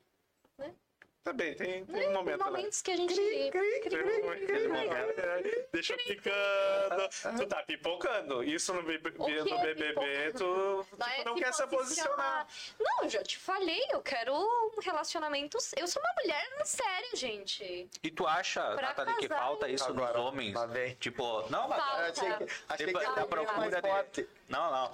Tá 1.28 1.32
bem, 1.34 1.52
tem, 1.54 1.84
tem 1.84 1.94
Né? 1.94 2.08
um 2.08 2.12
momento, 2.14 2.38
né? 2.38 2.44
momentos 2.46 2.80
que 2.80 2.90
a 2.90 2.96
gente. 2.96 3.14
Tem 3.14 4.66
um 4.66 4.72
momento. 4.72 5.68
Deixa 5.70 5.94
picando. 5.98 7.36
Tu 7.36 7.46
tá 7.46 7.62
pipocando. 7.64 8.42
Isso 8.42 8.72
no, 8.72 8.82
que 8.82 8.98
no 9.18 9.28
é 9.28 9.74
BBB, 9.74 10.32
tu, 10.32 10.86
tu 10.88 11.04
é 11.04 11.24
não 11.24 11.34
quer 11.34 11.52
se 11.52 11.66
posicionar. 11.66 12.46
Não, 12.80 13.02
eu 13.02 13.10
já 13.10 13.22
te 13.22 13.36
falei, 13.36 13.84
eu 13.90 14.00
quero 14.00 14.34
um 14.34 14.80
relacionamento. 14.80 15.58
Eu 15.76 15.86
sou 15.86 16.00
uma 16.00 16.14
mulher 16.22 16.48
séria, 16.64 17.14
gente. 17.14 17.90
E 18.02 18.10
tu 18.10 18.26
acha, 18.26 18.74
Nathalie, 18.76 19.16
que 19.16 19.28
falta 19.28 19.68
isso 19.68 19.84
Agora, 19.84 20.16
nos 20.16 20.26
homens? 20.28 20.54
lá. 20.54 20.66
Tipo, 20.98 21.50
não, 21.50 21.68
mas 21.68 22.18
achei 22.18 22.32
que, 22.36 22.44
achei 22.70 22.86
tipo, 22.86 22.98
que 22.98 23.04
era 23.04 23.26
procura 23.26 23.52
mais 23.52 23.74
de... 23.74 23.80
forte. 23.82 24.28
Não, 24.48 24.70
não. 24.70 24.92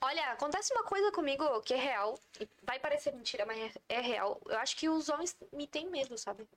Olha, 0.00 0.32
acontece 0.32 0.72
uma 0.72 0.84
coisa 0.84 1.10
comigo 1.12 1.60
que 1.62 1.74
é 1.74 1.76
real. 1.76 2.18
Vai 2.62 2.78
parecer 2.78 3.12
mentira, 3.12 3.44
mas 3.44 3.58
é, 3.88 3.96
é 3.96 4.00
real. 4.00 4.40
Eu 4.46 4.58
acho 4.58 4.76
que 4.76 4.88
os 4.88 5.08
homens 5.08 5.36
me 5.52 5.66
têm 5.66 5.88
medo, 5.90 6.16
sabe? 6.16 6.48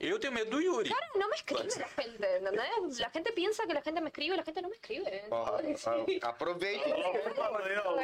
Eu 0.00 0.16
tenho 0.20 0.32
medo 0.32 0.50
do 0.52 0.60
Yuri. 0.60 0.90
Cara, 0.90 1.10
no 1.16 1.28
me 1.28 1.34
escribe 1.34 1.68
la 1.76 1.88
gente, 1.88 2.36
¿entendés? 2.36 2.98
La 3.00 3.10
gente 3.10 3.32
piensa 3.32 3.66
que 3.66 3.74
la 3.74 3.82
gente 3.82 4.00
me 4.00 4.08
escribe, 4.08 4.36
la 4.36 4.44
gente 4.44 4.62
no 4.62 4.68
me 4.68 4.74
escribe. 4.76 5.24
Ó, 5.28 5.58
ó, 5.58 6.28
Aproveita. 6.28 6.88
Arrobas 7.38 7.64
real 7.66 7.96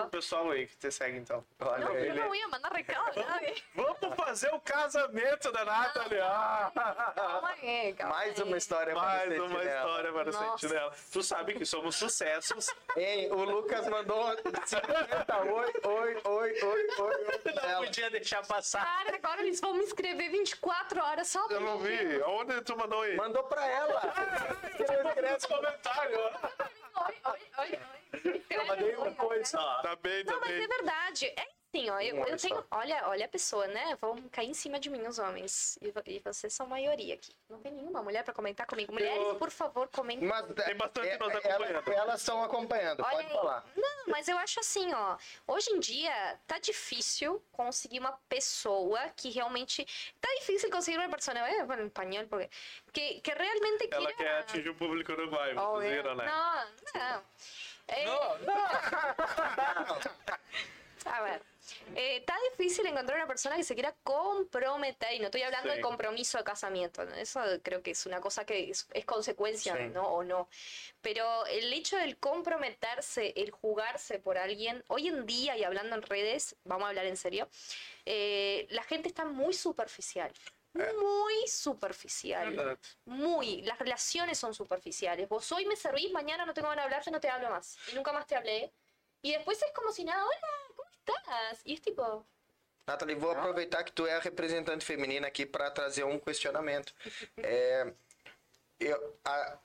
pro 0.00 0.10
pessoal 0.10 0.50
aí 0.50 0.66
que 0.66 0.76
te 0.78 0.90
segue, 0.90 1.18
então. 1.18 1.44
Olha, 1.60 1.84
Não, 1.84 1.92
eu 1.92 2.04
ele, 2.06 2.20
não 2.20 2.34
ia 2.34 2.48
mandar 2.48 2.72
recado 2.72 3.20
nadie. 3.20 3.62
Vamos 3.74 3.98
fazer 4.16 4.48
o 4.54 4.60
casamento 4.60 5.52
da 5.52 5.64
Nathalie. 5.64 6.20
Ah! 6.20 6.72
Calma 7.14 7.50
aí, 7.50 7.92
calma 7.92 8.14
mais 8.14 8.40
aí. 8.40 8.46
uma 8.46 8.56
história 8.56 8.94
Mais 8.94 9.34
pra 9.34 9.44
uma 9.44 9.62
história 9.64 10.12
para 10.12 10.30
o 10.30 10.32
Nossa. 10.32 10.58
Sentinela. 10.58 10.92
Tu 11.12 11.22
sabe 11.22 11.54
que 11.54 11.66
somos 11.66 11.96
sucessos. 11.96 12.66
Ei, 12.96 13.30
o 13.30 13.44
Lucas 13.44 13.86
mandou 13.88 14.24
50. 14.64 15.42
Oi, 15.42 15.72
oi, 15.84 16.20
oi, 16.24 16.24
oi, 16.24 16.62
oi, 16.62 16.88
oi. 16.98 17.52
Não 17.54 17.84
podia 17.84 18.10
deixar 18.10 18.46
passar. 18.46 18.84
Cara, 18.84 19.16
agora 19.16 19.42
eles 19.42 19.60
vão 19.60 19.74
me 19.74 19.84
escrever 19.84 20.13
24 20.14 21.02
horas 21.02 21.28
só 21.28 21.46
Eu 21.48 21.60
não 21.60 21.78
vi. 21.78 22.20
Onde 22.22 22.60
tu 22.62 22.76
mandou 22.76 23.02
aí? 23.02 23.16
Mandou 23.16 23.44
pra 23.44 23.66
ela. 23.66 24.00
Nos 25.32 25.44
comentários. 25.46 26.20
Oi, 26.20 27.14
oi, 27.24 27.40
oi, 27.58 27.78
oi. 28.24 28.44
Eu 28.50 28.66
mandei 28.66 28.94
uma 28.96 29.12
coisa. 29.12 29.58
Tá 29.82 29.96
bem, 29.96 30.24
tá 30.24 30.32
Não, 30.32 30.40
mas 30.40 30.50
bem. 30.50 30.62
é 30.62 30.68
verdade. 30.68 31.26
É 31.26 31.48
Sim, 31.74 31.90
ó, 31.90 32.00
eu, 32.00 32.20
olho 32.20 32.30
eu 32.30 32.36
tenho. 32.38 32.64
Olha, 32.70 33.08
olha 33.08 33.24
a 33.24 33.28
pessoa, 33.28 33.66
né? 33.66 33.96
Vão 34.00 34.16
cair 34.28 34.48
em 34.48 34.54
cima 34.54 34.78
de 34.78 34.88
mim 34.88 35.04
os 35.08 35.18
homens. 35.18 35.76
E, 35.82 35.92
e 36.06 36.20
vocês 36.20 36.52
são 36.54 36.68
maioria 36.68 37.14
aqui. 37.14 37.32
Não 37.50 37.58
tem 37.60 37.72
nenhuma 37.72 38.00
mulher 38.00 38.22
pra 38.22 38.32
comentar 38.32 38.64
comigo. 38.64 38.92
Mulheres, 38.92 39.36
por 39.38 39.50
favor, 39.50 39.88
comentem. 39.88 40.28
Mas 40.28 40.46
Tem 40.54 40.76
bastante 40.76 41.08
é- 41.08 41.18
nós 41.18 41.34
é- 41.34 41.38
acompanhando. 41.38 41.92
Elas, 41.92 42.20
estão 42.20 42.44
acompanhando, 42.44 43.00
Olha 43.00 43.10
pode 43.16 43.26
aí. 43.26 43.32
falar. 43.32 43.64
Não, 43.76 44.04
mas 44.06 44.28
eu 44.28 44.38
acho 44.38 44.60
assim, 44.60 44.94
ó. 44.94 45.16
Hoje 45.48 45.70
em 45.72 45.80
dia 45.80 46.38
tá 46.46 46.58
difícil 46.60 47.42
conseguir 47.50 47.98
uma 47.98 48.12
pessoa 48.28 49.00
que 49.16 49.30
realmente. 49.30 49.84
Tá 50.20 50.28
difícil 50.38 50.70
conseguir 50.70 50.98
uma 50.98 51.08
pessoa. 51.08 51.36
Eh, 51.36 51.64
bueno, 51.64 51.82
en 51.82 51.88
español, 51.88 52.28
porque. 52.28 52.48
Que, 52.92 53.20
que 53.20 53.32
realmente 53.34 53.88
Ela 53.90 54.12
quer 54.12 54.38
atingir 54.38 54.68
o 54.68 54.76
público 54.76 55.10
uruguaio, 55.10 55.58
Obvio. 55.58 55.80
vocês 55.80 55.92
viram, 55.96 56.14
né? 56.14 56.24
No, 56.24 57.00
no. 57.00 57.24
Eh, 57.88 58.06
A 61.06 61.22
ver, 61.22 61.34
eh, 61.34 61.53
está 61.94 62.36
difícil 62.50 62.86
encontrar 62.86 63.18
una 63.18 63.26
persona 63.26 63.56
que 63.56 63.64
se 63.64 63.74
quiera 63.74 63.94
comprometer, 64.02 65.12
y 65.14 65.18
no 65.18 65.26
estoy 65.26 65.42
hablando 65.42 65.70
Sí. 65.70 65.76
de 65.76 65.80
compromiso 65.82 66.38
de 66.38 66.44
casamiento, 66.44 67.04
¿no? 67.04 67.14
eso 67.14 67.40
creo 67.62 67.82
que 67.82 67.92
es 67.92 68.06
una 68.06 68.20
cosa 68.20 68.44
que 68.44 68.70
es, 68.70 68.86
es 68.92 69.04
consecuencia, 69.04 69.76
Sí. 69.76 69.84
¿no? 69.92 70.02
O 70.08 70.24
no. 70.24 70.48
Pero 71.00 71.46
el 71.46 71.72
hecho 71.72 71.96
del 71.96 72.18
comprometerse, 72.18 73.32
el 73.36 73.50
jugarse 73.50 74.18
por 74.18 74.38
alguien, 74.38 74.84
hoy 74.88 75.08
en 75.08 75.26
día, 75.26 75.56
y 75.56 75.64
hablando 75.64 75.94
en 75.96 76.02
redes, 76.02 76.56
vamos 76.64 76.86
a 76.86 76.88
hablar 76.88 77.06
en 77.06 77.16
serio, 77.16 77.48
eh, 78.04 78.66
la 78.70 78.82
gente 78.82 79.08
está 79.08 79.24
muy 79.24 79.54
superficial. 79.54 80.32
Muy 80.74 81.46
superficial. 81.46 82.78
Muy. 83.04 83.62
Las 83.62 83.78
relaciones 83.78 84.38
son 84.38 84.54
superficiales. 84.54 85.28
Vos 85.28 85.50
hoy 85.52 85.66
me 85.66 85.76
servís, 85.76 86.10
mañana 86.10 86.44
no 86.44 86.52
tengo 86.52 86.68
ganas 86.68 86.82
de 86.82 86.86
hablarte, 86.86 87.10
no 87.12 87.20
te 87.20 87.28
hablo 87.28 87.48
más. 87.50 87.78
Y 87.92 87.94
nunca 87.94 88.12
más 88.12 88.26
te 88.26 88.34
hablé. 88.34 88.72
Y 89.22 89.32
después 89.32 89.62
es 89.62 89.72
como 89.72 89.92
si 89.92 90.04
nada, 90.04 90.24
hola, 90.24 90.63
Y 91.64 91.74
es 91.74 91.80
tipo, 91.82 92.24
Nathalie, 92.86 93.14
vou 93.16 93.30
aproveitar 93.30 93.84
que 93.84 93.92
tu 93.92 94.06
é 94.06 94.14
a 94.14 94.20
representante 94.20 94.84
feminina 94.84 95.26
aqui 95.26 95.46
para 95.46 95.70
trazer 95.70 96.04
um 96.04 96.18
questionamento. 96.18 96.92
É, 97.38 97.92
eu- 98.80 99.18
a- 99.24 99.58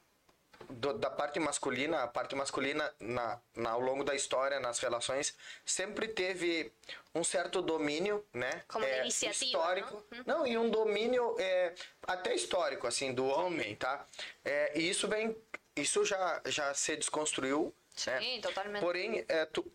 do- 0.69 0.93
da 0.97 1.09
parte 1.09 1.39
masculina, 1.39 2.03
a 2.03 2.07
parte 2.07 2.35
masculina 2.35 2.93
na, 2.99 3.39
na- 3.55 3.71
ao 3.71 3.79
longo 3.79 4.03
da 4.03 4.13
história, 4.13 4.59
nas 4.59 4.79
relações, 4.79 5.35
sempre 5.65 6.07
teve 6.09 6.71
um 7.15 7.23
certo 7.23 7.61
domínio, 7.61 8.25
né? 8.33 8.63
Como 8.67 8.85
é, 8.85 8.99
iniciativa, 9.01 9.45
histórico. 9.45 10.03
não? 10.11 10.17
Uhum. 10.17 10.23
Não, 10.25 10.47
e 10.47 10.57
um 10.57 10.69
domínio 10.69 11.35
é, 11.39 11.73
até 12.03 12.35
histórico, 12.35 12.85
assim, 12.87 13.13
do 13.13 13.25
homem, 13.25 13.75
tá? 13.75 14.05
É, 14.43 14.77
e 14.77 14.89
isso 14.89 15.07
vem, 15.07 15.35
isso 15.75 16.03
já, 16.05 16.41
já 16.45 16.73
se 16.73 16.95
desconstruiu, 16.97 17.73
né? 18.05 18.19
sí, 18.21 18.41
totalmente. 18.41 18.81
Porém, 18.81 19.25
é, 19.27 19.45
tu, 19.45 19.65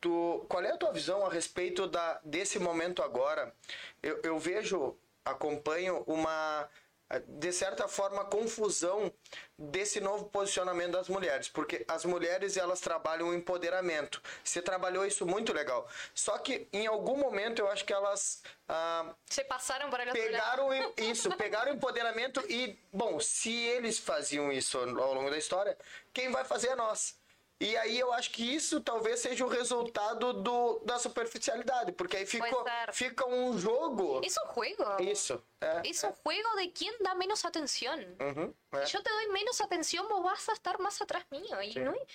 tu, 0.00 0.44
qual 0.48 0.62
é 0.62 0.70
a 0.70 0.76
tua 0.76 0.92
visão 0.92 1.26
a 1.26 1.30
respeito 1.30 1.86
da, 1.86 2.20
desse 2.24 2.58
momento 2.58 3.02
agora? 3.02 3.54
Eu, 4.02 4.20
eu 4.22 4.38
vejo, 4.38 4.96
acompanho 5.24 6.02
uma, 6.06 6.68
de 7.26 7.52
certa 7.52 7.88
forma, 7.88 8.24
confusão 8.24 9.12
desse 9.58 9.98
novo 10.00 10.26
posicionamento 10.26 10.92
das 10.92 11.08
mulheres, 11.08 11.48
porque 11.48 11.84
as 11.88 12.04
mulheres 12.04 12.56
elas 12.56 12.80
trabalham 12.80 13.30
o 13.30 13.34
empoderamento. 13.34 14.22
Você 14.44 14.60
trabalhou 14.60 15.06
isso 15.06 15.26
muito 15.26 15.52
legal. 15.52 15.88
Só 16.14 16.38
que 16.38 16.68
em 16.72 16.86
algum 16.86 17.16
momento 17.16 17.60
eu 17.60 17.68
acho 17.68 17.84
que 17.84 17.92
elas 17.92 18.42
ah, 18.68 19.14
Se 19.26 19.42
otro 20.10 20.22
lado. 20.22 20.30
pegaram 20.30 20.92
isso, 20.96 21.36
pegaram 21.36 21.72
o 21.72 21.74
empoderamento 21.74 22.40
e, 22.48 22.78
bom, 22.92 23.18
se 23.18 23.52
eles 23.52 23.98
faziam 23.98 24.52
isso 24.52 24.78
ao 24.78 25.14
longo 25.14 25.30
da 25.30 25.38
história, 25.38 25.76
quem 26.12 26.30
vai 26.30 26.44
fazer 26.44 26.68
é 26.68 26.76
nós. 26.76 27.17
E 27.60 27.76
aí 27.76 27.98
eu 27.98 28.12
acho 28.12 28.30
que 28.30 28.54
isso 28.54 28.80
talvez 28.80 29.18
seja 29.20 29.44
o 29.44 29.48
resultado 29.48 30.32
do, 30.32 30.78
da 30.84 30.96
superficialidade, 30.98 31.90
porque 31.90 32.16
aí 32.18 32.24
ficou, 32.26 32.64
fica 32.92 33.26
um 33.26 33.58
jogo. 33.58 34.20
Es 34.24 34.36
un 34.38 34.46
juego. 34.54 35.02
Isso. 35.02 35.42
É, 35.60 35.82
Es 35.84 36.04
un 36.04 36.12
juego 36.22 36.54
de 36.54 36.72
quién 36.72 36.94
da 37.00 37.14
menos 37.16 37.44
atención. 37.44 37.98
Si 38.86 38.92
yo 38.92 39.02
te 39.02 39.10
doy 39.10 39.28
menos 39.32 39.60
atención, 39.60 40.06
vos 40.08 40.22
vas 40.22 40.48
a 40.48 40.52
estar 40.52 40.78
más 40.78 41.02
atrás 41.02 41.24
mío. 41.30 41.60
Y 41.60 41.74
no 41.74 41.90
hay- 41.92 42.06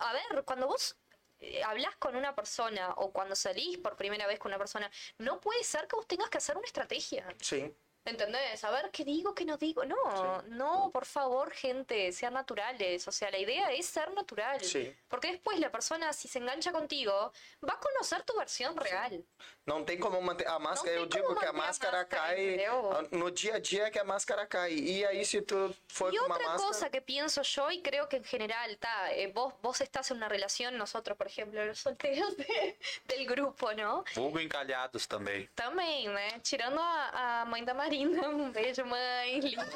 A 0.00 0.12
ver, 0.12 0.44
cuando 0.44 0.66
vos 0.66 0.96
eh, 1.40 1.62
hablas 1.62 1.96
con 1.96 2.14
una 2.16 2.34
persona 2.34 2.92
o 2.96 3.10
cuando 3.10 3.34
salís 3.34 3.76
por 3.78 3.96
primera 3.96 4.26
vez 4.26 4.38
con 4.38 4.50
una 4.50 4.58
persona, 4.58 4.90
no 5.18 5.40
puede 5.40 5.62
ser 5.64 5.86
que 5.88 5.96
vos 5.96 6.06
tengas 6.06 6.28
que 6.30 6.38
hacer 6.38 6.56
una 6.56 6.66
estrategia. 6.66 7.26
Sim. 7.40 7.74
¿Entendés? 8.04 8.62
A 8.64 8.70
ver 8.70 8.90
qué 8.90 9.04
digo, 9.04 9.34
qué 9.34 9.44
no 9.44 9.56
digo. 9.56 9.84
No, 9.84 10.42
no, 10.48 10.90
por 10.92 11.06
favor, 11.06 11.50
gente, 11.52 12.12
sean 12.12 12.34
naturales. 12.34 13.08
O 13.08 13.12
sea, 13.12 13.30
la 13.30 13.38
idea 13.38 13.72
es 13.72 13.86
ser 13.86 14.12
natural. 14.12 14.60
Sí. 14.62 14.94
Porque 15.08 15.32
después 15.32 15.58
la 15.58 15.70
persona, 15.70 16.12
si 16.12 16.28
se 16.28 16.38
engancha 16.38 16.70
contigo, 16.72 17.32
va 17.66 17.74
a 17.74 17.80
conocer 17.80 18.22
tu 18.22 18.36
versión 18.36 18.76
real. 18.76 19.24
Não 19.66 19.84
tem 19.84 19.98
como 19.98 20.20
manter. 20.20 20.46
A 20.46 20.58
máscara, 20.58 20.94
eu 20.96 21.06
digo 21.06 21.28
como 21.28 21.40
que 21.40 21.46
a 21.46 21.52
manter 21.52 21.64
a 21.64 21.66
máscara 21.66 21.98
máscara, 22.02 22.04
cai 22.04 22.44
entendeu? 22.54 23.08
no 23.12 23.30
dia 23.30 23.54
a 23.54 23.58
dia 23.58 23.90
que 23.90 23.98
a 23.98 24.04
máscara 24.04 24.46
cai. 24.46 24.74
E 24.74 25.06
aí, 25.06 25.24
se 25.24 25.40
tu 25.40 25.74
for 25.88 26.12
Y 26.12 26.18
com 26.18 26.26
uma 26.26 26.34
otra 26.34 26.48
máscara. 26.48 26.68
cosa 26.68 26.90
que 26.90 27.00
pienso 27.00 27.40
yo, 27.42 27.70
y 27.70 27.80
creo 27.80 28.06
que 28.06 28.16
en 28.18 28.24
general, 28.24 28.76
ta, 28.76 29.12
eh, 29.12 29.28
vos, 29.32 29.54
vos 29.62 29.80
estás 29.80 30.10
en 30.10 30.18
una 30.18 30.28
relación, 30.28 30.76
nosotros, 30.76 31.16
por 31.16 31.26
ejemplo, 31.26 31.64
los 31.64 31.78
solteros 31.78 32.36
de- 32.36 32.78
del 33.06 33.26
grupo, 33.26 33.72
¿no? 33.72 34.04
Vulgo 34.14 34.38
encalhados 34.38 35.06
também. 35.08 35.48
Também, 35.54 36.08
né? 36.08 36.38
Tirando 36.42 36.78
a, 36.82 37.40
a 37.40 37.44
mãe 37.46 37.64
da 37.64 37.72
Marina. 37.98 38.28
Um 38.28 38.50
beijo, 38.50 38.84
mãe. 38.84 39.40
Linda. 39.40 39.66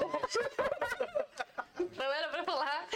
Não 1.97 2.12
era 2.12 2.28
pra 2.28 2.45
falar. 2.45 2.86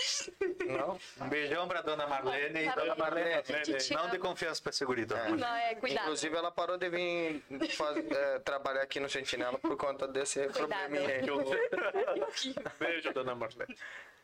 Não? 0.66 0.98
Um 1.20 1.28
beijão 1.28 1.68
pra 1.68 1.82
dona 1.82 2.06
Marlene. 2.06 2.64
Tá 2.66 2.74
Dona. 2.74 2.94
Marlene, 2.96 3.42
te 3.42 3.94
não 3.94 4.08
dê 4.08 4.18
confiança 4.18 4.60
pra 4.62 4.72
seguridade. 4.72 5.36
Não, 5.36 5.54
é, 5.54 5.74
cuidado. 5.76 6.04
Inclusive, 6.04 6.36
ela 6.36 6.50
parou 6.50 6.76
de 6.76 6.88
vir 6.88 7.42
faz- 7.70 7.96
é, 8.10 8.38
trabalhar 8.40 8.82
aqui 8.82 8.98
no 8.98 9.08
Sentinela 9.08 9.58
por 9.58 9.76
conta 9.76 10.08
desse 10.08 10.46
probleminha. 10.48 11.20
Que 11.22 11.30
horror. 11.30 11.56
Beijo, 12.78 13.12
dona 13.12 13.34
Marlene. 13.34 13.76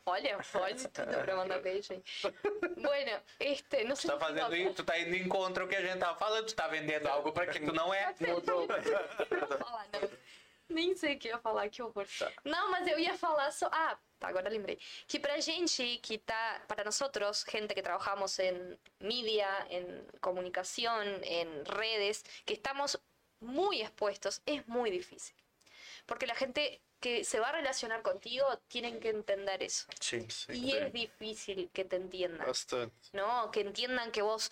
Olha, 0.07 0.39
pode 0.53 0.89
tudo 0.89 1.19
pra 1.23 1.37
mandar 1.37 1.61
beijo 1.61 1.93
aí. 1.93 2.03
Bueno, 2.79 3.21
este, 3.39 3.85
não 3.85 3.95
sei 3.95 4.09
Tá 4.11 4.17
que 4.17 4.25
fazendo, 4.25 4.57
eu- 4.57 4.73
tu 4.73 4.83
tá 4.83 4.99
indo 4.99 5.15
em 5.15 5.29
contra 5.29 5.63
o 5.65 5.69
que 5.69 5.77
a 5.77 5.83
gente 5.83 5.99
tava 5.99 6.19
falando, 6.19 6.47
tu 6.47 6.55
tá 6.55 6.67
vendendo 6.67 7.07
algo 7.09 7.31
pra 7.31 7.47
que 7.47 7.61
tu 7.61 7.75
não 7.75 7.93
é. 7.93 8.15
Não 8.19 8.41
vou 8.41 8.67
falar, 9.59 9.87
não. 9.93 10.09
Nem 10.69 10.95
sei 10.95 11.17
o 11.17 11.19
que 11.19 11.29
ia 11.29 11.39
falar, 11.39 11.69
que 11.71 11.83
horror. 11.83 12.07
Não, 12.45 12.71
mas 12.71 12.87
eu 12.87 12.99
ia 12.99 13.17
falar 13.17 13.51
só. 13.53 13.69
Ah, 13.73 13.99
tá, 14.19 14.29
agora 14.29 14.51
lembrei. 14.51 14.79
Que 15.07 15.19
pra 15.19 15.41
gente 15.41 15.99
que 15.99 16.19
tá. 16.19 16.63
Para 16.69 16.85
nosotros, 16.85 17.45
gente 17.45 17.75
que 17.75 17.83
trabajamos 17.83 18.39
en 18.39 18.79
media, 19.01 19.67
en 19.71 20.07
comunicación, 20.21 21.23
en 21.25 21.65
redes, 21.65 22.25
que 22.45 22.55
estamos 22.55 23.01
muy 23.41 23.81
expuestos, 23.81 24.43
es 24.45 24.67
muy 24.67 24.91
difícil. 24.91 25.35
Porque 26.07 26.27
la 26.27 26.35
gente 26.35 26.81
que 27.01 27.25
se 27.25 27.39
va 27.39 27.51
a 27.51 27.53
relacionar 27.53 28.03
contigo 28.03 28.45
tienen 28.69 28.99
que 29.01 29.11
entender 29.11 29.63
eso. 29.63 29.87
Sim. 30.01 30.27
Y 30.49 30.75
es 30.75 30.93
difícil 30.93 31.71
que 31.73 31.85
te 31.85 31.97
entiendan. 31.97 32.47
Bastante. 32.47 32.95
¿no? 33.13 33.51
Que 33.51 33.61
entiendan 33.61 34.11
que 34.11 34.23
vos... 34.23 34.51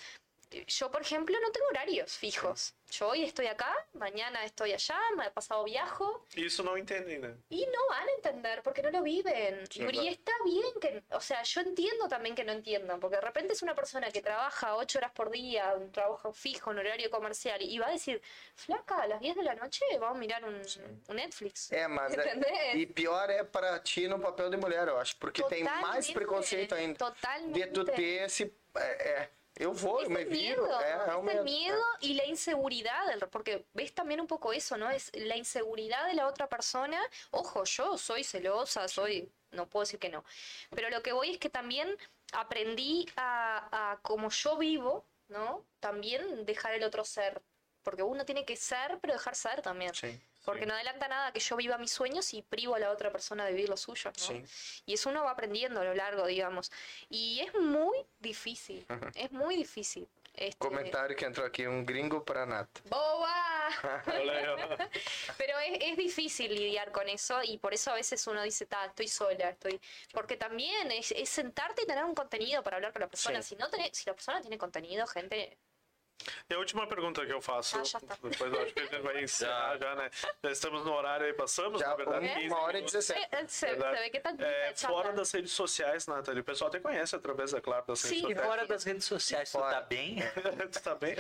Yo, 0.68 0.90
por 0.90 1.02
ejemplo, 1.02 1.36
no 1.40 1.50
tengo 1.50 1.66
horarios 1.68 2.16
fijos. 2.16 2.74
Yo 2.90 3.08
hoy 3.08 3.24
estoy 3.24 3.46
acá, 3.48 3.74
mañana 3.94 4.44
estoy 4.44 4.72
allá, 4.72 4.96
me 5.16 5.28
pasado 5.32 5.64
viajo 5.64 6.24
Isso 6.36 6.62
não 6.62 6.78
entendem, 6.78 7.18
né? 7.18 7.36
y 7.50 7.66
no 7.66 7.88
van 7.88 8.08
a 8.08 8.12
entender 8.12 8.62
porque 8.62 8.80
no 8.80 8.90
lo 8.90 9.02
viven. 9.02 9.64
Y, 9.74 9.98
y 9.98 10.08
está 10.08 10.32
bien 10.44 10.72
que, 10.80 11.02
o 11.10 11.20
sea, 11.20 11.42
yo 11.42 11.62
entiendo 11.62 12.08
también 12.08 12.36
que 12.36 12.44
no 12.44 12.52
entiendan, 12.52 13.00
porque 13.00 13.16
de 13.16 13.22
repente 13.22 13.54
es 13.54 13.62
una 13.62 13.74
persona 13.74 14.10
que 14.12 14.22
trabaja 14.22 14.76
ocho 14.76 14.98
horas 14.98 15.10
por 15.12 15.30
día, 15.30 15.74
un 15.74 15.90
trabajo 15.90 16.32
fijo, 16.32 16.70
un 16.70 16.78
horario 16.78 17.10
comercial, 17.10 17.60
y 17.60 17.78
va 17.78 17.88
a 17.88 17.90
decir, 17.90 18.22
flaca, 18.54 19.02
a 19.02 19.08
las 19.08 19.20
10 19.20 19.36
de 19.36 19.42
la 19.42 19.54
noche 19.56 19.84
vamos 19.98 20.16
a 20.16 20.20
mirar 20.20 20.44
un, 20.44 20.62
un 21.08 21.16
Netflix. 21.16 21.72
É, 21.72 21.88
mas 21.88 22.12
é, 22.16 22.76
e 22.76 22.86
pior 22.86 23.28
é 23.30 23.42
pra 23.42 23.80
ti 23.80 24.06
no 24.06 24.20
papel 24.20 24.48
de 24.48 24.56
mulher, 24.56 24.86
eu 24.86 24.98
acho, 24.98 25.16
porque 25.16 25.42
tem 25.44 25.64
mais 25.64 25.76
Totalmente, 26.06 26.12
preconceito 26.12 26.74
ainda 26.74 26.98
totalmente. 26.98 27.52
de 27.52 27.66
tu 27.66 27.84
ter 27.84 28.22
esse 28.24 28.54
é, 28.76 29.08
é, 29.08 29.30
eu 29.58 29.72
vou, 29.72 30.02
eu 30.02 30.10
me 30.10 30.22
el 30.22 30.28
viro, 30.28 30.62
miedo, 30.62 30.80
é, 30.80 31.42
miedo 31.42 31.82
y 32.00 32.14
la 32.14 32.24
inseguridad, 32.26 33.06
del- 33.06 33.28
porque 33.28 33.66
ves 33.72 33.94
también 33.94 34.20
un 34.20 34.26
poco 34.26 34.52
eso, 34.52 34.76
¿no? 34.76 34.90
Es 34.90 35.10
la 35.14 35.36
inseguridad 35.36 36.06
de 36.06 36.14
la 36.14 36.26
otra 36.26 36.48
persona. 36.48 37.00
Ojo, 37.30 37.64
yo 37.64 37.96
soy 37.98 38.22
celosa, 38.24 38.86
soy, 38.88 39.32
no 39.50 39.68
puedo 39.68 39.84
decir 39.84 39.98
que 39.98 40.08
no, 40.10 40.24
pero 40.70 40.90
lo 40.90 41.02
que 41.02 41.12
voy 41.12 41.30
es 41.32 41.38
que 41.38 41.50
también 41.50 41.96
aprendí 42.32 43.08
a, 43.16 43.92
a 43.92 44.00
como 44.02 44.30
yo 44.30 44.56
vivo, 44.58 45.06
¿no? 45.28 45.66
También 45.80 46.44
dejar 46.44 46.74
el 46.74 46.84
otro 46.84 47.04
ser, 47.04 47.42
porque 47.86 48.02
uno 48.02 48.24
tiene 48.24 48.44
que 48.44 48.56
ser, 48.56 48.98
pero 49.00 49.12
dejar 49.12 49.36
ser 49.36 49.62
también. 49.62 49.92
Porque 50.44 50.66
no 50.66 50.74
adelanta 50.74 51.06
nada 51.06 51.32
que 51.32 51.38
yo 51.38 51.54
viva 51.54 51.78
mis 51.78 51.92
sueños 51.92 52.34
y 52.34 52.42
privo 52.42 52.74
a 52.74 52.80
la 52.80 52.90
otra 52.90 53.12
persona 53.12 53.44
de 53.44 53.52
vivir 53.52 53.68
los 53.68 53.80
suyos, 53.80 54.12
¿no? 54.28 54.42
Y 54.86 54.94
eso 54.94 55.10
uno 55.10 55.22
va 55.22 55.30
aprendiendo 55.30 55.80
a 55.80 55.84
lo 55.84 55.94
largo, 55.94 56.26
digamos. 56.26 56.72
Y 57.08 57.42
es 57.46 57.54
muy 57.54 57.96
difícil, 58.18 58.84
es 59.14 59.30
muy 59.30 59.54
difícil. 59.54 60.08
Este, 60.34 60.58
Comentário 60.58 61.16
que 61.16 61.24
entrou 61.24 61.46
aqui, 61.46 61.66
um 61.66 61.82
gringo 61.82 62.22
pra 62.22 62.44
Nata. 62.44 62.82
¡Boba! 62.90 63.70
Pero 65.38 65.58
es, 65.60 65.78
es 65.80 65.96
difícil 65.96 66.54
lidiar 66.54 66.92
con 66.92 67.08
eso 67.08 67.40
y 67.42 67.56
por 67.56 67.72
eso 67.72 67.90
a 67.92 67.94
veces 67.94 68.26
uno 68.26 68.42
dice, 68.42 68.66
ta, 68.66 68.84
estoy 68.84 69.08
sola, 69.08 69.48
estoy... 69.48 69.80
Porque 70.12 70.36
también 70.36 70.90
es, 70.90 71.12
es 71.12 71.30
sentarte 71.30 71.84
y 71.84 71.86
tener 71.86 72.04
un 72.04 72.14
contenido 72.14 72.62
para 72.62 72.76
hablar 72.76 72.92
con 72.92 73.00
la 73.00 73.08
persona. 73.08 73.40
Sí. 73.40 73.50
Si, 73.50 73.56
no 73.56 73.70
tenés- 73.70 73.94
si 73.94 74.04
la 74.04 74.12
persona 74.12 74.42
tiene 74.42 74.58
contenido, 74.58 75.06
gente, 75.06 75.56
E 76.50 76.54
a 76.54 76.58
última 76.58 76.86
pergunta 76.86 77.24
que 77.24 77.32
eu 77.32 77.40
faço, 77.40 77.76
Ah, 77.78 78.00
tá. 78.00 78.16
depois 78.22 78.52
eu 78.52 78.62
acho 78.62 78.72
que 78.72 78.80
a 78.80 78.84
gente 78.86 78.98
vai 79.00 79.22
encerrar 79.22 79.78
já, 79.78 79.94
né? 79.94 80.10
Já 80.42 80.50
estamos 80.50 80.84
no 80.84 80.92
horário 80.92 81.26
aí, 81.26 81.32
passamos, 81.34 81.80
Já 81.80 81.88
na 81.88 81.94
verdade, 81.96 82.26
uma 82.26 82.34
15 82.34 82.54
hora 82.54 82.72
e 82.72 82.74
minutos. 82.76 82.92
17. 82.92 83.20
É, 83.20 83.38
é, 83.40 83.46
Você 83.46 83.66
Verdade. 83.66 83.96
você 83.96 84.02
vê 84.02 84.10
que 84.10 84.20
tá 84.20 84.34
É, 84.38 84.74
fora 84.74 85.12
das 85.12 85.30
redes 85.32 85.52
sociais, 85.52 86.06
Nathalie, 86.06 86.40
o 86.40 86.44
pessoal 86.44 86.68
até 86.68 86.80
conhece 86.80 87.14
através, 87.14 87.52
é 87.52 87.60
claro, 87.60 87.84
das 87.86 88.02
redes 88.02 88.18
Sim, 88.18 88.24
E 88.26 88.28
sociais. 88.28 88.46
fora 88.48 88.66
das 88.66 88.84
redes 88.84 89.04
sociais, 89.04 89.52
tu 89.52 89.58
tá 89.58 89.80
bem? 89.82 90.16
tu 90.72 90.82
tá 90.82 90.94
bem? 90.94 91.14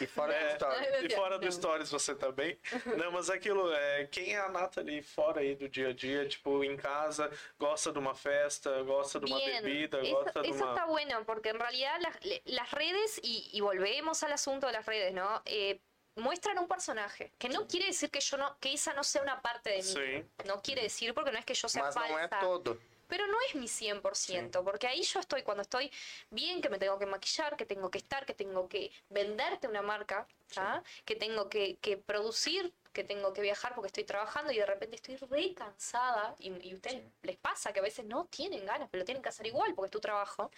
E 0.00 0.06
fora 0.06 0.34
É. 0.34 0.56
do 0.56 0.66
meu 0.68 1.06
E 1.06 1.10
fora 1.10 1.38
do. 1.38 1.48
Stories 1.52 1.90
você 1.90 2.14
também? 2.14 2.58
Não, 2.96 3.10
mas 3.10 3.30
aquilo, 3.30 3.72
é, 3.72 4.06
quem 4.06 4.34
é 4.34 4.38
a 4.40 4.48
Nathalie 4.48 5.02
fora 5.02 5.40
aí 5.40 5.54
do 5.56 5.68
dia 5.68 5.88
a 5.88 5.92
dia, 5.92 6.28
tipo, 6.28 6.62
em 6.62 6.76
casa, 6.76 7.30
gosta 7.58 7.90
de 7.92 7.98
uma 7.98 8.14
festa, 8.14 8.82
gosta 8.82 9.18
de 9.18 9.26
uma 9.26 9.38
Bien, 9.38 9.62
bebida, 9.62 10.00
eso, 10.00 10.10
gosta 10.12 10.42
de 10.42 10.50
uma... 10.50 10.68
está 10.74 10.86
bueno, 10.86 11.24
porque 11.24 11.48
en 11.48 11.58
realidad 11.58 11.98
las, 12.00 12.16
le- 12.24 12.42
las 12.46 12.70
redes, 12.72 13.18
y, 13.24 13.48
y 13.52 13.60
volvemos 14.08 14.22
al 14.22 14.32
asunto 14.32 14.66
de 14.66 14.72
las 14.72 14.86
redes, 14.86 15.12
¿no? 15.12 15.42
Eh, 15.44 15.80
muestran 16.16 16.58
un 16.58 16.66
personaje, 16.66 17.32
que 17.38 17.48
no 17.48 17.66
quiere 17.66 17.86
decir 17.86 18.10
que 18.10 18.20
yo 18.20 18.36
no, 18.36 18.58
que 18.58 18.72
esa 18.72 18.92
no 18.94 19.04
sea 19.04 19.22
una 19.22 19.40
parte 19.40 19.70
de 19.70 19.76
mí. 19.76 19.82
Sí. 19.82 20.46
No 20.46 20.62
quiere 20.62 20.82
decir 20.82 21.14
porque 21.14 21.30
no 21.30 21.38
es 21.38 21.44
que 21.44 21.54
yo 21.54 21.68
sea 21.68 21.84
Mas 21.84 21.94
não 21.94 22.18
é 22.18 22.28
falsa. 22.28 22.40
todo. 22.40 22.78
Pero 23.06 23.26
no 23.26 23.38
es 23.48 23.54
mi 23.54 23.68
100%, 23.68 24.62
porque 24.64 24.86
ahí 24.86 25.02
yo 25.02 25.18
estoy, 25.20 25.42
cuando 25.42 25.62
estoy 25.62 25.90
bien, 26.30 26.60
que 26.60 26.68
me 26.68 26.78
tengo 26.78 26.98
que 26.98 27.06
maquillar, 27.06 27.56
que 27.56 27.64
tengo 27.64 27.90
que 27.90 27.96
estar, 27.98 28.26
que 28.26 28.34
tengo 28.34 28.68
que 28.68 28.90
venderte 29.08 29.66
una 29.66 29.80
marca, 29.80 30.26
¿ah? 30.56 30.82
que 31.06 31.16
tengo 31.16 31.48
que, 31.48 31.78
que 31.78 31.96
producir, 31.96 32.74
que 32.92 33.04
tengo 33.04 33.32
que 33.32 33.40
viajar 33.40 33.74
porque 33.74 33.86
estoy 33.86 34.04
trabajando 34.04 34.52
y 34.52 34.58
de 34.58 34.66
repente 34.66 34.96
estoy 34.96 35.16
re 35.16 35.54
cansada 35.54 36.36
y, 36.38 36.50
y 36.50 36.72
a 36.72 36.74
ustedes 36.74 37.02
les 37.22 37.36
pasa 37.38 37.72
que 37.72 37.80
a 37.80 37.82
veces 37.82 38.04
no 38.04 38.26
tienen 38.26 38.66
ganas, 38.66 38.88
pero 38.90 39.00
lo 39.00 39.04
tienen 39.06 39.22
que 39.22 39.30
hacer 39.30 39.46
igual 39.46 39.74
porque 39.74 39.86
es 39.86 39.92
tu 39.92 40.00
trabajo, 40.00 40.50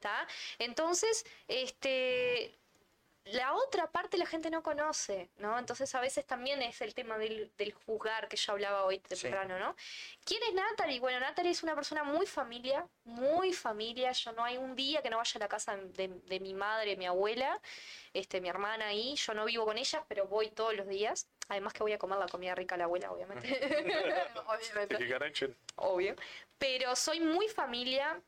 ¿tá? 0.00 0.26
Entonces, 0.58 1.24
este... 1.46 2.58
La 3.24 3.54
otra 3.54 3.90
parte 3.90 4.18
la 4.18 4.26
gente 4.26 4.50
no 4.50 4.62
conoce, 4.62 5.30
¿no? 5.36 5.56
Entonces 5.58 5.94
a 5.94 6.00
veces 6.00 6.26
también 6.26 6.60
es 6.60 6.80
el 6.80 6.92
tema 6.92 7.18
del, 7.18 7.52
del 7.56 7.72
juzgar 7.72 8.28
que 8.28 8.36
yo 8.36 8.52
hablaba 8.52 8.84
hoy 8.84 8.98
temprano, 8.98 9.58
¿no? 9.60 9.76
¿Quién 10.24 10.42
es 10.42 10.54
Natalie? 10.54 10.98
Bueno, 10.98 11.20
Natalie 11.20 11.52
es 11.52 11.62
una 11.62 11.76
persona 11.76 12.02
muy 12.02 12.26
familia, 12.26 12.88
muy 13.04 13.52
familia. 13.52 14.10
Yo 14.12 14.32
no 14.32 14.44
hay 14.44 14.56
un 14.56 14.74
día 14.74 15.02
que 15.02 15.10
no 15.10 15.18
vaya 15.18 15.32
a 15.36 15.38
la 15.38 15.48
casa 15.48 15.76
de, 15.76 16.08
de 16.08 16.40
mi 16.40 16.52
madre, 16.52 16.96
mi 16.96 17.06
abuela, 17.06 17.60
este, 18.12 18.40
mi 18.40 18.48
hermana 18.48 18.86
ahí. 18.86 19.14
Yo 19.14 19.34
no 19.34 19.44
vivo 19.44 19.64
con 19.64 19.78
ellas, 19.78 20.02
pero 20.08 20.26
voy 20.26 20.50
todos 20.50 20.74
los 20.74 20.88
días. 20.88 21.28
Además 21.48 21.72
que 21.72 21.82
voy 21.82 21.92
a 21.92 21.98
comer 21.98 22.18
la 22.18 22.26
comida 22.26 22.54
rica 22.54 22.74
a 22.74 22.78
la 22.78 22.84
abuela, 22.84 23.12
obviamente. 23.12 23.48
obviamente 24.46 24.96
obvio. 25.76 26.16
Pero 26.58 26.96
soy 26.96 27.20
muy 27.20 27.48
familia. 27.48 28.20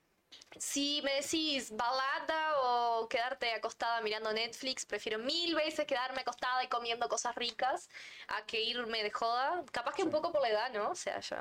Si 0.57 1.03
me 1.03 1.15
decís 1.15 1.73
balada 1.77 2.61
o 2.63 3.09
quedarte 3.09 3.53
acostada 3.53 4.01
mirando 4.03 4.33
Netflix, 4.33 4.87
prefiero 4.87 5.19
mil 5.19 5.55
veces 5.55 5.85
quedarme 5.85 6.21
acostada 6.21 6.63
y 6.63 6.69
comiendo 6.69 7.09
cosas 7.09 7.35
ricas 7.35 7.89
a 8.29 8.43
que 8.47 8.61
irme 8.61 9.03
de 9.03 9.11
joda. 9.11 9.65
Capaz 9.73 9.95
que 9.95 10.05
un 10.05 10.11
poco 10.11 10.31
por 10.31 10.41
la 10.43 10.51
edad, 10.51 10.73
¿no? 10.73 10.91
O 10.91 10.95
sea, 10.95 11.19
yo 11.21 11.37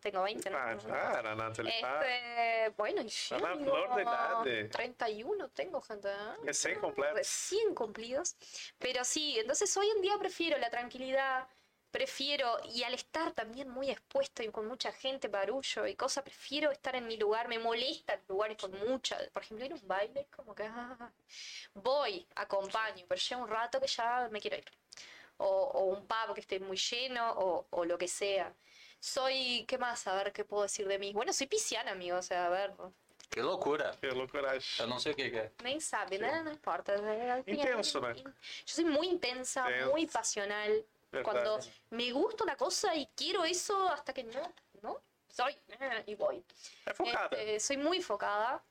tengo 0.00 0.22
20, 0.22 0.50
¿no? 0.50 0.58
Ah, 0.58 0.76
para, 0.86 1.34
Nathalie. 1.34 1.72
Ah, 1.82 2.00
Este, 2.02 2.74
bueno, 2.76 3.02
y 3.02 3.08
yo 3.08 3.36
tengo 3.36 3.64
flor 3.64 3.94
de 3.96 4.02
idade. 4.02 4.64
31 4.68 5.48
tengo, 5.48 5.80
gente. 5.80 6.08
¿eh? 6.08 6.36
Recién 6.44 6.78
completos. 6.78 7.14
Recién 7.16 7.74
cumplidos. 7.74 8.36
Pero 8.78 9.04
sí, 9.04 9.38
entonces 9.38 9.74
hoy 9.76 9.88
en 9.96 10.02
día 10.02 10.16
prefiero 10.18 10.58
la 10.58 10.68
tranquilidad, 10.68 11.46
prefiero, 11.90 12.58
y 12.64 12.82
al 12.82 12.94
estar 12.94 13.32
también 13.32 13.68
muy 13.68 13.90
expuesto 13.90 14.42
y 14.42 14.48
con 14.50 14.66
mucha 14.66 14.92
gente, 14.92 15.28
barullo 15.28 15.86
y 15.86 15.94
cosas, 15.94 16.22
prefiero 16.24 16.70
estar 16.70 16.94
en 16.96 17.06
mi 17.06 17.16
lugar. 17.16 17.48
Me 17.48 17.58
molestan 17.58 18.20
lugares 18.28 18.56
con 18.58 18.72
mucha, 18.86 19.18
por 19.32 19.42
ejemplo, 19.42 19.66
ir 19.66 19.72
a 19.72 19.76
un 19.76 19.88
baile, 19.88 20.20
es 20.20 20.26
como 20.28 20.54
que 20.54 20.64
ah, 20.64 21.10
voy, 21.74 22.26
acompaño, 22.34 23.04
pero 23.08 23.20
llega 23.20 23.42
un 23.42 23.48
rato 23.48 23.80
que 23.80 23.86
ya 23.86 24.28
me 24.30 24.40
quiero 24.40 24.56
ir. 24.56 24.70
O, 25.38 25.46
o 25.46 25.84
un 25.84 26.06
pub 26.06 26.34
que 26.34 26.40
esté 26.40 26.58
muy 26.60 26.76
lleno, 26.76 27.30
o, 27.32 27.66
o 27.70 27.84
lo 27.84 27.96
que 27.96 28.08
sea. 28.08 28.52
Soy, 29.00 29.64
¿qué 29.68 29.78
más? 29.78 30.06
A 30.08 30.14
ver 30.16 30.32
qué 30.32 30.44
puedo 30.44 30.64
decir 30.64 30.88
de 30.88 30.98
mí. 30.98 31.12
Bueno, 31.12 31.32
soy 31.32 31.46
pisciana, 31.46 31.92
amigo, 31.92 32.18
o 32.18 32.22
sea, 32.22 32.46
a 32.46 32.48
ver, 32.48 32.72
Que 33.30 33.42
loucura. 33.42 33.94
Que 34.00 34.08
loucuragem. 34.08 34.80
Eu 34.80 34.88
não 34.88 34.98
sei 34.98 35.12
o 35.12 35.14
que, 35.14 35.30
que 35.30 35.36
é. 35.38 35.52
Nem 35.62 35.78
sabe, 35.80 36.18
né? 36.18 36.42
Não 36.42 36.52
importa. 36.52 36.94
Intenso, 37.46 38.00
né? 38.00 38.14
Yo 38.14 38.74
soy 38.74 38.84
muy 38.84 39.06
intensa, 39.06 39.68
Intenso. 39.68 39.90
muy 39.92 40.06
pasional. 40.06 40.84
Cuando 41.22 41.58
me 41.90 42.12
gusta 42.12 42.44
una 42.44 42.56
cosa 42.56 42.94
y 42.94 43.06
quiero 43.16 43.44
eso 43.44 43.88
hasta 43.88 44.12
que 44.12 44.24
no, 44.24 44.52
¿no? 44.82 45.02
Soy 45.28 45.56
eh, 45.68 46.04
y 46.06 46.14
voy. 46.14 46.44
É. 46.86 46.90
Este, 46.90 47.60
soy 47.60 47.76
muy 47.76 48.02
focada. 48.02 48.62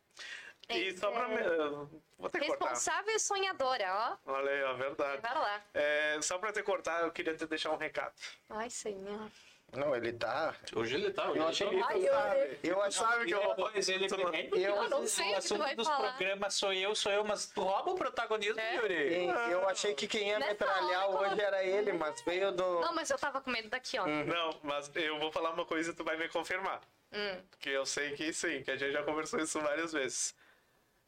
E 0.69 0.89
Este, 0.89 0.99
cortar. 0.99 2.39
Responsável 2.41 3.19
sonhadora, 3.19 4.19
ó. 4.25 4.31
Olha 4.31 4.51
aí, 4.51 4.57
É 4.57 4.73
verdade. 4.73 5.21
verdade. 5.21 5.63
É, 5.73 6.21
só 6.21 6.37
pra 6.39 6.51
te 6.51 6.61
cortar, 6.61 7.03
eu 7.03 7.11
queria 7.11 7.35
te 7.35 7.45
deixar 7.47 7.71
um 7.71 7.77
recado. 7.77 8.13
Ai, 8.49 8.69
senhor. 8.69 9.31
Não, 9.73 9.93
ele 9.95 10.13
tá. 10.13 10.55
Hoje 10.73 10.95
ele 10.95 11.11
tá. 11.11 11.29
Hoje 11.29 11.39
Eu 11.39 11.43
ele 11.43 11.49
achei 11.49 11.67
tá. 11.67 11.73
que 11.73 11.81
Ai, 11.83 11.99
tu 11.99 12.05
eu- 12.05 12.13
sabe. 12.13 12.59
Eu 12.63 12.81
achei 12.81 13.05
sabe 13.05 13.23
E 13.23 13.27
que 13.27 13.33
eu. 13.33 13.47
depois 13.49 13.89
ele 13.89 14.07
vem. 14.07 14.49
Eu 14.63 14.89
não 14.89 15.05
sei 15.07 15.25
o 15.25 15.29
que 15.29 15.35
assunto 15.35 15.57
vai 15.59 15.75
dos 15.75 15.87
falar. 15.87 16.09
programas 16.15 16.53
sou 16.55 16.73
eu, 16.73 16.95
sou 16.95 17.11
eu, 17.11 17.23
mas 17.25 17.47
tu 17.47 17.61
rouba 17.61 17.91
o 17.91 17.95
protagonismo, 17.95 18.59
É. 18.59 18.75
Yuri. 18.77 19.25
Eu 19.51 19.67
achei 19.67 19.93
que 19.93 20.07
quem 20.07 20.29
ia 20.29 20.39
Nessa 20.39 20.51
metralhar 20.51 21.09
hora, 21.09 21.31
hoje 21.31 21.41
era 21.41 21.63
ele, 21.63 21.91
mas 21.93 22.21
veio 22.21 22.51
do. 22.53 22.79
Não, 22.79 22.93
mas 22.95 23.09
eu 23.09 23.17
tava 23.17 23.41
com 23.41 23.51
medo 23.51 23.69
daqui, 23.69 23.99
ó. 23.99 24.05
Não, 24.07 24.57
mas 24.63 24.89
eu 24.95 25.19
vou 25.19 25.31
falar 25.31 25.51
uma 25.51 25.65
coisa 25.65 25.91
e 25.91 25.93
tu 25.93 26.03
vai 26.03 26.15
me 26.17 26.29
confirmar. 26.29 26.81
Hum. 27.11 27.41
Que 27.59 27.69
eu 27.69 27.85
sei 27.85 28.11
que 28.15 28.31
sim, 28.33 28.63
que 28.63 28.71
a 28.71 28.77
gente 28.77 28.93
já 28.93 29.03
conversou 29.03 29.39
isso 29.39 29.59
várias 29.61 29.91
vezes. 29.91 30.33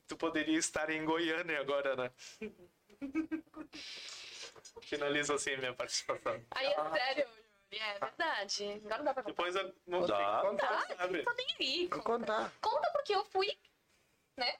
Tu 0.07 0.17
poderia 0.17 0.57
estar 0.57 0.89
em 0.89 1.03
Goiânia 1.05 1.59
agora, 1.61 1.95
né? 1.95 2.11
Finaliza 4.81 5.35
assim 5.35 5.55
minha 5.57 5.73
participação. 5.73 6.41
Ai, 6.51 6.65
é 6.67 6.89
sério, 6.91 7.27
é 7.77 7.99
verdade. 7.99 8.81
Agora 8.85 8.97
não 8.97 9.05
dá 9.05 9.13
pra 9.13 9.23
contar. 9.23 9.31
Depois 9.31 9.55
eu 9.55 9.75
não 9.85 10.05
Dá. 10.05 10.41
sabe? 10.97 11.17
não 11.17 11.23
tô 11.23 11.33
nem 11.33 11.47
aí. 11.59 11.87
Vou 11.87 12.01
contar. 12.03 12.51
Conta 12.61 12.89
porque 12.91 13.13
eu 13.13 13.23
fui, 13.25 13.57
né? 14.37 14.55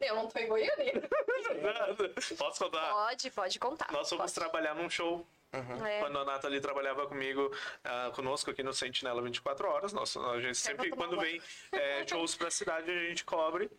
Eu 0.00 0.16
não 0.16 0.28
tô 0.28 0.38
em 0.38 0.46
Goiânia. 0.46 0.92
Posso 2.36 2.64
contar? 2.64 2.90
Pode, 2.92 3.30
pode 3.30 3.58
contar. 3.58 3.90
Nós 3.92 4.08
fomos 4.08 4.32
pode. 4.32 4.34
trabalhar 4.34 4.74
num 4.74 4.90
show 4.90 5.26
É. 5.52 6.00
Quando 6.00 6.18
a 6.18 6.24
Nathalie 6.24 6.60
trabalhava 6.60 7.06
comigo, 7.06 7.50
ah, 7.82 8.10
conosco 8.14 8.50
aqui 8.50 8.62
no 8.62 8.74
Sentinela 8.74 9.22
24 9.22 9.66
horas, 9.68 9.92
nós, 9.94 10.14
a 10.16 10.38
gente 10.40 10.58
sempre, 10.58 10.90
quando 10.90 11.18
vem 11.18 11.40
é, 11.72 12.06
shows 12.06 12.34
pra 12.34 12.50
cidade, 12.50 12.90
a 12.90 13.08
gente 13.08 13.24
cobre. 13.24 13.70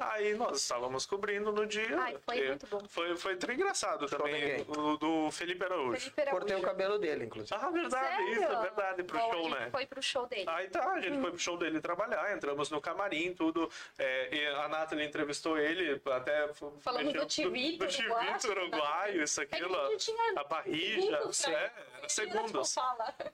Aí 0.00 0.34
nós 0.34 0.62
estávamos 0.62 1.04
cobrindo 1.04 1.52
no 1.52 1.66
dia. 1.66 1.98
Ai, 2.00 2.16
foi 2.24 2.46
muito 2.48 2.66
bom. 2.66 2.80
Foi, 2.88 3.16
foi 3.16 3.34
engraçado 3.34 4.06
também, 4.06 4.32
ninguém. 4.34 4.66
o 4.68 4.96
do 4.96 5.30
Felipe 5.30 5.64
Araújo. 5.64 5.98
Felipe 6.00 6.20
Araújo. 6.22 6.38
Cortei 6.38 6.56
o 6.56 6.62
cabelo 6.62 6.98
dele, 6.98 7.26
inclusive. 7.26 7.54
Ah, 7.54 7.70
verdade, 7.70 8.06
Sério? 8.16 8.32
isso, 8.32 8.52
é 8.52 8.60
verdade, 8.62 9.02
pro 9.04 9.18
Bom, 9.18 9.28
a 9.28 9.32
show, 9.32 9.42
gente 9.44 9.54
né? 9.58 9.68
Foi 9.70 9.86
pro 9.86 10.02
show 10.02 10.26
dele. 10.26 10.44
Aí 10.48 10.68
tá, 10.68 10.92
a 10.92 11.00
gente 11.00 11.20
foi 11.20 11.30
pro 11.30 11.38
show 11.38 11.56
dele 11.58 11.80
trabalhar, 11.80 12.34
entramos 12.34 12.70
no 12.70 12.80
camarim, 12.80 13.34
tudo. 13.34 13.70
É, 13.98 14.34
e 14.34 14.46
a 14.46 14.68
Nathalie 14.68 15.06
entrevistou 15.06 15.58
ele, 15.58 16.00
até. 16.12 16.48
Falando 16.80 17.12
do 17.12 17.26
Tivito 17.26 17.86
do 17.86 17.92
uruguaio. 17.92 18.38
Tivito 18.38 18.50
uruguaio, 18.60 19.22
isso, 19.22 19.40
É 19.40 19.44
aquilo. 19.44 19.76
a 19.76 19.96
tinha 19.96 20.32
a 20.36 20.62
segundos 20.64 21.42
pra- 21.42 21.52
é, 21.52 21.72
segundos. 22.08 22.76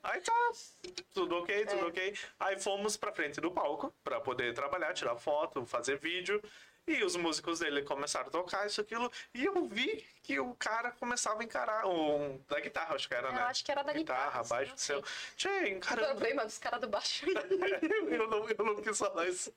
Aí 0.03 0.21
tá, 0.21 0.51
tudo 1.13 1.37
ok, 1.37 1.65
tudo 1.65 1.85
É. 1.85 1.87
ok. 1.87 2.13
Aí 2.39 2.59
fomos 2.59 2.97
pra 2.97 3.11
frente 3.11 3.39
do 3.39 3.49
palco 3.51 3.93
pra 4.03 4.19
poder 4.19 4.53
trabalhar, 4.53 4.93
tirar 4.93 5.15
foto, 5.15 5.65
fazer 5.65 5.97
vídeo. 5.97 6.41
E 6.87 7.03
os 7.03 7.17
músicos 7.17 7.59
dele 7.59 7.81
começaram 7.81 8.27
a 8.27 8.31
tocar 8.31 8.65
isso, 8.65 8.79
aquilo. 8.79 9.11
E 9.33 9.43
eu 9.43 9.67
vi 9.67 10.05
que 10.23 10.39
o 10.39 10.55
cara 10.55 10.91
começava 10.91 11.41
a 11.41 11.43
encarar. 11.43 11.85
Um, 11.85 12.41
da 12.47 12.61
guitarra, 12.61 12.95
acho 12.95 13.09
que 13.09 13.13
era, 13.13 13.27
Eu 13.27 13.33
né? 13.33 13.41
acho 13.41 13.65
que 13.65 13.71
era 13.71 13.83
da 13.83 13.91
guitarra, 13.91 14.39
assim, 14.39 14.49
baixo 14.49 14.73
do 14.73 14.79
céu. 14.79 15.03
Tchê, 15.35 15.69
encarando. 15.69 16.07
Problema 16.07 16.45
dos 16.45 16.57
caras 16.57 16.79
do 16.79 16.87
baixo. 16.87 17.25
eu, 17.27 18.27
não, 18.29 18.49
eu 18.49 18.65
não 18.65 18.81
quis 18.81 18.97
falar 18.97 19.27
isso. 19.27 19.53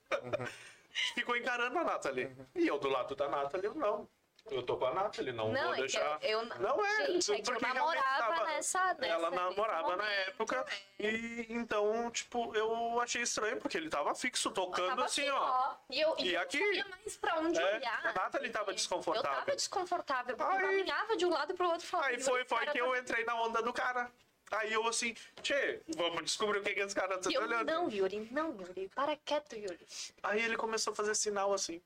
Ficou 1.15 1.37
encarando 1.37 1.79
a 1.79 1.85
Nathalie. 1.85 2.37
E 2.57 2.67
eu 2.67 2.79
do 2.81 2.89
lado 2.89 3.15
da 3.15 3.29
Nathalie, 3.29 3.67
eu 3.67 3.75
não. 3.75 4.09
Eu 4.51 4.63
tô 4.63 4.77
com 4.77 4.87
a 4.87 4.95
Nathalie, 4.95 5.33
não, 5.33 5.53
Não, 5.53 5.63
vou 5.65 5.75
é 5.75 5.77
deixar. 5.79 6.19
eu- 6.23 6.41
eu- 6.41 6.45
não 6.45 6.85
é, 6.85 7.07
Gente, 7.07 7.33
é 7.33 7.35
que 7.37 7.41
eu 7.51 7.55
porque 7.55 7.65
realmente 7.67 7.75
namorava 8.03 8.19
tava- 8.35 8.45
nessa- 8.47 8.95
nessa- 8.95 9.07
Ela 9.07 9.31
namorava 9.31 9.97
na 9.97 10.09
época. 10.09 10.67
E 10.99 11.47
então, 11.51 12.11
tipo, 12.11 12.55
eu 12.57 13.01
achei 13.01 13.23
estranho, 13.23 13.59
porque 13.59 13.77
ele 13.77 13.89
tava 13.89 14.15
fixo, 14.15 14.51
tocando 14.51 14.89
Tava 14.89 15.05
assim, 15.05 15.29
ó. 15.29 15.75
E 15.89 16.01
eu, 16.01 16.15
e 16.19 16.29
E 16.31 16.35
eu 16.35 16.41
aqui? 16.41 16.59
não 16.59 16.67
sabia 16.67 16.85
mais 16.89 17.17
pra 17.17 17.39
onde 17.39 17.61
É, 17.61 17.75
olhar. 17.77 18.07
a 18.07 18.13
Nathalie 18.13 18.51
tava 18.51 18.71
Eu 18.71 18.75
desconfortável. 18.75 19.39
tava 19.39 19.57
desconfortável, 19.57 20.37
porque 20.37 20.53
Aí- 20.57 20.63
eu 20.63 20.69
caminhava 20.69 21.17
de 21.17 21.27
um 21.27 21.31
lado 21.31 21.55
pro 21.55 21.69
outro 21.71 21.87
falando. 21.87 22.07
Aí 22.07 22.21
foi, 22.21 22.41
"Esse 22.41 22.49
foi 22.49 22.67
que 22.67 22.73
tá 22.73 22.79
eu 22.79 22.97
entrei 22.97 23.25
na 23.25 23.35
onda 23.41 23.63
do 23.63 23.73
cara. 23.73 24.11
Aí 24.53 24.73
eu 24.73 24.85
assim, 24.89 25.15
tchê, 25.43 25.81
vamos 25.97 26.25
descobrir 26.25 26.59
o 26.59 26.63
que, 26.65 26.75
que 26.75 26.81
esse 26.81 26.95
cara 26.95 27.17
tá 27.19 27.31
eu, 27.31 27.41
olhando. 27.43 27.67
não, 27.71 27.89
Yuri, 27.89 28.29
não, 28.33 28.51
Yuri, 28.61 28.91
para 28.93 29.15
quieto, 29.17 29.55
Yuri. 29.55 29.87
Aí 30.25 30.43
ele 30.43 30.57
começou 30.57 30.93
a 30.93 30.97
fazer 30.97 31.15
sinal 31.15 31.53
assim. 31.55 31.81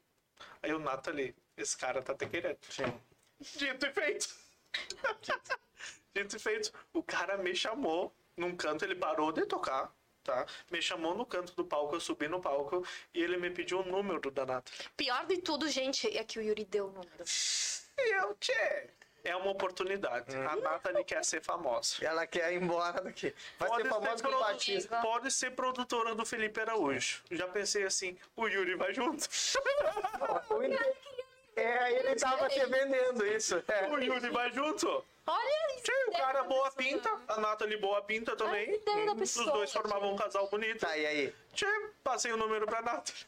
Aí 0.63 0.73
o 0.73 0.79
Nathalie, 0.79 1.35
esse 1.57 1.77
cara 1.77 2.03
tá 2.03 2.15
te 2.15 2.27
querendo. 2.27 2.59
Sim. 2.69 3.01
Dito 3.41 3.87
e 3.87 3.93
feito. 3.93 4.35
Dito 6.15 6.37
e 6.37 6.39
feito. 6.39 6.73
O 6.93 7.03
cara 7.03 7.37
me 7.37 7.55
chamou 7.55 8.15
num 8.37 8.57
canto, 8.57 8.85
ele 8.85 8.95
parou 8.95 9.33
de 9.33 9.47
tocar, 9.47 9.93
tá? 10.23 10.47
Me 10.71 10.81
chamou 10.83 11.15
no 11.15 11.25
canto 11.25 11.55
do 11.55 11.65
palco, 11.65 11.95
eu 11.95 12.01
subi 12.01 12.29
no 12.29 12.41
palco 12.41 12.87
e 13.13 13.23
ele 13.23 13.37
me 13.37 13.51
pediu 13.51 13.81
o 13.81 13.85
número 13.85 14.31
da 14.31 14.45
Nathalie. 14.45 14.91
Pior 14.97 15.27
de 15.27 15.39
tudo, 15.39 15.69
gente, 15.69 16.07
é 16.17 16.25
que 16.25 16.39
o 16.39 16.43
Yuri 16.43 16.65
deu 16.65 16.87
o 16.87 16.93
número. 16.93 17.25
E 17.97 18.15
eu, 18.15 18.35
tchê, 18.41 18.91
é 19.25 19.35
uma 19.37 19.51
oportunidade. 19.51 20.37
A 20.37 20.57
Nathalie 20.57 21.05
quer 21.05 21.25
ser 21.25 21.41
famosa. 21.41 21.97
Ela 22.05 22.27
quer 22.27 22.53
ir 22.53 22.63
embora 22.63 23.01
daqui. 23.01 23.35
Vai 23.59 23.71
ser 23.77 23.89
famosa 23.89 24.23
com 24.23 24.35
o 24.35 24.39
Batista. 24.41 25.01
pode 25.01 25.31
ser 25.31 25.51
produtora 25.53 26.15
do 26.15 26.27
Felipe 26.27 26.61
Araújo. 26.61 27.23
Já 27.31 27.49
pensei 27.49 27.85
assim, 27.85 28.17
o 28.37 28.47
Yuri 28.47 28.75
vai 28.75 28.93
junto. 28.93 29.27
É, 31.57 31.93
ele 31.93 32.15
tava 32.17 32.49
te 32.49 32.65
vendendo 32.67 33.27
isso. 33.27 33.63
É. 33.69 33.89
o 33.89 33.99
Yuri 33.99 34.31
vai 34.31 34.51
junto. 34.53 35.05
Olha 35.27 35.75
isso. 35.77 35.85
Tchê, 35.85 36.05
o 36.09 36.13
cara 36.13 36.43
boa 36.45 36.71
pinta, 36.73 37.11
a 37.29 37.41
Nathalie 37.41 37.77
boa 37.79 38.03
pinta 38.03 38.37
também. 38.37 38.75
Ideia 38.75 39.07
da 39.07 39.13
Os 39.13 39.19
pessoa, 39.19 39.53
dois 39.53 39.73
formavam 39.73 40.13
um 40.13 40.17
casal 40.17 40.49
bonito. 40.49 40.81
Tá, 40.81 40.97
e 40.97 41.07
aí? 41.07 41.35
Tchê, 41.53 41.67
passei 42.03 42.33
o 42.33 42.37
número 42.37 42.67
pra 42.67 42.83
Nathalie. 42.83 43.27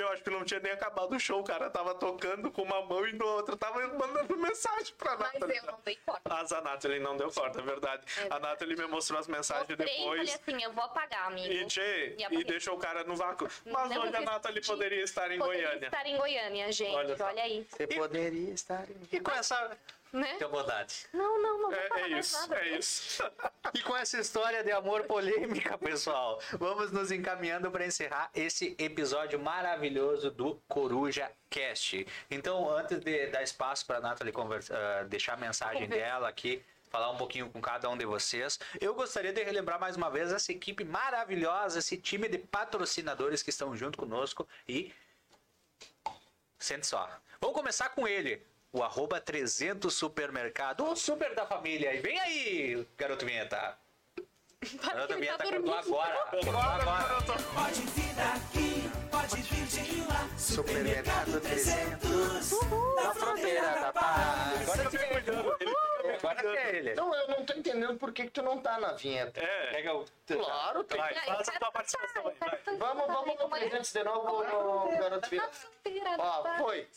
Eu 0.00 0.08
acho 0.10 0.22
que 0.22 0.30
não 0.30 0.44
tinha 0.44 0.60
nem 0.60 0.72
acabado 0.72 1.14
o 1.14 1.20
show, 1.20 1.40
o 1.40 1.44
cara 1.44 1.70
tava 1.70 1.94
tocando 1.94 2.50
com 2.50 2.62
uma 2.62 2.82
mão 2.82 3.06
e 3.06 3.12
na 3.12 3.24
outra 3.24 3.56
tava 3.56 3.86
mandando 3.88 4.36
mensagem 4.36 4.94
pra 4.98 5.16
Mas 5.16 5.32
Nathalie. 5.34 5.56
eu 5.58 5.62
não 5.64 5.78
dei 5.84 5.96
corte. 6.04 6.22
Mas 6.28 6.52
a 6.52 6.60
Nathalie 6.60 7.00
não 7.00 7.16
deu 7.16 7.30
corda, 7.30 7.60
é 7.60 7.62
verdade. 7.62 8.04
A 8.30 8.38
Nathalie 8.38 8.76
me 8.76 8.86
mostrou 8.86 9.18
as 9.20 9.28
mensagens 9.28 9.68
Mostrei 9.68 9.86
e 9.94 10.04
falei 10.04 10.20
depois. 10.24 10.34
assim, 10.34 10.62
eu 10.62 10.72
vou 10.72 10.84
apagar, 10.84 11.28
amigo. 11.28 11.52
E, 11.52 11.64
tchê, 11.66 12.16
E 12.30 12.34
e 12.40 12.44
deixou 12.44 12.74
o 12.74 12.78
cara 12.78 13.04
no 13.04 13.14
vácuo. 13.16 13.48
Mas 13.66 13.90
Não, 13.90 14.02
hoje 14.02 14.16
a 14.16 14.20
Nathalie 14.20 14.64
poderia 14.64 15.02
estar 15.02 15.30
em 15.30 15.38
Poderia 15.38 15.66
Goiânia. 15.68 15.86
estar 15.86 16.06
em 16.06 16.16
Goiânia, 16.16 16.72
gente. 16.72 16.94
Olha 16.94 17.16
Olha, 17.24 17.42
aí. 17.42 17.66
Você 17.70 17.86
poderia 17.86 18.50
estar 18.52 18.84
em... 18.90 18.96
E 19.12 19.20
com 19.20 19.30
essa 19.30 19.76
Né? 20.14 20.36
teu 20.36 20.48
bondade. 20.48 21.06
Não, 21.12 21.42
não, 21.42 21.62
não 21.62 21.70
vou 21.70 21.78
É, 21.78 21.88
falar 21.88 22.00
é 22.06 22.08
mais 22.10 22.26
isso, 22.26 22.40
nada. 22.40 22.56
é 22.60 22.78
isso. 22.78 23.22
E 23.74 23.82
com 23.82 23.96
essa 23.96 24.16
história 24.20 24.62
de 24.62 24.70
amor 24.70 25.02
polêmica, 25.04 25.76
pessoal, 25.76 26.40
vamos 26.52 26.92
nos 26.92 27.10
encaminhando 27.10 27.68
para 27.68 27.84
encerrar 27.84 28.30
esse 28.32 28.76
episódio 28.78 29.40
maravilhoso 29.40 30.30
do 30.30 30.54
Coruja 30.68 31.28
Cast. 31.50 32.06
Então, 32.30 32.70
antes 32.70 33.00
de 33.00 33.26
dar 33.26 33.42
espaço 33.42 33.84
para 33.86 33.98
a 33.98 34.00
Nathalie 34.00 34.32
conversa, 34.32 34.72
ah, 34.78 35.02
deixar 35.02 35.32
a 35.34 35.36
mensagem 35.36 35.88
dela 35.88 36.28
aqui, 36.28 36.64
falar 36.90 37.10
um 37.10 37.16
pouquinho 37.16 37.50
com 37.50 37.60
cada 37.60 37.90
um 37.90 37.96
de 37.98 38.06
vocês, 38.06 38.60
eu 38.80 38.94
gostaria 38.94 39.32
de 39.32 39.42
relembrar 39.42 39.80
mais 39.80 39.96
uma 39.96 40.08
vez 40.08 40.32
essa 40.32 40.52
equipe 40.52 40.84
maravilhosa, 40.84 41.80
esse 41.80 41.96
time 41.96 42.28
de 42.28 42.38
patrocinadores 42.38 43.42
que 43.42 43.50
estão 43.50 43.76
junto 43.76 43.98
conosco 43.98 44.46
e 44.68 44.94
Sente 46.56 46.86
só. 46.86 47.10
Vamos 47.40 47.56
começar 47.56 47.90
com 47.90 48.08
ele. 48.08 48.42
O 48.74 48.82
arroba 48.82 49.20
300 49.20 49.94
Supermercado, 49.94 50.84
o 50.84 50.96
super 50.96 51.32
da 51.32 51.46
família. 51.46 51.94
E 51.94 52.00
vem 52.00 52.18
aí, 52.18 52.88
garoto 52.98 53.24
vinheta. 53.24 53.78
Garoto 54.82 55.08
tá 55.08 55.14
vinheta 55.14 55.44
cantou 55.44 55.74
agora. 55.74 56.28
Agora. 56.32 57.22
Pode 57.54 57.82
vir 57.82 58.14
aqui, 58.20 58.90
pode 59.12 59.42
vir 59.42 59.66
de 59.66 60.00
lá. 60.00 60.28
Supermercado 60.36 61.40
300. 61.40 62.50
Na 62.96 63.14
fronteira 63.14 63.70
da 63.80 63.92
paz. 63.92 64.68
Agora 64.68 64.82
é 64.82 65.14
ele. 65.14 66.16
Agora 66.16 66.58
é 66.58 66.76
ele. 66.76 66.94
Não, 66.96 67.14
eu 67.14 67.28
não 67.28 67.44
tô 67.46 67.52
entendendo 67.52 67.96
por 67.96 68.12
que, 68.12 68.24
que 68.24 68.30
tu 68.32 68.42
não 68.42 68.58
tá 68.60 68.76
na 68.80 68.92
vinheta. 68.94 69.38
É, 69.40 69.70
Pega 69.70 69.94
o... 69.94 70.04
Claro, 70.26 70.82
tem. 70.82 70.98
vai, 70.98 71.14
Aí, 71.14 71.26
faz 71.26 71.48
a 71.48 71.52
tua 71.60 71.70
participação 71.70 72.26
aí, 72.26 72.34
vai. 72.40 72.76
Vamos, 72.76 73.06
vamos 73.06 73.38
no 73.38 73.48
presente 73.48 73.92
de 73.92 74.02
novo 74.02 74.42
no 74.42 74.98
Garoto 74.98 75.28
Na 75.32 75.46
Vinheta. 75.84 76.16
da 76.18 76.24
Ó, 76.24 76.42
paz. 76.42 76.60
foi. 76.60 76.88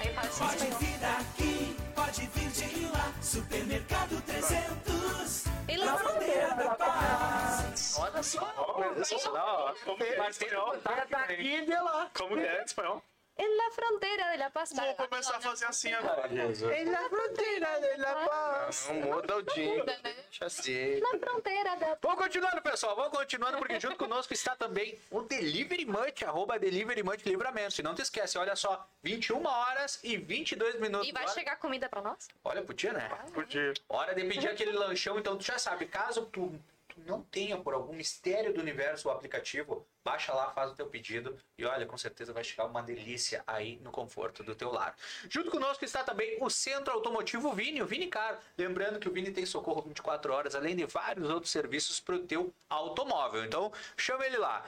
Aí 0.00 0.14
fala 0.14 0.26
assim, 0.28 0.38
Pode 0.44 0.54
espanhol. 0.56 0.78
vir 0.80 1.04
aqui, 1.04 1.76
pode 1.94 2.26
vir 2.26 2.50
de 2.50 2.86
lá. 2.86 3.12
Supermercado 3.20 4.22
300. 4.22 5.44
Ele 5.68 5.84
Na 5.84 5.92
não 5.92 5.98
fronteira 5.98 6.54
da 6.54 6.74
paz. 6.74 7.96
Olha 7.98 8.22
só. 8.22 8.94
Sensacional. 9.04 9.74
Como 9.84 9.96
que 9.98 10.04
é 10.04 10.14
em 10.14 10.18
Mas 10.18 10.38
tem 10.38 10.48
espanhol? 10.48 10.72
contato 10.72 11.08
também. 11.08 11.36
Aqui 11.36 11.54
e 11.56 11.64
de 11.66 11.74
lá. 11.74 12.10
Como 12.16 12.34
que 12.36 12.42
é 12.42 12.64
espanhol? 12.64 13.02
En 13.42 13.56
la 13.56 13.70
frontera 13.70 14.32
de 14.32 14.36
la 14.36 14.50
paz. 14.50 14.70
Vou 14.74 15.08
começar 15.08 15.36
a 15.38 15.40
fazer 15.40 15.64
assim 15.64 15.92
agora. 15.94 16.28
Em 16.28 16.84
la 16.84 17.08
fronteira 17.08 17.80
de 17.80 17.96
la 17.96 18.14
paz. 18.28 18.86
Não 18.88 18.94
muda 18.96 19.36
o 19.38 19.42
dia. 19.42 19.82
Deixa 19.84 20.44
assim. 20.44 21.00
Na 21.00 21.18
fronteira 21.18 21.74
da 21.76 21.96
Vamos 22.02 22.18
continuando, 22.18 22.60
pessoal. 22.60 22.94
Vamos 22.94 23.16
continuando, 23.16 23.56
porque 23.56 23.80
junto 23.80 23.96
conosco 23.96 24.34
está 24.34 24.54
também 24.54 24.98
o 25.10 25.22
Delivery 25.22 25.86
Munch, 25.86 26.22
arroba 26.22 26.58
Delivery 26.58 27.02
Munch 27.02 27.24
Livramento. 27.24 27.80
E 27.80 27.82
não 27.82 27.94
te 27.94 28.02
esquece, 28.02 28.36
olha 28.36 28.54
só, 28.54 28.86
21 29.02 29.46
horas 29.46 29.98
e 30.02 30.18
22 30.18 30.78
minutos. 30.78 31.08
E 31.08 31.12
vai 31.12 31.26
chegar 31.28 31.56
comida 31.56 31.88
pra 31.88 32.02
nós? 32.02 32.28
Olha, 32.44 32.60
podia, 32.60 32.92
né? 32.92 33.08
Podia. 33.32 33.72
Hora 33.88 34.14
de 34.14 34.22
pedir 34.24 34.48
aquele 34.48 34.72
lanchão, 34.72 35.18
então 35.18 35.38
tu 35.38 35.44
já 35.44 35.58
sabe, 35.58 35.86
caso 35.86 36.26
tu, 36.26 36.52
tu 36.88 37.00
não 37.06 37.22
tenha 37.22 37.56
por 37.56 37.72
algum 37.72 37.94
mistério 37.94 38.52
do 38.52 38.60
universo 38.60 39.08
o 39.08 39.10
aplicativo, 39.10 39.86
baixa 40.04 40.32
lá, 40.32 40.50
faz 40.50 40.72
o 40.72 40.74
teu 40.74 40.86
pedido 40.86 41.36
e 41.58 41.64
olha, 41.64 41.86
com 41.86 41.96
certeza 41.96 42.32
vai 42.32 42.42
chegar 42.42 42.64
uma 42.66 42.82
delícia 42.82 43.42
aí 43.46 43.78
no 43.82 43.90
conforto 43.90 44.42
do 44.42 44.54
teu 44.54 44.70
lar. 44.72 44.96
Junto 45.28 45.50
conosco 45.50 45.84
está 45.84 46.02
também 46.02 46.38
o 46.40 46.48
Centro 46.48 46.92
Automotivo 46.92 47.52
Vini, 47.52 47.82
o 47.82 47.86
Vini 47.86 48.06
Car. 48.06 48.38
Lembrando 48.56 48.98
que 48.98 49.08
o 49.08 49.12
Vini 49.12 49.30
tem 49.30 49.44
socorro 49.44 49.82
24 49.82 50.32
horas, 50.32 50.54
além 50.54 50.76
de 50.76 50.86
vários 50.86 51.28
outros 51.28 51.52
serviços 51.52 52.00
para 52.00 52.16
o 52.16 52.20
teu 52.20 52.52
automóvel. 52.68 53.44
Então, 53.44 53.72
chama 53.96 54.24
ele 54.26 54.38
lá. 54.38 54.64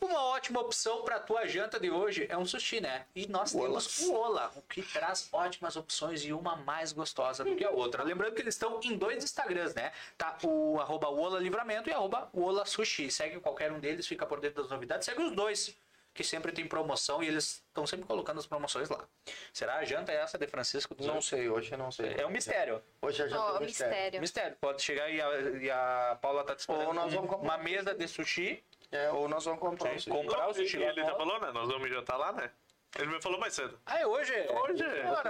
Uma 0.00 0.24
ótima 0.28 0.60
opção 0.60 1.02
para 1.02 1.16
a 1.16 1.20
tua 1.20 1.46
janta 1.46 1.78
de 1.78 1.90
hoje 1.90 2.26
é 2.30 2.36
um 2.36 2.46
sushi, 2.46 2.80
né? 2.80 3.04
E 3.14 3.26
nós 3.26 3.52
temos 3.52 4.00
o 4.00 4.14
Ola, 4.14 4.50
o 4.56 4.62
que 4.62 4.80
traz 4.82 5.28
ótimas 5.30 5.76
opções 5.76 6.24
e 6.24 6.32
uma 6.32 6.56
mais 6.56 6.90
gostosa 6.92 7.44
do 7.44 7.54
que 7.54 7.64
a 7.64 7.70
outra. 7.70 8.02
Lembrando 8.02 8.34
que 8.34 8.40
eles 8.40 8.54
estão 8.54 8.80
em 8.82 8.96
dois 8.96 9.22
Instagrams, 9.22 9.74
né? 9.74 9.92
Tá 10.16 10.38
o 10.42 10.80
arroba 10.80 11.08
Ola 11.08 11.38
Livramento 11.38 11.90
e 11.90 11.92
arroba 11.92 12.30
Ola 12.32 12.64
Sushi. 12.64 13.10
Segue 13.10 13.38
qualquer 13.40 13.70
um 13.72 13.78
deles, 13.78 14.06
fica 14.06 14.24
por 14.24 14.40
dentro 14.40 14.62
das 14.62 14.70
novidades. 14.70 15.04
Segue 15.04 15.22
os 15.22 15.32
dois, 15.32 15.76
que 16.14 16.24
sempre 16.24 16.50
tem 16.50 16.66
promoção 16.66 17.22
e 17.22 17.28
eles 17.28 17.62
estão 17.68 17.86
sempre 17.86 18.06
colocando 18.06 18.38
as 18.38 18.46
promoções 18.46 18.88
lá. 18.88 19.04
Será 19.52 19.76
a 19.76 19.84
janta 19.84 20.12
essa 20.12 20.38
de 20.38 20.46
Francisco? 20.46 20.96
Não 20.98 21.20
sei, 21.20 21.50
hoje 21.50 21.72
eu 21.72 21.78
não 21.78 21.92
sei. 21.92 22.14
É 22.16 22.26
um 22.26 22.30
mistério. 22.30 22.82
Hoje 23.02 23.22
a 23.22 23.28
gente 23.28 23.36
Ó, 23.36 23.56
é 23.56 23.58
um 23.58 23.64
mistério. 23.64 24.20
Mistério. 24.20 24.56
Pode 24.58 24.80
chegar 24.80 25.10
e 25.10 25.20
a, 25.20 25.40
e 25.60 25.70
a 25.70 26.18
Paula 26.22 26.42
tá 26.42 26.54
te 26.56 26.60
esperando 26.60 26.88
Ou 26.88 26.94
nós 26.94 27.12
vamos 27.12 27.28
comprar. 27.30 27.56
uma 27.56 27.58
mesa 27.62 27.94
de 27.94 28.08
sushi. 28.08 28.64
É, 28.92 29.10
ou 29.12 29.28
nós 29.28 29.44
vamos 29.44 29.60
comprar 29.60 29.94
comprar 30.04 30.48
o 30.48 30.54
sushi 30.54 30.78
ele 30.82 31.00
Ola. 31.02 31.16
falou, 31.16 31.40
né? 31.40 31.52
Nós 31.52 31.68
vamos 31.68 31.88
jantar 31.88 32.16
lá, 32.16 32.32
né? 32.32 32.50
Ele 32.98 33.06
me 33.06 33.22
falou 33.22 33.38
mais 33.38 33.54
cedo. 33.54 33.78
Ah, 33.86 34.00
é 34.00 34.06
hoje? 34.06 34.32
Hoje. 34.32 34.84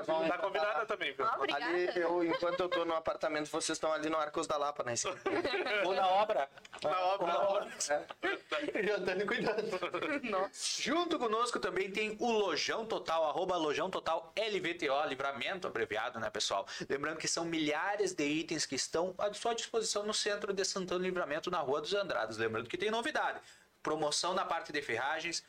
Vamos 0.07 0.29
Tá 0.29 0.39
convidada 0.39 0.87
também, 0.87 1.13
viu? 1.13 1.27
Ah, 1.27 1.35
obrigada. 1.37 1.67
Ali, 1.67 1.91
eu, 1.95 2.25
enquanto 2.25 2.61
eu 2.61 2.69
tô 2.69 2.85
no 2.87 2.95
apartamento, 2.95 3.51
vocês 3.51 3.77
estão 3.77 3.93
ali 3.93 4.09
no 4.09 4.17
Arcos 4.17 4.47
da 4.47 4.57
Lapa, 4.57 4.83
né? 4.83 4.95
Ou 5.85 5.95
na 5.95 6.09
obra. 6.09 6.49
Na 6.83 7.01
obra. 7.01 7.27
Na 7.27 7.41
obra. 7.41 7.71
Jantando 8.83 9.23
e 9.23 9.27
cuidando. 9.27 10.51
Junto 10.81 11.19
conosco 11.19 11.61
também 11.61 11.91
tem 11.91 12.17
o 12.19 12.31
Lojão 12.31 12.87
Total, 12.87 13.25
arroba 13.25 13.57
Lojão 13.57 13.91
Total 13.91 14.33
LVTO, 14.37 15.07
livramento 15.09 15.67
abreviado, 15.67 16.19
né, 16.19 16.31
pessoal? 16.31 16.67
Lembrando 16.89 17.19
que 17.19 17.29
são 17.29 17.45
milhares 17.45 18.15
de 18.15 18.25
itens 18.25 18.65
que 18.65 18.75
estão 18.75 19.15
à 19.19 19.33
sua 19.35 19.55
disposição 19.55 20.03
no 20.03 20.15
centro 20.15 20.53
de 20.53 20.65
Santana 20.65 21.05
Livramento, 21.05 21.51
na 21.51 21.59
Rua 21.59 21.83
dos 21.83 21.93
Andrados. 21.93 22.39
Lembrando 22.39 22.69
que 22.69 22.79
tem 22.79 22.91
novidade. 22.91 23.39
Promoção 23.83 24.35
na 24.35 24.45
parte 24.45 24.73
de 24.73 24.83
ferragens, 24.83 25.45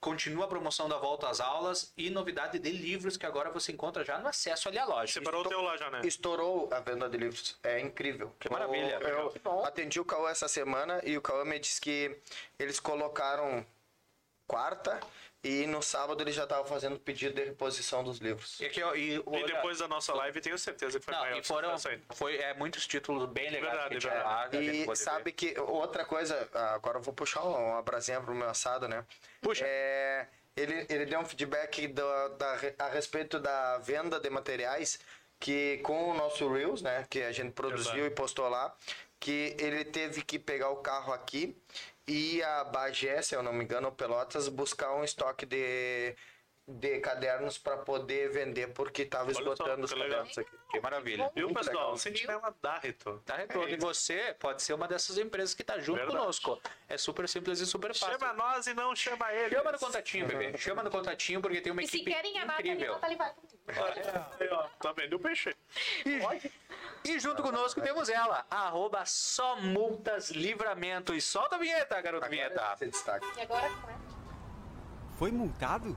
continua 0.00 0.44
a 0.44 0.48
promoção 0.48 0.88
da 0.88 0.96
volta 0.96 1.28
às 1.28 1.40
aulas 1.40 1.92
e 1.96 2.10
novidade 2.10 2.58
de 2.58 2.70
livros 2.70 3.16
que 3.16 3.26
agora 3.26 3.50
você 3.50 3.72
encontra 3.72 4.04
já 4.04 4.18
no 4.18 4.28
acesso 4.28 4.68
ali 4.68 4.78
à 4.78 4.84
loja. 4.84 5.12
Separou 5.12 5.44
o 5.44 5.48
teu 5.48 5.60
lá 5.60 5.76
já, 5.76 5.90
né? 5.90 6.00
Estourou 6.04 6.68
a 6.72 6.80
venda 6.80 7.08
de 7.08 7.16
livros. 7.18 7.58
É 7.62 7.80
incrível. 7.80 8.34
Que 8.38 8.50
maravilha. 8.50 8.98
Eu, 9.00 9.34
bom. 9.42 9.64
atendi 9.64 10.00
o 10.00 10.04
Cauã 10.04 10.30
essa 10.30 10.48
semana 10.48 11.00
e 11.04 11.16
o 11.16 11.22
Cauã 11.22 11.44
me 11.44 11.58
disse 11.58 11.80
que 11.80 12.16
eles 12.58 12.80
colocaram 12.80 13.64
quarta 14.46 14.98
e 15.42 15.66
no 15.66 15.80
sábado 15.80 16.20
ele 16.22 16.32
já 16.32 16.44
estava 16.44 16.64
fazendo 16.66 16.98
pedido 16.98 17.34
de 17.34 17.44
reposição 17.44 18.02
dos 18.02 18.18
livros. 18.18 18.58
E, 18.60 18.66
aqui, 18.66 18.82
ó, 18.82 18.94
e, 18.94 19.14
E 19.14 19.22
olha- 19.24 19.46
depois 19.46 19.78
da 19.78 19.86
nossa 19.88 20.12
live, 20.14 20.40
tenho 20.40 20.58
certeza 20.58 20.98
que 20.98 21.04
foi 21.04 21.14
Não, 21.14 21.20
maior 21.20 21.38
e 21.38 21.42
foram 21.44 21.70
ainda. 21.70 22.00
foi, 22.14 22.36
é, 22.38 22.54
muitos 22.54 22.86
títulos 22.86 23.28
bem 23.30 23.50
legais 23.50 23.72
Verdade, 23.72 23.98
verdade. 23.98 24.58
E 24.92 24.96
sabe 24.96 25.24
ver. 25.24 25.32
que 25.32 25.60
outra 25.60 26.04
coisa, 26.04 26.48
agora 26.74 26.98
eu 26.98 27.02
vou 27.02 27.14
puxar 27.14 27.42
uma 27.42 27.80
brasinha 27.82 28.20
pro 28.20 28.34
meu 28.34 28.48
assado, 28.48 28.88
né? 28.88 29.04
Puxa. 29.40 29.64
É, 29.66 30.26
ele, 30.56 30.86
ele 30.88 31.06
deu 31.06 31.20
um 31.20 31.24
feedback 31.24 31.86
do- 31.86 32.28
da, 32.36 32.58
a 32.80 32.88
respeito 32.88 33.38
da 33.38 33.78
venda 33.78 34.18
de 34.18 34.28
materiais 34.28 34.98
que 35.38 35.78
com 35.84 36.10
o 36.10 36.14
nosso 36.14 36.52
Reels, 36.52 36.82
né? 36.82 37.06
Que 37.08 37.22
a 37.22 37.30
gente 37.30 37.52
produziu 37.52 37.92
Verdade. 37.92 38.12
e 38.12 38.16
postou 38.16 38.48
lá, 38.48 38.74
que 39.20 39.54
ele 39.60 39.84
teve 39.84 40.22
que 40.22 40.36
pegar 40.36 40.70
o 40.70 40.76
carro 40.78 41.12
aqui 41.12 41.56
e 42.08 42.42
a 42.42 42.64
Bagé, 42.64 43.22
se 43.22 43.34
eu 43.36 43.42
não 43.42 43.52
me 43.52 43.64
engano, 43.64 43.92
Pelotas, 43.92 44.48
buscar 44.48 44.94
um 44.94 45.04
estoque 45.04 45.44
de, 45.46 46.16
de 46.68 47.00
cadernos 47.00 47.56
para 47.56 47.78
poder 47.78 48.30
vender, 48.30 48.68
porque 48.74 49.02
estava 49.02 49.30
esgotando 49.30 49.84
os 49.86 49.92
que 49.92 49.98
legal. 49.98 50.18
cadernos 50.18 50.38
aqui. 50.38 50.50
Que 50.70 50.80
maravilha. 50.80 51.32
Viu, 51.34 51.46
Muito 51.46 51.58
pessoal? 51.58 51.76
legal. 51.84 51.96
Sentinela 51.96 52.54
Darreto. 52.60 53.22
Tá 53.24 53.36
retorno. 53.36 53.70
E 53.70 53.76
você 53.78 54.36
pode 54.38 54.62
ser 54.62 54.74
uma 54.74 54.86
dessas 54.86 55.16
empresas 55.16 55.54
que 55.54 55.64
tá 55.64 55.78
junto 55.78 55.96
Verdade. 55.96 56.18
conosco. 56.18 56.60
É 56.86 56.98
super 56.98 57.26
simples 57.26 57.58
e 57.60 57.66
super 57.66 57.94
fácil. 57.94 58.18
Chama 58.18 58.34
nós 58.34 58.66
e 58.66 58.74
não 58.74 58.94
chama 58.94 59.32
ele. 59.32 59.56
Chama 59.56 59.72
no 59.72 59.78
contatinho, 59.78 60.26
bebê. 60.26 60.58
Chama 60.58 60.82
no 60.82 60.90
contatinho 60.90 61.40
porque 61.40 61.62
tem 61.62 61.72
uma 61.72 61.82
E 61.82 61.86
se 61.86 61.96
equipe 61.96 62.12
querem 62.12 62.38
a 62.38 62.44
Nathalie, 62.44 62.70
a 62.70 62.74
incrível. 62.74 62.98
Comigo. 62.98 63.22
Aí, 64.38 64.48
ó, 64.50 64.62
tá 64.78 64.92
vendo 64.92 65.14
o 65.14 65.18
peixe? 65.18 65.56
E 67.04 67.18
junto 67.18 67.42
conosco 67.42 67.80
temos 67.80 68.10
ela, 68.10 68.44
arroba 68.50 69.06
só 69.06 69.56
multas 69.56 70.30
livramento. 70.30 71.14
E 71.14 71.20
solta 71.22 71.56
a 71.56 71.58
vinheta, 71.58 71.98
garoto 72.02 72.28
vinheta. 72.28 72.74
Esse 72.74 72.88
destaque. 72.88 73.26
E 73.38 73.40
agora 73.40 73.70
como 73.70 73.90
é? 73.90 73.96
Foi 75.18 75.32
multado? 75.32 75.96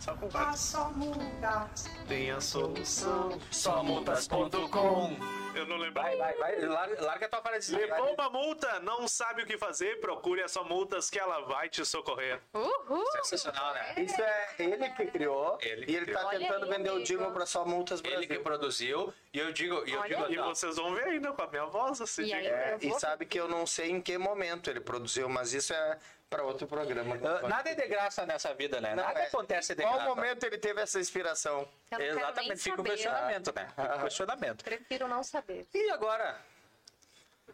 Só 0.00 0.14
com 0.14 0.28
Ah, 0.32 0.56
só 0.56 0.90
multas 0.92 1.90
Tem 2.06 2.30
a 2.30 2.40
solução. 2.40 3.38
Somultas.com 3.50 5.16
Eu 5.58 5.66
não 5.66 5.76
lembro. 5.76 6.02
Vai, 6.02 6.16
vai, 6.16 6.34
vai. 6.36 6.60
Larga, 6.60 7.02
larga 7.04 7.26
a 7.26 7.28
tua 7.28 7.42
frase. 7.42 7.74
Levou 7.76 8.14
uma 8.14 8.30
multa, 8.30 8.80
não 8.80 9.06
sabe 9.08 9.42
o 9.42 9.46
que 9.46 9.58
fazer, 9.58 10.00
procure 10.00 10.42
a 10.42 10.48
sua 10.48 10.64
multas 10.64 11.10
que 11.10 11.18
ela 11.18 11.40
vai 11.40 11.68
te 11.68 11.84
socorrer. 11.84 12.40
Uhul. 12.54 13.04
Sensacional, 13.12 13.74
né? 13.74 13.94
Isso 13.98 14.20
é 14.22 14.48
ele 14.58 14.88
que 14.90 15.06
criou 15.06 15.58
Ele 15.60 15.86
que 15.86 15.92
e 15.92 15.96
ele 15.96 16.12
tá 16.12 16.24
criou. 16.26 16.30
tentando 16.40 16.62
Olha 16.62 16.72
aí, 16.72 16.78
vender 16.78 16.90
o 16.90 16.92
amigo. 16.94 17.06
jingle 17.06 17.32
pra 17.32 17.46
só 17.46 17.64
multas 17.64 18.00
Brasil. 18.00 18.18
Ele 18.18 18.26
que 18.26 18.38
produziu. 18.38 19.12
E 19.32 19.38
eu 19.38 19.52
digo, 19.52 19.84
e 19.86 19.92
eu 19.92 20.00
Olha 20.00 20.08
digo 20.08 20.24
aí. 20.24 20.32
E 20.34 20.38
assim, 20.38 20.48
ó, 20.48 20.54
vocês 20.54 20.76
vão 20.76 20.94
ver 20.94 21.04
ainda 21.04 21.32
com 21.32 21.42
a 21.42 21.46
minha 21.46 21.66
voz 21.66 22.00
assim. 22.00 22.24
E 22.24 22.32
aí? 22.32 22.46
É, 22.46 22.78
e 22.80 22.92
sabe 22.98 23.26
que 23.26 23.38
eu 23.38 23.48
não 23.48 23.66
sei 23.66 23.90
em 23.90 24.00
que 24.00 24.16
momento 24.16 24.70
ele 24.70 24.80
produziu, 24.80 25.28
mas 25.28 25.52
isso 25.52 25.72
é 25.72 25.98
pra 26.30 26.42
outro 26.42 26.66
programa. 26.66 27.16
ah, 27.42 27.48
nada 27.48 27.70
é 27.70 27.74
de 27.74 27.86
graça 27.86 28.26
nessa 28.26 28.52
vida, 28.52 28.80
né? 28.82 28.94
Não, 28.94 29.02
Nada 29.02 29.20
é. 29.20 29.26
acontece 29.28 29.74
de 29.74 29.80
Qual 29.82 29.94
graça. 29.94 30.08
momento 30.14 30.44
ele 30.44 30.58
teve 30.58 30.80
essa 30.82 31.00
inspiração? 31.00 31.60
Eu 31.90 31.98
não 31.98 31.98
quero 31.98 32.02
nem 32.02 32.10
Exatamente, 32.22 32.58
fica 32.60 32.74
o 32.74 32.76
saber. 32.76 32.90
questionamento, 32.90 33.52
né? 33.54 33.68
Fica 33.74 33.96
o 33.96 34.00
questionamento. 34.02 34.64
Prefiro 34.64 35.08
não 35.08 35.22
saber. 35.22 35.47
E 35.48 35.90
agora? 35.90 36.38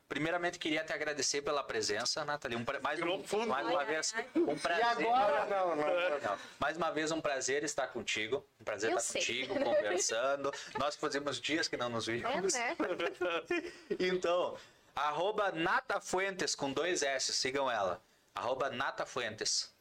Primeiramente, 0.09 0.59
queria 0.59 0.85
te 0.85 0.93
agradecer 0.93 1.43
pela 1.43 1.62
presença, 1.62 2.25
Nathalie. 2.25 2.57
Um 2.57 2.65
pra- 2.65 2.81
mais, 2.81 3.01
um, 3.01 3.47
mais 3.47 3.66
uma 3.66 3.81
Ai, 3.81 3.87
vez, 3.87 4.12
ai, 4.15 4.29
um 4.37 4.53
E 4.53 4.59
prazer. 4.59 4.85
agora? 5.07 5.47
Não, 5.47 5.77
não, 5.77 5.87
não. 5.87 6.19
Não, 6.21 6.39
Mais 6.59 6.77
uma 6.77 6.91
vez, 6.91 7.11
um 7.12 7.21
prazer 7.21 7.62
estar 7.65 7.87
contigo. 7.89 8.45
Um 8.61 8.65
prazer 8.65 8.91
Eu 8.91 8.99
estar 8.99 9.12
sei. 9.12 9.21
contigo, 9.47 9.55
conversando. 9.65 10.53
Nós 10.79 10.97
fazemos 10.97 11.41
dias 11.41 11.69
que 11.69 11.77
não 11.77 11.89
nos 11.89 12.09
É, 12.09 12.12
víamos. 12.12 12.53
né? 12.55 12.77
Então, 13.99 14.57
arroba 14.95 15.53
Nata 15.53 16.01
Fuentes 16.01 16.55
com 16.55 16.73
dois 16.73 17.03
S, 17.03 17.33
sigam 17.33 17.71
ela. 17.71 18.03
Arroba 18.35 18.69
Nata 18.71 19.07
Fuentes. 19.07 19.73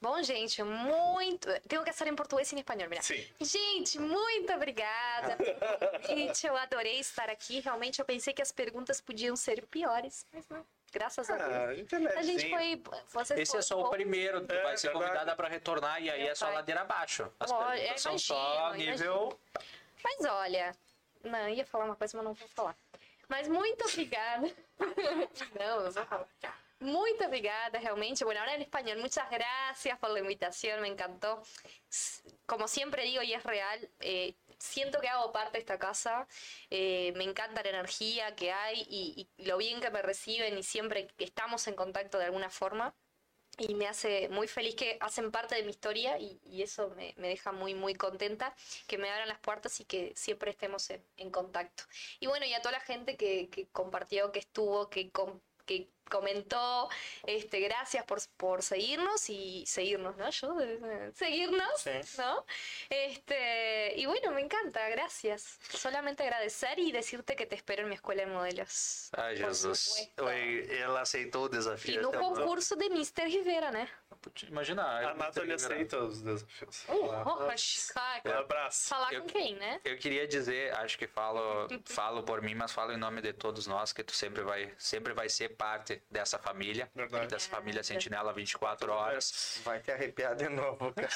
Bom, 0.00 0.22
gente, 0.22 0.62
muito. 0.62 1.48
Tenho 1.68 1.82
que 1.82 1.90
estar 1.90 2.06
em 2.06 2.14
português 2.14 2.50
e 2.52 2.54
em 2.54 2.58
espanhol, 2.58 2.88
mira. 2.88 3.02
Sim. 3.02 3.26
Gente, 3.40 3.98
muito 3.98 4.52
obrigada 4.52 5.36
pelo 5.36 6.00
convite. 6.06 6.46
Eu 6.46 6.56
adorei 6.56 7.00
estar 7.00 7.28
aqui. 7.28 7.58
Realmente 7.60 7.98
eu 7.98 8.04
pensei 8.04 8.32
que 8.32 8.40
as 8.40 8.52
perguntas 8.52 9.00
podiam 9.00 9.34
ser 9.34 9.66
piores, 9.66 10.24
mas 10.32 10.48
não. 10.48 10.64
Graças 10.92 11.28
a 11.28 11.36
Deus. 11.36 11.52
Ah, 11.52 12.18
A 12.18 12.22
gente 12.22 12.48
foi. 12.48 12.80
Vocês 13.12 13.40
Esse 13.40 13.56
é 13.58 13.62
só 13.62 13.80
o 13.80 13.90
primeiro, 13.90 14.46
tu 14.46 14.54
É, 14.54 14.62
vai 14.62 14.76
ser 14.76 14.86
verdade. 14.88 15.04
convidada 15.06 15.36
para 15.36 15.48
retornar 15.48 16.00
e 16.00 16.08
aí 16.10 16.22
Meu 16.22 16.30
é 16.30 16.34
só 16.34 16.46
pai. 16.46 16.54
ladeira 16.54 16.80
abaixo. 16.82 17.30
As 17.40 17.50
Lógico, 17.50 17.72
perguntas 17.72 17.90
eu 17.90 17.98
são 17.98 18.18
só 18.18 18.68
imagino, 18.68 18.90
nível. 18.92 19.40
Mas 20.02 20.24
olha, 20.24 20.76
não, 21.24 21.38
eu 21.40 21.54
ia 21.56 21.66
falar 21.66 21.84
uma 21.86 21.96
coisa, 21.96 22.16
mas 22.16 22.24
não 22.24 22.32
vou 22.34 22.48
falar. 22.48 22.76
Mas 23.28 23.48
muito 23.48 23.84
obrigada. 23.84 24.48
não, 25.58 25.82
não 25.84 25.90
vou 25.90 26.04
falar. 26.06 26.28
Muito 26.80 27.26
obrigada, 27.26 27.78
realmente. 27.80 28.24
Bueno, 28.24 28.40
ahora 28.40 28.54
en 28.54 28.62
español, 28.62 28.98
muchas 28.98 29.28
gracias 29.30 29.98
por 29.98 30.10
la 30.10 30.20
invitación, 30.20 30.80
me 30.80 30.88
encantó. 30.88 31.42
Como 32.46 32.68
siempre 32.68 33.02
digo, 33.04 33.22
y 33.22 33.32
es 33.34 33.42
real, 33.42 33.90
eh, 34.00 34.34
siento 34.58 35.00
que 35.00 35.08
hago 35.08 35.32
parte 35.32 35.54
de 35.54 35.58
esta 35.60 35.78
casa, 35.78 36.28
eh, 36.70 37.12
me 37.16 37.24
encanta 37.24 37.62
la 37.62 37.70
energía 37.70 38.34
que 38.36 38.52
hay 38.52 38.86
y, 38.88 39.28
y 39.38 39.44
lo 39.44 39.56
bien 39.58 39.80
que 39.80 39.90
me 39.90 40.02
reciben 40.02 40.56
y 40.58 40.62
siempre 40.62 41.08
estamos 41.18 41.66
en 41.66 41.74
contacto 41.74 42.18
de 42.18 42.26
alguna 42.26 42.50
forma. 42.50 42.94
Y 43.58 43.74
me 43.74 43.88
hace 43.88 44.28
muy 44.28 44.46
feliz 44.46 44.76
que 44.76 44.98
hacen 45.00 45.32
parte 45.32 45.56
de 45.56 45.64
mi 45.64 45.70
historia 45.70 46.16
y, 46.18 46.62
eso 46.62 46.90
me, 46.90 47.12
me 47.16 47.28
deja 47.28 47.50
muy, 47.50 47.74
muy 47.74 47.94
contenta, 47.94 48.54
que 48.86 48.98
me 48.98 49.10
abran 49.10 49.26
las 49.26 49.40
puertas 49.40 49.80
y 49.80 49.84
que 49.84 50.12
siempre 50.14 50.52
estemos 50.52 50.88
en, 50.90 51.30
contacto. 51.30 51.82
Y 52.20 52.28
bueno, 52.28 52.46
y 52.46 52.54
a 52.54 52.62
toda 52.62 52.72
la 52.72 52.80
gente 52.80 53.16
que, 53.16 53.68
compartió, 53.72 54.30
que 54.30 54.38
estuvo, 54.38 54.88
que, 54.88 55.10
que 55.66 55.88
comentó, 56.08 56.88
este, 57.26 57.60
gracias 57.60 58.04
por, 58.04 58.18
por 58.36 58.62
seguirnos 58.62 59.28
y 59.30 59.64
seguirnos, 59.66 60.16
¿no? 60.16 60.30
Yo, 60.30 60.60
eh, 60.60 61.10
seguirnos, 61.14 61.80
Sí. 61.80 61.90
¿no? 62.18 62.44
Este, 62.90 63.94
y 63.96 64.06
bueno, 64.06 64.30
me 64.32 64.40
encanta, 64.40 64.88
gracias. 64.88 65.58
Solamente 65.70 66.22
agradecer 66.22 66.78
y 66.78 66.92
decirte 66.92 67.36
que 67.36 67.46
te 67.46 67.54
espero 67.56 67.82
en 67.82 67.88
mi 67.88 67.94
escuela 67.94 68.24
de 68.24 68.30
modelos. 68.30 69.10
Ai, 69.16 69.36
Jesus. 69.36 70.08
Oi, 70.18 70.66
Ela 70.80 71.02
aceitou 71.02 71.44
o 71.44 71.48
desafio. 71.48 71.94
E 71.94 72.02
no 72.02 72.12
concurso 72.12 72.76
de 72.76 72.86
Mr. 72.86 73.26
Rivera, 73.28 73.70
né? 73.70 73.88
Imagina. 74.48 74.98
A 74.98 75.02
eu- 75.04 75.14
Nathalie 75.16 75.52
aceita 75.54 75.98
os 76.02 76.20
desafios. 76.22 76.84
Oh, 76.88 77.06
Um 77.06 78.32
abraço. 78.38 78.88
Falar 78.88 79.12
Eu- 79.12 79.22
com 79.22 79.28
quem, 79.28 79.54
né? 79.54 79.80
Eu 79.84 79.96
queria 79.98 80.26
dizer, 80.26 80.74
acho 80.76 80.98
que 80.98 81.06
falo, 81.06 81.68
falo 81.86 82.22
por 82.24 82.42
mim, 82.42 82.54
mas 82.54 82.72
falo 82.72 82.92
em 82.92 82.96
nome 82.96 83.20
de 83.22 83.32
todos 83.32 83.66
nós, 83.66 83.92
que 83.92 84.02
tu 84.02 84.12
sempre 84.12 84.42
vai, 84.42 84.72
sempre 84.76 85.12
vai 85.12 85.28
ser 85.28 85.50
parte 85.56 85.97
dessa 86.10 86.38
família, 86.38 86.90
Verdade. 86.94 87.28
dessa 87.28 87.48
família 87.48 87.82
Sentinela 87.82 88.32
24 88.32 88.92
horas. 88.92 89.60
Vai 89.64 89.80
te 89.80 89.90
arrepiar 89.90 90.34
de 90.36 90.48
novo, 90.48 90.92
cara. 90.94 91.08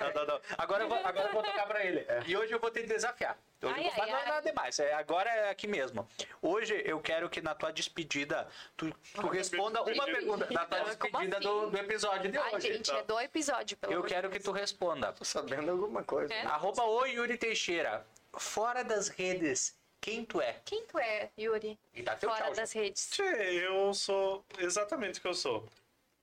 Não, 0.00 0.12
não, 0.14 0.26
não. 0.26 0.40
Agora 0.58 0.84
eu 0.84 0.88
vou, 0.88 0.98
agora 0.98 1.28
eu 1.28 1.32
vou 1.32 1.42
tocar 1.42 1.66
pra 1.66 1.84
ele. 1.84 2.06
E 2.26 2.36
hoje 2.36 2.52
eu 2.52 2.58
vou 2.60 2.70
te 2.70 2.82
desafiar. 2.82 3.38
Hoje 3.62 3.74
Ai, 3.74 3.86
eu 3.86 3.90
vou, 3.92 4.02
ai, 4.04 4.10
mas 4.10 4.10
não 4.10 4.18
é 4.18 4.22
ai. 4.22 4.28
nada 4.28 4.48
demais. 4.50 4.78
É, 4.78 4.92
agora 4.94 5.30
é 5.30 5.50
aqui 5.50 5.66
mesmo. 5.66 6.06
Hoje 6.42 6.80
eu 6.84 7.00
quero 7.00 7.28
que 7.30 7.40
na 7.40 7.54
tua 7.54 7.72
despedida 7.72 8.46
tu, 8.76 8.92
tu 9.14 9.28
responda 9.28 9.82
uma 9.82 10.04
pergunta. 10.04 10.46
Na 10.50 10.64
tua 10.66 10.84
despedida 10.84 11.38
assim? 11.38 11.46
do, 11.46 11.70
do 11.70 11.78
episódio 11.78 12.30
de 12.30 12.38
Ai, 12.38 12.54
hoje. 12.54 12.72
gente, 12.74 12.90
é 12.90 13.02
do 13.02 13.18
episódio, 13.20 13.76
pelo 13.76 13.92
Eu 13.92 14.02
quero 14.02 14.30
que 14.30 14.38
tu 14.38 14.52
responda. 14.52 15.12
Tô 15.12 15.24
sabendo 15.24 15.70
alguma 15.70 16.02
coisa. 16.04 16.32
É. 16.32 16.42
Arroba 16.42 16.84
o 16.84 17.06
Yuri 17.06 17.36
Teixeira. 17.38 18.06
Fora 18.38 18.84
das 18.84 19.08
redes, 19.08 19.74
quem 20.00 20.24
tu 20.24 20.40
é? 20.40 20.60
Quem 20.64 20.84
tu 20.86 20.98
é, 20.98 21.30
Yuri? 21.38 21.78
E 21.94 22.02
dá 22.02 22.16
teu 22.16 22.30
Fora 22.30 22.44
tchau, 22.44 22.54
das 22.54 22.72
redes. 22.72 23.10
Tchê, 23.10 23.22
eu 23.22 23.92
sou 23.94 24.44
exatamente 24.58 25.18
o 25.18 25.22
que 25.22 25.28
eu 25.28 25.34
sou. 25.34 25.68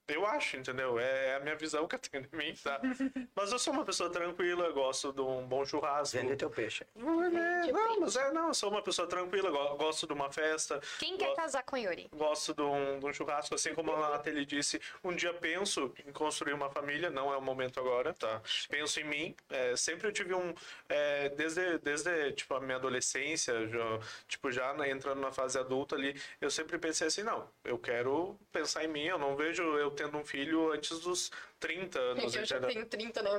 Eu 0.07 0.25
acho, 0.25 0.57
entendeu? 0.57 0.99
É 0.99 1.35
a 1.35 1.39
minha 1.39 1.55
visão 1.55 1.87
que 1.87 1.95
eu 1.95 1.99
tenho 1.99 2.27
de 2.27 2.35
mim, 2.35 2.53
tá? 2.61 2.79
Mas 3.35 3.51
eu 3.51 3.57
sou 3.59 3.73
uma 3.73 3.85
pessoa 3.85 4.09
tranquila, 4.09 4.69
gosto 4.71 5.13
de 5.13 5.21
um 5.21 5.45
bom 5.47 5.65
churrasco. 5.65 6.17
Vende 6.17 6.35
teu 6.35 6.49
peixe. 6.49 6.85
Não, 6.95 7.23
é, 7.23 7.71
não, 7.71 7.99
mas 8.01 8.15
é, 8.17 8.31
não, 8.31 8.47
eu 8.49 8.53
sou 8.53 8.69
uma 8.69 8.81
pessoa 8.81 9.07
tranquila, 9.07 9.49
go- 9.49 9.77
gosto 9.77 10.05
de 10.05 10.13
uma 10.13 10.29
festa. 10.31 10.81
Quem 10.99 11.17
quer 11.17 11.33
casar 11.35 11.63
com 11.63 11.77
Yuri? 11.77 12.09
Gosto 12.13 12.53
de 12.53 12.61
um, 12.61 12.99
de 12.99 13.05
um 13.05 13.13
churrasco, 13.13 13.55
assim 13.55 13.73
como 13.73 13.91
a 13.93 14.09
Nathalie 14.09 14.45
disse. 14.45 14.79
Um 15.03 15.15
dia 15.15 15.33
penso 15.33 15.93
em 16.05 16.11
construir 16.11 16.53
uma 16.53 16.69
família, 16.69 17.09
não 17.09 17.33
é 17.33 17.37
o 17.37 17.41
momento 17.41 17.79
agora, 17.79 18.13
tá? 18.13 18.41
Penso 18.69 18.99
em 18.99 19.03
mim. 19.05 19.35
é, 19.49 19.75
sempre 19.75 20.07
eu 20.07 20.11
tive 20.11 20.33
um. 20.33 20.53
é, 20.89 21.29
desde, 21.29 21.77
desde 21.79 22.33
tipo, 22.33 22.53
a 22.55 22.59
minha 22.59 22.75
adolescência, 22.75 23.67
já, 23.67 23.99
tipo, 24.27 24.51
já 24.51 24.73
entrando 24.87 25.21
na 25.21 25.31
fase 25.31 25.57
adulta 25.57 25.95
ali, 25.95 26.19
eu 26.41 26.51
sempre 26.51 26.77
pensei 26.77 27.07
assim: 27.07 27.23
não, 27.23 27.49
eu 27.63 27.77
quero 27.79 28.37
pensar 28.51 28.83
em 28.83 28.87
mim, 28.87 29.05
eu 29.05 29.17
não 29.17 29.35
vejo 29.35 29.63
eu 29.77 29.92
tendo 29.93 30.17
um 30.17 30.25
filho 30.25 30.71
antes 30.73 30.99
dos 30.99 31.31
30 31.59 31.99
anos, 31.99 32.35
entendeu? 32.35 32.85
30, 32.87 33.21
né? 33.23 33.29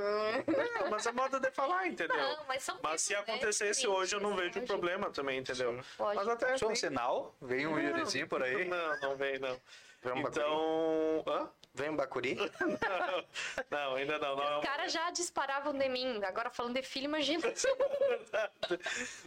Não, 0.81 0.91
mas 0.91 1.07
é 1.07 1.13
moda 1.13 1.39
de 1.39 1.51
falar, 1.51 1.87
entendeu? 1.87 2.17
Não, 2.17 2.45
mas 2.47 2.63
são 2.63 2.79
Mas 2.83 3.03
se 3.03 3.13
né, 3.13 3.19
acontecesse 3.21 3.81
diferentes, 3.83 3.85
hoje, 3.85 4.15
eu 4.17 4.21
não 4.21 4.35
vejo 4.37 4.59
hoje. 4.59 4.67
problema 4.67 5.11
também, 5.11 5.39
entendeu? 5.41 5.79
Pode. 5.97 6.17
Mas 6.17 6.29
até. 6.29 6.53
Achou 6.55 6.69
um 6.69 6.73
nem- 6.73 6.77
sinal? 6.77 7.35
Vem 7.43 7.67
um 7.67 7.79
Yurizinho 7.79 8.27
por 8.29 8.43
aí. 8.43 8.65
Não, 8.65 9.01
não 9.01 9.17
vem, 9.17 9.39
não. 9.39 9.61
Um 10.05 10.19
Então. 10.21 11.25
Hã? 11.27 11.51
Vem 11.75 11.91
um 11.91 11.97
bacuri? 11.97 12.37
Não, 13.71 13.97
ainda 13.97 14.17
não. 14.19 14.37
não 14.37 14.45
é 14.45 14.55
um- 14.57 14.59
Os 14.61 14.65
caras 14.65 14.93
já 14.93 15.11
disparavam 15.11 15.73
de 15.77 15.89
mim. 15.89 16.23
Agora 16.25 16.49
falando 16.51 16.75
de 16.75 16.83
filho, 16.83 17.07
imagina. 17.07 17.43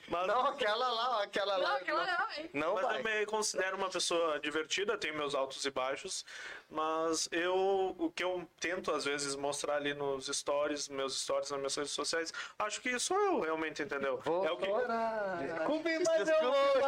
Mas, 0.08 0.28
Não, 0.28 0.46
aquela 0.46 0.88
lá, 0.88 1.24
aquela 1.24 1.58
lá. 1.58 1.70
Não, 1.70 1.76
aquela 1.76 2.06
não, 2.06 2.32
hein? 2.32 2.50
Não 2.54 2.74
mas 2.76 2.84
vai. 2.86 3.00
eu 3.00 3.04
me 3.04 3.26
considero 3.26 3.76
uma 3.78 3.90
pessoa 3.90 4.40
divertida, 4.40 4.98
tenho 4.98 5.16
meus 5.16 5.36
altos 5.36 5.66
e 5.66 5.72
baixos, 5.72 6.26
mas 6.70 7.28
eu 7.32 7.96
o 8.00 8.10
que 8.12 8.24
eu 8.24 8.48
tento 8.60 8.92
às 8.92 9.04
vezes 9.06 9.36
mostrar 9.36 9.76
ali 9.76 9.94
nos 9.94 10.28
stories, 10.28 10.88
meus 10.88 11.20
stories 11.22 11.52
nas 11.52 11.60
minhas 11.60 11.76
redes 11.76 11.92
sociais, 11.92 12.34
acho 12.60 12.80
que 12.82 12.98
sou 13.00 13.18
eu 13.20 13.40
realmente, 13.42 13.82
entendeu? 13.84 14.22
Vou 14.24 14.46
é 14.46 14.52
o 14.52 14.58
que 14.58 14.66
chorar. 14.66 15.38
Mas 15.42 16.30
eu 16.30 16.42
vou 16.42 16.82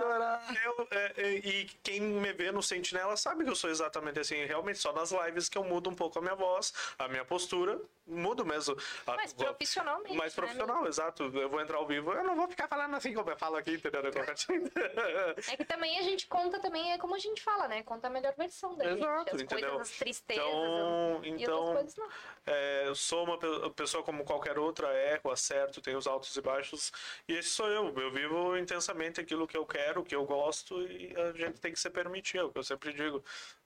chorar. 0.00 0.54
eu, 0.64 0.88
é, 0.90 1.12
é, 1.16 1.30
e 1.34 1.64
quem 1.82 2.00
me 2.00 2.32
vê 2.32 2.50
no 2.50 2.62
Sentinela 2.62 3.16
sabe 3.16 3.44
que 3.44 3.50
eu 3.50 3.56
sou 3.56 3.70
exatamente 3.70 4.18
assim, 4.18 4.44
realmente 4.44 4.71
só 4.78 4.92
nas 4.92 5.10
lives 5.12 5.48
que 5.48 5.56
eu 5.58 5.64
mudo 5.64 5.90
um 5.90 5.94
pouco 5.94 6.18
a 6.18 6.22
minha 6.22 6.34
voz, 6.34 6.72
a 6.98 7.08
minha 7.08 7.24
postura, 7.24 7.80
mudo 8.06 8.44
mesmo. 8.44 8.76
A- 9.06 9.14
Mas 9.16 9.32
profissionalmente, 9.32 10.16
Mais 10.16 10.34
né, 10.34 10.42
profissional, 10.42 10.86
exato. 10.86 11.24
Eu 11.24 11.48
vou 11.48 11.60
entrar 11.60 11.76
ao 11.78 11.86
vivo, 11.86 12.12
eu 12.12 12.24
não 12.24 12.34
vou 12.36 12.48
ficar 12.48 12.66
falando 12.68 12.94
assim 12.96 13.14
como 13.14 13.30
eu 13.30 13.36
falo 13.36 13.56
aqui, 13.56 13.72
entendeu? 13.74 14.02
É 15.52 15.56
que 15.56 15.64
também 15.64 15.98
a 15.98 16.02
gente 16.02 16.26
conta 16.26 16.58
também, 16.60 16.92
é 16.92 16.98
como 16.98 17.14
a 17.14 17.18
gente 17.18 17.42
fala, 17.42 17.68
né? 17.68 17.82
Conta 17.82 18.06
a 18.08 18.10
melhor 18.10 18.34
versão 18.36 18.74
da 18.76 18.84
gente. 18.84 18.98
Exato, 18.98 19.34
As 19.36 19.42
entendeu? 19.42 19.70
coisas, 19.70 19.90
as 19.92 19.98
tristezas 19.98 20.44
Então- 20.44 21.20
e 21.24 21.28
então- 21.30 21.54
outras 21.58 21.74
coisas 21.76 21.96
não. 21.96 22.08
É, 22.46 22.88
eu 22.88 22.94
sou 22.94 23.24
uma 23.24 23.38
pe- 23.38 23.70
pessoa 23.76 24.02
como 24.02 24.24
qualquer 24.24 24.58
outra, 24.58 24.92
erro, 25.12 25.30
acerto, 25.30 25.80
tenho 25.80 25.98
os 25.98 26.06
altos 26.06 26.34
e 26.36 26.40
baixos. 26.40 26.92
E 27.28 27.34
esse 27.34 27.50
sou 27.50 27.68
eu. 27.68 27.92
Eu 27.98 28.10
vivo 28.12 28.56
intensamente 28.56 29.20
aquilo 29.20 29.46
que 29.46 29.56
eu 29.56 29.64
quero, 29.64 30.02
que 30.04 30.14
eu 30.14 30.24
gosto, 30.24 30.82
e 30.82 31.14
a 31.16 31.32
gente 31.32 31.60
tem 31.60 31.72
que 31.72 31.78
se 31.80 31.88
permitir, 31.90 32.38
é 32.38 32.42
o 32.44 32.50
que 32.50 32.58
eu 32.58 32.64
sempre 32.64 32.92
digo. 32.92 33.24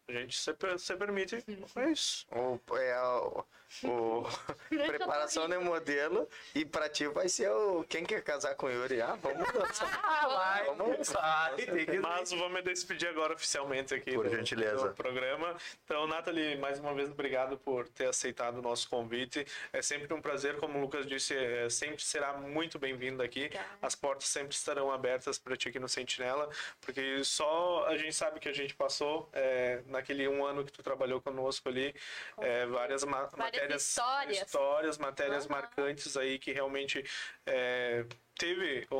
A 0.08 0.12
gente 0.12 0.36
se, 0.36 0.52
per- 0.54 0.78
se 0.78 0.96
permite. 0.96 1.44
É 1.76 1.90
isso. 1.90 2.26
O, 2.30 2.58
é 2.76 3.38
o, 3.84 4.22
preparação 4.68 5.48
de 5.48 5.58
modelo 5.58 6.28
e 6.54 6.64
pra 6.64 6.88
ti 6.88 7.06
vai 7.08 7.28
ser 7.28 7.50
o 7.50 7.84
quem 7.84 8.04
quer 8.04 8.22
casar 8.22 8.54
com 8.54 8.66
o 8.66 8.70
Yuri. 8.70 9.00
Ah, 9.00 9.16
vamos 9.20 9.50
dançar. 9.52 9.86
vai, 10.28 10.64
Vamos 10.66 11.08
que- 11.56 11.98
Mas 11.98 12.30
vou 12.30 12.48
me 12.48 12.62
despedir 12.62 13.08
agora 13.08 13.34
oficialmente 13.34 13.94
aqui 13.94 14.12
Por 14.12 14.28
do, 14.28 14.36
gentileza. 14.36 14.88
do 14.88 14.94
programa. 14.94 15.56
Então, 15.84 16.06
Nathalie, 16.06 16.56
mais 16.56 16.78
uma 16.78 16.94
vez, 16.94 17.10
obrigado 17.10 17.56
por 17.58 17.88
ter 17.88 18.06
aceitado 18.08 18.58
o 18.58 18.62
nosso 18.62 18.88
convite. 18.88 19.46
É 19.72 19.82
sempre 19.82 20.12
um 20.14 20.20
prazer, 20.20 20.56
como 20.58 20.78
o 20.78 20.80
Lucas 20.80 21.06
disse, 21.06 21.34
é, 21.36 21.68
sempre 21.68 22.02
será 22.02 22.32
muito 22.34 22.78
bem-vindo 22.78 23.22
aqui. 23.22 23.50
As 23.82 23.94
portas 23.94 24.28
sempre 24.28 24.54
estarão 24.54 24.90
abertas 24.90 25.38
para 25.38 25.56
ti 25.56 25.68
aqui 25.68 25.78
no 25.78 25.88
Sentinela, 25.88 26.48
porque 26.80 27.22
só 27.24 27.86
a 27.86 27.96
gente 27.96 28.14
sabe 28.14 28.40
que 28.40 28.48
a 28.48 28.52
gente 28.52 28.74
passou 28.74 29.28
é, 29.32 29.80
naquele 29.86 30.26
um 30.28 30.44
ano 30.44 30.64
que 30.64 30.72
tu 30.72 30.82
trabalhou 30.82 31.20
conosco 31.20 31.68
ali, 31.68 31.94
é, 32.40 32.66
várias, 32.66 33.04
ma- 33.04 33.28
matérias, 33.56 33.82
histórias. 33.82 34.42
histórias, 34.46 34.98
matérias 34.98 35.44
Aham. 35.44 35.52
marcantes 35.54 36.16
aí 36.16 36.38
que 36.38 36.52
realmente 36.52 37.04
é, 37.46 38.04
teve 38.38 38.86
o, 38.90 38.96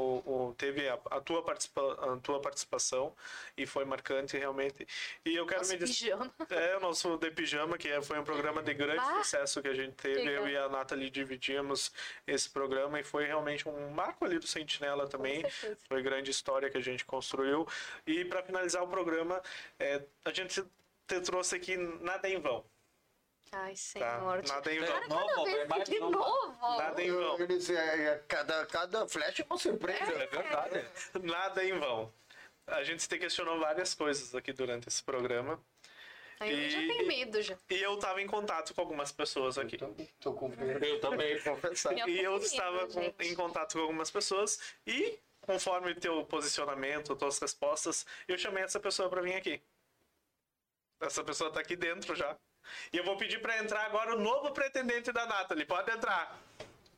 o- 0.49 0.55
teve 0.57 0.89
a, 0.89 0.95
a 1.11 1.21
tua 1.21 1.43
participa, 1.43 2.15
a 2.15 2.17
tua 2.19 2.41
participação 2.41 3.15
e 3.57 3.67
foi 3.67 3.85
marcante 3.85 4.37
realmente. 4.37 4.87
E 5.25 5.35
eu 5.35 5.47
quero 5.47 5.61
Nosso 5.61 5.73
me 5.73 5.79
pijama. 5.79 6.35
é 6.51 6.77
o 6.77 6.81
nosso 6.81 7.17
De 7.19 7.31
Pijama, 7.31 7.77
que 7.79 7.89
é- 7.89 8.01
foi 8.03 8.19
um 8.19 8.25
programa 8.25 8.63
de 8.63 8.73
grande 8.75 9.01
Ah, 9.01 9.23
sucesso 9.23 9.61
que 9.63 9.69
a 9.69 9.75
gente 9.75 9.95
teve. 9.95 10.21
legal. 10.25 10.45
Eu 10.45 10.49
e 10.49 10.57
a 10.57 10.69
Nathalie 10.69 11.11
dividimos 11.11 11.93
esse 12.27 12.49
programa 12.51 12.99
e 13.01 13.05
foi 13.05 13.27
realmente 13.27 13.69
um 13.69 13.91
marco 13.91 14.25
ali 14.25 14.39
do 14.39 14.47
Sentinela 14.47 15.09
também. 15.09 15.45
Foi 15.89 16.03
grande 16.03 16.31
história 16.31 16.71
que 16.71 16.79
a 16.79 16.83
gente 16.83 17.05
construiu. 17.05 17.67
E 18.07 18.25
para 18.25 18.43
finalizar 18.43 18.83
o 18.83 18.89
programa, 18.89 19.43
é, 19.79 20.03
a 20.25 20.33
gente 20.33 20.63
te 21.07 21.21
trouxe 21.21 21.55
aqui 21.57 21.77
Nada 21.77 22.29
em 22.29 22.41
Vão. 22.41 22.65
Ai, 23.59 23.71
Tá? 23.71 23.77
senhor. 23.77 24.43
Nada 24.47 24.75
em 24.75 24.79
vão. 24.81 24.87
Cara, 24.89 25.09
Novo, 25.09 25.27
cada 25.29 25.45
vez 25.45 25.57
é 25.57 25.65
mais 25.67 25.85
de 25.89 25.99
novo. 25.99 26.13
novo. 26.19 26.77
Nada 26.77 27.03
em 27.03 27.11
vão. 27.11 27.41
Eles, 27.41 27.71
é, 27.71 28.05
é, 28.09 28.25
cada, 28.29 28.67
cada 28.67 29.09
flash 29.09 29.41
é 29.41 29.45
uma 29.49 29.59
surpresa. 29.59 30.13
É 30.13 30.27
verdade. 30.27 30.85
Nada 31.23 31.65
em 31.65 31.79
vão. 31.79 32.13
A 32.67 32.83
gente 32.83 33.03
se 33.03 33.19
questionou 33.19 33.59
várias 33.59 33.95
coisas 33.95 34.35
aqui 34.35 34.53
durante 34.53 34.89
esse 34.89 35.03
programa. 35.03 35.59
Ai, 36.39 36.53
eu 36.67 36.71
já 36.71 36.79
E- 36.83 36.89
tenho 36.89 37.07
medo 37.07 37.41
já. 37.41 37.57
E 37.71 37.81
eu 37.81 37.95
estava 37.95 38.21
em 38.21 38.27
contato 38.27 38.75
com 38.75 38.81
algumas 38.83 39.11
pessoas 39.11 39.57
aqui. 39.57 39.79
Tô 40.21 40.35
com 40.35 40.49
medo. 40.51 40.85
Eu 40.85 41.01
também. 41.01 41.41
Confessar. 41.43 41.95
E 42.09 42.21
eu 42.21 42.37
estava 42.37 42.87
com- 42.89 43.15
em 43.21 43.35
contato 43.35 43.73
com 43.75 43.81
algumas 43.81 44.11
pessoas 44.11 44.61
e, 44.87 45.19
conforme 45.41 45.95
teu 45.95 46.27
posicionamento, 46.27 47.17
tuas 47.17 47.39
respostas, 47.39 48.05
eu 48.29 48.37
chamei 48.37 48.65
essa 48.65 48.79
pessoa 48.79 49.09
para 49.09 49.23
vir 49.23 49.35
aqui. 49.35 49.63
Essa 51.01 51.25
pessoa 51.25 51.51
tá 51.51 51.61
aqui 51.61 51.75
dentro 51.77 52.15
já. 52.15 52.37
E 52.93 52.97
eu 52.99 53.05
vou 53.05 53.17
pedir 53.17 53.41
para 53.41 53.59
entrar 53.59 53.85
agora 53.87 54.15
o 54.15 54.19
novo 54.21 54.51
pretendente 54.53 55.13
da 55.13 55.27
Nathalie. 55.27 55.65
Pode 55.65 55.91
entrar. 55.91 56.39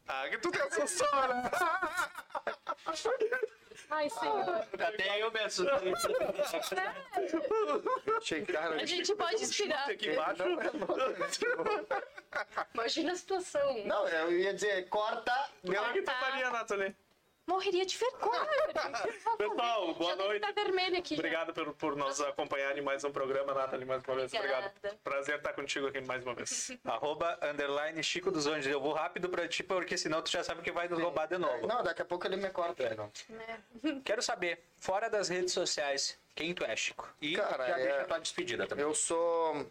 Ah, 0.07 0.29
que 0.29 0.39
tu 0.39 0.51
tem 0.51 0.63
assessora. 0.63 1.51
Ai, 3.91 4.11
senhor. 4.11 4.67
Até 4.73 5.23
eu 5.23 5.31
me 5.31 5.41
assustei. 5.41 5.93
Achei, 8.19 8.45
cara, 8.45 8.75
A 8.77 8.85
gente 8.85 9.15
pode 9.15 9.43
inspirar. 9.43 9.89
Aqui 9.91 10.11
embaixo. 10.11 10.43
Imagina 12.75 13.13
a 13.13 13.17
situação. 13.17 13.85
Não, 13.87 14.07
eu 14.09 14.33
ia 14.39 14.53
dizer, 14.55 14.89
corta. 14.89 15.33
O 15.63 15.71
que 15.71 15.93
que 15.93 16.03
tu 16.03 16.05
Tá. 16.07 16.15
faria, 16.15 16.51
Nathalie? 16.51 16.95
Morreria 17.49 17.87
de 17.87 17.97
vergonha. 17.97 18.47
Pessoal, 19.39 19.95
boa 19.95 20.17
tô 20.17 20.23
noite. 20.23 20.43
Tá 20.43 20.53
vermelho 20.53 20.99
aqui. 20.99 21.15
já. 21.17 21.21
Obrigado 21.21 21.55
por, 21.55 21.73
por 21.73 21.97
nos 21.97 22.21
acompanhar 22.21 22.77
em 22.77 22.83
mais 22.83 23.05
um 23.05 23.11
programa, 23.11 23.55
Nathalie, 23.55 23.87
mais 23.87 24.05
uma 24.05 24.17
vez. 24.17 24.35
Obrigada. 24.35 24.67
Obrigado. 24.77 24.99
Prazer 25.03 25.37
estar 25.37 25.55
contigo 25.55 25.87
aqui 25.87 25.99
mais 26.03 26.23
uma 26.23 26.35
vez. 26.35 26.73
Arroba, 26.85 27.39
underline, 27.43 28.03
Chico 28.03 28.31
dos 28.31 28.47
Anjos. 28.47 28.71
Eu 28.71 28.83
vou 28.83 28.93
rápido 28.93 29.31
pra 29.31 29.49
ti, 29.49 29.63
porque 29.63 29.97
senão 29.97 30.21
tu 30.21 30.31
já 30.31 30.45
sabe 30.45 30.61
que 30.61 30.71
vai 30.71 30.89
nos 30.89 31.01
roubar 31.01 31.27
de 31.27 31.39
novo. 31.39 31.67
Não, 31.67 31.83
daqui 31.83 32.03
a 32.03 32.05
pouco 32.05 32.27
ele 32.27 32.37
me 32.37 32.51
corta. 32.51 32.83
É. 32.83 32.95
Não. 32.95 33.11
Quero 34.03 34.21
saber, 34.23 34.63
fora 34.79 35.09
das 35.09 35.31
redes 35.31 35.55
sociais, 35.55 36.19
quem 36.37 36.53
tu 36.53 36.65
é, 36.65 36.77
Chico? 36.77 37.09
E 37.19 37.35
Cara, 37.35 37.67
já 37.67 37.79
é- 37.79 37.83
deixa 37.83 38.03
a 38.03 38.05
tua 38.05 38.19
despedida 38.19 38.67
também. 38.67 38.85
Eu 38.85 38.95
sou. 38.95 39.67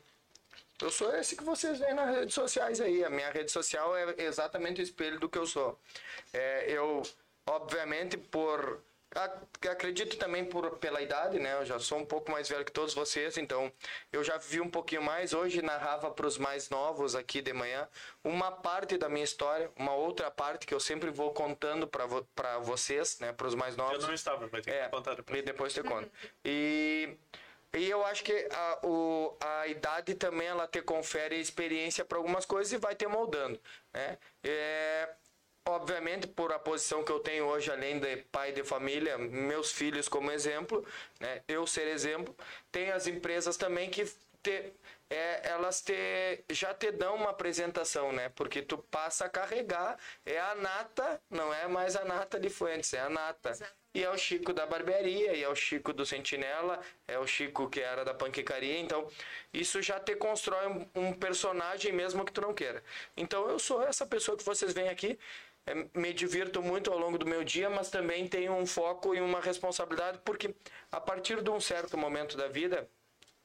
Eu 0.81 0.89
sou 0.89 1.15
esse 1.15 1.35
que 1.35 1.43
vocês 1.43 1.77
veem 1.77 1.93
nas 1.93 2.15
redes 2.15 2.33
sociais 2.33 2.81
aí. 2.81 3.03
A 3.03 3.09
minha 3.09 3.29
rede 3.29 3.51
social 3.51 3.95
é 3.95 4.15
exatamente 4.17 4.81
o 4.81 4.83
espelho 4.83 5.19
do 5.19 5.29
que 5.29 5.37
eu 5.37 5.45
sou. 5.45 5.79
É, 6.33 6.65
eu, 6.71 7.01
obviamente, 7.47 8.17
por. 8.17 8.83
ac- 9.15 9.47
Acredito 9.69 10.17
também 10.17 10.45
por, 10.45 10.77
pela 10.77 11.01
idade, 11.01 11.39
né? 11.39 11.53
Eu 11.53 11.65
já 11.65 11.79
sou 11.79 11.97
um 11.97 12.05
pouco 12.05 12.29
mais 12.31 12.47
velho 12.47 12.63
que 12.63 12.71
todos 12.71 12.93
vocês, 12.93 13.37
então 13.37 13.71
eu 14.11 14.23
já 14.23 14.37
vivi 14.37 14.61
um 14.61 14.69
pouquinho 14.69 15.01
mais. 15.01 15.33
Hoje 15.33 15.61
narrava 15.61 16.11
para 16.11 16.27
os 16.27 16.37
mais 16.37 16.69
novos 16.69 17.15
aqui 17.15 17.41
de 17.41 17.51
manhã 17.53 17.87
uma 18.23 18.51
parte 18.51 18.97
da 18.97 19.09
minha 19.09 19.23
história, 19.23 19.71
uma 19.75 19.93
outra 19.95 20.29
parte 20.29 20.67
que 20.67 20.73
eu 20.73 20.79
sempre 20.79 21.09
vou 21.09 21.33
contando 21.33 21.87
para 21.87 22.05
vo 22.05 22.23
pra 22.35 22.59
vocês, 22.59 23.19
né? 23.19 23.33
Para 23.33 23.47
os 23.47 23.55
mais 23.55 23.75
novos. 23.75 24.01
Eu 24.03 24.07
não 24.07 24.13
estava, 24.13 24.47
ter 24.49 24.61
que 24.61 24.69
É, 24.69 24.87
contar 24.89 25.15
depois. 25.15 25.39
e 25.39 25.41
depois 25.41 25.73
te 25.73 25.81
conto. 25.83 26.11
E, 26.45 27.17
e 27.73 27.89
eu 27.89 28.05
acho 28.05 28.23
que 28.23 28.47
a, 28.51 28.79
o, 28.85 29.35
a 29.41 29.67
idade 29.67 30.15
também 30.15 30.47
ela 30.47 30.67
te 30.67 30.81
confere 30.81 31.39
experiência 31.39 32.05
para 32.05 32.17
algumas 32.17 32.45
coisas 32.45 32.71
e 32.73 32.77
vai 32.77 32.95
te 32.95 33.05
moldando, 33.07 33.59
né? 33.93 34.17
É, 34.43 35.09
obviamente, 35.67 36.27
por 36.27 36.51
a 36.51 36.59
posição 36.59 37.03
que 37.03 37.11
eu 37.11 37.19
tenho 37.19 37.45
hoje, 37.45 37.71
além 37.71 37.99
de 37.99 38.17
pai 38.31 38.51
de 38.51 38.63
família, 38.63 39.17
meus 39.17 39.71
filhos 39.71 40.07
como 40.07 40.31
exemplo, 40.31 40.85
né? 41.19 41.41
Eu 41.47 41.67
ser 41.67 41.87
exemplo, 41.87 42.35
tem 42.71 42.91
as 42.91 43.07
empresas 43.07 43.57
também 43.57 43.89
que 43.89 44.05
te, 44.41 44.73
é, 45.09 45.49
elas 45.49 45.81
te, 45.81 46.43
já 46.49 46.73
te 46.73 46.91
dão 46.91 47.15
uma 47.15 47.31
apresentação, 47.31 48.11
né? 48.11 48.29
Porque 48.29 48.61
tu 48.61 48.77
passa 48.77 49.25
a 49.25 49.29
carregar, 49.29 49.97
é 50.25 50.39
a 50.39 50.55
nata, 50.55 51.21
não 51.29 51.53
é 51.53 51.67
mais 51.67 51.95
a 51.95 52.05
nata 52.05 52.39
de 52.39 52.49
Fuentes, 52.49 52.93
é 52.93 53.01
a 53.01 53.09
nata. 53.09 53.57
E 53.93 54.03
é 54.03 54.09
o 54.11 54.17
Chico 54.17 54.53
da 54.53 54.65
barbearia, 54.65 55.33
e 55.33 55.41
é 55.41 55.49
o 55.49 55.55
Chico 55.55 55.91
do 55.91 56.05
Sentinela, 56.05 56.79
é 57.07 57.17
o 57.17 57.25
Chico 57.25 57.67
que 57.69 57.81
era 57.81 58.05
da 58.05 58.13
panquecaria. 58.13 58.79
Então, 58.79 59.07
isso 59.51 59.81
já 59.81 59.99
te 59.99 60.15
constrói 60.15 60.67
um, 60.67 60.87
um 60.93 61.13
personagem 61.13 61.91
mesmo 61.91 62.23
que 62.23 62.31
tu 62.31 62.41
não 62.41 62.53
queira. 62.53 62.83
Então, 63.15 63.49
eu 63.49 63.57
sou 63.57 63.81
essa 63.81 64.05
pessoa 64.05 64.37
que 64.37 64.43
vocês 64.43 64.71
veem 64.71 64.89
aqui. 64.89 65.17
É, 65.67 65.99
me 65.99 66.13
divirto 66.13 66.61
muito 66.61 66.89
ao 66.89 66.97
longo 66.97 67.17
do 67.17 67.25
meu 67.25 67.43
dia, 67.43 67.69
mas 67.69 67.89
também 67.89 68.25
tenho 68.25 68.53
um 68.53 68.65
foco 68.65 69.13
e 69.13 69.19
uma 69.19 69.41
responsabilidade, 69.41 70.19
porque 70.23 70.55
a 70.89 71.01
partir 71.01 71.43
de 71.43 71.49
um 71.49 71.59
certo 71.59 71.97
momento 71.97 72.37
da 72.37 72.47
vida, 72.47 72.89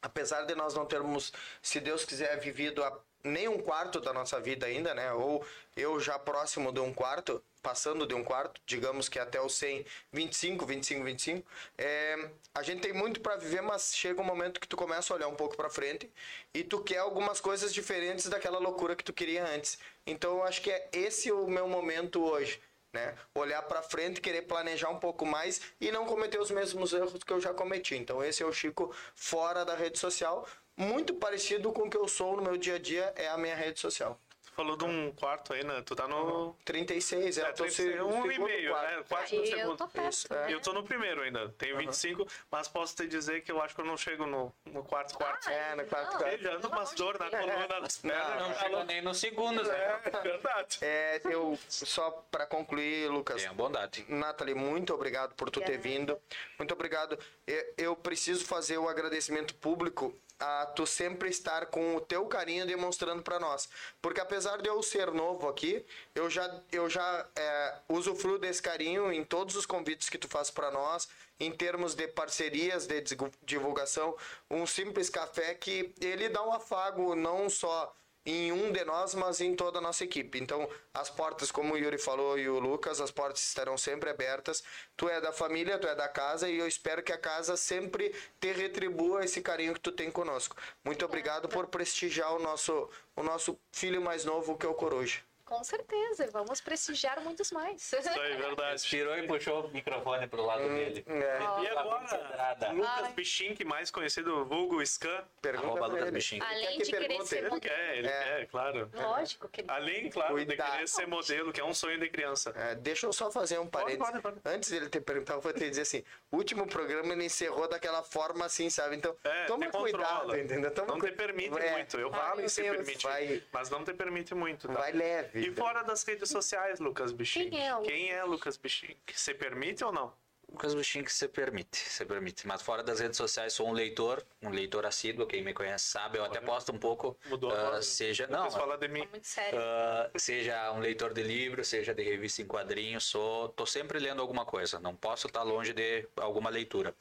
apesar 0.01 0.45
de 0.45 0.55
nós 0.55 0.73
não 0.73 0.87
termos, 0.87 1.33
se 1.61 1.81
Deus 1.81 2.05
quiser, 2.05 2.39
vivido 2.39 2.85
a 2.85 2.97
nem 3.25 3.49
um 3.49 3.59
quarto 3.59 4.01
da 4.01 4.13
nossa 4.13 4.41
vida 4.41 4.67
ainda, 4.67 4.95
né? 4.95 5.13
Ou 5.13 5.45
eu 5.77 6.01
já 6.01 6.19
próximo 6.19 6.73
de 6.73 6.81
um 6.81 6.93
quarto, 6.93 7.43
passando 7.63 8.07
de 8.07 8.15
um 8.15 8.25
quarto, 8.25 8.61
digamos 8.67 9.09
que 9.09 9.19
até 9.19 9.41
os 9.41 9.55
100, 9.55 9.87
25, 10.13 10.67
25, 10.67 11.05
25, 11.05 11.49
é, 11.79 12.31
a 12.55 12.63
gente 12.63 12.83
tem 12.83 12.93
muito 12.93 13.21
para 13.21 13.37
viver, 13.37 13.63
mas 13.63 13.95
chega 13.95 14.21
um 14.21 14.25
momento 14.25 14.61
que 14.61 14.67
tu 14.67 14.77
começa 14.77 15.13
a 15.13 15.17
olhar 15.17 15.29
um 15.29 15.37
pouco 15.37 15.57
para 15.57 15.71
frente 15.71 16.11
e 16.53 16.65
tu 16.65 16.83
quer 16.83 16.99
algumas 16.99 17.41
coisas 17.41 17.73
diferentes 17.73 18.29
daquela 18.29 18.59
loucura 18.59 18.97
que 18.97 19.05
tu 19.05 19.13
queria 19.13 19.47
antes. 19.47 19.79
Então 20.07 20.39
eu 20.39 20.43
acho 20.43 20.61
que 20.61 20.71
é 20.71 20.89
esse 20.93 21.31
o 21.31 21.47
meu 21.47 21.69
momento 21.69 22.23
hoje. 22.23 22.61
Né? 22.93 23.15
Olhar 23.35 23.63
para 23.63 23.83
frente, 23.83 24.21
querer 24.21 24.43
planejar 24.43 24.91
um 24.91 24.99
pouco 24.99 25.25
mais 25.25 25.63
e 25.81 25.91
não 25.91 26.05
cometer 26.05 26.39
os 26.39 26.51
mesmos 26.51 26.93
erros 26.93 27.25
que 27.25 27.33
eu 27.33 27.41
já 27.41 27.55
cometi. 27.55 27.95
Então 27.95 28.23
esse 28.23 28.43
é 28.43 28.47
o 28.47 28.53
Chico 28.53 28.95
fora 29.15 29.65
da 29.65 29.75
rede 29.75 29.99
social, 29.99 30.47
muito 30.77 31.15
parecido 31.15 31.73
com 31.73 31.83
o 31.83 31.91
que 31.91 31.97
eu 31.97 32.09
sou 32.09 32.37
no 32.37 32.43
meu 32.43 32.57
dia 32.57 32.77
a 32.77 32.79
dia 32.79 33.13
é 33.17 33.29
a 33.29 33.37
minha 33.37 33.55
rede 33.57 33.81
social. 33.81 34.19
Tu 34.45 34.57
falou 34.57 34.77
de 34.77 34.85
um 34.85 35.11
quarto 35.13 35.55
aí, 35.55 35.65
né? 35.65 35.83
Tu 35.87 35.97
tá 35.97 36.07
no. 36.07 36.55
36, 36.63 37.39
é, 37.39 37.41
É, 37.41 37.45
eu 37.49 37.55
tô 37.55 37.63
36, 37.65 37.95
se- 37.95 38.01
um 38.03 38.09
e 38.27 38.33
segundo 38.33 38.45
meio, 38.47 38.71
quarto. 38.71 38.91
né? 38.97 39.05
Quarto 39.09 39.35
no 39.35 39.41
Aí 39.43 39.51
eu 39.51 39.57
segundo. 39.57 39.77
tô 39.79 39.89
perto. 39.89 40.13
Isso, 40.13 40.27
é. 40.31 40.37
né? 40.47 40.53
Eu 40.53 40.61
tô 40.61 40.73
no 40.75 40.83
primeiro 40.83 41.23
ainda, 41.23 41.49
tenho 41.57 41.79
25, 41.79 42.27
mas 42.51 42.69
posso 42.69 42.95
te 42.95 43.07
dizer 43.07 43.41
que 43.43 43.51
eu 43.51 43.63
acho 43.63 43.75
que 43.75 43.81
eu 43.81 43.85
não 43.87 43.97
chego 43.97 44.27
no, 44.27 44.53
no 44.67 44.85
quarto 44.85 45.17
quarto. 45.17 45.49
Ah, 45.49 45.53
É, 45.53 45.75
no 45.75 45.87
quarto 45.87 46.13
não. 46.13 46.19
quarto. 46.19 46.35
Ele 46.35 46.43
já 46.43 46.55
anda 46.55 46.69
umas 46.69 46.93
dor 46.93 47.19
na 47.19 47.31
coluna, 47.31 47.81
nas 47.81 47.97
pernas. 47.97 48.29
Não 48.41 48.49
não 48.51 48.55
chegou 48.59 48.85
nem 48.85 49.01
no 49.01 49.15
segundo, 49.15 49.63
né? 49.63 50.01
É, 50.05 50.21
verdade. 50.21 50.79
É, 50.83 51.21
eu 51.25 51.59
só 51.67 52.11
para 52.31 52.45
concluir, 52.45 53.09
Lucas, 53.11 53.41
Tenha 53.41 53.55
bondade. 53.55 54.05
Nathalie, 54.07 54.55
muito 54.55 54.93
obrigado 54.93 55.35
por 55.35 55.49
tu 55.49 55.61
ter 55.61 55.77
Obrigada. 55.77 55.89
vindo. 55.89 56.21
Muito 56.59 56.75
obrigado. 56.75 57.19
Eu, 57.47 57.75
eu 57.79 57.97
preciso 57.97 58.45
fazer 58.45 58.77
o 58.77 58.87
agradecimento 58.87 59.55
público 59.55 60.15
a 60.43 60.67
tu 60.67 60.85
sempre 60.85 61.29
estar 61.29 61.67
com 61.67 61.95
o 61.95 62.01
teu 62.01 62.27
carinho 62.27 62.67
demonstrando 62.67 63.23
para 63.23 63.39
nós. 63.39 63.69
Porque 64.01 64.21
apesar 64.21 64.61
de 64.61 64.69
eu 64.69 64.83
ser 64.83 65.13
novo 65.13 65.49
aqui, 65.49 65.85
eu 66.15 66.29
já, 66.29 66.63
eu 66.73 66.91
já 66.91 67.29
é, 67.37 67.75
usufruo 67.89 68.39
desse 68.39 68.61
carinho 68.61 69.13
em 69.13 69.25
todos 69.25 69.55
os 69.55 69.65
convites 69.65 70.09
que 70.09 70.19
tu 70.19 70.27
faz 70.27 70.51
para 70.51 70.71
nós, 70.71 71.09
em 71.39 71.53
termos 71.53 71.95
de 71.95 72.09
parcerias, 72.09 72.87
de 72.87 73.03
divulgação. 73.43 74.17
Um 74.51 74.67
simples 74.67 75.09
café 75.09 75.55
que 75.55 75.95
ele 76.01 76.29
dá 76.29 76.43
um 76.43 76.53
afago 76.53 77.15
não 77.15 77.49
só 77.49 77.95
em 78.25 78.53
um 78.53 78.71
de 78.71 78.85
nós, 78.85 79.15
mas 79.15 79.41
em 79.41 79.55
toda 79.55 79.79
a 79.79 79.83
nossa 79.83 80.05
equipe. 80.05 80.39
Então, 80.39 80.69
as 80.95 81.11
portas, 81.11 81.51
como 81.51 81.75
o 81.75 81.77
Yuri 81.77 81.99
falou 81.99 82.39
e 82.39 82.49
o 82.49 82.59
Lucas, 82.59 83.01
as 83.01 83.11
portas 83.11 83.43
estarão 83.43 83.77
sempre 83.77 84.11
abertas. 84.11 84.63
Tu 84.97 85.09
é 85.09 85.21
da 85.21 85.33
família, 85.33 85.79
tu 85.79 85.89
é 85.89 85.95
da 85.95 86.09
casa 86.09 86.49
e 86.49 86.59
eu 86.59 86.67
espero 86.67 87.03
que 87.03 87.13
a 87.13 87.19
casa 87.19 87.57
sempre 87.57 88.15
te 88.41 88.53
retribua 88.53 89.25
esse 89.25 89.41
carinho 89.41 89.75
que 89.75 89.81
tu 89.81 89.93
tem 89.93 90.11
conosco. 90.11 90.57
Muito 90.85 91.05
obrigado 91.05 91.49
por 91.49 91.67
prestigiar 91.67 92.35
o 92.35 92.39
nosso, 92.39 92.89
o 93.17 93.23
nosso 93.23 93.59
filho 93.73 94.01
mais 94.01 94.25
novo, 94.25 94.57
que 94.57 94.67
é 94.67 94.69
o 94.69 94.75
Coruja. 94.75 95.32
Com 95.53 95.63
certeza, 95.63 96.29
vamos 96.33 96.63
prestigiar 96.63 97.21
muitos 97.21 97.53
mais. 97.53 97.83
Isso 97.93 97.97
aí, 98.09 98.37
verdade. 98.39 98.75
Inspirou 98.77 99.19
e 99.19 99.27
puxou 99.27 99.67
o 99.67 99.69
microfone 99.71 100.27
pro 100.27 100.41
lado 100.47 100.67
dele. 100.67 101.05
É, 101.07 101.63
E 101.63 101.69
agora. 101.69 102.73
Lucas 102.73 103.05
Ai. 103.05 103.13
Bichink, 103.13 103.63
mais 103.63 103.91
conhecido 103.91 104.47
vulgo 104.47 104.85
Scan. 104.87 105.23
pergunta 105.43 105.87
Lucas 105.87 106.03
ele. 106.03 106.11
Bichinho. 106.13 106.43
Além 106.43 106.79
que 106.79 106.85
de 106.85 106.91
querer 106.93 107.27
ser 107.27 107.37
Ele 107.39 107.49
modelo. 107.51 107.61
quer, 107.61 107.97
ele 107.99 108.09
É. 108.09 108.23
quer, 108.25 108.47
claro. 108.47 108.91
Lógico 108.95 109.47
que 109.51 109.61
ele 109.61 109.71
Além, 109.71 110.09
claro, 110.11 110.39
de 110.39 110.47
Cuidado. 110.47 110.73
querer 110.73 110.89
ser 110.89 111.07
modelo, 111.07 111.53
que 111.53 111.61
é 111.61 111.65
um 111.65 111.75
sonho 111.75 112.01
de 112.01 112.09
criança. 112.09 112.51
É, 112.57 112.75
deixa 112.75 113.07
eu 113.07 113.13
só 113.13 113.31
fazer 113.31 113.59
um 113.59 113.67
Pode, 113.67 113.85
parênteses. 113.97 114.23
pode, 114.23 114.41
pode. 114.41 114.57
Antes 114.57 114.71
dele 114.71 114.89
ter 114.89 115.03
perguntado, 115.03 115.37
eu 115.39 115.43
vou 115.43 115.53
te 115.53 115.69
dizer 115.69 115.83
assim: 115.83 116.03
o 116.31 116.37
último 116.39 116.67
programa 116.67 117.13
ele 117.13 117.27
encerrou 117.27 117.69
daquela 117.69 118.03
forma 118.03 118.47
assim, 118.47 118.71
sabe? 118.71 118.97
Então, 118.97 119.15
É, 119.23 119.45
toma 119.45 119.71
cuidado, 119.71 120.07
controla. 120.21 120.41
entendeu? 120.41 120.71
Toma 120.71 120.93
não 120.95 120.99
cu- 120.99 121.07
te 121.07 121.13
permite 121.13 121.59
É. 121.59 121.73
muito. 121.73 121.99
Eu 121.99 122.11
falo 122.11 122.41
em 122.41 122.49
se 122.49 122.63
Deus, 122.63 122.77
permitir, 122.77 123.07
vai- 123.07 123.43
mas 123.53 123.69
não 123.69 123.85
te 123.85 123.93
permite 123.93 124.35
muito. 124.35 124.67
Tá? 124.67 124.75
Vai 124.75 124.93
leve. 124.93 125.42
E 125.43 125.51
fora 125.53 125.83
das 125.83 126.05
redes 126.05 126.31
sociais, 126.31 126.79
Lucas 126.79 127.13
Bichink? 127.13 127.51
Quem 127.51 127.67
é 127.67 127.77
o- 127.77 127.83
Quem 127.83 128.11
é 128.11 128.23
Lucas 128.25 128.57
Bichink? 128.57 128.99
Se 129.13 129.35
permite 129.35 129.85
ou 129.85 129.93
não? 129.93 130.13
Lucas 130.53 130.75
Bichinho 130.75 131.03
que 131.05 131.13
você 131.13 131.27
permite, 131.27 131.79
você 131.79 132.05
permite. 132.05 132.47
Mas 132.47 132.61
fora 132.61 132.83
das 132.83 133.01
redes 133.01 133.17
sociais, 133.17 133.55
sou 133.55 133.67
um 133.69 133.73
leitor, 133.73 134.23
um 134.43 134.51
leitor 134.51 134.85
assíduo, 134.85 135.27
quem 135.27 135.43
me 135.43 135.55
conhece 135.55 135.87
sabe, 135.87 136.19
eu 136.19 136.25
até 136.25 136.43
posto 136.43 136.71
um 136.73 136.79
pouco, 136.79 137.17
Mudou 137.25 137.51
ah, 137.51 137.59
agora. 137.59 137.83
seja, 137.83 138.27
Não, 138.27 138.45
não, 138.45 138.51
falar 138.51 138.77
de 138.77 138.87
mim. 138.87 139.07
Muito 139.09 139.27
sério. 139.27 139.59
ah, 139.59 140.11
seja 140.15 140.71
um 140.73 140.79
leitor 140.81 141.15
de 141.15 141.23
livro, 141.23 141.65
seja 141.65 141.95
de 141.95 142.03
revista 142.03 142.43
em 142.43 142.47
quadrinhos, 142.47 143.05
sou, 143.05 143.49
tô 143.49 143.65
sempre 143.65 143.99
lendo 143.99 144.21
alguma 144.21 144.45
coisa, 144.45 144.79
não 144.79 144.95
posso 144.95 145.27
estar 145.27 145.43
longe 145.43 145.73
de 145.73 146.07
alguma 146.17 146.51
leitura. 146.51 146.95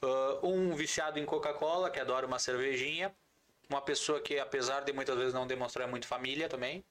Ah, 0.00 0.38
um 0.44 0.72
viciado 0.76 1.18
em 1.18 1.24
Coca-Cola, 1.24 1.90
que 1.90 1.98
adora 1.98 2.26
uma 2.28 2.38
cervejinha, 2.38 3.12
uma 3.68 3.82
pessoa 3.82 4.20
que 4.20 4.38
apesar 4.38 4.84
de 4.84 4.92
muitas 4.92 5.16
vezes 5.18 5.34
não 5.34 5.48
demonstrar 5.48 5.88
muito 5.88 6.06
família 6.06 6.48
também, 6.48 6.84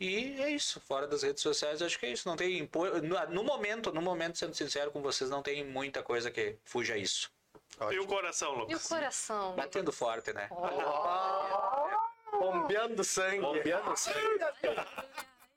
e 0.00 0.40
é 0.42 0.50
isso, 0.50 0.80
fora 0.80 1.06
das 1.06 1.22
redes 1.22 1.42
sociais, 1.42 1.80
acho 1.82 1.98
que 1.98 2.06
é 2.06 2.10
isso. 2.10 2.28
Não 2.28 2.36
tem. 2.36 2.58
impo- 2.58 2.86
No, 3.00 3.26
no 3.28 3.44
momento, 3.44 3.92
no 3.92 4.02
momento, 4.02 4.36
sendo 4.38 4.54
sincero 4.54 4.90
com 4.90 5.00
vocês, 5.02 5.30
não 5.30 5.42
tem 5.42 5.64
muita 5.64 6.02
coisa 6.02 6.30
que 6.30 6.56
fuja 6.64 6.94
a 6.94 6.98
isso. 6.98 7.30
E 7.90 7.98
o 7.98 8.06
coração, 8.06 8.52
E 8.52 8.56
o 8.56 8.58
Lucas? 8.60 8.86
coração? 8.86 9.54
Batendo 9.56 9.90
forte, 9.92 10.32
né? 10.32 10.48
Bombeando 12.38 13.04
sangue. 13.04 13.40
Bombeando 13.40 13.96
sangue. 13.96 14.18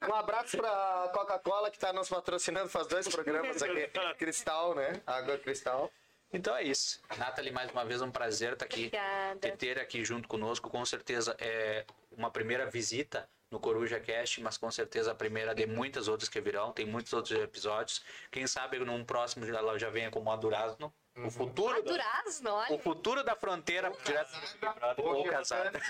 Um 0.07 0.13
abraço 0.13 0.57
pra 0.57 1.09
Coca-Cola 1.13 1.71
que 1.71 1.79
tá 1.79 1.91
nos 1.91 2.07
patrocinando 2.09 2.69
faz 2.69 2.87
dois 2.87 3.07
programas 3.07 3.61
aqui. 3.61 3.89
Cristal, 4.17 4.75
né? 4.75 5.01
Água 5.05 5.37
Cristal. 5.37 5.91
Então 6.31 6.55
é 6.55 6.63
isso. 6.63 7.01
Nathalie, 7.17 7.51
mais 7.51 7.71
uma 7.71 7.85
vez 7.85 8.01
um 8.01 8.11
prazer 8.11 8.53
estar 8.53 8.65
aqui. 8.65 8.87
Obrigada. 8.87 9.39
Te 9.39 9.57
ter 9.57 9.79
aqui 9.79 10.03
junto 10.03 10.27
conosco. 10.27 10.69
Com 10.69 10.83
certeza 10.85 11.35
é 11.39 11.85
uma 12.11 12.29
primeira 12.29 12.65
visita 12.65 13.27
no 13.55 13.59
Coruja 13.61 14.01
Cast, 14.01 14.41
mas 14.41 14.57
com 14.57 14.69
certeza 14.69 15.13
a 15.13 15.15
primeira 15.15 15.55
de 15.55 15.65
muitas 15.65 16.09
outras 16.09 16.27
que 16.27 16.41
virão. 16.41 16.73
Tem 16.73 16.85
muitos 16.85 17.13
outros 17.13 17.39
episódios. 17.39 18.03
Quem 18.29 18.45
sabe 18.45 18.77
num 18.79 19.05
próximo 19.05 19.45
ela 19.45 19.79
já 19.79 19.89
venha 19.89 20.11
como 20.11 20.29
a 20.29 20.35
Durazno. 20.35 20.93
O 21.15 21.31
futuro, 21.31 21.81
da, 21.81 21.91
Durazno, 21.91 22.49
o 22.49 22.53
olha. 22.53 22.79
futuro 22.79 23.23
da 23.23 23.33
fronteira 23.33 23.89
direto 24.03 24.33
do 24.33 24.41
Big 24.41 24.57
Brother, 24.59 25.05
ou 25.05 25.23
casada. 25.23 25.81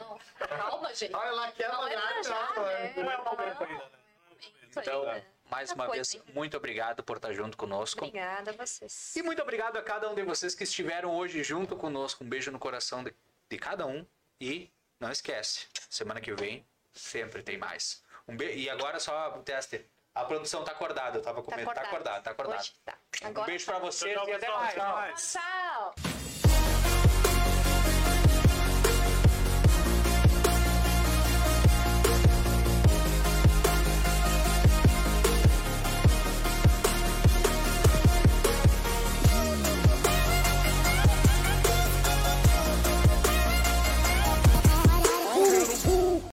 Não, 0.00 0.18
calma, 0.48 0.94
gente. 0.94 1.14
Olha 1.14 1.32
lá 1.32 1.52
que 1.52 1.62
é 1.62 1.68
já, 2.22 2.52
né? 2.62 2.94
Não 2.96 3.10
é 3.10 3.18
o 3.18 3.36
né? 3.36 3.56
Aí, 3.60 4.42
Então, 4.74 5.04
né? 5.04 5.26
mais 5.50 5.72
uma 5.72 5.90
vez, 5.90 6.14
ainda. 6.14 6.32
muito 6.32 6.56
obrigado 6.56 7.04
por 7.04 7.16
estar 7.18 7.34
junto 7.34 7.58
conosco. 7.58 8.06
Obrigada 8.06 8.52
a 8.52 8.54
vocês. 8.54 9.14
E 9.14 9.22
muito 9.22 9.42
obrigado 9.42 9.76
a 9.76 9.82
cada 9.82 10.08
um 10.08 10.14
de 10.14 10.22
vocês 10.22 10.54
que 10.54 10.64
estiveram 10.64 11.14
hoje 11.14 11.42
junto 11.44 11.76
conosco. 11.76 12.24
Um 12.24 12.28
beijo 12.28 12.50
no 12.50 12.58
coração 12.58 13.04
de, 13.04 13.14
de 13.50 13.58
cada 13.58 13.84
um. 13.86 14.06
E 14.40 14.70
não 14.98 15.10
esquece, 15.10 15.66
semana 15.90 16.20
que 16.20 16.32
vem 16.34 16.66
sempre 16.96 17.42
tem 17.42 17.56
mais. 17.58 18.02
Um 18.26 18.36
be... 18.36 18.46
E 18.54 18.68
agora 18.70 18.98
só 18.98 19.34
um 19.36 19.42
teste. 19.42 19.86
A 20.14 20.24
produção 20.24 20.64
tá 20.64 20.72
acordada, 20.72 21.18
eu 21.18 21.22
tava 21.22 21.42
comendo. 21.42 21.72
Tá 21.72 21.82
acordada, 21.82 22.22
tá 22.22 22.30
acordada. 22.30 22.60
Hoje 22.60 22.72
tá. 22.84 22.96
Agora 23.22 23.42
Um 23.42 23.46
beijo 23.46 23.66
pra 23.66 23.78
vocês 23.78 24.14
Tchau, 24.14 24.28
e 24.28 24.32
até 24.32 24.48
mais. 24.48 24.74
Tchau. 24.74 25.94
Tchau. 25.94 26.15